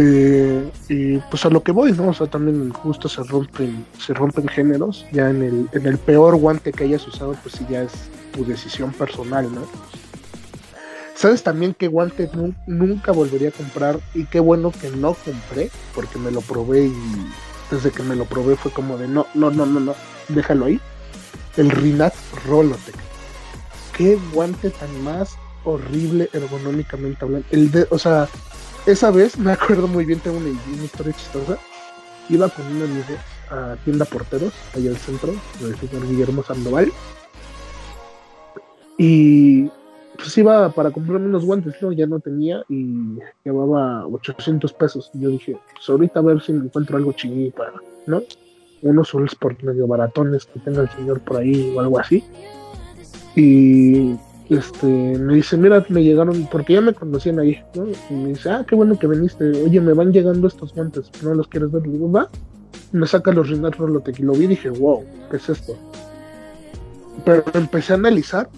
Eh, 0.00 0.70
y 0.88 1.18
pues 1.18 1.44
a 1.44 1.50
lo 1.50 1.60
que 1.60 1.72
voy, 1.72 1.90
¿no? 1.90 2.10
O 2.10 2.14
sea, 2.14 2.28
también 2.28 2.70
justo 2.70 3.08
se 3.08 3.24
rompen, 3.24 3.84
se 3.98 4.14
rompen 4.14 4.46
géneros. 4.46 5.04
Ya 5.10 5.28
en 5.28 5.42
el, 5.42 5.68
en 5.72 5.86
el 5.86 5.98
peor 5.98 6.36
guante 6.36 6.70
que 6.70 6.84
hayas 6.84 7.04
usado, 7.08 7.34
pues 7.42 7.56
sí 7.56 7.66
ya 7.68 7.82
es 7.82 7.92
tu 8.32 8.44
decisión 8.44 8.92
personal, 8.92 9.52
¿no? 9.52 9.62
¿Sabes 11.16 11.42
también 11.42 11.74
qué 11.74 11.88
guante 11.88 12.30
nunca 12.68 13.10
volvería 13.10 13.48
a 13.48 13.52
comprar? 13.52 13.98
Y 14.14 14.26
qué 14.26 14.38
bueno 14.38 14.70
que 14.70 14.88
no 14.88 15.14
compré, 15.14 15.68
porque 15.96 16.16
me 16.16 16.30
lo 16.30 16.42
probé 16.42 16.86
y 16.86 16.94
desde 17.68 17.90
que 17.90 18.04
me 18.04 18.14
lo 18.14 18.24
probé 18.24 18.54
fue 18.54 18.70
como 18.70 18.96
de 18.98 19.08
no, 19.08 19.26
no, 19.34 19.50
no, 19.50 19.66
no, 19.66 19.80
no, 19.80 19.94
déjalo 20.28 20.66
ahí. 20.66 20.80
El 21.56 21.70
Rinat 21.72 22.14
Rolotec. 22.46 22.94
Qué 23.96 24.16
guante 24.32 24.70
tan 24.70 25.02
más 25.02 25.36
horrible 25.64 26.30
ergonómicamente 26.32 27.24
hablando. 27.24 27.48
El 27.50 27.72
de, 27.72 27.88
o 27.90 27.98
sea, 27.98 28.28
esa 28.88 29.10
vez 29.10 29.38
me 29.38 29.52
acuerdo 29.52 29.86
muy 29.86 30.04
bien, 30.04 30.18
tengo 30.20 30.38
una, 30.38 30.48
historia 30.82 31.12
chistosa. 31.12 31.58
Iba 32.30 32.48
con 32.48 32.66
un 32.66 32.82
amigo 32.82 33.04
a 33.50 33.76
tienda 33.84 34.04
porteros, 34.04 34.52
allá 34.74 34.90
al 34.90 34.96
centro, 34.96 35.32
del 35.60 35.76
señor 35.76 36.06
Guillermo 36.08 36.42
Sandoval. 36.42 36.92
Y 38.98 39.70
pues 40.16 40.36
iba 40.36 40.70
para 40.70 40.90
comprarme 40.90 41.26
unos 41.26 41.44
guantes, 41.44 41.74
¿no? 41.80 41.92
Ya 41.92 42.06
no 42.06 42.18
tenía 42.18 42.64
y 42.68 43.18
llevaba 43.44 44.06
800 44.06 44.72
pesos. 44.72 45.10
Y 45.14 45.20
yo 45.20 45.30
dije, 45.30 45.58
pues 45.74 45.88
ahorita 45.88 46.20
a 46.20 46.22
ver 46.22 46.42
si 46.42 46.52
encuentro 46.52 46.96
algo 46.96 47.12
chiquito, 47.12 47.62
¿no? 48.06 48.22
Unos 48.82 49.08
soles 49.08 49.34
por 49.34 49.62
medio 49.62 49.86
baratones 49.86 50.46
que 50.46 50.60
tenga 50.60 50.82
el 50.82 50.90
señor 50.90 51.20
por 51.20 51.38
ahí 51.38 51.74
o 51.74 51.80
algo 51.80 51.98
así. 51.98 52.24
Y 53.36 54.16
este 54.54 54.86
me 54.86 55.34
dice, 55.34 55.56
mira, 55.56 55.84
me 55.88 56.02
llegaron, 56.02 56.48
porque 56.50 56.74
ya 56.74 56.80
me 56.80 56.94
conocían 56.94 57.38
ahí, 57.38 57.62
¿no? 57.74 57.86
Y 58.10 58.14
me 58.14 58.28
dice, 58.30 58.50
ah, 58.50 58.64
qué 58.66 58.74
bueno 58.74 58.98
que 58.98 59.06
viniste. 59.06 59.44
Oye, 59.62 59.80
me 59.80 59.92
van 59.92 60.12
llegando 60.12 60.48
estos 60.48 60.74
guantes, 60.74 61.10
¿no 61.22 61.34
los 61.34 61.48
quieres 61.48 61.70
ver? 61.70 61.86
Le 61.86 61.92
digo, 61.92 62.10
va. 62.10 62.28
Me 62.92 63.06
saca 63.06 63.32
los 63.32 63.48
Rinat 63.48 63.76
Rolotec 63.76 64.18
y 64.18 64.22
lo 64.22 64.32
vi 64.32 64.44
y 64.44 64.48
dije, 64.48 64.70
wow, 64.70 65.04
¿qué 65.30 65.36
es 65.36 65.48
esto? 65.48 65.76
Pero 67.24 67.44
empecé 67.54 67.92
a 67.92 67.96
analizar 67.96 68.48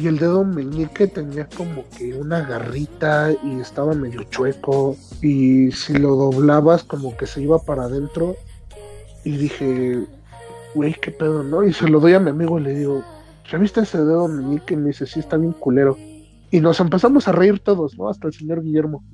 y 0.00 0.06
el 0.06 0.18
dedo 0.18 0.44
meñique 0.44 1.06
tenía 1.06 1.48
como 1.56 1.84
que 1.96 2.14
una 2.14 2.42
garrita 2.42 3.32
y 3.42 3.60
estaba 3.60 3.94
medio 3.94 4.22
chueco 4.24 4.96
y 5.22 5.72
si 5.72 5.94
lo 5.94 6.14
doblabas 6.16 6.84
como 6.84 7.16
que 7.16 7.26
se 7.26 7.42
iba 7.42 7.58
para 7.58 7.84
adentro 7.84 8.36
y 9.24 9.36
dije, 9.36 10.04
güey, 10.74 10.94
qué 11.00 11.10
pedo, 11.10 11.42
¿no? 11.42 11.64
Y 11.64 11.72
se 11.72 11.88
lo 11.88 11.98
doy 11.98 12.12
a 12.12 12.20
mi 12.20 12.30
amigo 12.30 12.58
y 12.60 12.62
le 12.62 12.74
digo, 12.74 13.02
¿ya 13.50 13.58
viste 13.58 13.80
ese 13.80 13.98
dedo 13.98 14.28
meñique? 14.28 14.74
Y 14.74 14.76
me 14.76 14.88
dice, 14.88 15.06
sí, 15.06 15.20
está 15.20 15.36
bien 15.36 15.52
culero. 15.52 15.96
Y 16.50 16.60
nos 16.60 16.80
empezamos 16.80 17.28
a 17.28 17.32
reír 17.32 17.58
todos, 17.58 17.96
¿no? 17.98 18.08
Hasta 18.08 18.28
el 18.28 18.34
señor 18.34 18.62
Guillermo. 18.62 19.04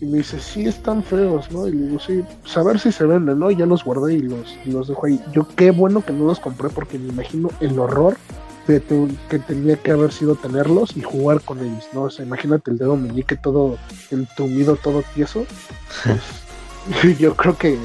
Y 0.00 0.06
me 0.06 0.18
dice, 0.18 0.38
sí, 0.40 0.66
están 0.66 1.02
feos, 1.02 1.50
¿no? 1.50 1.66
Y 1.68 1.72
le 1.72 1.86
digo, 1.86 2.00
sí, 2.00 2.22
pues 2.42 2.56
a 2.56 2.62
ver 2.62 2.78
si 2.78 2.92
se 2.92 3.06
venden, 3.06 3.38
¿no? 3.38 3.50
Y 3.50 3.56
ya 3.56 3.66
los 3.66 3.84
guardé 3.84 4.14
y 4.14 4.22
los, 4.22 4.56
los 4.66 4.88
dejo 4.88 5.06
ahí. 5.06 5.20
Yo 5.32 5.46
qué 5.56 5.70
bueno 5.70 6.04
que 6.04 6.12
no 6.12 6.26
los 6.26 6.40
compré 6.40 6.68
porque 6.68 6.98
me 6.98 7.08
imagino 7.08 7.48
el 7.60 7.78
horror 7.78 8.16
que 8.66 9.38
tenía 9.46 9.76
que 9.76 9.90
haber 9.90 10.10
sido 10.10 10.36
tenerlos 10.36 10.96
y 10.96 11.02
jugar 11.02 11.42
con 11.42 11.58
ellos, 11.60 11.86
¿no? 11.92 12.02
O 12.02 12.10
sea, 12.10 12.24
imagínate 12.24 12.70
el 12.70 12.78
dedo 12.78 12.96
meñique 12.96 13.36
todo 13.36 13.76
entumido, 14.10 14.76
todo 14.76 15.02
tieso. 15.14 15.46
Pues, 17.00 17.18
yo 17.18 17.34
creo 17.34 17.56
que... 17.56 17.78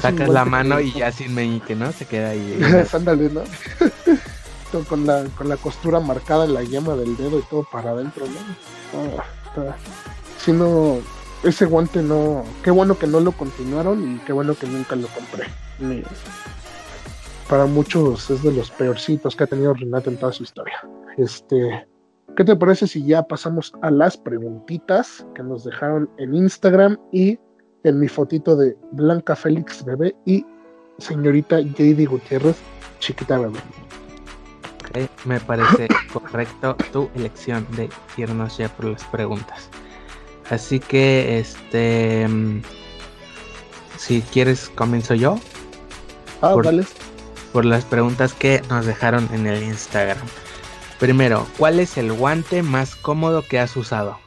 Sacas 0.00 0.30
la 0.30 0.46
mano 0.46 0.80
y 0.80 0.92
ya 0.92 1.12
sin 1.12 1.34
meñique, 1.34 1.74
¿no? 1.74 1.92
Se 1.92 2.06
queda 2.06 2.30
ahí. 2.30 2.58
Ándale, 2.92 3.28
¿no? 3.28 3.42
Con, 4.88 5.06
la, 5.06 5.24
con 5.36 5.48
la 5.48 5.56
costura 5.56 6.00
marcada 6.00 6.44
en 6.44 6.54
la 6.54 6.62
llama 6.62 6.94
del 6.94 7.16
dedo 7.16 7.38
y 7.38 7.42
todo 7.42 7.66
para 7.70 7.90
adentro, 7.90 8.24
¿no? 8.26 9.70
si 10.38 10.52
no, 10.52 10.98
ese 11.42 11.66
guante 11.66 12.02
no... 12.02 12.44
Qué 12.62 12.70
bueno 12.70 12.98
que 12.98 13.06
no 13.06 13.20
lo 13.20 13.32
continuaron 13.32 14.16
y 14.16 14.18
qué 14.20 14.32
bueno 14.32 14.54
que 14.54 14.66
nunca 14.66 14.96
lo 14.96 15.08
compré 15.08 15.46
para 17.50 17.66
muchos 17.66 18.30
es 18.30 18.44
de 18.44 18.52
los 18.52 18.70
peorcitos 18.70 19.34
que 19.34 19.42
ha 19.42 19.46
tenido 19.46 19.74
Renata 19.74 20.08
en 20.08 20.16
toda 20.16 20.30
su 20.32 20.44
historia. 20.44 20.76
Este, 21.18 21.84
¿qué 22.36 22.44
te 22.44 22.54
parece 22.54 22.86
si 22.86 23.04
ya 23.04 23.24
pasamos 23.24 23.72
a 23.82 23.90
las 23.90 24.16
preguntitas 24.16 25.26
que 25.34 25.42
nos 25.42 25.64
dejaron 25.64 26.08
en 26.18 26.32
Instagram 26.32 26.96
y 27.10 27.40
en 27.82 27.98
mi 27.98 28.06
fotito 28.06 28.54
de 28.54 28.76
Blanca 28.92 29.34
Félix 29.34 29.84
bebé 29.84 30.14
y 30.26 30.46
señorita 30.98 31.60
JD 31.60 32.08
Gutiérrez, 32.08 32.56
chiquita 33.00 33.36
bebé? 33.36 33.58
Me 35.24 35.38
parece 35.40 35.88
correcto 36.12 36.76
tu 36.92 37.10
elección 37.14 37.66
de 37.76 37.88
irnos 38.16 38.56
ya 38.58 38.68
por 38.68 38.86
las 38.86 39.04
preguntas. 39.04 39.68
Así 40.50 40.80
que 40.80 41.38
este 41.38 42.26
si 43.98 44.22
quieres 44.22 44.70
comienzo 44.74 45.14
yo. 45.14 45.38
Ah, 46.42 46.52
Por- 46.54 46.64
vale. 46.64 46.84
por 47.52 47.64
las 47.64 47.84
preguntas 47.84 48.32
que 48.32 48.62
nos 48.68 48.86
dejaron 48.86 49.28
en 49.32 49.46
el 49.46 49.62
Instagram. 49.62 50.18
Primero, 50.98 51.46
¿cuál 51.58 51.80
es 51.80 51.96
el 51.98 52.12
guante 52.12 52.62
más 52.62 52.94
cómodo 52.96 53.42
que 53.42 53.58
has 53.58 53.76
usado? 53.76 54.18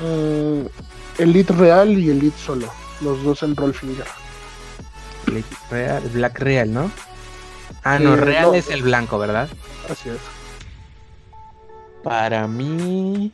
Mm, 0.00 0.66
Elite 1.18 1.52
Real 1.52 1.90
y 1.98 2.10
Elite 2.10 2.36
Solo. 2.38 2.68
Los 3.00 3.22
dos 3.22 3.42
en 3.42 3.54
Roll 3.56 3.74
Finger. 3.74 4.06
Real, 5.70 6.02
Black 6.12 6.38
Real, 6.38 6.72
¿no? 6.72 6.90
Ah, 7.84 7.98
no, 7.98 8.14
Eh, 8.14 8.16
Real 8.16 8.46
no. 8.46 8.54
es 8.54 8.68
el 8.70 8.82
blanco, 8.82 9.18
¿verdad? 9.18 9.48
Así 9.88 10.08
es. 10.08 10.16
Para 12.02 12.46
mí, 12.46 13.32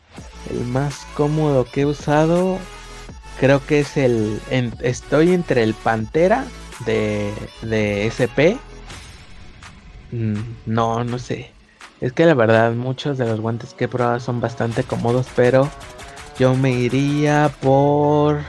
el 0.51 0.65
más 0.67 1.07
cómodo 1.17 1.65
que 1.65 1.83
he 1.83 1.87
usado, 1.87 2.59
creo 3.39 3.65
que 3.67 3.81
es 3.81 3.97
el... 3.97 4.41
en- 4.51 4.75
estoy 4.81 5.33
entre 5.35 5.63
el 5.63 5.75
Pantera 5.75 6.45
de, 6.87 7.33
de 7.63 8.07
SP. 8.07 8.59
Mm, 10.13 10.39
No, 10.67 11.03
no 11.05 11.19
sé. 11.19 11.53
Es 12.01 12.13
que 12.13 12.25
la 12.27 12.35
verdad, 12.35 12.73
muchos 12.73 13.19
de 13.19 13.27
los 13.27 13.41
guantes 13.41 13.75
que 13.75 13.85
he 13.85 13.89
probado 13.89 14.21
son 14.21 14.41
bastante 14.41 14.85
cómodos, 14.85 15.27
pero 15.37 15.69
yo 16.39 16.55
me 16.55 16.71
iría 16.73 17.51
por... 17.61 18.41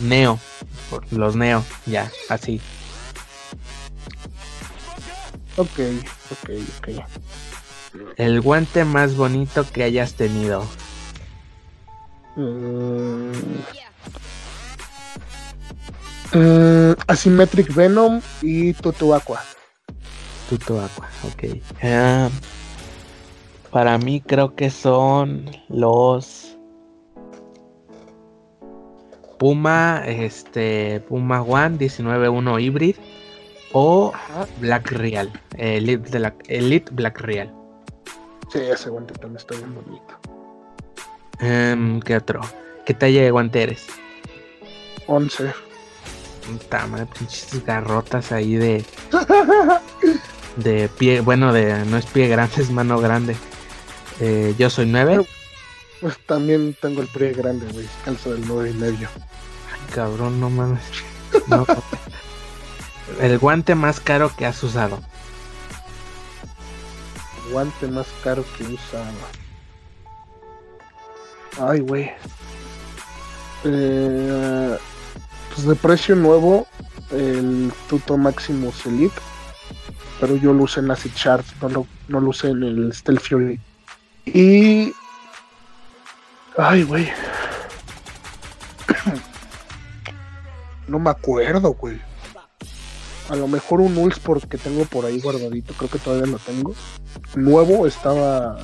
Neo. 0.00 0.38
Por 0.90 1.10
los 1.12 1.36
Neo, 1.36 1.62
ya, 1.86 2.10
así. 2.28 2.60
Ok, 5.58 5.80
ok, 6.30 6.50
ok. 6.78 6.88
El 8.16 8.40
guante 8.40 8.84
más 8.84 9.16
bonito 9.16 9.66
que 9.72 9.82
hayas 9.82 10.14
tenido. 10.14 10.64
Mm. 12.36 13.32
Mm, 16.32 16.94
Asymmetric 17.08 17.74
Venom 17.74 18.20
y 18.40 18.72
Tutu 18.74 19.12
Aqua. 19.14 19.42
Tuto 20.48 20.80
Aqua, 20.80 21.08
ok. 21.24 21.60
Ah, 21.82 22.28
para 23.72 23.98
mí 23.98 24.20
creo 24.20 24.54
que 24.54 24.70
son 24.70 25.50
los 25.68 26.56
Puma, 29.40 30.04
este, 30.06 31.00
Puma 31.08 31.42
One 31.42 31.78
19.1 31.78 32.60
Hybrid 32.60 32.96
o 33.72 34.12
Black 34.60 34.90
Real, 34.92 35.30
Elite, 35.56 36.10
de 36.10 36.18
la- 36.18 36.34
Elite 36.48 36.90
Black 36.92 37.20
Real. 37.20 37.52
Sí, 38.52 38.58
ese 38.60 38.88
guante 38.90 39.14
también 39.14 39.36
está 39.36 39.54
bien 39.56 39.74
bonito. 39.74 40.14
Em, 41.40 42.00
¿Qué 42.00 42.16
otro? 42.16 42.40
¿Qué 42.86 42.94
talla 42.94 43.22
de 43.22 43.30
guante 43.30 43.62
eres? 43.62 43.86
11. 45.06 45.52
Puta 46.46 46.86
madre, 46.86 47.06
pinches 47.18 47.64
garrotas 47.64 48.32
ahí 48.32 48.54
de, 48.56 48.84
de 50.56 50.88
pie, 50.88 51.20
bueno, 51.20 51.52
de 51.52 51.84
no 51.84 51.96
es 51.98 52.06
pie 52.06 52.28
grande, 52.28 52.62
es 52.62 52.70
mano 52.70 52.98
grande. 53.00 53.36
Eh, 54.20 54.54
yo 54.58 54.70
soy 54.70 54.86
9. 54.86 55.24
Pues 56.00 56.18
también 56.26 56.74
tengo 56.80 57.02
el 57.02 57.08
pie 57.08 57.32
grande, 57.32 57.66
güey. 57.72 57.86
Calzo 58.04 58.32
del 58.32 58.46
9 58.46 58.70
y 58.70 58.74
medio. 58.74 59.08
Cabrón, 59.94 60.40
no 60.40 60.48
mames. 60.50 60.80
No. 61.46 61.66
El 63.20 63.38
guante 63.38 63.74
más 63.74 64.00
caro 64.00 64.30
que 64.36 64.46
has 64.46 64.62
usado. 64.62 65.00
Guante 67.50 67.88
más 67.88 68.06
caro 68.22 68.44
que 68.56 68.64
he 68.64 68.68
usado. 68.68 69.12
Ay, 71.60 71.80
güey. 71.80 72.10
Eh, 73.64 74.78
pues 75.54 75.66
de 75.66 75.74
precio 75.74 76.14
nuevo, 76.14 76.68
el 77.10 77.72
Tuto 77.88 78.16
Maximus 78.16 78.86
Elite. 78.86 79.20
Pero 80.20 80.36
yo 80.36 80.52
lo 80.52 80.64
usé 80.64 80.80
en 80.80 80.90
Acid 80.90 81.12
Shards, 81.14 81.54
no 81.60 81.68
lo, 81.68 81.86
no 82.08 82.20
lo 82.20 82.30
usé 82.30 82.50
en 82.50 82.62
el 82.62 82.92
Stealth 82.92 83.22
Fury. 83.22 83.60
Y. 84.26 84.92
Ay, 86.56 86.82
güey. 86.84 87.10
No 90.88 90.98
me 90.98 91.10
acuerdo, 91.10 91.74
güey. 91.74 92.00
A 93.28 93.36
lo 93.36 93.46
mejor 93.46 93.80
un 93.80 93.96
Ulls 93.96 94.18
porque 94.18 94.56
tengo 94.56 94.84
por 94.84 95.04
ahí 95.04 95.20
guardadito, 95.20 95.74
creo 95.74 95.90
que 95.90 95.98
todavía 95.98 96.26
lo 96.26 96.38
tengo. 96.38 96.74
Nuevo 97.34 97.86
estaba, 97.86 98.58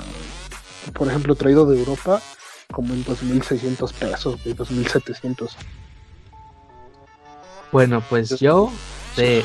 por 0.95 1.09
ejemplo, 1.09 1.35
traído 1.35 1.67
de 1.67 1.79
Europa 1.79 2.23
como 2.73 2.95
en 2.95 3.05
2.600 3.05 3.93
pesos, 3.93 4.43
güey, 4.43 4.57
2.700. 4.57 5.51
Bueno, 7.71 8.03
pues 8.09 8.39
yo 8.41 8.73
de 9.17 9.45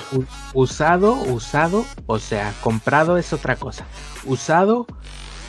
usado, 0.53 1.13
usado, 1.13 1.85
o 2.05 2.19
sea, 2.19 2.53
comprado 2.61 3.17
es 3.17 3.33
otra 3.33 3.55
cosa. 3.55 3.85
Usado, 4.25 4.85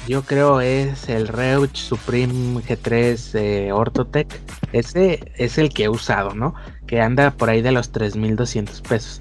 yo 0.08 0.22
creo 0.22 0.60
es 0.60 1.08
el 1.08 1.28
Reuch 1.28 1.76
Supreme 1.76 2.60
G3 2.62 3.38
eh, 3.38 3.72
Orthotech. 3.72 4.40
Ese 4.72 5.32
es 5.36 5.58
el 5.58 5.70
que 5.72 5.84
he 5.84 5.88
usado, 5.88 6.34
¿no? 6.34 6.54
Que 6.86 7.00
anda 7.00 7.30
por 7.30 7.50
ahí 7.50 7.62
de 7.62 7.72
los 7.72 7.92
3.200 7.92 8.82
pesos. 8.82 9.20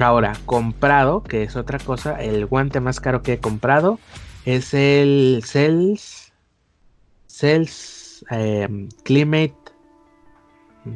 Ahora, 0.00 0.32
comprado, 0.46 1.22
que 1.22 1.42
es 1.42 1.54
otra 1.56 1.78
cosa, 1.78 2.20
el 2.22 2.46
guante 2.46 2.80
más 2.80 2.98
caro 3.00 3.22
que 3.22 3.34
he 3.34 3.38
comprado 3.38 3.98
es 4.46 4.72
el 4.74 5.42
Cells 5.44 6.32
Cells 7.28 8.24
eh, 8.30 8.68
Climate 9.04 9.54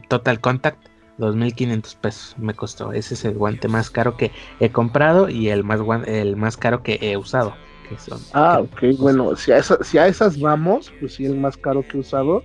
Total 0.08 0.40
Contact 0.40 0.78
2500 1.18 1.94
pesos 1.94 2.34
me 2.38 2.54
costó. 2.54 2.92
Ese 2.92 3.14
es 3.14 3.24
el 3.24 3.34
guante 3.34 3.68
más 3.68 3.88
caro 3.90 4.16
que 4.16 4.32
he 4.60 4.70
comprado 4.70 5.28
y 5.30 5.48
el 5.48 5.64
más 5.64 5.80
el 6.06 6.36
más 6.36 6.56
caro 6.56 6.82
que 6.82 6.98
he 7.00 7.16
usado. 7.16 7.54
Que 7.88 7.98
son, 7.98 8.18
Ah, 8.34 8.62
que- 8.78 8.90
ok, 8.92 8.98
bueno, 8.98 9.36
si 9.36 9.52
a, 9.52 9.58
esa- 9.58 9.82
si 9.82 9.96
a 9.96 10.08
esas 10.08 10.38
vamos, 10.40 10.92
pues 11.00 11.14
sí, 11.14 11.24
el 11.24 11.36
más 11.36 11.56
caro 11.56 11.82
que 11.86 11.96
he 11.96 12.00
usado, 12.00 12.42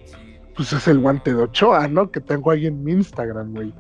pues 0.56 0.72
es 0.72 0.88
el 0.88 1.00
guante 1.00 1.34
de 1.34 1.42
Ochoa, 1.44 1.88
¿no? 1.88 2.12
Que 2.12 2.22
tengo 2.22 2.52
ahí 2.52 2.68
en 2.68 2.84
mi 2.84 2.92
Instagram, 2.94 3.52
güey. 3.54 3.74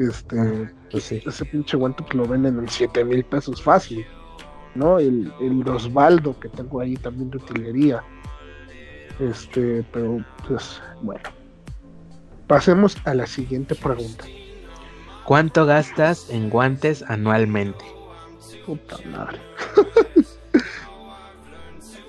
Este, 0.00 0.72
pues 0.90 1.04
sí. 1.04 1.22
ese 1.26 1.44
pinche 1.44 1.76
guante 1.76 2.02
pues 2.02 2.14
lo 2.14 2.26
venden 2.26 2.58
en 2.58 2.68
7 2.68 3.04
mil 3.04 3.22
pesos 3.22 3.62
fácil, 3.62 4.06
¿no? 4.74 4.98
El, 4.98 5.30
el 5.42 5.68
Osvaldo 5.68 6.38
que 6.40 6.48
tengo 6.48 6.80
ahí 6.80 6.94
también 6.96 7.30
de 7.30 7.36
utilería. 7.36 8.02
Este, 9.18 9.84
pero 9.92 10.24
pues 10.48 10.80
bueno. 11.02 11.28
Pasemos 12.46 12.96
a 13.04 13.14
la 13.14 13.26
siguiente 13.26 13.74
pregunta. 13.74 14.24
¿Cuánto 15.26 15.66
gastas 15.66 16.30
en 16.30 16.48
guantes 16.48 17.02
anualmente? 17.02 17.84
Puta 18.66 18.96
madre. 19.06 19.38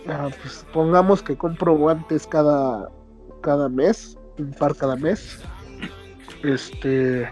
Ah, 0.07 0.29
pues 0.41 0.65
pongamos 0.73 1.21
que 1.21 1.37
compro 1.37 1.77
guantes 1.77 2.25
cada, 2.25 2.89
cada 3.41 3.69
mes, 3.69 4.17
un 4.39 4.51
par 4.51 4.75
cada 4.75 4.95
mes. 4.95 5.39
Este. 6.43 7.31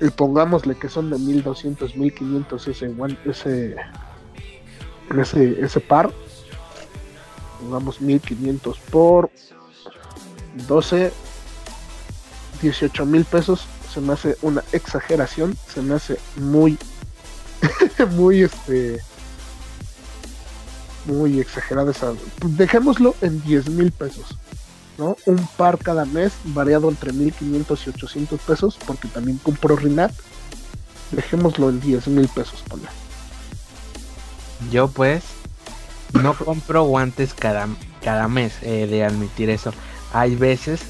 Y 0.00 0.10
pongámosle 0.10 0.74
que 0.74 0.88
son 0.88 1.10
de 1.10 1.18
1200, 1.18 1.96
1500 1.96 2.68
ese 2.68 2.94
ese, 3.24 3.76
ese, 5.18 5.64
ese 5.64 5.80
par. 5.80 6.10
Pongamos 7.60 8.00
1500 8.00 8.78
por 8.90 9.30
12, 10.68 11.12
18 12.60 13.06
mil 13.06 13.24
pesos. 13.24 13.66
Se 13.92 14.00
me 14.00 14.12
hace 14.12 14.36
una 14.42 14.62
exageración, 14.72 15.56
se 15.72 15.80
me 15.80 15.94
hace 15.94 16.18
muy 16.36 16.78
muy 18.10 18.42
este 18.42 19.00
muy 21.06 21.40
exagerada 21.40 21.92
esa 21.92 22.12
dejémoslo 22.44 23.14
en 23.20 23.40
10 23.42 23.70
mil 23.70 23.92
pesos 23.92 24.36
un 24.98 25.48
par 25.56 25.78
cada 25.78 26.04
mes 26.04 26.32
variado 26.44 26.88
entre 26.88 27.12
1500 27.12 27.86
y 27.86 27.90
800 27.90 28.40
pesos 28.40 28.78
porque 28.86 29.08
también 29.08 29.38
compro 29.38 29.76
Rinat 29.76 30.12
dejémoslo 31.10 31.68
en 31.68 31.80
10 31.80 32.08
mil 32.08 32.28
pesos 32.28 32.62
ponle. 32.68 32.88
Yo 34.70 34.88
pues 34.88 35.22
no 36.22 36.34
compro 36.34 36.84
guantes 36.84 37.34
cada, 37.34 37.68
cada 38.02 38.28
mes, 38.28 38.60
de 38.60 39.04
admitir 39.04 39.50
eso. 39.50 39.72
Hay 40.12 40.34
veces 40.34 40.80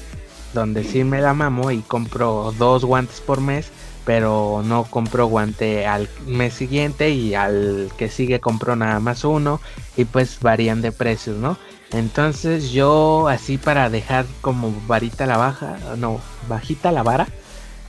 donde 0.53 0.83
sí 0.83 1.03
me 1.03 1.21
la 1.21 1.33
mamo 1.33 1.71
y 1.71 1.81
compro 1.81 2.53
dos 2.57 2.85
guantes 2.85 3.19
por 3.19 3.41
mes, 3.41 3.69
pero 4.05 4.61
no 4.65 4.85
compro 4.85 5.27
guante 5.27 5.85
al 5.85 6.09
mes 6.25 6.53
siguiente 6.53 7.09
y 7.09 7.35
al 7.35 7.91
que 7.97 8.09
sigue 8.09 8.39
compro 8.39 8.75
nada 8.75 8.99
más 8.99 9.23
uno 9.23 9.59
y 9.97 10.05
pues 10.05 10.39
varían 10.39 10.81
de 10.81 10.91
precios, 10.91 11.37
¿no? 11.37 11.57
Entonces 11.91 12.71
yo 12.71 13.27
así 13.27 13.57
para 13.57 13.89
dejar 13.89 14.25
como 14.41 14.73
varita 14.87 15.25
la 15.25 15.37
baja, 15.37 15.77
no, 15.97 16.19
bajita 16.49 16.91
la 16.91 17.03
vara, 17.03 17.27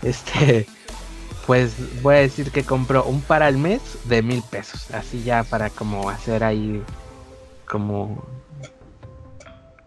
este, 0.03 0.67
pues 1.47 2.03
voy 2.03 2.17
a 2.17 2.19
decir 2.21 2.53
que 2.53 2.63
compro 2.63 3.05
un 3.05 3.21
par 3.21 3.43
al 3.43 3.59
mes 3.59 3.81
de 4.05 4.23
mil 4.23 4.43
pesos, 4.51 4.91
así 4.93 5.23
ya 5.25 5.43
para 5.43 5.71
como 5.71 6.09
hacer 6.11 6.45
ahí 6.45 6.83
como 7.67 8.25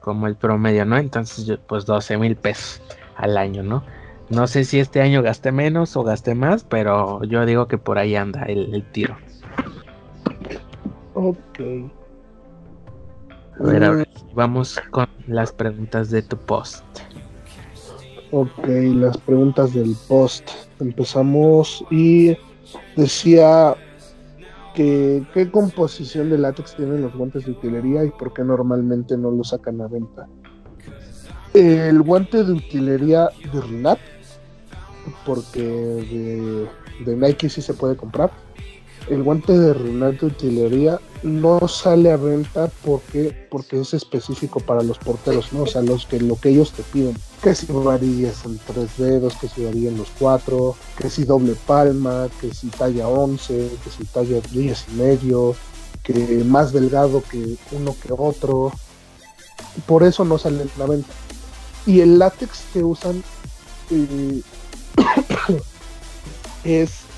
como 0.01 0.27
el 0.27 0.35
promedio, 0.35 0.83
¿no? 0.83 0.97
Entonces, 0.97 1.45
yo, 1.45 1.59
pues 1.61 1.85
12 1.85 2.17
mil 2.17 2.35
pesos 2.35 2.81
al 3.15 3.37
año, 3.37 3.63
¿no? 3.63 3.83
No 4.29 4.47
sé 4.47 4.65
si 4.65 4.79
este 4.79 5.01
año 5.01 5.21
gasté 5.21 5.51
menos 5.51 5.95
o 5.95 6.03
gasté 6.03 6.35
más, 6.35 6.63
pero 6.63 7.23
yo 7.23 7.45
digo 7.45 7.67
que 7.67 7.77
por 7.77 7.97
ahí 7.97 8.15
anda 8.15 8.43
el, 8.43 8.73
el 8.73 8.83
tiro. 8.91 9.15
Ok. 11.13 11.59
A 13.59 13.63
ver, 13.63 13.83
a 13.83 13.91
ver, 13.91 14.09
vamos 14.33 14.79
con 14.91 15.07
las 15.27 15.51
preguntas 15.51 16.09
de 16.09 16.21
tu 16.21 16.37
post. 16.37 16.83
Ok, 18.31 18.65
las 18.67 19.17
preguntas 19.17 19.73
del 19.73 19.95
post. 20.07 20.49
Empezamos 20.79 21.83
y 21.91 22.37
decía 22.95 23.75
que 24.73 25.23
qué 25.33 25.51
composición 25.51 26.29
de 26.29 26.37
látex 26.37 26.75
tienen 26.75 27.01
los 27.01 27.13
guantes 27.13 27.45
de 27.45 27.51
utilería 27.51 28.05
y 28.05 28.09
por 28.11 28.33
qué 28.33 28.43
normalmente 28.43 29.17
no 29.17 29.31
los 29.31 29.49
sacan 29.49 29.81
a 29.81 29.87
venta. 29.87 30.27
El 31.53 32.01
guante 32.01 32.45
de 32.45 32.53
utilería 32.53 33.29
de 33.51 33.61
Rinat, 33.61 33.99
porque 35.25 35.61
de, 35.61 36.67
de 37.05 37.15
Nike 37.17 37.49
sí 37.49 37.61
se 37.61 37.73
puede 37.73 37.97
comprar. 37.97 38.31
El 39.09 39.23
guante 39.23 39.57
de 39.57 39.73
Rinat 39.73 40.19
de 40.19 40.27
utilería 40.27 40.99
no 41.23 41.67
sale 41.67 42.11
a 42.11 42.17
venta 42.17 42.71
porque, 42.83 43.47
porque 43.49 43.79
es 43.79 43.93
específico 43.93 44.59
para 44.59 44.83
los 44.83 44.97
porteros, 44.97 45.51
¿no? 45.53 45.63
O 45.63 45.67
sea, 45.67 45.81
los 45.81 46.05
que, 46.05 46.19
lo 46.19 46.35
que 46.35 46.49
ellos 46.49 46.71
te 46.71 46.83
piden. 46.83 47.15
Que 47.41 47.55
si 47.55 47.65
varíes 47.71 48.45
en 48.45 48.59
tres 48.59 48.97
dedos, 48.97 49.35
que 49.35 49.47
si 49.47 49.65
varíen 49.65 49.97
los 49.97 50.09
cuatro, 50.17 50.75
que 50.97 51.09
si 51.09 51.23
doble 51.23 51.55
palma, 51.65 52.27
que 52.39 52.53
si 52.53 52.67
talla 52.67 53.07
11, 53.07 53.71
que 53.83 53.89
si 53.89 54.03
talla 54.05 54.39
10 54.51 54.85
y 54.89 54.93
medio, 54.93 55.55
que 56.03 56.13
más 56.43 56.71
delgado 56.71 57.23
que 57.29 57.57
uno 57.71 57.95
que 58.01 58.13
otro. 58.17 58.71
Por 59.85 60.03
eso 60.03 60.25
no 60.25 60.37
sale 60.37 60.63
a 60.63 60.79
la 60.79 60.85
venta. 60.85 61.11
Y 61.85 62.01
el 62.01 62.19
látex 62.19 62.63
que 62.73 62.83
usan 62.83 63.23
eh, 63.89 64.41
es 66.63 67.10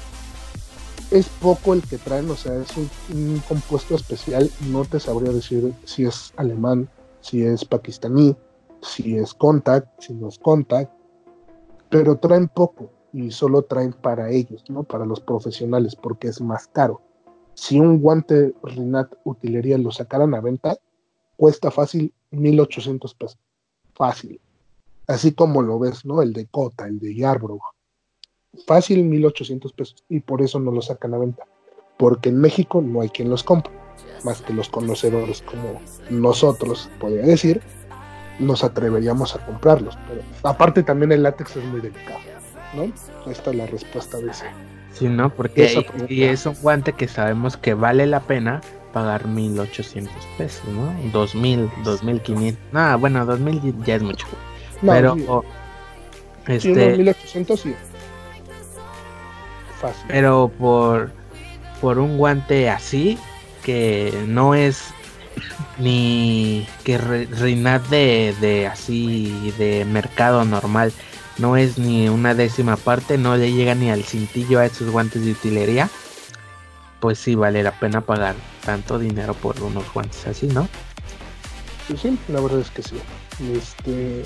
es 1.14 1.30
poco 1.30 1.76
el 1.76 1.84
que 1.84 2.00
traen, 2.00 2.28
o 2.32 2.36
sea, 2.36 2.56
es 2.56 2.76
un, 2.76 3.40
compuesto 3.48 3.94
especial. 3.94 4.50
No 4.72 4.84
te 4.84 5.00
sabría 5.00 5.32
decir 5.32 5.72
si 5.86 6.06
es 6.06 6.34
alemán, 6.38 6.90
si 7.22 7.44
es 7.44 7.64
pakistaní, 7.64 8.36
si 8.82 9.18
es 9.18 9.36
contact, 9.36 9.88
si 10.02 10.14
no 10.16 10.30
es 10.30 10.40
contact, 10.40 10.92
pero 11.90 12.18
traen 12.18 12.48
poco 12.48 12.90
y 13.14 13.30
solo 13.30 13.62
traen 13.62 13.94
para 13.94 14.32
ellos, 14.32 14.64
¿no? 14.70 14.82
Para 14.82 15.06
los 15.06 15.20
profesionales, 15.20 15.96
porque 15.96 16.30
es 16.30 16.42
más 16.42 16.66
caro. 16.66 17.00
Si 17.54 17.80
un 17.80 18.02
guante 18.02 18.52
Rinat 18.64 19.14
utilería 19.24 19.78
lo 19.78 19.92
sacaran 19.92 20.34
a 20.34 20.42
venta, 20.42 20.78
cuesta 21.38 21.70
fácil 21.70 22.12
1800 22.32 23.14
pesos. 23.14 23.38
Fácil. 23.94 24.42
Así 25.06 25.34
como 25.34 25.62
lo 25.62 25.78
ves, 25.78 26.06
¿no? 26.06 26.24
El 26.24 26.34
de 26.34 26.48
Cota, 26.48 26.88
el 26.88 27.00
de 27.00 27.14
Yarbrough 27.14 27.62
fácil 28.66 29.04
1800 29.04 29.74
pesos. 29.74 30.04
Y 30.10 30.20
por 30.20 30.42
eso 30.42 30.60
no 30.60 30.72
lo 30.72 30.82
sacan 30.82 31.14
a 31.14 31.18
venta. 31.18 31.46
Porque 31.98 32.30
en 32.30 32.40
México 32.40 32.82
no 32.82 33.02
hay 33.02 33.10
quien 33.10 33.30
los 33.30 33.44
compre. 33.44 33.74
Más 34.24 34.42
que 34.42 34.54
los 34.54 34.70
conocedores 34.70 35.42
como 35.42 35.82
nosotros 36.10 36.90
podría 37.00 37.24
decir 37.24 37.62
nos 38.40 38.64
atreveríamos 38.64 39.36
a 39.36 39.46
comprarlos. 39.46 39.98
Pero 40.08 40.22
aparte 40.44 40.82
también 40.82 41.12
el 41.12 41.24
látex 41.24 41.58
es 41.58 41.64
muy 41.66 41.82
delicado 41.82 42.20
¿no? 42.74 42.92
esta 43.32 43.52
es 43.52 43.56
la 43.56 43.66
respuesta 43.68 44.18
de 44.18 44.32
ese. 44.32 44.46
Sí 44.92 45.08
no 45.08 45.30
porque 45.30 45.86
y, 46.10 46.14
y 46.14 46.24
es 46.24 46.46
un 46.46 46.56
guante 46.62 46.94
que 46.94 47.08
sabemos 47.08 47.58
que 47.58 47.74
vale 47.74 48.06
la 48.06 48.22
pena 48.22 48.62
pagar 48.92 49.28
1800 49.28 50.14
pesos 50.38 50.64
no 50.70 50.94
2000 51.12 51.70
2500 51.84 52.64
ah 52.74 52.96
bueno 53.00 53.26
2000 53.26 53.84
ya 53.86 53.96
es 53.96 54.04
mucho. 54.04 54.28
No, 54.82 54.92
pero 54.92 55.16
sí. 55.16 56.54
este 56.54 56.92
sí, 56.92 56.98
1800 56.98 57.60
sí 57.60 57.76
Fácil. 59.84 60.06
Pero 60.08 60.50
por, 60.58 61.12
por 61.82 62.00
un 62.00 62.18
guante 62.18 62.70
así, 62.70 63.20
que 63.64 64.24
no 64.28 64.56
es 64.56 64.94
ni 65.78 66.66
que 66.86 66.98
Rinat 66.98 67.86
de, 67.90 68.34
de 68.40 68.68
así 68.68 69.54
de 69.58 69.84
mercado 69.84 70.46
normal, 70.46 70.94
no 71.38 71.58
es 71.58 71.78
ni 71.78 72.08
una 72.08 72.34
décima 72.34 72.78
parte, 72.78 73.18
no 73.18 73.36
le 73.36 73.52
llega 73.52 73.76
ni 73.76 73.92
al 73.92 74.04
cintillo 74.04 74.60
a 74.60 74.66
esos 74.66 74.90
guantes 74.90 75.26
de 75.26 75.32
utilería, 75.32 75.90
pues 77.02 77.20
sí 77.20 77.36
vale 77.36 77.62
la 77.62 77.78
pena 77.78 78.00
pagar 78.00 78.36
tanto 78.66 78.98
dinero 78.98 79.34
por 79.34 79.62
unos 79.62 79.92
guantes 79.94 80.26
así, 80.26 80.48
¿no? 80.48 80.70
Sí, 81.88 81.98
sí, 81.98 82.18
la 82.30 82.40
verdad 82.40 82.62
es 82.62 82.70
que 82.70 82.82
sí. 82.82 82.96
Este, 83.54 84.24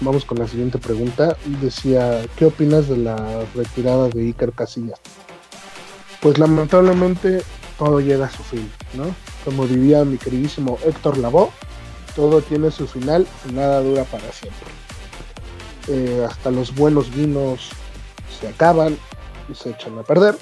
Vamos 0.00 0.24
con 0.24 0.38
la 0.38 0.48
siguiente 0.48 0.78
pregunta. 0.78 1.36
Decía, 1.60 2.22
¿qué 2.36 2.46
opinas 2.46 2.88
de 2.88 2.98
la 2.98 3.44
retirada 3.54 4.08
de 4.08 4.20
Iker 4.22 4.52
Casillas? 4.52 5.00
Pues 6.20 6.38
lamentablemente 6.38 7.42
todo 7.78 8.00
llega 8.00 8.26
a 8.26 8.30
su 8.30 8.42
fin, 8.42 8.70
¿no? 8.94 9.14
Como 9.44 9.66
diría 9.66 10.04
mi 10.04 10.18
queridísimo 10.18 10.78
Héctor 10.84 11.18
Lavoe, 11.18 11.50
todo 12.16 12.40
tiene 12.40 12.70
su 12.70 12.86
final 12.86 13.26
y 13.48 13.52
nada 13.52 13.80
dura 13.80 14.04
para 14.04 14.32
siempre. 14.32 14.68
Eh, 15.88 16.26
hasta 16.28 16.50
los 16.50 16.74
buenos 16.74 17.14
vinos 17.14 17.70
se 18.40 18.48
acaban 18.48 18.98
y 19.48 19.54
se 19.54 19.70
echan 19.70 19.98
a 19.98 20.02
perder. 20.02 20.36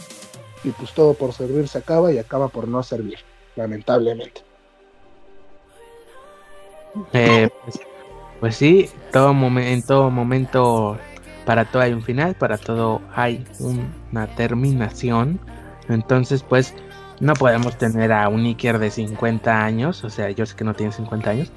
Y 0.62 0.70
pues 0.70 0.92
todo 0.92 1.12
por 1.12 1.34
servir 1.34 1.68
se 1.68 1.78
acaba 1.78 2.10
y 2.12 2.18
acaba 2.18 2.48
por 2.48 2.66
no 2.66 2.82
servir, 2.82 3.18
lamentablemente. 3.54 4.40
Eh, 7.12 7.50
pues 7.64 7.80
pues 8.40 8.56
sí, 8.56 8.88
todo 9.12 9.30
en 9.32 9.82
todo 9.82 10.10
momento, 10.10 10.98
para 11.44 11.64
todo 11.64 11.82
hay 11.82 11.92
un 11.92 12.02
final, 12.02 12.34
para 12.34 12.58
todo 12.58 13.00
hay 13.14 13.44
una 13.60 14.26
terminación. 14.28 15.40
Entonces, 15.88 16.42
pues, 16.42 16.74
no 17.20 17.34
podemos 17.34 17.76
tener 17.78 18.12
a 18.12 18.28
un 18.28 18.44
Iker 18.44 18.78
de 18.78 18.90
50 18.90 19.64
años, 19.64 20.04
o 20.04 20.10
sea, 20.10 20.30
yo 20.30 20.46
sé 20.46 20.56
que 20.56 20.64
no 20.64 20.74
tiene 20.74 20.92
50 20.92 21.30
años, 21.30 21.52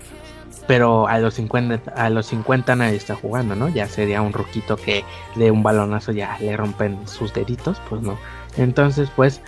pero 0.68 1.08
a 1.08 1.18
los 1.20 1.36
50, 1.36 1.92
a 1.92 2.10
los 2.10 2.28
50 2.28 2.76
nadie 2.76 2.98
está 2.98 3.16
jugando, 3.16 3.56
¿no? 3.56 3.70
Ya 3.70 3.88
sería 3.88 4.22
un 4.22 4.34
roquito 4.34 4.76
que 4.76 5.04
de 5.36 5.50
un 5.52 5.64
balonazo 5.64 6.12
ya 6.12 6.38
le 6.40 6.56
rompen 6.56 7.08
sus 7.08 7.34
deditos, 7.34 7.82
pues 7.90 8.02
no. 8.02 8.18
Entonces, 8.58 9.10
pues, 9.16 9.42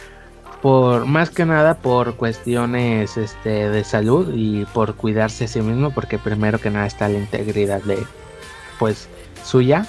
por 0.61 1.05
más 1.05 1.29
que 1.29 1.45
nada 1.45 1.75
por 1.75 2.15
cuestiones 2.15 3.15
este, 3.17 3.69
de 3.69 3.83
salud 3.83 4.33
y 4.35 4.65
por 4.65 4.95
cuidarse 4.95 5.45
a 5.45 5.47
sí 5.47 5.61
mismo 5.61 5.91
porque 5.91 6.17
primero 6.17 6.59
que 6.59 6.69
nada 6.69 6.85
está 6.85 7.07
la 7.07 7.17
integridad 7.17 7.81
de 7.83 8.05
pues 8.77 9.07
suya. 9.43 9.85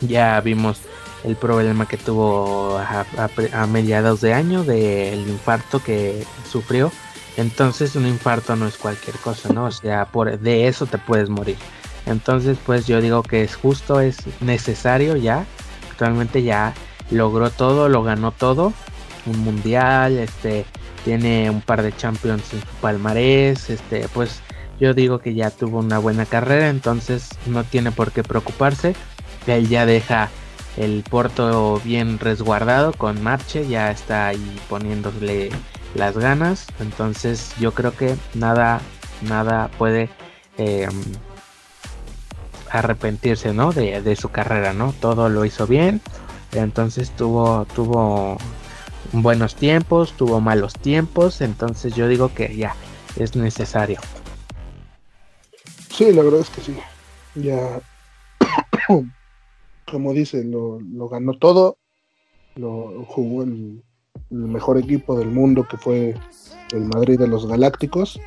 Ya 0.00 0.40
vimos 0.40 0.80
el 1.22 1.36
problema 1.36 1.86
que 1.86 1.96
tuvo 1.96 2.76
a, 2.78 3.06
a, 3.52 3.66
mediados 3.66 4.20
de 4.20 4.34
año 4.34 4.64
del 4.64 5.28
infarto 5.28 5.82
que 5.82 6.24
sufrió. 6.50 6.90
Entonces 7.36 7.94
un 7.96 8.06
infarto 8.06 8.56
no 8.56 8.66
es 8.66 8.76
cualquier 8.76 9.16
cosa 9.16 9.52
no 9.52 9.66
o 9.66 9.72
sea 9.72 10.06
por 10.06 10.38
de 10.38 10.66
eso 10.66 10.86
te 10.86 10.98
puedes 10.98 11.28
morir. 11.28 11.56
Entonces 12.06 12.58
pues 12.66 12.86
yo 12.86 13.00
digo 13.00 13.22
que 13.22 13.44
es 13.44 13.54
justo 13.54 14.00
es 14.00 14.18
necesario 14.40 15.16
ya. 15.16 15.46
Actualmente 15.90 16.42
ya 16.42 16.74
logró 17.12 17.50
todo 17.50 17.88
lo 17.88 18.02
ganó 18.02 18.32
todo 18.32 18.72
un 19.26 19.38
mundial, 19.40 20.18
este 20.18 20.64
tiene 21.04 21.50
un 21.50 21.60
par 21.60 21.82
de 21.82 21.94
champions 21.94 22.52
en 22.54 22.60
su 22.60 22.66
palmarés, 22.80 23.70
este 23.70 24.08
pues 24.08 24.40
yo 24.80 24.94
digo 24.94 25.18
que 25.18 25.34
ya 25.34 25.50
tuvo 25.50 25.78
una 25.78 25.98
buena 25.98 26.26
carrera, 26.26 26.68
entonces 26.68 27.30
no 27.46 27.64
tiene 27.64 27.92
por 27.92 28.12
qué 28.12 28.22
preocuparse. 28.22 28.94
Él 29.46 29.68
ya 29.68 29.86
deja 29.86 30.30
el 30.76 31.04
Porto 31.08 31.80
bien 31.84 32.18
resguardado 32.18 32.92
con 32.92 33.22
Marche, 33.22 33.66
ya 33.68 33.90
está 33.90 34.28
ahí 34.28 34.60
poniéndole 34.68 35.50
las 35.94 36.16
ganas, 36.16 36.66
entonces 36.80 37.54
yo 37.60 37.72
creo 37.72 37.94
que 37.96 38.16
nada 38.34 38.80
nada 39.22 39.70
puede 39.78 40.10
eh, 40.58 40.88
arrepentirse, 42.70 43.52
¿no? 43.52 43.72
De, 43.72 44.02
de, 44.02 44.16
su 44.16 44.30
carrera, 44.30 44.72
¿no? 44.72 44.92
Todo 45.00 45.28
lo 45.28 45.44
hizo 45.44 45.66
bien, 45.66 46.00
entonces 46.52 47.10
tuvo 47.10 47.66
tuvo 47.74 48.38
buenos 49.22 49.54
tiempos, 49.54 50.12
tuvo 50.12 50.40
malos 50.40 50.74
tiempos, 50.74 51.40
entonces 51.40 51.94
yo 51.94 52.08
digo 52.08 52.32
que 52.34 52.56
ya 52.56 52.74
es 53.16 53.36
necesario. 53.36 54.00
Sí, 55.90 56.12
la 56.12 56.22
verdad 56.22 56.40
es 56.40 56.50
que 56.50 56.60
sí. 56.60 56.76
Ya, 57.36 57.80
como 59.90 60.12
dice, 60.12 60.44
lo, 60.44 60.80
lo 60.80 61.08
ganó 61.08 61.34
todo, 61.34 61.78
lo 62.56 63.04
jugó 63.04 63.42
el 63.44 63.82
mejor 64.30 64.78
equipo 64.78 65.16
del 65.16 65.28
mundo 65.28 65.66
que 65.68 65.76
fue 65.76 66.14
el 66.72 66.84
Madrid 66.86 67.18
de 67.18 67.28
los 67.28 67.46
Galácticos 67.46 68.20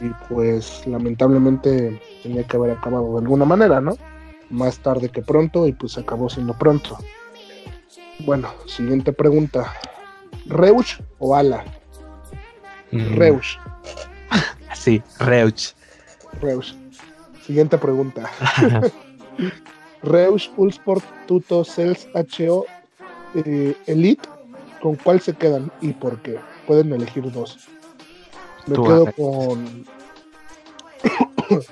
y 0.00 0.10
pues 0.28 0.86
lamentablemente 0.86 2.00
tenía 2.22 2.44
que 2.44 2.56
haber 2.56 2.72
acabado 2.72 3.12
de 3.14 3.18
alguna 3.18 3.44
manera, 3.44 3.80
¿no? 3.80 3.96
Más 4.50 4.78
tarde 4.78 5.08
que 5.08 5.22
pronto 5.22 5.66
y 5.66 5.72
pues 5.72 5.98
acabó 5.98 6.28
siendo 6.28 6.54
pronto. 6.54 6.98
Bueno, 8.20 8.52
siguiente 8.66 9.12
pregunta. 9.12 9.72
¿Reusch 10.46 11.00
o 11.18 11.34
Ala? 11.34 11.64
Mm. 12.90 13.16
Reusch. 13.16 13.58
sí, 14.74 15.02
Reusch. 15.18 15.74
Reusch. 16.40 16.74
Siguiente 17.46 17.78
pregunta. 17.78 18.30
Reusch, 20.02 20.50
Ulsport, 20.56 21.04
Tuto, 21.26 21.64
Cells, 21.64 22.06
HO, 22.14 22.66
eh, 23.34 23.76
Elite, 23.86 24.28
¿con 24.80 24.96
cuál 24.96 25.20
se 25.20 25.34
quedan 25.34 25.70
y 25.80 25.92
por 25.92 26.20
qué? 26.22 26.38
Pueden 26.66 26.92
elegir 26.92 27.30
dos. 27.32 27.58
Me 28.66 28.74
Tú, 28.74 28.84
quedo 28.84 29.12
con. 29.12 29.86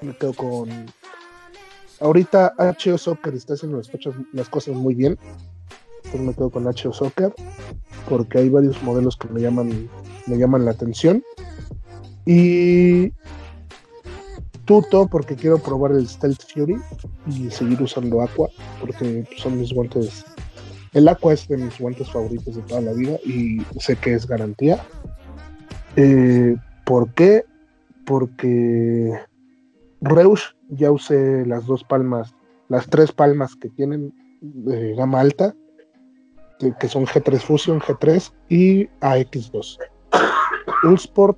me 0.00 0.16
quedo 0.16 0.34
con. 0.34 0.86
Ahorita 2.00 2.54
HO 2.58 2.98
Soccer 2.98 3.34
está 3.34 3.54
haciendo 3.54 3.80
las 4.32 4.48
cosas 4.48 4.74
muy 4.74 4.94
bien. 4.94 5.18
Entonces 6.06 6.20
me 6.20 6.34
quedo 6.34 6.50
con 6.50 6.66
HO 6.66 6.92
Soccer 6.92 7.34
porque 8.08 8.38
hay 8.38 8.48
varios 8.48 8.82
modelos 8.82 9.16
que 9.16 9.28
me 9.28 9.40
llaman, 9.40 9.88
me 10.26 10.38
llaman 10.38 10.64
la 10.64 10.72
atención. 10.72 11.22
Y 12.24 13.12
Tuto 14.66 15.06
porque 15.06 15.36
quiero 15.36 15.58
probar 15.58 15.92
el 15.92 16.08
Stealth 16.08 16.42
Fury 16.52 16.76
y 17.28 17.50
seguir 17.50 17.80
usando 17.80 18.20
Aqua 18.20 18.48
porque 18.80 19.24
son 19.36 19.60
mis 19.60 19.72
guantes. 19.72 20.24
El 20.92 21.06
Aqua 21.06 21.34
es 21.34 21.46
de 21.46 21.56
mis 21.56 21.78
guantes 21.78 22.10
favoritos 22.10 22.56
de 22.56 22.62
toda 22.62 22.80
la 22.80 22.92
vida 22.92 23.16
y 23.24 23.62
sé 23.78 23.94
que 23.94 24.14
es 24.14 24.26
garantía. 24.26 24.84
Eh, 25.94 26.56
¿Por 26.84 27.14
qué? 27.14 27.44
Porque 28.04 29.12
Reusch 30.00 30.56
ya 30.68 30.90
usé 30.90 31.46
las 31.46 31.66
dos 31.66 31.84
palmas, 31.84 32.34
las 32.68 32.88
tres 32.88 33.12
palmas 33.12 33.54
que 33.54 33.68
tienen 33.68 34.12
de 34.40 34.96
gama 34.96 35.20
alta, 35.20 35.54
que, 36.58 36.88
son 36.88 37.06
G3 37.06 37.38
Fusion, 37.38 37.80
G3 37.80 38.32
y 38.48 38.86
AX2. 39.00 39.78
Ulsport, 40.84 41.36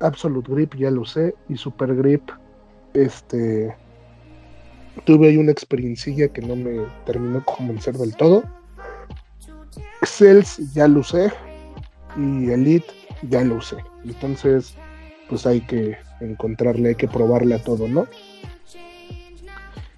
Absolute 0.00 0.52
Grip 0.52 0.74
ya 0.74 0.90
lo 0.90 1.02
usé 1.02 1.34
y 1.48 1.56
Super 1.56 1.94
Grip, 1.94 2.30
este, 2.94 3.74
tuve 5.04 5.28
ahí 5.28 5.36
una 5.36 5.52
experiencia 5.52 6.28
que 6.28 6.42
no 6.42 6.56
me 6.56 6.86
terminó 7.06 7.38
de 7.38 7.44
convencer 7.44 7.96
del 7.96 8.14
todo. 8.16 8.42
Cells 10.02 10.72
ya 10.74 10.88
lo 10.88 11.00
usé 11.00 11.32
y 12.16 12.50
Elite 12.50 12.92
ya 13.28 13.42
lo 13.42 13.56
usé. 13.56 13.76
Entonces, 14.04 14.74
pues 15.28 15.46
hay 15.46 15.60
que 15.60 15.96
encontrarle, 16.20 16.90
hay 16.90 16.94
que 16.94 17.08
probarle 17.08 17.54
a 17.54 17.62
todo, 17.62 17.88
¿no? 17.88 18.06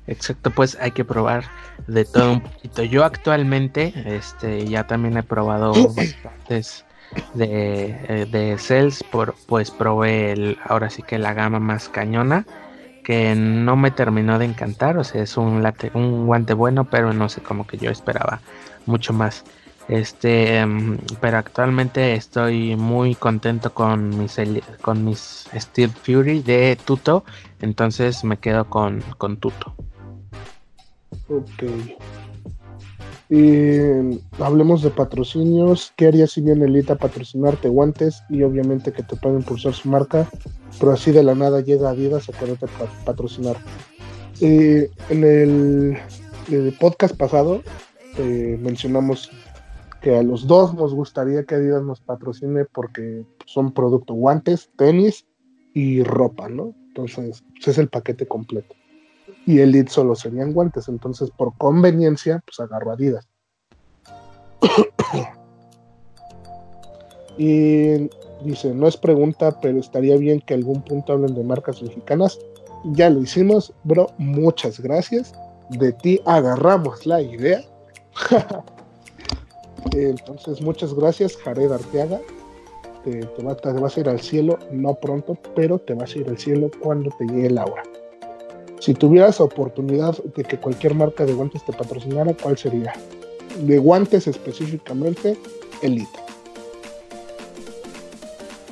Exacto, 0.06 0.50
pues 0.50 0.76
hay 0.80 0.90
que 0.90 1.04
probar 1.04 1.44
de 1.86 2.04
todo 2.04 2.32
un 2.32 2.40
poquito. 2.40 2.82
Yo 2.82 3.04
actualmente, 3.04 3.92
este, 4.04 4.66
ya 4.66 4.86
también 4.86 5.16
he 5.16 5.22
probado 5.22 5.72
bastantes 5.94 6.84
de, 7.34 7.96
eh, 8.08 8.26
de 8.30 8.58
Cells, 8.58 9.02
por, 9.04 9.34
pues 9.46 9.70
probé 9.70 10.32
el, 10.32 10.58
ahora 10.64 10.90
sí 10.90 11.02
que 11.02 11.18
la 11.18 11.34
gama 11.34 11.60
más 11.60 11.88
cañona, 11.88 12.46
que 13.02 13.34
no 13.34 13.76
me 13.76 13.90
terminó 13.90 14.38
de 14.38 14.46
encantar, 14.46 14.96
o 14.96 15.04
sea, 15.04 15.22
es 15.22 15.36
un, 15.36 15.62
late, 15.62 15.90
un 15.94 16.26
guante 16.26 16.54
bueno, 16.54 16.84
pero 16.84 17.12
no 17.12 17.28
sé, 17.28 17.42
como 17.42 17.66
que 17.66 17.76
yo 17.76 17.90
esperaba 17.90 18.40
mucho 18.86 19.12
más. 19.12 19.44
Este, 19.86 20.56
em, 20.56 20.96
pero 21.20 21.36
actualmente 21.36 22.14
estoy 22.14 22.74
muy 22.74 23.14
contento 23.14 23.74
con 23.74 24.18
mis, 24.18 24.40
con 24.80 25.04
mis 25.04 25.46
Steel 25.54 25.90
Fury 25.90 26.40
de 26.42 26.78
Tuto, 26.82 27.24
entonces 27.60 28.24
me 28.24 28.38
quedo 28.38 28.64
con, 28.70 29.02
con 29.18 29.36
Tuto. 29.36 29.74
Ok. 31.28 31.64
Y 33.30 34.20
hablemos 34.38 34.82
de 34.82 34.90
patrocinios. 34.90 35.92
¿Qué 35.96 36.08
harías 36.08 36.32
si 36.32 36.42
viene 36.42 36.66
Elite 36.66 36.92
a 36.92 36.96
patrocinarte 36.96 37.68
guantes 37.68 38.22
y 38.28 38.42
obviamente 38.42 38.92
que 38.92 39.02
te 39.02 39.16
pueden 39.16 39.38
impulsar 39.38 39.72
su 39.72 39.88
marca? 39.88 40.28
Pero 40.78 40.92
así 40.92 41.10
de 41.10 41.22
la 41.22 41.34
nada 41.34 41.60
llega 41.60 41.90
Adidas 41.90 42.28
a 42.28 42.32
quererte 42.32 42.66
pa- 42.66 43.04
patrocinar. 43.04 43.56
En 44.40 44.90
el, 45.10 45.98
podcast 46.78 47.16
pasado 47.16 47.62
eh, 48.18 48.58
mencionamos 48.60 49.30
que 50.02 50.16
a 50.16 50.22
los 50.22 50.46
dos 50.46 50.74
nos 50.74 50.92
gustaría 50.92 51.44
que 51.44 51.54
Adidas 51.54 51.82
nos 51.82 52.00
patrocine 52.00 52.66
porque 52.66 53.24
son 53.46 53.72
producto 53.72 54.12
guantes, 54.12 54.70
tenis 54.76 55.26
y 55.72 56.02
ropa, 56.02 56.48
¿no? 56.48 56.74
Entonces, 56.88 57.42
es 57.64 57.78
el 57.78 57.88
paquete 57.88 58.26
completo 58.28 58.74
y 59.46 59.60
Elite 59.60 59.90
solo 59.90 60.14
serían 60.14 60.52
guantes. 60.52 60.88
Entonces, 60.88 61.30
por 61.30 61.56
conveniencia, 61.56 62.42
pues 62.44 62.60
agarro 62.60 62.92
Adidas. 62.92 63.28
y 67.38 68.08
dice, 68.44 68.74
no 68.74 68.88
es 68.88 68.96
pregunta, 68.96 69.60
pero 69.60 69.78
estaría 69.78 70.16
bien 70.16 70.40
que 70.40 70.54
algún 70.54 70.82
punto 70.82 71.12
hablen 71.12 71.34
de 71.34 71.44
marcas 71.44 71.82
mexicanas. 71.82 72.38
Ya 72.84 73.10
lo 73.10 73.20
hicimos, 73.20 73.72
bro. 73.84 74.08
Muchas 74.18 74.80
gracias. 74.80 75.32
De 75.70 75.92
ti 75.92 76.20
agarramos 76.26 77.06
la 77.06 77.20
idea. 77.22 77.62
Entonces, 79.92 80.60
muchas 80.60 80.94
gracias, 80.94 81.36
Jared 81.36 81.70
Arteaga. 81.70 82.20
Te, 83.04 83.20
te 83.20 83.54
te 83.54 83.72
vas 83.72 83.96
a 83.96 84.00
ir 84.00 84.08
al 84.08 84.20
cielo, 84.20 84.58
no 84.70 84.94
pronto, 84.94 85.36
pero 85.54 85.78
te 85.78 85.92
vas 85.92 86.14
a 86.14 86.18
ir 86.18 86.28
al 86.28 86.38
cielo 86.38 86.70
cuando 86.80 87.10
te 87.18 87.26
llegue 87.26 87.50
la 87.50 87.64
hora. 87.66 87.82
Si 88.84 88.92
tuvieras 88.92 89.40
oportunidad 89.40 90.14
de 90.36 90.44
que 90.44 90.58
cualquier 90.58 90.94
marca 90.94 91.24
de 91.24 91.32
guantes 91.32 91.64
te 91.64 91.72
patrocinara, 91.72 92.34
¿cuál 92.34 92.58
sería? 92.58 92.92
De 93.60 93.78
guantes 93.78 94.26
específicamente, 94.26 95.38
Elite. 95.80 96.18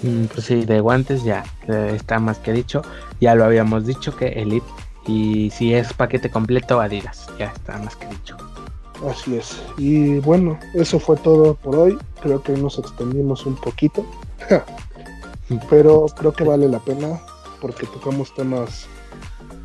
Mm, 0.02 0.26
Pues 0.26 0.44
sí, 0.44 0.66
de 0.66 0.80
guantes 0.80 1.24
ya 1.24 1.42
eh, 1.66 1.92
está 1.96 2.18
más 2.18 2.36
que 2.40 2.52
dicho. 2.52 2.82
Ya 3.22 3.34
lo 3.34 3.46
habíamos 3.46 3.86
dicho 3.86 4.14
que 4.14 4.26
Elite. 4.26 4.66
Y 5.06 5.48
si 5.48 5.72
es 5.72 5.94
paquete 5.94 6.28
completo, 6.28 6.78
Adidas. 6.78 7.26
Ya 7.38 7.46
está 7.46 7.78
más 7.78 7.96
que 7.96 8.06
dicho. 8.08 8.36
Así 9.08 9.36
es. 9.36 9.62
Y 9.78 10.18
bueno, 10.18 10.58
eso 10.74 11.00
fue 11.00 11.16
todo 11.16 11.54
por 11.54 11.74
hoy. 11.74 11.96
Creo 12.20 12.42
que 12.42 12.52
nos 12.52 12.78
extendimos 12.78 13.46
un 13.46 13.56
poquito. 13.56 14.04
Pero 15.70 16.04
creo 16.18 16.34
que 16.34 16.44
vale 16.44 16.68
la 16.68 16.80
pena 16.80 17.18
porque 17.62 17.86
tocamos 17.86 18.34
temas 18.34 18.86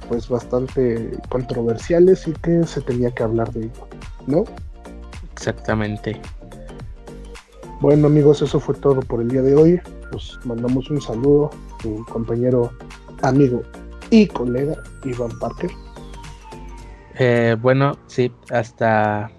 pues 0.07 0.29
bastante 0.29 1.11
controversiales 1.29 2.27
y 2.27 2.33
que 2.33 2.65
se 2.65 2.81
tenía 2.81 3.11
que 3.11 3.23
hablar 3.23 3.51
de 3.51 3.65
ello, 3.65 3.87
¿no? 4.25 4.43
Exactamente. 5.33 6.19
Bueno 7.79 8.07
amigos, 8.07 8.41
eso 8.41 8.59
fue 8.59 8.75
todo 8.75 9.01
por 9.01 9.21
el 9.21 9.27
día 9.27 9.41
de 9.41 9.55
hoy. 9.55 9.81
Nos 10.11 10.39
mandamos 10.45 10.89
un 10.89 11.01
saludo 11.01 11.51
a 11.51 11.77
tu 11.83 12.05
compañero, 12.05 12.71
amigo 13.21 13.61
y 14.09 14.27
colega 14.27 14.81
Iván 15.03 15.37
Parker. 15.39 15.69
Eh, 17.19 17.55
bueno, 17.61 17.97
sí, 18.07 18.31
hasta, 18.51 19.31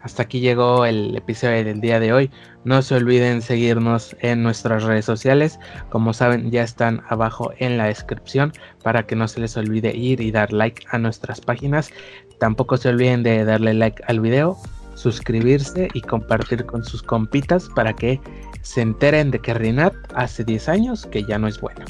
hasta 0.00 0.22
aquí 0.22 0.40
llegó 0.40 0.84
el 0.84 1.16
episodio 1.16 1.64
del 1.64 1.80
día 1.80 2.00
de 2.00 2.12
hoy. 2.12 2.30
No 2.64 2.80
se 2.82 2.94
olviden 2.94 3.42
seguirnos 3.42 4.16
en 4.20 4.42
nuestras 4.42 4.84
redes 4.84 5.04
sociales. 5.04 5.58
Como 5.90 6.12
saben, 6.12 6.50
ya 6.50 6.62
están 6.62 7.02
abajo 7.08 7.52
en 7.58 7.76
la 7.76 7.86
descripción 7.86 8.52
para 8.82 9.06
que 9.06 9.16
no 9.16 9.28
se 9.28 9.40
les 9.40 9.56
olvide 9.56 9.94
ir 9.94 10.20
y 10.20 10.30
dar 10.30 10.52
like 10.52 10.84
a 10.90 10.98
nuestras 10.98 11.40
páginas. 11.40 11.90
Tampoco 12.38 12.76
se 12.76 12.88
olviden 12.88 13.22
de 13.22 13.44
darle 13.44 13.74
like 13.74 14.02
al 14.06 14.20
video, 14.20 14.56
suscribirse 14.94 15.88
y 15.92 16.00
compartir 16.00 16.64
con 16.64 16.84
sus 16.84 17.02
compitas 17.02 17.68
para 17.74 17.92
que 17.92 18.20
se 18.62 18.80
enteren 18.80 19.30
de 19.30 19.38
que 19.40 19.52
Rinat 19.54 19.94
hace 20.14 20.44
10 20.44 20.68
años 20.68 21.06
que 21.06 21.22
ya 21.24 21.38
no 21.38 21.48
es 21.48 21.60
bueno. 21.60 21.84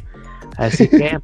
Así 0.57 0.89
que, 0.89 1.19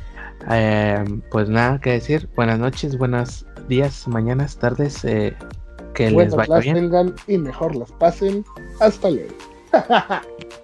eh, 0.50 1.04
pues 1.30 1.48
nada 1.48 1.80
que 1.80 1.92
decir. 1.92 2.28
Buenas 2.34 2.58
noches, 2.58 2.98
buenos 2.98 3.46
días, 3.68 4.08
mañanas, 4.08 4.58
tardes. 4.58 5.04
eh, 5.04 5.36
que 5.96 6.10
les 6.10 6.34
vaya 6.34 6.54
las 6.54 6.64
bien. 6.64 6.76
tengan 6.76 7.14
y 7.26 7.38
mejor 7.38 7.74
las 7.74 7.90
pasen. 7.92 8.44
Hasta 8.78 9.10
luego. 9.10 9.34